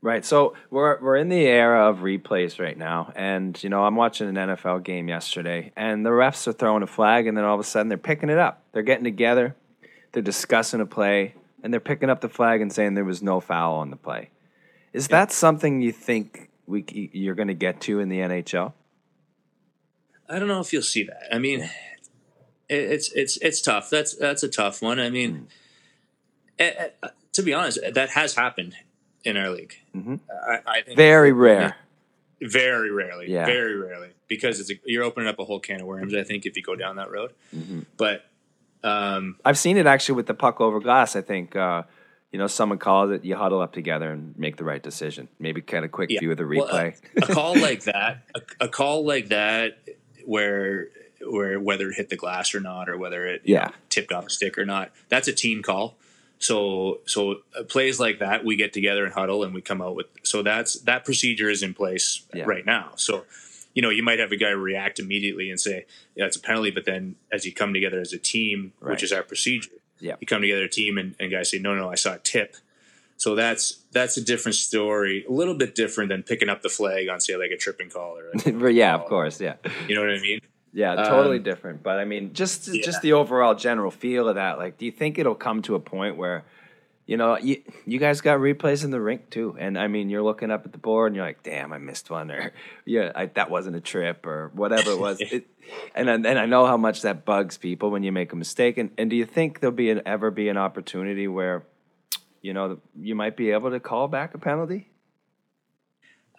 Right. 0.04 0.24
So 0.24 0.54
we're 0.68 1.00
we're 1.00 1.14
in 1.14 1.28
the 1.28 1.46
era 1.46 1.88
of 1.88 1.98
replays 1.98 2.58
right 2.58 2.76
now, 2.76 3.12
and 3.14 3.60
you 3.62 3.70
know 3.70 3.84
I'm 3.84 3.94
watching 3.94 4.28
an 4.28 4.34
NFL 4.34 4.82
game 4.82 5.08
yesterday, 5.08 5.70
and 5.76 6.04
the 6.04 6.10
refs 6.10 6.48
are 6.48 6.52
throwing 6.52 6.82
a 6.82 6.88
flag, 6.88 7.28
and 7.28 7.36
then 7.36 7.44
all 7.44 7.54
of 7.54 7.60
a 7.60 7.64
sudden 7.64 7.88
they're 7.88 7.96
picking 7.96 8.28
it 8.28 8.36
up. 8.36 8.64
They're 8.72 8.82
getting 8.82 9.04
together, 9.04 9.54
they're 10.10 10.20
discussing 10.20 10.80
a 10.80 10.86
play, 10.86 11.34
and 11.62 11.72
they're 11.72 11.78
picking 11.78 12.10
up 12.10 12.20
the 12.20 12.28
flag 12.28 12.60
and 12.60 12.72
saying 12.72 12.94
there 12.94 13.04
was 13.04 13.22
no 13.22 13.38
foul 13.38 13.76
on 13.76 13.90
the 13.90 13.96
play. 13.96 14.30
Is 14.92 15.06
that 15.08 15.30
something 15.30 15.80
you 15.80 15.92
think 15.92 16.50
we 16.66 16.84
you're 17.12 17.36
going 17.36 17.46
to 17.46 17.54
get 17.54 17.80
to 17.82 18.00
in 18.00 18.08
the 18.08 18.18
NHL? 18.18 18.72
I 20.28 20.40
don't 20.40 20.48
know 20.48 20.58
if 20.58 20.72
you'll 20.72 20.82
see 20.82 21.04
that. 21.04 21.32
I 21.32 21.38
mean, 21.38 21.60
it, 21.60 21.70
it's 22.68 23.12
it's 23.12 23.36
it's 23.36 23.60
tough. 23.60 23.88
That's 23.88 24.16
that's 24.16 24.42
a 24.42 24.48
tough 24.48 24.82
one. 24.82 24.98
I 24.98 25.10
mean, 25.10 25.46
eh, 26.58 26.72
eh, 26.76 27.08
to 27.34 27.42
be 27.44 27.54
honest, 27.54 27.78
that 27.94 28.10
has 28.10 28.34
happened 28.34 28.74
in 29.24 29.36
our 29.36 29.50
league. 29.50 29.76
Mhm. 29.94 30.20
I, 30.48 30.58
I 30.66 30.82
think 30.82 30.96
Very 30.96 31.32
rare. 31.32 31.76
very 32.40 32.90
rarely, 32.90 33.30
Yeah. 33.30 33.46
very 33.46 33.76
rarely, 33.76 34.08
because 34.28 34.58
it's 34.58 34.70
a, 34.70 34.74
you're 34.84 35.04
opening 35.04 35.28
up 35.28 35.38
a 35.38 35.44
whole 35.44 35.60
can 35.60 35.80
of 35.80 35.86
worms. 35.86 36.14
I 36.14 36.24
think 36.24 36.44
if 36.46 36.56
you 36.56 36.62
go 36.62 36.74
down 36.74 36.96
that 36.96 37.10
road, 37.10 37.32
Mhm. 37.54 37.86
but 37.96 38.24
um, 38.84 39.36
I've 39.44 39.58
seen 39.58 39.76
it 39.76 39.86
actually 39.86 40.16
with 40.16 40.26
the 40.26 40.34
puck 40.34 40.60
over 40.60 40.80
glass. 40.80 41.14
I 41.14 41.20
think 41.20 41.54
uh, 41.54 41.84
you 42.32 42.38
know 42.40 42.48
someone 42.48 42.78
calls 42.78 43.12
it, 43.12 43.24
you 43.24 43.36
huddle 43.36 43.60
up 43.60 43.72
together 43.72 44.10
and 44.10 44.36
make 44.36 44.56
the 44.56 44.64
right 44.64 44.82
decision. 44.82 45.28
Maybe 45.38 45.60
get 45.60 45.84
a 45.84 45.88
quick 45.88 46.10
Yeah. 46.10 46.18
view 46.18 46.32
of 46.32 46.38
the 46.38 46.46
Well, 46.46 46.64
uh, 46.64 46.72
replay. 46.90 46.96
a 47.22 47.32
call 47.32 47.56
like 47.60 47.84
that, 47.84 48.24
a, 48.34 48.64
a 48.64 48.68
call 48.68 49.04
like 49.06 49.28
that, 49.28 49.78
where 50.24 50.88
where 51.24 51.60
whether 51.60 51.90
it 51.90 51.94
hit 51.94 52.08
the 52.08 52.16
glass 52.16 52.52
or 52.56 52.60
not, 52.60 52.88
or 52.88 52.98
whether 52.98 53.24
it 53.24 53.42
Yeah. 53.44 53.66
know, 53.66 53.72
tipped 53.88 54.10
off 54.10 54.26
a 54.26 54.30
stick 54.30 54.58
or 54.58 54.64
not, 54.66 54.90
that's 55.08 55.28
a 55.28 55.32
team 55.32 55.62
call. 55.62 55.96
So 56.42 57.00
so 57.06 57.36
uh, 57.58 57.62
plays 57.64 58.00
like 58.00 58.18
that, 58.18 58.44
we 58.44 58.56
get 58.56 58.72
together 58.72 59.04
and 59.04 59.14
huddle, 59.14 59.44
and 59.44 59.54
we 59.54 59.60
come 59.62 59.80
out 59.80 59.94
with. 59.94 60.06
So 60.24 60.42
that's 60.42 60.80
that 60.80 61.04
procedure 61.04 61.48
is 61.48 61.62
in 61.62 61.72
place 61.74 62.22
Yeah. 62.34 62.44
right 62.44 62.66
now. 62.66 62.92
So. 62.96 63.24
You 63.74 63.80
know, 63.80 63.88
you 63.88 64.02
might 64.02 64.18
have 64.18 64.32
a 64.32 64.36
guy 64.36 64.50
react 64.50 64.98
immediately 64.98 65.48
and 65.48 65.58
say, 65.58 65.86
"Yeah, 66.14 66.26
it's 66.26 66.36
a 66.36 66.40
penalty," 66.40 66.70
but 66.70 66.84
then 66.84 67.14
as 67.32 67.46
you 67.46 67.54
come 67.54 67.72
together 67.72 68.00
as 68.00 68.12
a 68.12 68.18
team, 68.18 68.74
Right. 68.80 68.90
which 68.90 69.02
is 69.02 69.12
our 69.12 69.22
procedure, 69.22 69.70
Yeah. 69.98 70.16
you 70.20 70.26
come 70.26 70.42
together 70.42 70.64
a 70.64 70.68
team 70.68 70.98
and, 70.98 71.14
and 71.18 71.30
guys 71.30 71.48
say, 71.50 71.58
"No, 71.58 71.74
no, 71.74 71.88
I 71.90 71.94
saw 71.94 72.12
a 72.12 72.18
tip." 72.18 72.54
So 73.16 73.34
that's 73.34 73.78
that's 73.90 74.18
a 74.18 74.20
different 74.22 74.56
story, 74.56 75.24
a 75.26 75.32
little 75.32 75.54
bit 75.54 75.74
different 75.74 76.10
than 76.10 76.22
picking 76.22 76.50
up 76.50 76.60
the 76.60 76.68
flag 76.68 77.08
on 77.08 77.18
say 77.22 77.34
like 77.38 77.50
a 77.50 77.56
tripping 77.56 77.88
call 77.88 78.18
or 78.18 78.68
a, 78.68 78.72
yeah, 78.82 78.94
of 78.94 79.06
course. 79.06 79.40
Yeah. 79.40 79.54
you 79.88 79.94
know 79.94 80.02
what 80.02 80.10
I 80.10 80.20
mean? 80.20 80.40
Yeah, 80.72 80.94
totally 80.96 81.36
Um, 81.36 81.42
different. 81.42 81.82
But 81.82 81.98
I 81.98 82.04
mean, 82.04 82.32
just 82.32 82.68
Yeah. 82.68 82.80
just 82.82 83.02
the 83.02 83.12
overall 83.12 83.54
general 83.54 83.90
feel 83.90 84.28
of 84.28 84.36
that. 84.36 84.58
Like, 84.58 84.78
do 84.78 84.86
you 84.86 84.92
think 84.92 85.18
it'll 85.18 85.34
come 85.34 85.60
to 85.62 85.74
a 85.74 85.80
point 85.80 86.16
where, 86.16 86.44
you 87.06 87.16
know, 87.18 87.36
you 87.36 87.62
you 87.84 87.98
guys 87.98 88.20
got 88.22 88.38
replays 88.38 88.82
in 88.84 88.90
the 88.90 89.00
rink 89.00 89.28
too, 89.28 89.54
and 89.58 89.78
I 89.78 89.86
mean, 89.88 90.08
you're 90.08 90.22
looking 90.22 90.50
up 90.50 90.64
at 90.64 90.72
the 90.72 90.78
board 90.78 91.08
and 91.08 91.16
you're 91.16 91.26
like, 91.26 91.42
"Damn, 91.42 91.72
I 91.74 91.78
missed 91.78 92.08
one," 92.10 92.30
or 92.30 92.52
"Yeah, 92.86 93.12
I, 93.14 93.26
that 93.26 93.50
wasn't 93.50 93.76
a 93.76 93.80
trip," 93.80 94.24
or 94.26 94.50
whatever 94.54 94.92
it 94.92 94.98
was. 94.98 95.20
it, 95.20 95.46
and 95.94 96.08
I- 96.10 96.14
and 96.14 96.38
I 96.38 96.46
know 96.46 96.64
how 96.66 96.78
much 96.78 97.02
that 97.02 97.24
bugs 97.26 97.58
people 97.58 97.90
when 97.90 98.02
you 98.02 98.12
make 98.12 98.32
a 98.32 98.36
mistake. 98.36 98.78
And, 98.78 98.90
and 98.96 99.10
do 99.10 99.16
you 99.16 99.26
think 99.26 99.60
there'll 99.60 99.76
be 99.76 99.90
an, 99.90 100.00
ever 100.06 100.30
be 100.30 100.48
an 100.48 100.56
opportunity 100.56 101.28
where, 101.28 101.64
you 102.40 102.54
know, 102.54 102.78
you 102.98 103.14
might 103.14 103.36
be 103.36 103.50
able 103.50 103.70
to 103.72 103.80
call 103.80 104.08
back 104.08 104.32
a 104.34 104.38
penalty? 104.38 104.88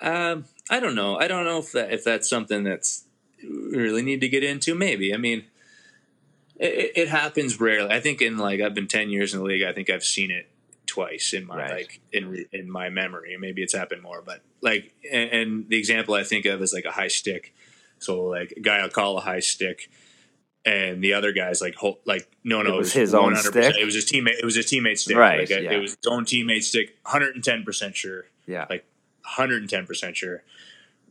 Um, 0.02 0.46
I 0.70 0.80
don't 0.80 0.96
know. 0.96 1.18
I 1.18 1.28
don't 1.28 1.46
know 1.46 1.60
if 1.60 1.72
that 1.74 1.94
if 1.94 2.04
that's 2.04 2.28
something 2.30 2.64
that's 2.64 3.06
really 3.44 4.02
need 4.02 4.22
to 4.22 4.30
get 4.30 4.44
into. 4.44 4.76
Maybe. 4.76 5.14
I 5.14 5.18
mean, 5.18 5.46
it, 6.56 6.91
it 6.96 7.08
happens 7.10 7.60
rarely. 7.60 7.91
I 7.91 8.00
think 8.00 8.22
in 8.22 8.38
like 8.38 8.62
I've 8.62 8.74
been 8.76 8.88
ten 8.88 9.10
years 9.10 9.34
in 9.34 9.39
the 9.39 9.46
league. 9.46 9.64
I 9.64 9.74
think 9.74 9.89
I've 9.89 10.04
seen 10.04 10.32
it 10.32 10.48
twice 10.86 11.34
in 11.34 11.48
my 11.48 11.58
Right. 11.58 11.72
like 11.72 12.02
in 12.12 12.46
in 12.52 12.70
my 12.70 12.89
memory. 12.89 13.36
Maybe 13.39 13.64
it's 13.64 13.74
happened 13.74 14.02
more, 14.02 14.22
but 14.26 14.41
like 14.62 14.94
and, 15.12 15.30
and 15.32 15.70
the 15.70 15.78
example 15.78 16.14
I 16.16 16.24
think 16.24 16.46
of 16.46 16.62
is 16.62 16.74
like 16.74 16.86
a 16.86 16.91
high 16.91 17.08
stick. 17.08 17.54
So 18.00 18.24
like 18.26 18.54
a 18.58 18.60
guy 18.60 18.82
will 18.82 18.89
call 18.89 19.18
a 19.18 19.22
high 19.22 19.39
stick. 19.39 19.89
And 20.66 21.04
the 21.04 21.14
other 21.14 21.34
guy's 21.34 21.60
like, 21.60 21.76
hold, 21.76 21.98
like, 22.06 22.26
no, 22.46 22.62
no, 22.62 22.76
It 22.76 22.78
was 22.78 22.94
his 22.94 23.14
own 23.14 23.34
100%. 23.34 23.38
stick? 23.50 23.76
It 23.78 23.84
was 23.84 23.96
his 23.96 24.10
teammate. 24.10 24.39
It 24.39 24.46
was 24.46 24.56
his 24.56 24.66
teammate's 24.66 25.02
stick. 25.02 25.18
Right, 25.18 25.41
Like, 25.41 25.50
yeah. 25.50 25.72
It 25.74 25.82
was 25.82 25.91
his 25.91 26.08
own 26.08 26.24
teammate's 26.24 26.68
stick. 26.68 26.96
110 27.04 27.64
percent 27.66 27.98
sure 27.98 28.28
Yeah. 28.48 28.66
like 28.70 28.86
110% 29.38 30.16
sure 30.16 30.44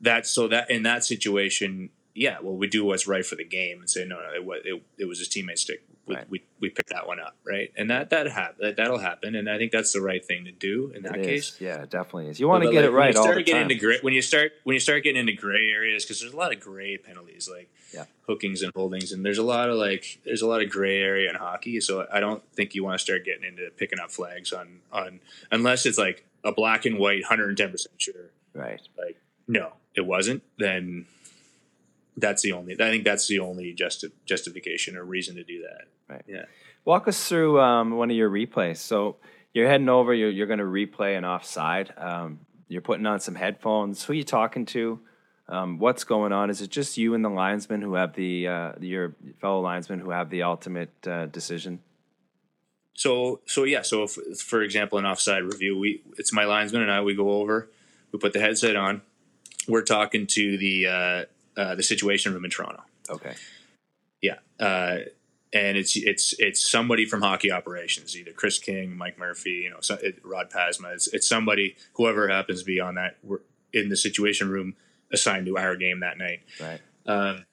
that 0.01 0.27
so 0.27 0.49
that 0.49 0.71
in 0.71 0.83
that 0.85 1.05
situation 1.05 1.91
yeah, 2.15 2.39
well, 2.43 2.55
we 2.57 2.67
do 2.67 2.85
what's 2.85 3.07
right 3.07 3.25
for 3.25 3.37
the 3.37 3.45
game 3.45 3.81
and 3.81 3.89
say 3.91 4.05
no, 4.05 4.17
no, 4.21 4.53
it, 4.53 4.63
it, 4.67 4.83
it 4.99 5.05
was 5.07 5.19
his 5.19 5.29
teammate's 5.29 5.63
stick. 5.63 5.83
We, 6.05 6.17
Right. 6.17 6.29
we, 6.29 6.43
we 6.59 6.69
picked 6.69 6.89
that 6.91 7.07
one 7.07 7.21
up, 7.21 7.37
right? 7.47 7.73
And 7.77 7.89
that 7.91 8.11
that 8.11 8.27
hap- 8.27 8.59
that 8.59 8.77
that'll 8.77 8.99
happen, 8.99 9.37
and 9.37 9.49
I 9.49 9.57
think 9.57 9.71
that's 9.71 9.93
the 9.93 10.01
right 10.01 10.23
thing 10.23 10.45
to 10.47 10.51
do 10.51 10.91
in 10.97 11.03
that 11.05 11.15
It 11.17 11.23
case. 11.25 11.51
is. 11.55 11.61
Yeah, 11.61 11.83
it 11.83 11.91
definitely 11.91 12.27
is. 12.27 12.41
You 12.41 12.49
want 12.49 12.65
to 12.65 12.73
get 12.73 12.79
like, 12.83 12.87
it 12.87 12.91
right 12.91 13.15
when 13.15 13.17
you 13.17 13.23
start 13.23 13.47
getting 13.47 13.55
time. 13.55 13.63
Into 13.71 13.75
gray, 13.77 13.99
when 14.03 14.13
you 14.13 14.21
start 14.21 14.53
when 14.65 14.75
you 14.75 14.81
start 14.81 15.05
getting 15.05 15.21
into 15.21 15.33
gray 15.41 15.69
areas, 15.71 16.05
because 16.05 16.21
there's 16.21 16.33
a 16.33 16.37
lot 16.37 16.53
of 16.53 16.59
gray 16.59 16.97
penalties, 16.97 17.49
like 17.49 17.71
Yeah. 17.95 18.07
hookings 18.27 18.63
and 18.63 18.73
holdings, 18.75 19.13
and 19.13 19.25
there's 19.25 19.39
a 19.39 19.45
lot 19.45 19.71
of 19.71 19.77
like 19.77 20.19
there's 20.25 20.43
a 20.43 20.47
lot 20.49 20.61
of 20.61 20.71
gray 20.71 21.01
area 21.01 21.31
in 21.31 21.37
hockey. 21.37 21.81
So 21.81 22.05
I 22.13 22.19
don't 22.19 22.43
think 22.53 22.75
you 22.75 22.83
want 22.83 22.99
to 22.99 23.03
start 23.03 23.25
getting 23.25 23.45
into 23.45 23.71
picking 23.77 24.01
up 24.01 24.11
flags 24.11 24.53
on 24.53 24.81
on 24.93 25.21
unless 25.53 25.87
it's 25.87 25.99
like 25.99 26.27
a 26.43 26.51
black 26.51 26.85
and 26.85 26.99
white, 26.99 27.23
hundred 27.27 27.49
and 27.51 27.57
ten 27.57 27.71
percent 27.71 27.95
sure. 27.99 28.31
right. 28.55 28.81
Like 28.99 29.19
no, 29.47 29.75
it 29.95 30.05
wasn't. 30.05 30.43
Then 30.59 31.07
that's 32.17 32.43
the 32.43 32.53
only. 32.53 32.75
I 32.75 32.91
think 32.91 33.05
that's 33.05 33.27
the 33.29 33.39
only 33.39 33.73
justi- 33.73 34.13
justification 34.27 34.97
or 34.97 35.05
reason 35.05 35.37
to 35.37 35.45
do 35.45 35.63
that. 35.63 35.87
Right. 36.09 36.25
Yeah. 36.27 36.45
Walk 36.85 37.09
us 37.09 37.29
through 37.29 37.61
um, 37.61 37.93
one 37.93 38.11
of 38.11 38.17
your 38.17 38.31
replays. 38.31 38.79
So 38.79 39.17
you're 39.53 39.69
heading 39.69 39.89
over. 39.89 40.13
You're, 40.13 40.31
you're 40.31 40.47
going 40.47 40.59
to 40.59 40.65
replay 40.65 41.17
an 41.17 41.25
offside. 41.25 41.93
Um, 41.97 42.41
you're 42.69 42.83
putting 42.83 43.07
on 43.07 43.21
some 43.21 43.35
headphones. 43.35 44.05
Who 44.05 44.13
are 44.13 44.17
you 44.17 44.25
talking 44.25 44.67
to? 44.67 45.01
Um, 45.49 45.79
what's 45.79 46.05
going 46.05 46.33
on? 46.33 46.51
Is 46.51 46.63
it 46.63 46.71
just 46.71 46.97
you 46.97 47.15
and 47.15 47.25
the 47.25 47.29
linesman 47.29 47.83
who 47.83 47.95
have 47.95 48.15
the 48.15 48.49
uh, 48.49 48.73
your 48.81 49.15
fellow 49.41 49.61
linesmen 49.61 50.01
who 50.01 50.11
have 50.11 50.31
the 50.31 50.45
ultimate 50.45 50.93
uh, 51.07 51.27
decision? 51.27 51.81
So 52.95 53.41
so 53.47 53.65
yeah. 53.65 53.83
So 53.83 54.05
if, 54.05 54.13
for 54.41 54.63
example, 54.63 54.99
an 54.99 55.05
offside 55.05 55.43
review, 55.43 55.79
we 55.79 56.03
it's 56.17 56.33
my 56.33 56.45
linesman 56.45 56.83
and 56.83 56.91
I. 56.91 57.03
We 57.03 57.15
go 57.15 57.33
over, 57.33 57.69
we 58.13 58.19
put 58.19 58.33
the 58.33 58.41
headset 58.41 58.77
on. 58.77 59.03
We're 59.69 59.83
talking 59.83 60.27
to 60.29 60.57
the 60.57 60.87
uh, 60.87 61.25
uh, 61.57 61.75
the 61.75 61.83
situation 61.83 62.33
room 62.33 62.45
in 62.45 62.51
Toronto. 62.51 62.83
Okay. 63.11 63.35
Yeah, 64.21 64.37
uh, 64.61 64.99
and 65.53 65.77
it's 65.77 65.97
it's 65.97 66.35
it's 66.39 66.67
somebody 66.67 67.05
from 67.05 67.23
hockey 67.23 67.51
operations, 67.51 68.17
either 68.17 68.33
Kris 68.33 68.59
King, 68.59 68.97
Mike 68.97 69.19
Murphy, 69.19 69.63
you 69.65 69.71
know, 69.71 69.81
so, 69.81 69.97
it, 70.03 70.21
Rod 70.25 70.51
Pasma. 70.51 70.95
It's 70.95 71.09
it's 71.09 71.29
somebody, 71.29 71.77
whoever 71.95 72.29
happens 72.29 72.61
to 72.61 72.65
be 72.65 72.81
on 72.81 72.95
that, 72.95 73.17
we're 73.23 73.41
in 73.73 73.89
the 73.89 73.97
situation 73.97 74.49
room 74.49 74.75
assigned 75.13 75.47
to 75.47 75.59
our 75.59 75.77
game 75.77 76.01
that 76.01 76.19
night. 76.19 76.41
Right. 76.61 76.81
Um, 77.07 77.45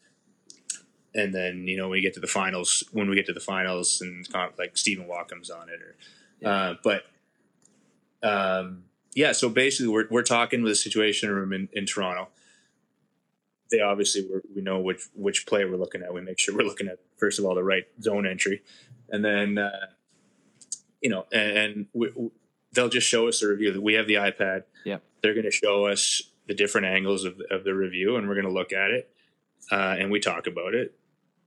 and 1.16 1.34
then 1.34 1.68
you 1.68 1.78
know 1.78 1.84
when 1.84 1.92
we 1.92 2.02
get 2.02 2.14
to 2.14 2.20
the 2.20 2.28
finals, 2.28 2.84
when 2.92 3.10
we 3.10 3.16
get 3.16 3.26
to 3.26 3.34
the 3.34 3.40
finals, 3.40 4.02
and 4.02 4.28
like 4.58 4.78
Stephen 4.78 5.08
Walkom's 5.08 5.50
on 5.50 5.68
it, 5.70 5.80
or 5.82 6.50
uh, 6.50 6.76
but 6.84 7.04
um, 8.24 8.84
yeah. 9.14 9.32
So 9.32 9.50
basically, 9.50 9.92
we're 9.92 10.08
we're 10.10 10.24
talking 10.24 10.62
with 10.62 10.72
the 10.72 10.76
situation 10.76 11.32
room 11.32 11.52
in, 11.52 11.68
in 11.74 11.86
Toronto. 11.86 12.30
They 13.72 13.82
obviously 13.82 14.28
we're, 14.30 14.42
we 14.56 14.62
know 14.62 14.80
which 14.80 15.04
which 15.16 15.46
play 15.46 15.64
we're 15.66 15.78
looking 15.78 16.02
at. 16.02 16.14
We 16.14 16.22
make 16.22 16.40
sure 16.40 16.56
we're 16.56 16.64
looking 16.66 16.88
at 16.88 16.98
first 17.18 17.38
of 17.40 17.46
all 17.46 17.56
the 17.56 17.64
right 17.64 17.86
zone 18.02 18.26
entry, 18.28 18.64
and 19.10 19.24
then 19.24 19.58
uh, 19.58 19.88
you 21.02 21.10
know, 21.10 21.26
and, 21.32 21.58
and 21.58 21.86
we, 21.94 22.12
we- 22.16 22.30
they'll 22.74 22.90
just 22.90 23.08
show 23.08 23.28
us 23.28 23.40
the 23.40 23.48
review. 23.48 23.82
We 23.82 23.94
have 23.96 24.06
the 24.08 24.16
iPad. 24.16 24.64
Yeah, 24.86 24.98
They're 25.22 25.34
going 25.34 25.46
to 25.46 25.52
show 25.52 25.86
us 25.88 26.22
the 26.48 26.54
different 26.54 26.86
angles 26.88 27.26
of, 27.26 27.40
of 27.50 27.64
the 27.64 27.74
review, 27.74 28.16
and 28.16 28.28
we're 28.28 28.36
going 28.36 28.46
to 28.48 28.54
look 28.54 28.72
at 28.74 28.92
it, 28.92 29.12
uh, 29.72 29.96
and 30.00 30.12
we 30.12 30.20
talk 30.20 30.46
about 30.48 30.74
it, 30.76 30.94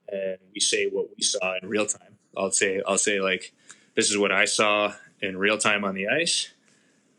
and 0.08 0.38
we 0.54 0.60
say 0.60 0.88
what 0.88 1.08
we 1.16 1.22
saw 1.22 1.54
in 1.62 1.68
real 1.68 1.86
time. 1.86 2.18
I'll 2.36 2.50
say 2.52 2.80
I'll 2.86 2.98
say 2.98 3.20
like, 3.20 3.52
this 3.94 4.10
is 4.10 4.16
what 4.18 4.32
I 4.32 4.44
saw 4.46 4.94
in 5.20 5.36
real 5.38 5.58
time 5.58 5.84
on 5.84 5.94
the 5.94 6.08
ice. 6.08 6.50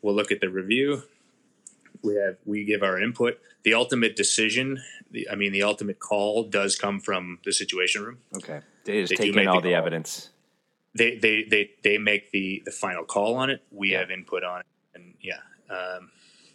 We'll 0.01 0.15
look 0.15 0.31
at 0.31 0.41
the 0.41 0.49
review. 0.49 1.03
We 2.01 2.15
have 2.15 2.37
we 2.45 2.65
give 2.65 2.83
our 2.83 2.99
input. 3.01 3.39
The 3.63 3.73
ultimate 3.73 4.15
decision, 4.15 4.81
the, 5.11 5.29
I 5.29 5.35
mean, 5.35 5.51
the 5.53 5.63
ultimate 5.63 5.99
call 5.99 6.43
does 6.43 6.75
come 6.75 6.99
from 6.99 7.39
the 7.45 7.53
situation 7.53 8.03
room. 8.03 8.17
Okay. 8.35 8.59
They 8.85 9.01
just 9.01 9.11
They 9.11 9.15
take 9.27 9.35
in 9.37 9.47
all 9.47 9.61
the 9.61 9.69
call. 9.69 9.77
evidence. 9.77 10.29
They 10.95 11.17
they 11.17 11.43
they 11.49 11.71
they 11.83 11.97
make 11.97 12.31
the 12.31 12.61
the 12.65 12.71
final 12.71 13.03
call 13.03 13.35
on 13.35 13.49
it. 13.49 13.63
We 13.71 13.91
Yeah. 13.93 13.99
have 14.01 14.11
input 14.11 14.43
on 14.43 14.59
it, 14.61 14.65
and 14.93 15.13
yeah. 15.21 15.39
Um, 15.69 16.11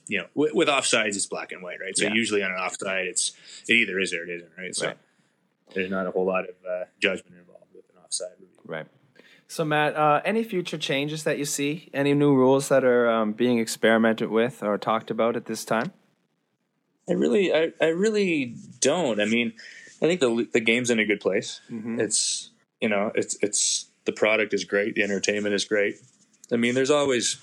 you 0.06 0.18
know, 0.18 0.26
with, 0.34 0.52
with 0.54 0.68
offsides, 0.68 1.16
it's 1.16 1.26
black 1.26 1.50
and 1.52 1.62
white, 1.62 1.78
right? 1.80 1.96
So 1.96 2.04
Yeah. 2.04 2.12
usually 2.14 2.42
on 2.42 2.50
an 2.52 2.58
offside, 2.58 3.06
it's 3.06 3.32
it 3.68 3.72
either 3.74 3.98
is 3.98 4.12
or 4.12 4.22
it 4.24 4.30
isn't, 4.30 4.52
right? 4.56 4.74
So 4.76 4.86
Right. 4.88 4.98
there's 5.74 5.90
not 5.90 6.06
a 6.06 6.10
whole 6.10 6.24
lot 6.26 6.44
of 6.44 6.54
uh, 6.68 6.84
judgment 7.00 7.36
involved 7.38 7.74
with 7.74 7.84
an 7.90 7.96
offside 8.04 8.32
review. 8.38 8.54
Right. 8.64 8.86
So 9.48 9.64
Matt, 9.64 9.96
uh, 9.96 10.20
any 10.26 10.44
future 10.44 10.78
changes 10.78 11.24
that 11.24 11.38
you 11.38 11.44
see? 11.46 11.88
Any 11.94 12.12
new 12.14 12.34
rules 12.34 12.68
that 12.68 12.84
are 12.84 13.08
um, 13.10 13.32
being 13.32 13.58
experimented 13.58 14.28
with 14.28 14.62
or 14.62 14.76
talked 14.78 15.10
about 15.10 15.36
at 15.36 15.46
this 15.46 15.64
time? 15.64 15.92
I 17.08 17.12
really, 17.12 17.52
I, 17.54 17.72
I 17.80 17.86
really 17.88 18.54
don't. 18.80 19.20
I 19.20 19.24
mean, 19.24 19.52
I 20.02 20.06
think 20.06 20.20
the 20.20 20.48
the 20.52 20.60
game's 20.60 20.90
in 20.90 20.98
a 20.98 21.04
good 21.06 21.20
place. 21.20 21.60
It's 22.00 22.50
you 22.80 22.88
know, 22.88 23.10
it's 23.14 23.36
it's 23.42 23.86
the 24.04 24.12
product 24.12 24.52
is 24.54 24.64
great. 24.64 24.94
The 24.94 25.02
entertainment 25.02 25.54
is 25.54 25.64
great. 25.64 25.96
I 26.52 26.56
mean, 26.56 26.74
there's 26.74 26.90
always 26.90 27.38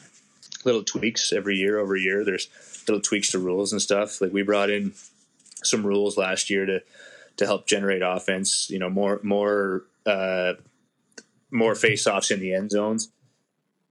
little 0.63 0.84
tweaks 0.84 1.32
every 1.34 1.55
year 1.57 1.78
over 1.80 1.95
year. 1.95 2.24
There's 2.26 2.47
little 2.88 3.01
tweaks 3.01 3.32
to 3.32 3.39
rules 3.39 3.72
and 3.72 3.82
stuff. 3.82 4.22
Like 4.22 4.32
we 4.34 4.41
brought 4.43 4.70
in 4.70 4.93
some 5.63 5.86
rules 5.86 6.18
last 6.18 6.49
year 6.49 6.66
to 6.66 6.82
to 7.38 7.45
help 7.45 7.68
generate 7.68 8.01
offense. 8.03 8.70
You 8.70 8.80
know, 8.80 8.89
more 8.89 9.20
more 9.24 9.84
uh, 10.05 10.53
more 11.51 11.76
face 11.76 12.07
offs 12.07 12.32
in 12.32 12.39
the 12.39 12.53
end 12.53 12.72
zones. 12.72 13.09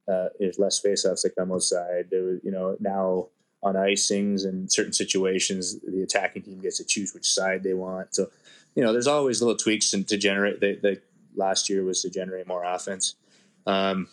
Uh, 0.07 0.29
there's 0.39 0.59
less 0.59 0.79
face 0.81 1.05
offs 1.07 1.23
that 1.23 1.35
come 1.35 1.51
outside. 1.53 2.09
There, 2.11 2.23
was- 2.23 2.41
you 2.45 2.51
know, 2.51 2.77
now 2.81 3.29
on 3.65 3.75
icings 3.75 4.45
and 4.45 4.71
certain 4.71 4.93
situations, 4.93 5.81
the 5.81 6.03
attacking 6.03 6.43
team 6.43 6.61
gets 6.61 6.77
to 6.79 6.85
choose 6.85 7.15
which 7.15 7.27
side 7.33 7.63
they 7.63 7.75
want. 7.75 8.15
So, 8.15 8.31
you 8.75 8.85
know, 8.85 8.93
there's 8.93 9.07
always 9.07 9.41
little 9.41 9.57
tweaks 9.57 9.93
and 9.95 10.07
to 10.09 10.17
generate. 10.17 10.61
The, 10.61 10.79
the 10.81 11.01
last 11.35 11.69
year 11.71 11.83
was 11.83 12.03
to 12.03 12.11
generate 12.11 12.47
more 12.47 12.63
offense, 12.63 13.15
um, 13.67 14.09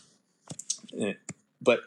eh, 0.99 1.13
but 1.61 1.81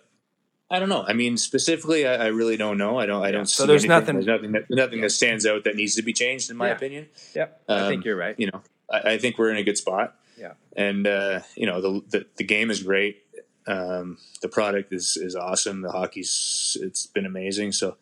I 0.70 0.78
don't 0.78 0.88
know. 0.88 1.04
I 1.06 1.12
mean, 1.12 1.36
specifically, 1.36 2.06
I, 2.06 2.24
I 2.24 2.26
really 2.28 2.56
don't 2.56 2.78
know. 2.78 2.98
I 2.98 3.06
don't. 3.06 3.22
I 3.24 3.30
don't. 3.30 3.46
So 3.46 3.62
see 3.64 3.66
there's 3.68 3.84
anything- 3.84 3.88
nothing- 3.88 4.14
There's 4.16 4.26
nothing. 4.26 4.52
That, 4.52 4.70
nothing 4.70 5.00
that 5.02 5.10
stands 5.10 5.46
out 5.46 5.64
that 5.64 5.76
needs 5.76 5.94
to 5.96 6.02
be 6.02 6.12
changed, 6.12 6.50
in 6.50 6.56
my 6.56 6.68
Yeah. 6.68 6.74
opinion. 6.76 7.08
Yep. 7.34 7.62
I 7.68 7.72
Um, 7.80 7.88
think 7.88 8.04
you're 8.04 8.16
right. 8.16 8.38
You 8.38 8.50
know, 8.52 8.62
I, 8.90 9.12
I 9.14 9.18
think 9.18 9.38
we're 9.38 9.50
in 9.50 9.56
a 9.56 9.62
good 9.64 9.78
spot 9.78 10.16
Yeah. 10.38 10.52
and 10.76 11.06
uh, 11.06 11.40
you 11.56 11.66
know 11.66 11.80
the, 11.80 12.02
the 12.10 12.26
the 12.36 12.44
game 12.44 12.70
is 12.70 12.82
great. 12.82 13.23
Um, 13.66 14.18
the 14.42 14.48
product 14.48 14.92
is 14.92 15.16
is 15.16 15.34
awesome. 15.34 15.82
The 15.82 15.92
hockey's 15.92 16.76
it's 16.80 17.06
been 17.06 17.24
amazing. 17.26 17.72
So 17.72 17.96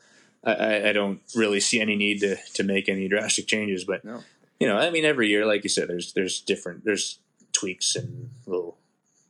I, 0.44 0.88
I, 0.88 0.92
don't 0.92 1.20
really 1.36 1.60
see 1.60 1.80
any 1.80 1.94
need 1.94 2.20
to 2.20 2.36
to 2.54 2.64
make 2.64 2.88
any 2.88 3.08
drastic 3.08 3.46
changes. 3.46 3.84
But 3.84 4.04
No. 4.04 4.24
you 4.58 4.66
know, 4.66 4.76
I 4.76 4.90
mean, 4.90 5.04
every 5.04 5.28
year, 5.28 5.46
like 5.46 5.62
you 5.62 5.70
said, 5.70 5.88
there's 5.88 6.12
there's 6.14 6.40
different 6.40 6.84
there's 6.84 7.20
tweaks 7.52 7.94
and 7.94 8.30
little 8.46 8.76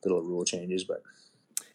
little 0.04 0.22
rule 0.22 0.44
changes. 0.46 0.84
But 0.84 1.02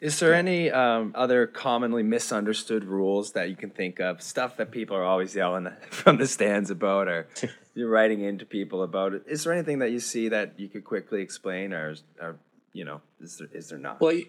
Is 0.01 0.19
there 0.19 0.33
any 0.33 0.71
um, 0.71 1.11
other 1.15 1.45
commonly 1.45 2.01
misunderstood 2.03 2.83
rules 2.83 3.33
that 3.33 3.49
you 3.49 3.55
can 3.55 3.69
think 3.69 3.99
of? 3.99 4.23
Stuff 4.23 4.57
that 4.57 4.71
people 4.71 4.97
are 4.97 5.03
always 5.03 5.35
yelling 5.35 5.69
from 5.91 6.17
the 6.17 6.27
stands 6.27 6.71
about, 6.71 7.07
or 7.07 7.27
you're 7.75 7.89
writing 7.89 8.21
into 8.21 8.45
people 8.45 8.81
about 8.81 9.13
it. 9.13 9.23
Is 9.27 9.43
there 9.43 9.53
anything 9.53 9.79
that 9.79 9.91
you 9.91 9.99
see 9.99 10.29
that 10.29 10.59
you 10.59 10.67
could 10.67 10.83
quickly 10.83 11.21
explain, 11.21 11.73
or, 11.73 11.95
or 12.19 12.37
you 12.73 12.85
know, 12.85 13.01
is 13.21 13.37
there 13.37 13.49
is 13.53 13.69
there 13.69 13.79
not? 13.79 14.01
well, 14.01 14.13
you, 14.13 14.25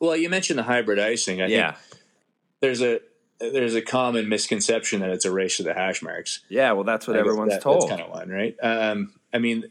well, 0.00 0.16
you 0.16 0.28
mentioned 0.28 0.58
the 0.58 0.62
hybrid 0.64 0.98
icing. 0.98 1.40
I 1.42 1.46
yeah, 1.46 1.72
think 1.72 2.02
there's 2.60 2.82
a 2.82 3.00
there's 3.40 3.74
a 3.74 3.82
common 3.82 4.28
misconception 4.28 5.00
that 5.00 5.10
it's 5.10 5.24
a 5.24 5.30
race 5.30 5.58
to 5.58 5.62
the 5.62 5.74
hash 5.74 6.02
marks. 6.02 6.40
yeah. 6.48 6.72
Well, 6.72 6.84
that's 6.84 7.06
what 7.06 7.16
everyone's 7.16 7.52
that- 7.52 7.62
told. 7.62 7.82
That's 7.82 7.90
kind 7.90 8.02
of 8.02 8.10
one, 8.10 8.28
right? 8.28 8.56
Um, 8.62 9.12
I 9.32 9.38
mean, 9.38 9.64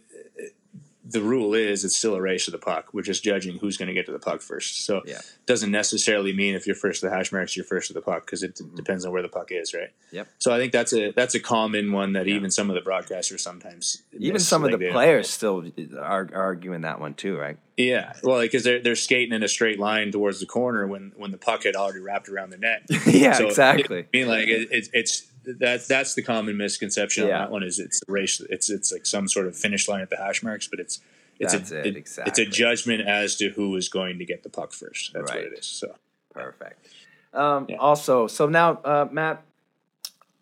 the 1.09 1.21
rule 1.21 1.53
is 1.53 1.85
it's 1.85 1.95
still 1.97 2.15
a 2.15 2.21
race 2.21 2.45
to 2.45 2.51
the 2.51 2.57
puck. 2.57 2.93
We're 2.93 3.01
just 3.01 3.23
judging 3.23 3.57
who's 3.59 3.77
going 3.77 3.87
to 3.87 3.93
get 3.93 4.05
to 4.07 4.11
the 4.11 4.19
puck 4.19 4.41
first. 4.41 4.85
So 4.85 5.01
Yeah. 5.05 5.17
it 5.17 5.45
doesn't 5.45 5.71
necessarily 5.71 6.33
mean 6.33 6.55
if 6.55 6.67
you're 6.67 6.75
first 6.75 7.01
to 7.01 7.07
the 7.09 7.15
hash 7.15 7.31
marks, 7.31 7.55
you're 7.55 7.65
first 7.65 7.87
to 7.87 7.93
the 7.93 8.01
puck 8.01 8.25
because 8.25 8.43
it 8.43 8.55
d- 8.55 8.63
mm-hmm. 8.63 8.75
depends 8.75 9.05
on 9.05 9.11
where 9.11 9.21
the 9.21 9.29
puck 9.29 9.47
is, 9.51 9.73
right? 9.73 9.89
Yep. 10.11 10.27
So 10.39 10.53
I 10.53 10.57
think 10.57 10.71
that's 10.73 10.93
a 10.93 11.11
that's 11.11 11.35
a 11.35 11.39
common 11.39 11.91
one 11.91 12.13
that 12.13 12.27
even 12.27 12.51
some 12.51 12.69
of 12.69 12.75
the 12.75 12.81
broadcasters 12.89 13.39
sometimes 13.39 14.03
Even 14.17 14.39
some 14.39 14.63
of 14.63 14.71
the 14.71 14.89
players 14.91 15.29
still 15.29 15.63
are 15.99 16.29
arguing 16.33 16.81
that 16.81 16.99
one 16.99 17.13
too, 17.13 17.37
right? 17.37 17.57
yeah, 17.77 18.13
well, 18.23 18.41
because 18.41 18.63
they're 18.63 18.81
they're 18.81 18.95
skating 18.95 19.33
in 19.33 19.43
a 19.43 19.47
straight 19.47 19.79
line 19.79 20.11
towards 20.11 20.39
the 20.39 20.45
corner 20.47 20.87
when 20.87 21.13
when 21.15 21.31
the 21.31 21.37
puck 21.37 21.63
had 21.63 21.75
already 21.75 21.99
wrapped 21.99 22.27
around 22.27 22.49
the 22.49 22.57
net. 22.57 22.81
yeah, 23.05 23.33
So, 23.33 23.47
exactly. 23.47 23.99
I 23.99 24.17
mean, 24.17 24.27
like 24.27 24.47
it, 24.47 24.69
it's 24.71 24.89
it's 24.93 25.27
that 25.59 25.87
that's 25.87 26.13
the 26.15 26.21
common 26.21 26.57
misconception 26.57 27.27
Yeah. 27.27 27.35
on 27.35 27.39
that 27.41 27.51
one 27.51 27.63
is 27.63 27.79
it's 27.79 28.01
race. 28.07 28.41
It's 28.49 28.69
it's 28.69 28.91
like 28.91 29.05
some 29.05 29.27
sort 29.27 29.47
of 29.47 29.55
finish 29.57 29.87
line 29.87 30.01
at 30.01 30.09
the 30.09 30.17
hash 30.17 30.43
marks, 30.43 30.67
but 30.67 30.79
it's 30.79 30.99
it's 31.39 31.53
That's 31.53 31.71
a 31.71 31.79
it, 31.79 31.87
It's 31.87 31.97
exactly. 32.17 32.43
a 32.43 32.47
judgment 32.49 33.01
as 33.07 33.35
to 33.37 33.49
who 33.49 33.75
is 33.75 33.89
going 33.89 34.17
to 34.19 34.25
get 34.25 34.43
the 34.43 34.49
puck 34.49 34.73
first. 34.73 35.13
That's 35.13 35.29
Right. 35.31 35.43
what 35.43 35.53
it 35.53 35.59
is. 35.59 35.65
So 35.65 35.95
Perfect. 36.33 36.87
Um, 37.33 37.65
Yeah. 37.69 37.77
Also, 37.77 38.27
so 38.27 38.47
now, 38.47 38.77
uh, 38.83 39.07
Matt, 39.11 39.43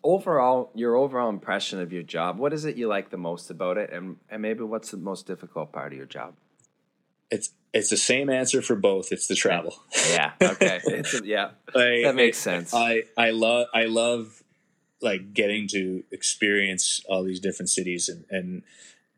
overall, 0.02 0.70
your 0.74 0.94
overall 0.96 1.28
impression 1.28 1.80
of 1.80 1.92
your 1.92 2.02
job. 2.02 2.38
What 2.38 2.52
is 2.52 2.64
it 2.64 2.76
you 2.76 2.88
like 2.88 3.10
the 3.10 3.16
most 3.16 3.50
about 3.50 3.76
it, 3.78 3.90
and 3.92 4.16
and 4.30 4.40
maybe 4.42 4.62
what's 4.62 4.90
the 4.90 4.96
most 4.96 5.26
difficult 5.26 5.72
part 5.72 5.92
of 5.92 5.96
your 5.98 6.06
job? 6.06 6.34
it's 7.28 7.50
it's 7.74 7.90
the 7.90 7.96
same 7.96 8.30
answer 8.30 8.62
for 8.62 8.76
both. 8.76 9.10
It's 9.10 9.26
the 9.26 9.34
travel. 9.34 9.82
Yeah. 10.10 10.30
Okay. 10.40 10.80
It's 10.84 11.12
a, 11.12 11.26
yeah. 11.26 11.50
Like, 11.74 12.04
That 12.04 12.14
makes 12.14 12.38
sense. 12.38 12.72
I 12.72 13.02
I 13.16 13.30
love 13.30 13.66
I 13.74 13.86
love 13.86 14.44
like 15.02 15.34
getting 15.34 15.68
to 15.68 16.04
experience 16.10 17.00
all 17.08 17.22
these 17.22 17.40
different 17.40 17.70
cities 17.70 18.08
and 18.08 18.24
and 18.30 18.62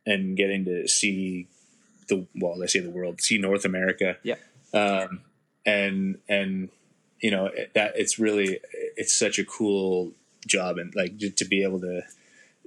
and 0.06 0.36
getting 0.36 0.64
to 0.64 0.88
see 0.88 1.48
the 2.08 2.26
well, 2.34 2.58
let's 2.58 2.72
say 2.72 2.80
the 2.80 2.90
world, 2.90 3.20
see 3.20 3.38
North 3.38 3.64
America. 3.64 4.16
Yeah. 4.22 4.36
Um, 4.72 5.20
and 5.64 6.18
and 6.28 6.70
you 7.20 7.30
know 7.30 7.50
that 7.74 7.92
it's 7.96 8.18
really 8.18 8.60
it's 8.96 9.16
such 9.16 9.38
a 9.38 9.44
cool 9.44 10.12
job 10.46 10.78
and 10.78 10.94
like 10.94 11.18
to 11.18 11.44
be 11.44 11.62
able 11.62 11.80
to. 11.80 12.02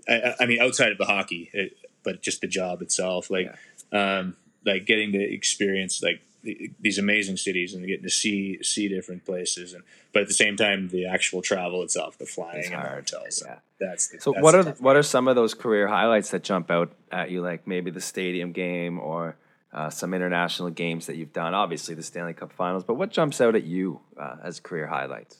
I, 0.08 0.36
I 0.40 0.46
mean, 0.46 0.62
outside 0.62 0.92
of 0.92 0.98
the 0.98 1.06
hockey, 1.06 1.50
it, 1.54 1.78
but 2.04 2.22
just 2.22 2.42
the 2.42 2.48
job 2.48 2.82
itself, 2.82 3.30
like 3.30 3.54
um, 3.92 4.36
like 4.66 4.86
getting 4.86 5.12
to 5.14 5.20
experience 5.20 6.02
like 6.02 6.22
these 6.44 6.98
amazing 6.98 7.38
cities 7.38 7.74
and 7.74 7.86
getting 7.86 8.04
to 8.04 8.10
see 8.10 8.62
see 8.64 8.88
different 8.88 9.26
places. 9.26 9.74
And 9.74 9.84
but 10.14 10.24
at 10.24 10.28
the 10.28 10.34
same 10.34 10.58
time 10.58 10.90
the 10.90 11.06
actual 11.06 11.42
travel 11.42 11.84
itself 11.84 12.18
the 12.18 12.26
flying 12.26 12.74
and 12.74 12.84
the 12.84 12.90
hotels. 12.90 13.44
Yeah. 13.46 13.60
that's 13.80 14.08
the, 14.10 14.20
so 14.20 14.32
that's 14.32 14.44
what 14.44 14.56
are 14.56 14.64
what 14.80 14.96
are 14.96 15.04
some 15.04 15.28
of 15.28 15.36
those 15.36 15.54
career 15.54 15.88
highlights 15.88 16.32
that 16.32 16.44
jump 16.44 16.72
out 16.72 16.92
at 17.12 17.32
you 17.32 17.42
like 17.42 17.68
maybe 17.68 17.92
the 17.92 18.02
stadium 18.02 18.52
game 18.52 19.00
or 19.00 19.36
uh, 19.74 19.90
some 19.90 20.14
international 20.14 20.70
games 20.70 21.06
that 21.06 21.16
you've 21.16 21.34
done? 21.34 21.54
Obviously 21.54 21.96
the 21.96 22.04
stanley 22.04 22.34
cup 22.34 22.52
finals 22.52 22.84
but 22.84 22.96
what 22.96 23.12
jumps 23.12 23.40
out 23.40 23.56
at 23.56 23.64
you 23.64 24.00
uh, 24.20 24.38
as 24.44 24.60
career 24.60 24.88
highlights? 24.88 25.38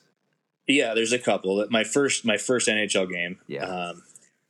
Yeah 0.68 0.94
there's 0.94 1.12
a 1.12 1.18
couple. 1.18 1.66
My 1.70 1.84
first 1.84 2.24
my 2.24 2.36
first 2.36 2.68
nhl 2.68 3.10
game 3.10 3.38
yeah. 3.46 3.64
um, 3.64 4.02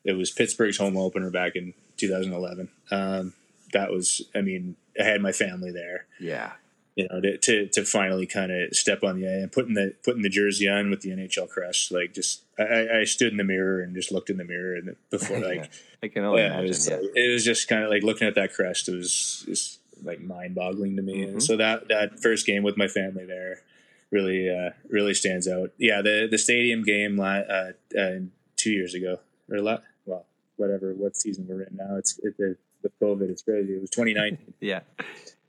it 0.04 0.12
was 0.12 0.30
pittsburgh's 0.30 0.78
home 0.78 0.96
opener 0.96 1.30
back 1.30 1.56
in 1.56 1.72
2011 1.96 2.68
um, 2.90 3.32
that 3.72 3.90
was 3.90 4.22
i 4.34 4.40
mean 4.40 4.76
I 4.98 5.04
had 5.04 5.20
my 5.20 5.32
family 5.32 5.70
there. 5.70 6.06
Yeah. 6.18 6.52
You 6.96 7.08
know, 7.08 7.20
to 7.20 7.38
to, 7.38 7.66
to 7.68 7.84
finally 7.84 8.26
kind 8.26 8.52
of 8.52 8.76
step 8.76 9.02
on 9.02 9.18
the 9.18 9.26
and 9.26 9.50
putting 9.50 9.72
the 9.72 9.94
putting 10.04 10.20
the 10.20 10.28
jersey 10.28 10.68
on 10.68 10.90
with 10.90 11.00
the 11.00 11.10
NHL 11.10 11.48
crest, 11.48 11.90
like 11.90 12.12
just 12.12 12.42
I, 12.58 13.00
I 13.00 13.04
stood 13.04 13.32
in 13.32 13.38
the 13.38 13.44
mirror 13.44 13.80
and 13.80 13.94
just 13.94 14.12
looked 14.12 14.28
in 14.28 14.36
the 14.36 14.44
mirror 14.44 14.76
and 14.76 14.94
before 15.10 15.38
like 15.40 15.70
I 16.02 16.08
can 16.08 16.22
only 16.24 16.42
yeah, 16.42 16.48
imagine. 16.48 16.64
It 16.64 16.68
was, 16.68 16.88
yeah. 16.88 16.98
it 17.14 17.32
was 17.32 17.44
just 17.44 17.66
kind 17.66 17.82
of 17.82 17.88
like 17.88 18.02
looking 18.02 18.28
at 18.28 18.34
that 18.34 18.52
crest. 18.52 18.90
It 18.90 18.96
was 18.96 19.44
just 19.46 19.80
like 20.02 20.20
mind 20.20 20.54
boggling 20.54 20.96
to 20.96 21.02
me. 21.02 21.22
Mm-hmm. 21.22 21.32
And 21.32 21.42
so 21.42 21.56
that 21.56 21.88
that 21.88 22.20
first 22.20 22.44
game 22.44 22.62
with 22.62 22.76
my 22.76 22.88
family 22.88 23.24
there 23.24 23.62
really 24.10 24.50
uh, 24.50 24.70
really 24.90 25.14
stands 25.14 25.48
out. 25.48 25.70
Yeah, 25.78 26.02
the 26.02 26.28
the 26.30 26.38
stadium 26.38 26.82
game 26.82 27.18
uh, 27.18 27.70
uh, 27.98 28.18
two 28.56 28.70
years 28.70 28.92
ago 28.92 29.20
or 29.50 29.62
la- 29.62 29.78
well 30.04 30.26
whatever 30.56 30.92
what 30.92 31.16
season 31.16 31.46
we're 31.48 31.62
in 31.62 31.74
now. 31.74 31.96
It's 31.96 32.18
it, 32.18 32.36
the 32.36 32.58
with 32.82 32.98
COVID. 33.00 33.30
It's 33.30 33.42
crazy. 33.42 33.74
It 33.74 33.80
was 33.80 33.90
2019. 33.90 34.54
yeah. 34.60 34.80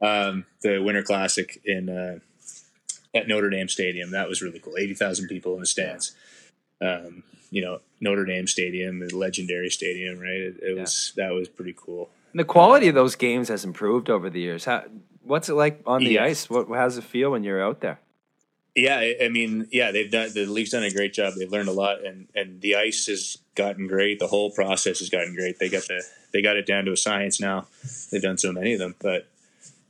Um, 0.01 0.45
the 0.61 0.79
Winter 0.79 1.03
Classic 1.03 1.61
in 1.65 1.89
uh, 1.89 2.19
at 3.17 3.27
Notre 3.27 3.49
Dame 3.49 3.69
Stadium. 3.69 4.11
That 4.11 4.27
was 4.27 4.41
really 4.41 4.59
cool. 4.59 4.77
80,000 4.77 5.27
people 5.27 5.53
in 5.53 5.61
the 5.61 5.65
stands. 5.65 6.15
Um, 6.81 7.23
you 7.51 7.61
know, 7.61 7.79
Notre 8.01 8.25
Dame 8.25 8.47
Stadium, 8.47 8.99
the 8.99 9.15
legendary 9.15 9.69
stadium, 9.69 10.19
right? 10.19 10.31
It, 10.31 10.55
it 10.61 10.75
yeah. 10.75 10.81
was 10.81 11.13
that 11.15 11.31
was 11.31 11.47
pretty 11.47 11.75
cool. 11.77 12.09
And 12.31 12.39
the 12.39 12.45
quality 12.45 12.87
of 12.87 12.95
those 12.95 13.15
games 13.15 13.49
has 13.49 13.63
improved 13.63 14.09
over 14.09 14.29
the 14.29 14.39
years. 14.39 14.65
How, 14.65 14.83
what's 15.21 15.49
it 15.49 15.53
like 15.53 15.81
on 15.85 16.03
the 16.03 16.13
yeah. 16.13 16.23
ice? 16.23 16.49
What 16.49 16.67
how 16.67 16.85
does 16.85 16.97
it 16.97 17.03
feel 17.03 17.31
when 17.31 17.43
you're 17.43 17.63
out 17.63 17.81
there? 17.81 17.99
Yeah, 18.75 19.13
I 19.21 19.29
mean, 19.29 19.67
yeah, 19.71 19.91
they've 19.91 20.09
done 20.09 20.33
the 20.33 20.47
league's 20.47 20.71
done 20.71 20.83
a 20.83 20.91
great 20.91 21.13
job. 21.13 21.35
They've 21.37 21.51
learned 21.51 21.69
a 21.69 21.73
lot, 21.73 22.03
and 22.03 22.27
and 22.33 22.59
the 22.59 22.75
ice 22.75 23.05
has 23.05 23.37
gotten 23.53 23.87
great. 23.87 24.17
The 24.17 24.27
whole 24.27 24.49
process 24.49 24.99
has 24.99 25.09
gotten 25.09 25.35
great. 25.35 25.59
They 25.59 25.69
got 25.69 25.83
the 25.83 26.03
they 26.31 26.41
got 26.41 26.57
it 26.57 26.65
down 26.65 26.85
to 26.85 26.91
a 26.91 26.97
science 26.97 27.39
now. 27.39 27.67
They've 28.11 28.21
done 28.21 28.39
so 28.39 28.51
many 28.51 28.73
of 28.73 28.79
them, 28.79 28.95
but 28.99 29.27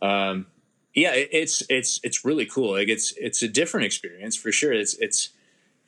um, 0.01 0.47
yeah, 0.93 1.13
it, 1.13 1.29
it's 1.31 1.63
it's 1.69 2.01
it's 2.03 2.25
really 2.25 2.45
cool. 2.45 2.73
Like 2.73 2.89
it's 2.89 3.13
it's 3.13 3.41
a 3.41 3.47
different 3.47 3.85
experience 3.85 4.35
for 4.35 4.51
sure. 4.51 4.73
It's 4.73 4.95
it's 4.95 5.29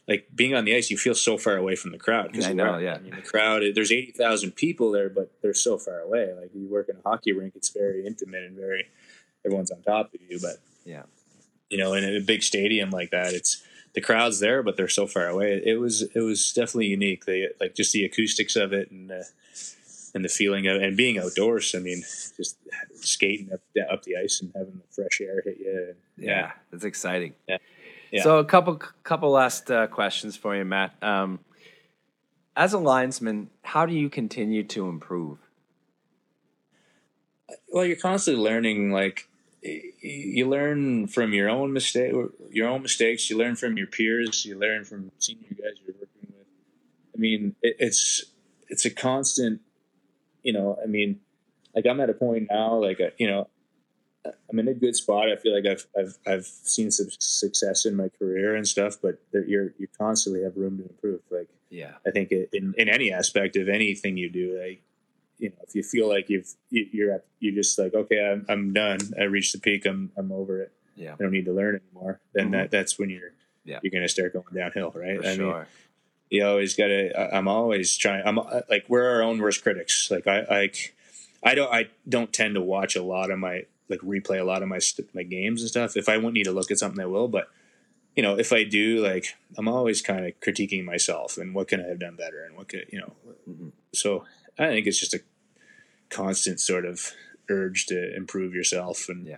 like 0.08 0.28
being 0.34 0.56
on 0.56 0.64
the 0.64 0.74
ice. 0.74 0.90
You 0.90 0.98
feel 0.98 1.16
so 1.16 1.38
far 1.38 1.58
away 1.58 1.76
from 1.76 1.92
the 1.92 1.98
crowd. 1.98 2.42
I 2.42 2.54
know. 2.54 2.78
Yeah, 2.78 2.94
I 2.94 3.00
mean, 3.00 3.14
the 3.14 3.22
crowd. 3.22 3.62
There's 3.74 3.92
eighty 3.92 4.14
thousand 4.14 4.52
people 4.56 4.92
there, 4.92 5.10
but 5.10 5.34
they're 5.42 5.54
so 5.54 5.78
far 5.78 6.00
away. 6.00 6.34
Like 6.34 6.52
you 6.56 6.70
work 6.70 6.88
in 6.88 6.96
a 6.96 7.02
hockey 7.02 7.34
rink, 7.34 7.56
it's 7.58 7.70
very 7.70 8.06
intimate 8.06 8.44
and 8.44 8.56
very 8.56 8.86
everyone's 9.46 9.72
on 9.72 9.82
top 9.82 10.14
of 10.14 10.22
you. 10.30 10.40
But 10.42 10.60
yeah 10.86 11.04
you 11.70 11.78
know, 11.78 11.94
in 11.94 12.04
a 12.04 12.20
big 12.20 12.44
stadium 12.44 12.90
like 12.90 13.12
that, 13.12 13.34
it's 13.34 13.64
the 13.94 14.02
crowd's 14.02 14.40
there, 14.40 14.62
but 14.62 14.78
they're 14.78 14.88
so 14.88 15.08
far 15.08 15.28
away. 15.28 15.62
It 15.66 15.80
was 15.80 16.02
it 16.02 16.20
was 16.20 16.54
definitely 16.54 16.88
unique. 16.88 17.26
They 17.26 17.48
like 17.60 17.76
just 17.76 17.94
the 17.94 18.06
acoustics 18.06 18.56
of 18.56 18.74
it 18.74 18.92
and 18.92 19.12
uh, 19.12 19.24
and 20.14 20.24
the 20.24 20.30
feeling 20.30 20.68
of 20.68 20.82
and 20.82 20.96
being 20.96 21.18
outdoors. 21.18 21.74
I 21.74 21.80
mean, 21.80 22.02
just 22.38 22.58
skating 22.96 23.52
up 23.54 23.62
up 23.92 24.04
the 24.04 24.18
ice 24.18 24.42
and 24.42 24.52
having 24.56 24.74
the 24.74 24.94
fresh 24.94 25.22
air 25.22 25.42
hit 25.44 25.58
you. 25.60 25.96
Yeah, 26.18 26.30
yeah, 26.30 26.52
that's 26.72 26.84
exciting. 26.84 27.34
Yeah. 27.48 27.58
yeah. 28.12 28.24
So 28.24 28.38
a 28.38 28.46
couple 28.46 28.76
couple 29.04 29.32
last 29.32 29.72
uh, 29.72 29.88
questions 29.88 30.36
for 30.36 30.56
you, 30.56 30.66
Matt. 30.66 31.02
Um, 31.02 31.40
as 32.56 32.74
a 32.74 32.78
linesman, 32.78 33.50
how 33.64 33.86
do 33.86 33.94
you 33.94 34.10
continue 34.10 34.64
to 34.64 34.88
improve? 34.88 35.40
Well, 37.70 37.86
you're 37.86 37.98
constantly 37.98 38.44
learning. 38.44 38.92
Like 38.92 39.30
you 40.02 40.48
learn 40.48 41.08
from 41.08 41.34
your 41.34 41.50
own 41.50 41.74
mistake, 41.74 42.14
your 42.50 42.68
own 42.68 42.82
mistakes. 42.82 43.30
You 43.30 43.38
learn 43.38 43.56
from 43.56 43.78
your 43.78 43.88
peers. 43.88 44.46
You 44.46 44.58
learn 44.60 44.86
from 44.86 45.12
senior 45.20 45.50
guys 45.50 45.74
you're 45.86 45.96
working 45.96 46.34
with. 46.38 46.48
I 47.16 47.18
mean, 47.18 47.56
it, 47.62 47.76
it's 47.80 48.26
it's 48.70 48.86
a 48.86 48.90
constant. 48.90 49.62
You 50.44 50.54
know, 50.54 50.78
I 50.82 50.88
mean, 50.88 51.20
like 51.74 51.86
I'm 51.86 52.00
at 52.00 52.10
a 52.10 52.14
point 52.14 52.48
now, 52.52 52.76
like 52.76 53.00
uh, 53.02 53.10
you 53.18 53.28
know, 53.28 53.48
I'm 54.50 54.60
in 54.60 54.68
a 54.68 54.74
good 54.74 54.96
spot. 54.96 55.30
I 55.30 55.36
feel 55.38 55.56
like 55.56 55.66
I've 55.66 55.88
I've 55.98 56.18
I've 56.28 56.46
seen 56.46 56.92
some 56.92 57.08
success 57.20 57.86
in 57.86 57.96
my 57.96 58.10
career 58.20 58.56
and 58.56 58.68
stuff, 58.68 58.98
but 59.02 59.20
you're 59.34 59.74
you 59.78 59.88
constantly 59.98 60.44
have 60.44 60.56
room 60.56 60.78
to 60.78 60.84
improve. 60.84 61.22
Like, 61.32 61.50
yeah, 61.70 61.94
I 62.06 62.12
think 62.12 62.32
in 62.32 62.74
in 62.78 62.90
any 62.90 63.12
aspect 63.12 63.56
of 63.56 63.68
anything 63.68 64.18
you 64.18 64.30
do, 64.30 64.60
like 64.62 64.82
you 65.40 65.50
know, 65.50 65.56
if 65.68 65.76
you 65.76 65.84
feel 65.84 66.08
like 66.08 66.30
you've 66.30 66.54
you're 66.70 67.14
at, 67.14 67.26
you're 67.40 67.54
just 67.54 67.78
like, 67.78 67.94
okay, 67.94 68.26
I'm, 68.26 68.46
I'm 68.48 68.74
done. 68.74 69.00
I 69.20 69.24
reached 69.24 69.54
the 69.54 69.60
peak. 69.60 69.86
I'm 69.86 70.12
I'm 70.18 70.32
over 70.32 70.62
it. 70.62 70.72
Yeah, 70.96 71.14
I 71.14 71.16
don't 71.18 71.32
need 71.32 71.46
to 71.46 71.54
learn 71.54 71.82
anymore. 71.94 72.20
Then 72.34 72.46
mm-hmm. 72.46 72.54
that 72.54 72.72
that's 72.72 72.98
when 72.98 73.10
you're 73.10 73.32
yeah. 73.66 73.80
you're 73.84 73.92
gonna 73.92 74.08
start 74.08 74.34
going 74.34 74.46
downhill, 74.54 74.92
right? 74.96 75.22
For 75.22 75.28
I 75.28 75.36
sure. 75.36 75.54
mean, 75.54 75.66
you 76.30 76.46
always 76.46 76.76
gotta. 76.76 77.36
I'm 77.36 77.48
always 77.48 77.96
trying. 77.96 78.24
I'm 78.26 78.40
like 78.70 78.86
we're 78.88 79.08
our 79.10 79.22
own 79.22 79.40
worst 79.40 79.64
critics. 79.64 80.10
Like 80.10 80.28
I 80.28 80.46
like 80.50 80.96
I 81.44 81.56
don't 81.56 81.72
I 81.72 81.90
don't 82.08 82.32
tend 82.32 82.56
to 82.56 82.62
watch 82.62 82.96
a 82.96 83.04
lot 83.04 83.30
of 83.30 83.40
my 83.40 83.66
like 83.90 84.00
replay 84.00 84.40
a 84.40 84.44
lot 84.44 84.64
of 84.64 84.70
my 84.70 84.80
my 85.14 85.24
games 85.24 85.62
and 85.62 85.70
stuff. 85.70 85.96
If 85.96 86.10
I 86.10 86.18
won't 86.18 86.34
need 86.34 86.46
to 86.46 86.52
look 86.52 86.72
at 86.72 86.80
something, 86.80 87.02
I 87.02 87.06
will. 87.06 87.28
But 87.28 87.50
you 88.16 88.24
know, 88.24 88.38
if 88.38 88.52
I 88.54 88.64
do, 88.64 89.04
like 89.04 89.36
I'm 89.58 89.68
always 89.68 90.02
kind 90.02 90.26
of 90.26 90.40
critiquing 90.40 90.84
myself 90.84 91.38
and 91.38 91.54
what 91.54 91.68
can 91.68 91.82
I 91.82 91.88
have 91.88 92.00
done 92.00 92.16
better 92.16 92.44
and 92.44 92.56
what 92.56 92.70
could 92.70 92.86
you 92.92 93.00
know. 93.00 93.14
Mm-hmm. 93.50 93.70
So 93.94 94.26
I 94.58 94.68
think 94.68 94.88
it's 94.88 95.00
just 95.00 95.14
a 95.14 95.22
constant 96.10 96.60
sort 96.60 96.86
of 96.86 97.12
urge 97.50 97.86
to 97.88 98.16
improve 98.16 98.54
yourself 98.54 99.10
and 99.10 99.28
yeah. 99.28 99.38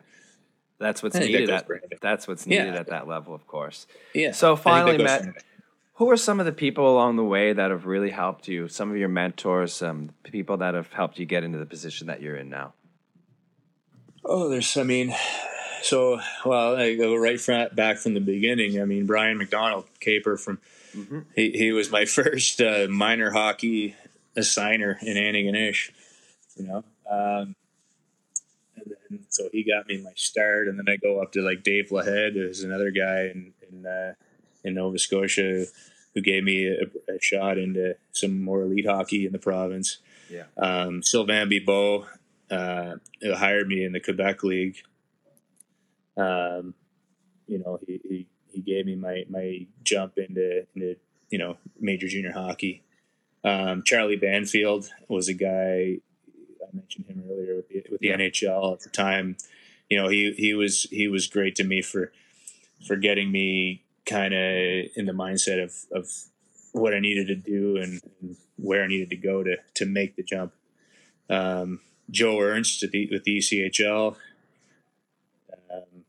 That's 0.80 1.02
what's 1.02 1.16
needed. 1.16 1.50
That 1.50 1.68
at, 1.70 2.02
that's 2.02 2.28
what's 2.28 2.46
needed 2.46 2.74
yeah. 2.74 2.80
at 2.80 2.88
that 2.88 3.08
level, 3.08 3.34
of 3.34 3.48
course. 3.48 3.88
Yeah. 4.14 4.32
So 4.32 4.56
finally, 4.56 5.04
Matt, 5.04 5.44
who 5.94 6.10
are 6.12 6.18
some 6.18 6.40
of 6.40 6.46
the 6.46 6.52
people 6.52 6.88
along 6.88 7.16
the 7.16 7.24
way 7.24 7.52
that 7.52 7.72
have 7.72 7.88
really 7.88 8.12
helped 8.12 8.48
you? 8.48 8.68
Some 8.68 8.92
of 8.92 8.98
your 8.98 9.10
mentors, 9.10 9.74
some 9.74 10.12
people 10.22 10.58
that 10.58 10.76
have 10.76 10.94
helped 10.94 11.18
you 11.18 11.26
get 11.26 11.44
into 11.44 11.58
the 11.58 11.66
position 11.66 12.08
that 12.08 12.22
you're 12.22 12.36
in 12.36 12.50
now. 12.50 12.74
Oh, 14.24 14.50
there's. 14.50 14.78
I 14.78 14.84
mean, 14.84 15.16
so 15.82 16.20
well, 16.46 16.76
I 16.76 16.96
go 16.96 17.16
right 17.16 17.42
from, 17.42 17.70
back 17.74 17.98
from 17.98 18.14
the 18.14 18.20
beginning. 18.20 18.80
I 18.80 18.86
mean, 18.86 19.08
Brian 19.08 19.38
McDonald, 19.38 19.86
Caper 20.00 20.38
from. 20.38 20.60
Mm-hmm. 20.96 21.20
He, 21.36 21.52
he 21.52 21.72
was 21.72 21.92
my 21.92 22.06
first 22.06 22.62
uh, 22.62 22.88
minor 22.88 23.32
hockey 23.32 23.96
assigner 24.38 25.02
in 25.02 25.18
Antigonish 25.18 25.92
you 26.58 26.68
know. 26.68 26.84
Um, 27.10 27.56
and 28.76 28.94
then 29.10 29.26
so 29.30 29.50
he 29.52 29.64
got 29.64 29.88
me 29.88 30.02
my 30.02 30.12
start, 30.16 30.68
and 30.68 30.78
then 30.78 30.86
I 30.90 30.98
go 30.98 31.22
up 31.22 31.32
to 31.34 31.42
like 31.42 31.64
Dave 31.64 31.90
Lahead, 31.90 32.34
who's 32.34 32.64
another 32.64 32.92
guy 32.92 33.32
in 33.34 33.54
in, 33.70 33.86
uh, 33.86 34.14
in 34.64 34.76
Nova 34.76 35.00
Scotia 35.00 35.66
who 36.14 36.22
gave 36.22 36.44
me 36.44 36.68
a, 36.68 37.14
a, 37.14 37.22
shot 37.22 37.60
into 37.60 37.96
some 38.12 38.42
more 38.44 38.62
elite 38.62 38.88
hockey 38.88 39.28
in 39.28 39.32
the 39.32 39.40
province. 39.40 40.00
Yeah. 40.32 40.46
Um, 40.58 41.04
Sylvain 41.04 41.48
Bibeau 41.48 42.08
uh, 42.50 42.96
hired 43.36 43.68
me 43.68 43.84
in 43.84 43.92
the 43.92 44.00
Quebec 44.00 44.44
League. 44.44 44.78
Um, 46.16 46.74
you 47.46 47.60
know, 47.60 47.80
he, 47.86 48.02
he, 48.04 48.28
he 48.52 48.62
gave 48.62 48.88
me 48.88 48.96
my, 48.96 49.26
my 49.30 49.68
jump 49.84 50.18
into, 50.18 50.66
into, 50.74 50.96
you 51.30 51.38
know, 51.38 51.58
major 51.80 52.08
junior 52.08 52.32
hockey. 52.32 52.82
Um, 53.44 53.84
Charlie 53.86 54.16
Banfield 54.16 54.90
was 55.08 55.28
a 55.28 55.34
guy 55.34 56.00
I 56.62 56.76
mentioned 56.76 57.06
him 57.08 57.24
earlier 57.30 57.56
with 57.56 57.70
the 57.70 57.84
with 57.90 58.02
the 58.02 58.08
yeah. 58.08 58.18
NHL 58.18 58.74
at 58.74 58.82
the 58.82 58.90
time. 58.90 59.38
You 59.90 59.98
know, 59.98 60.10
he 60.10 60.34
he 60.34 60.54
was 60.54 60.84
he 60.92 61.08
was 61.08 61.28
great 61.28 61.56
to 61.58 61.64
me 61.64 61.82
for 61.82 62.12
for 62.86 62.96
getting 62.96 63.32
me 63.32 63.84
kind 64.06 64.34
of 64.34 64.88
in 64.96 65.06
the 65.06 65.14
mindset 65.14 65.64
of 65.64 65.74
of 65.92 66.10
what 66.72 66.94
I 66.94 67.00
needed 67.00 67.28
to 67.28 67.36
do 67.36 67.78
and, 67.78 68.02
and, 68.22 68.38
where 68.58 68.84
I 68.84 68.88
needed 68.88 69.10
to 69.12 69.16
go 69.16 69.44
to 69.44 69.58
to 69.76 69.86
make 69.86 70.16
the 70.16 70.24
jump. 70.24 70.54
Um, 71.30 71.82
Joe 72.10 72.40
Ernst 72.40 72.82
at 72.84 72.92
the, 72.92 73.08
with 73.12 73.24
the 73.24 73.38
ECHL 73.38 74.16
um, 75.72 76.04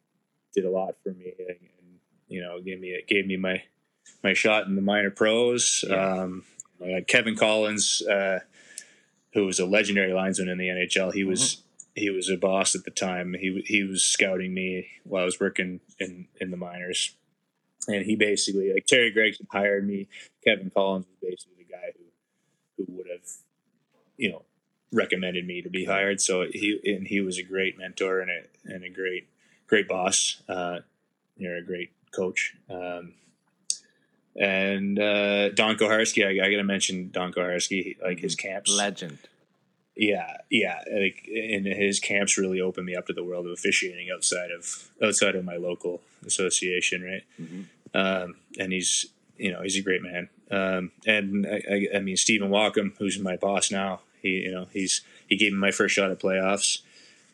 did 0.55 0.65
a 0.65 0.71
lot 0.71 0.95
for 1.03 1.11
me, 1.11 1.35
and, 1.39 1.49
and, 1.49 1.99
you 2.29 2.41
know, 2.41 2.61
gave 2.61 2.81
me 2.81 2.99
gave 3.07 3.27
me 3.27 3.37
my 3.37 3.63
my 4.23 4.33
shot 4.33 4.67
in 4.67 4.77
the 4.77 4.83
minor 4.83 5.11
pros. 5.11 5.85
Yeah. 5.87 6.23
Um, 6.23 6.45
I 6.83 6.89
had 6.89 7.09
Kevin 7.09 7.37
Collins, 7.37 8.03
uh, 8.03 8.41
who 9.35 9.47
was 9.47 9.59
a 9.59 9.67
legendary 9.67 10.13
linesman 10.13 10.49
in 10.49 10.59
the 10.59 10.69
NHL. 10.69 11.13
He 11.13 11.25
was 11.25 11.63
he 11.95 12.11
was 12.11 12.29
a 12.31 12.37
boss 12.37 12.75
at 12.75 12.85
the 12.85 12.91
time. 12.91 13.35
He 13.39 13.63
he 13.67 13.83
was 13.83 14.05
scouting 14.05 14.55
me 14.55 14.89
while 15.05 15.23
I 15.23 15.27
was 15.27 15.41
working 15.41 15.81
in 15.99 16.29
in 16.41 16.51
the 16.51 16.57
minors, 16.57 17.17
and 17.89 18.05
he 18.05 18.17
basically 18.17 18.73
like 18.73 18.87
Terry 18.87 19.11
Gregson 19.11 19.47
hired 19.51 19.87
me. 19.87 20.09
Kevin 20.45 20.71
Collins 20.71 21.07
was 21.07 21.31
basically 21.31 21.65
the 21.65 21.73
guy 21.73 21.93
who 21.97 22.85
who 22.85 22.93
would 22.97 23.07
have 23.11 23.29
you 24.17 24.31
know 24.31 24.45
recommended 24.93 25.47
me 25.47 25.63
to 25.63 25.69
be 25.69 25.85
hired. 25.85 26.21
So 26.21 26.47
he 26.51 26.81
and 26.85 27.07
he 27.07 27.21
was 27.21 27.39
a 27.39 27.43
great 27.43 27.79
mentor 27.79 28.21
and 28.21 28.31
a 28.31 28.73
and 28.73 28.85
a 28.85 28.91
great 28.91 29.29
great 29.67 29.89
boss. 29.89 30.43
Uh, 30.49 30.81
you're 31.37 31.57
a 31.57 31.63
great 31.63 31.93
coach. 32.11 32.57
Um, 32.71 33.15
and 34.39 34.99
uh, 34.99 35.49
Don 35.51 35.77
Koharski, 35.77 36.25
I, 36.25 36.47
I 36.47 36.51
got 36.51 36.59
to 36.59 36.65
mention 36.65 37.11
Don 37.11 37.33
Koharski, 37.33 38.01
like 38.01 38.21
his 38.21 38.35
camps. 38.35 38.71
Legend. 38.71 39.19
Yeah, 39.97 40.37
yeah, 40.49 40.81
like 40.97 41.29
and 41.29 41.67
his 41.67 41.99
camps 41.99 42.39
really 42.39 42.61
opened 42.61 42.87
me 42.87 42.95
up 42.95 43.07
to 43.07 43.13
the 43.13 43.25
world 43.25 43.47
of 43.47 43.53
officiating 43.53 44.11
outside 44.15 44.53
of 44.53 44.91
outside 45.03 45.35
of 45.35 45.45
my 45.45 45.57
local 45.57 46.01
association, 46.25 47.03
right? 47.03 47.25
Mhm. 47.41 47.65
Um, 47.95 48.37
and 48.61 48.73
he's 48.73 49.07
you 49.37 49.51
know 49.51 49.61
he's 49.63 49.77
a 49.77 49.83
great 49.83 50.03
man. 50.03 50.29
Um, 50.53 50.93
and 51.05 51.45
I, 51.47 51.63
I, 51.69 51.97
I 51.97 51.99
mean 51.99 52.17
Stephen 52.17 52.51
Walkom, 52.51 52.97
who's 52.99 53.19
my 53.19 53.37
boss 53.37 53.73
now, 53.73 54.03
he 54.23 54.29
you 54.29 54.53
know 54.53 54.69
he's 54.73 55.01
he 55.27 55.37
gave 55.37 55.53
me 55.53 55.59
my 55.59 55.73
first 55.73 55.97
shot 55.97 56.13
at 56.13 56.21
playoffs 56.21 56.83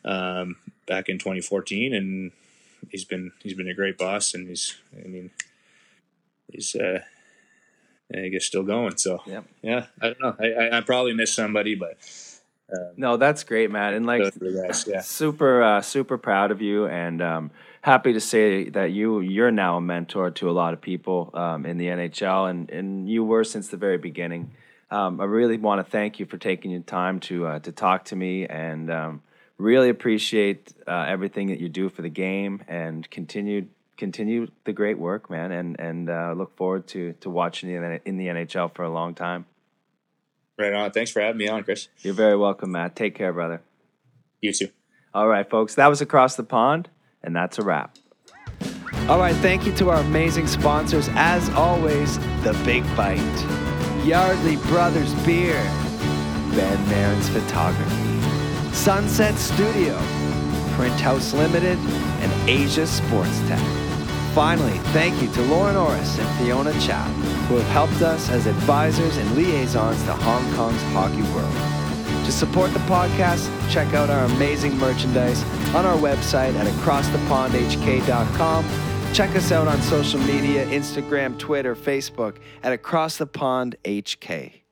um, 0.03 0.55
back 0.87 1.07
in 1.07 1.19
2014, 1.19 1.93
and 1.93 2.31
he's 2.89 3.05
been 3.05 3.31
he's 3.43 3.53
been 3.53 3.69
a 3.69 3.75
great 3.75 3.99
boss, 3.99 4.33
and 4.33 4.47
he's 4.47 4.75
I 4.97 5.07
mean 5.07 5.29
he's 6.51 6.75
uh, 6.75 6.99
I 8.13 8.27
guess 8.29 8.45
still 8.45 8.63
going. 8.63 8.97
So 8.97 9.21
Yep. 9.25 9.45
yeah, 9.61 9.85
I 10.01 10.07
don't 10.07 10.21
know. 10.21 10.35
I, 10.39 10.65
I, 10.65 10.77
I 10.77 10.81
probably 10.81 11.13
missed 11.13 11.35
somebody, 11.35 11.75
but 11.75 11.97
um, 12.71 12.91
No, 12.97 13.17
that's 13.17 13.43
great, 13.43 13.71
Matt, 13.71 13.93
And 13.93 14.05
like, 14.05 14.33
guys, 14.39 14.85
yeah. 14.87 15.01
super 15.01 15.61
uh, 15.61 15.81
super 15.81 16.17
proud 16.17 16.51
of 16.51 16.61
you 16.61 16.87
and 16.87 17.21
um, 17.21 17.51
happy 17.81 18.13
to 18.13 18.19
say 18.19 18.69
that 18.69 18.91
you 18.91 19.19
you're 19.21 19.51
now 19.51 19.77
a 19.77 19.81
mentor 19.81 20.31
to 20.31 20.49
a 20.49 20.53
lot 20.53 20.73
of 20.73 20.81
people 20.81 21.29
um, 21.33 21.65
in 21.65 21.77
the 21.77 21.85
NHL 21.87 22.49
and, 22.49 22.69
and 22.69 23.09
you 23.09 23.23
were 23.23 23.43
since 23.43 23.67
the 23.69 23.77
very 23.77 23.97
beginning. 23.97 24.51
Um, 24.91 25.19
I 25.19 25.25
really 25.25 25.57
want 25.57 25.83
to 25.83 25.91
thank 25.91 26.19
you 26.19 26.25
for 26.25 26.37
taking 26.37 26.71
your 26.71 26.81
time 26.81 27.19
to 27.21 27.47
uh, 27.47 27.59
to 27.59 27.71
talk 27.71 28.05
to 28.05 28.15
me 28.15 28.45
and 28.47 28.91
um, 28.91 29.21
really 29.57 29.89
appreciate 29.89 30.73
uh, 30.87 31.05
everything 31.07 31.47
that 31.47 31.59
you 31.59 31.69
do 31.69 31.89
for 31.89 32.01
the 32.01 32.09
game 32.09 32.63
and 32.67 33.09
continue 33.09 33.65
continue 33.97 34.47
the 34.65 34.73
great 34.73 34.97
work, 34.97 35.29
man. 35.29 35.51
And 35.51 35.79
and 35.79 36.09
uh, 36.09 36.33
look 36.35 36.55
forward 36.57 36.87
to 36.87 37.13
to 37.21 37.29
watching 37.29 37.69
you 37.69 37.81
in 37.81 37.89
the- 37.91 38.07
in 38.09 38.17
the 38.17 38.27
NHL 38.27 38.73
for 38.73 38.83
a 38.83 38.89
long 38.89 39.13
time. 39.15 39.45
Right 40.57 40.73
on. 40.73 40.91
Thanks 40.91 41.11
for 41.11 41.21
having 41.21 41.37
me 41.37 41.47
on, 41.49 41.63
Chris. 41.63 41.89
You're 41.99 42.13
very 42.13 42.37
welcome, 42.37 42.71
Matt. 42.71 42.95
Take 42.95 43.13
care, 43.15 43.33
brother. 43.33 43.61
You 44.41 44.53
too. 44.53 44.69
All 45.13 45.27
right, 45.27 45.49
folks, 45.49 45.75
that 45.75 45.87
was 45.87 46.01
Across 46.01 46.35
the 46.35 46.43
Pond, 46.43 46.89
and 47.23 47.35
that's 47.35 47.57
a 47.59 47.61
wrap. 47.61 47.95
All 49.09 49.19
right, 49.19 49.35
thank 49.35 49.65
you 49.65 49.73
to 49.75 49.89
our 49.89 49.99
amazing 50.01 50.47
sponsors. 50.47 51.09
As 51.13 51.49
always, 51.51 52.17
The 52.43 52.53
Big 52.65 52.83
Bite, 52.95 53.19
Yardley 54.05 54.55
Brothers 54.67 55.13
Beer, 55.25 55.55
Ben 56.55 56.89
Marin's 56.89 57.29
Photography, 57.29 58.73
Sunset 58.73 59.35
Studio, 59.35 59.97
Print 60.75 60.99
House 61.01 61.33
Limited, 61.33 61.77
and 61.79 62.49
Asia 62.49 62.87
Sports 62.87 63.39
Tech. 63.47 63.84
Finally, 64.35 64.77
thank 64.91 65.21
you 65.21 65.31
to 65.31 65.41
Lauren 65.43 65.77
Orris 65.77 66.19
and 66.19 66.27
Fiona 66.37 66.77
Chow, 66.81 67.05
who 67.47 67.55
have 67.55 67.67
helped 67.67 68.01
us 68.01 68.29
as 68.29 68.47
advisors 68.47 69.15
and 69.15 69.33
liaisons 69.33 70.03
to 70.03 70.11
Hong 70.11 70.43
Kong's 70.55 70.81
hockey 70.91 71.21
world. 71.33 71.53
To 72.25 72.33
support 72.33 72.73
the 72.73 72.79
podcast, 72.79 73.49
check 73.71 73.93
out 73.93 74.09
our 74.09 74.25
amazing 74.25 74.77
merchandise 74.77 75.41
on 75.73 75.85
our 75.85 75.95
website 75.95 76.53
at 76.55 76.67
acrossthepondhk.com. 76.67 78.65
Check 79.13 79.33
us 79.37 79.53
out 79.53 79.69
on 79.69 79.81
social 79.83 80.19
media 80.19 80.65
Instagram, 80.65 81.39
Twitter, 81.39 81.73
Facebook 81.73 82.35
at 82.61 82.73
Across 82.73 83.15
the 83.19 83.27
Pond 83.27 83.77
HK. 83.85 84.64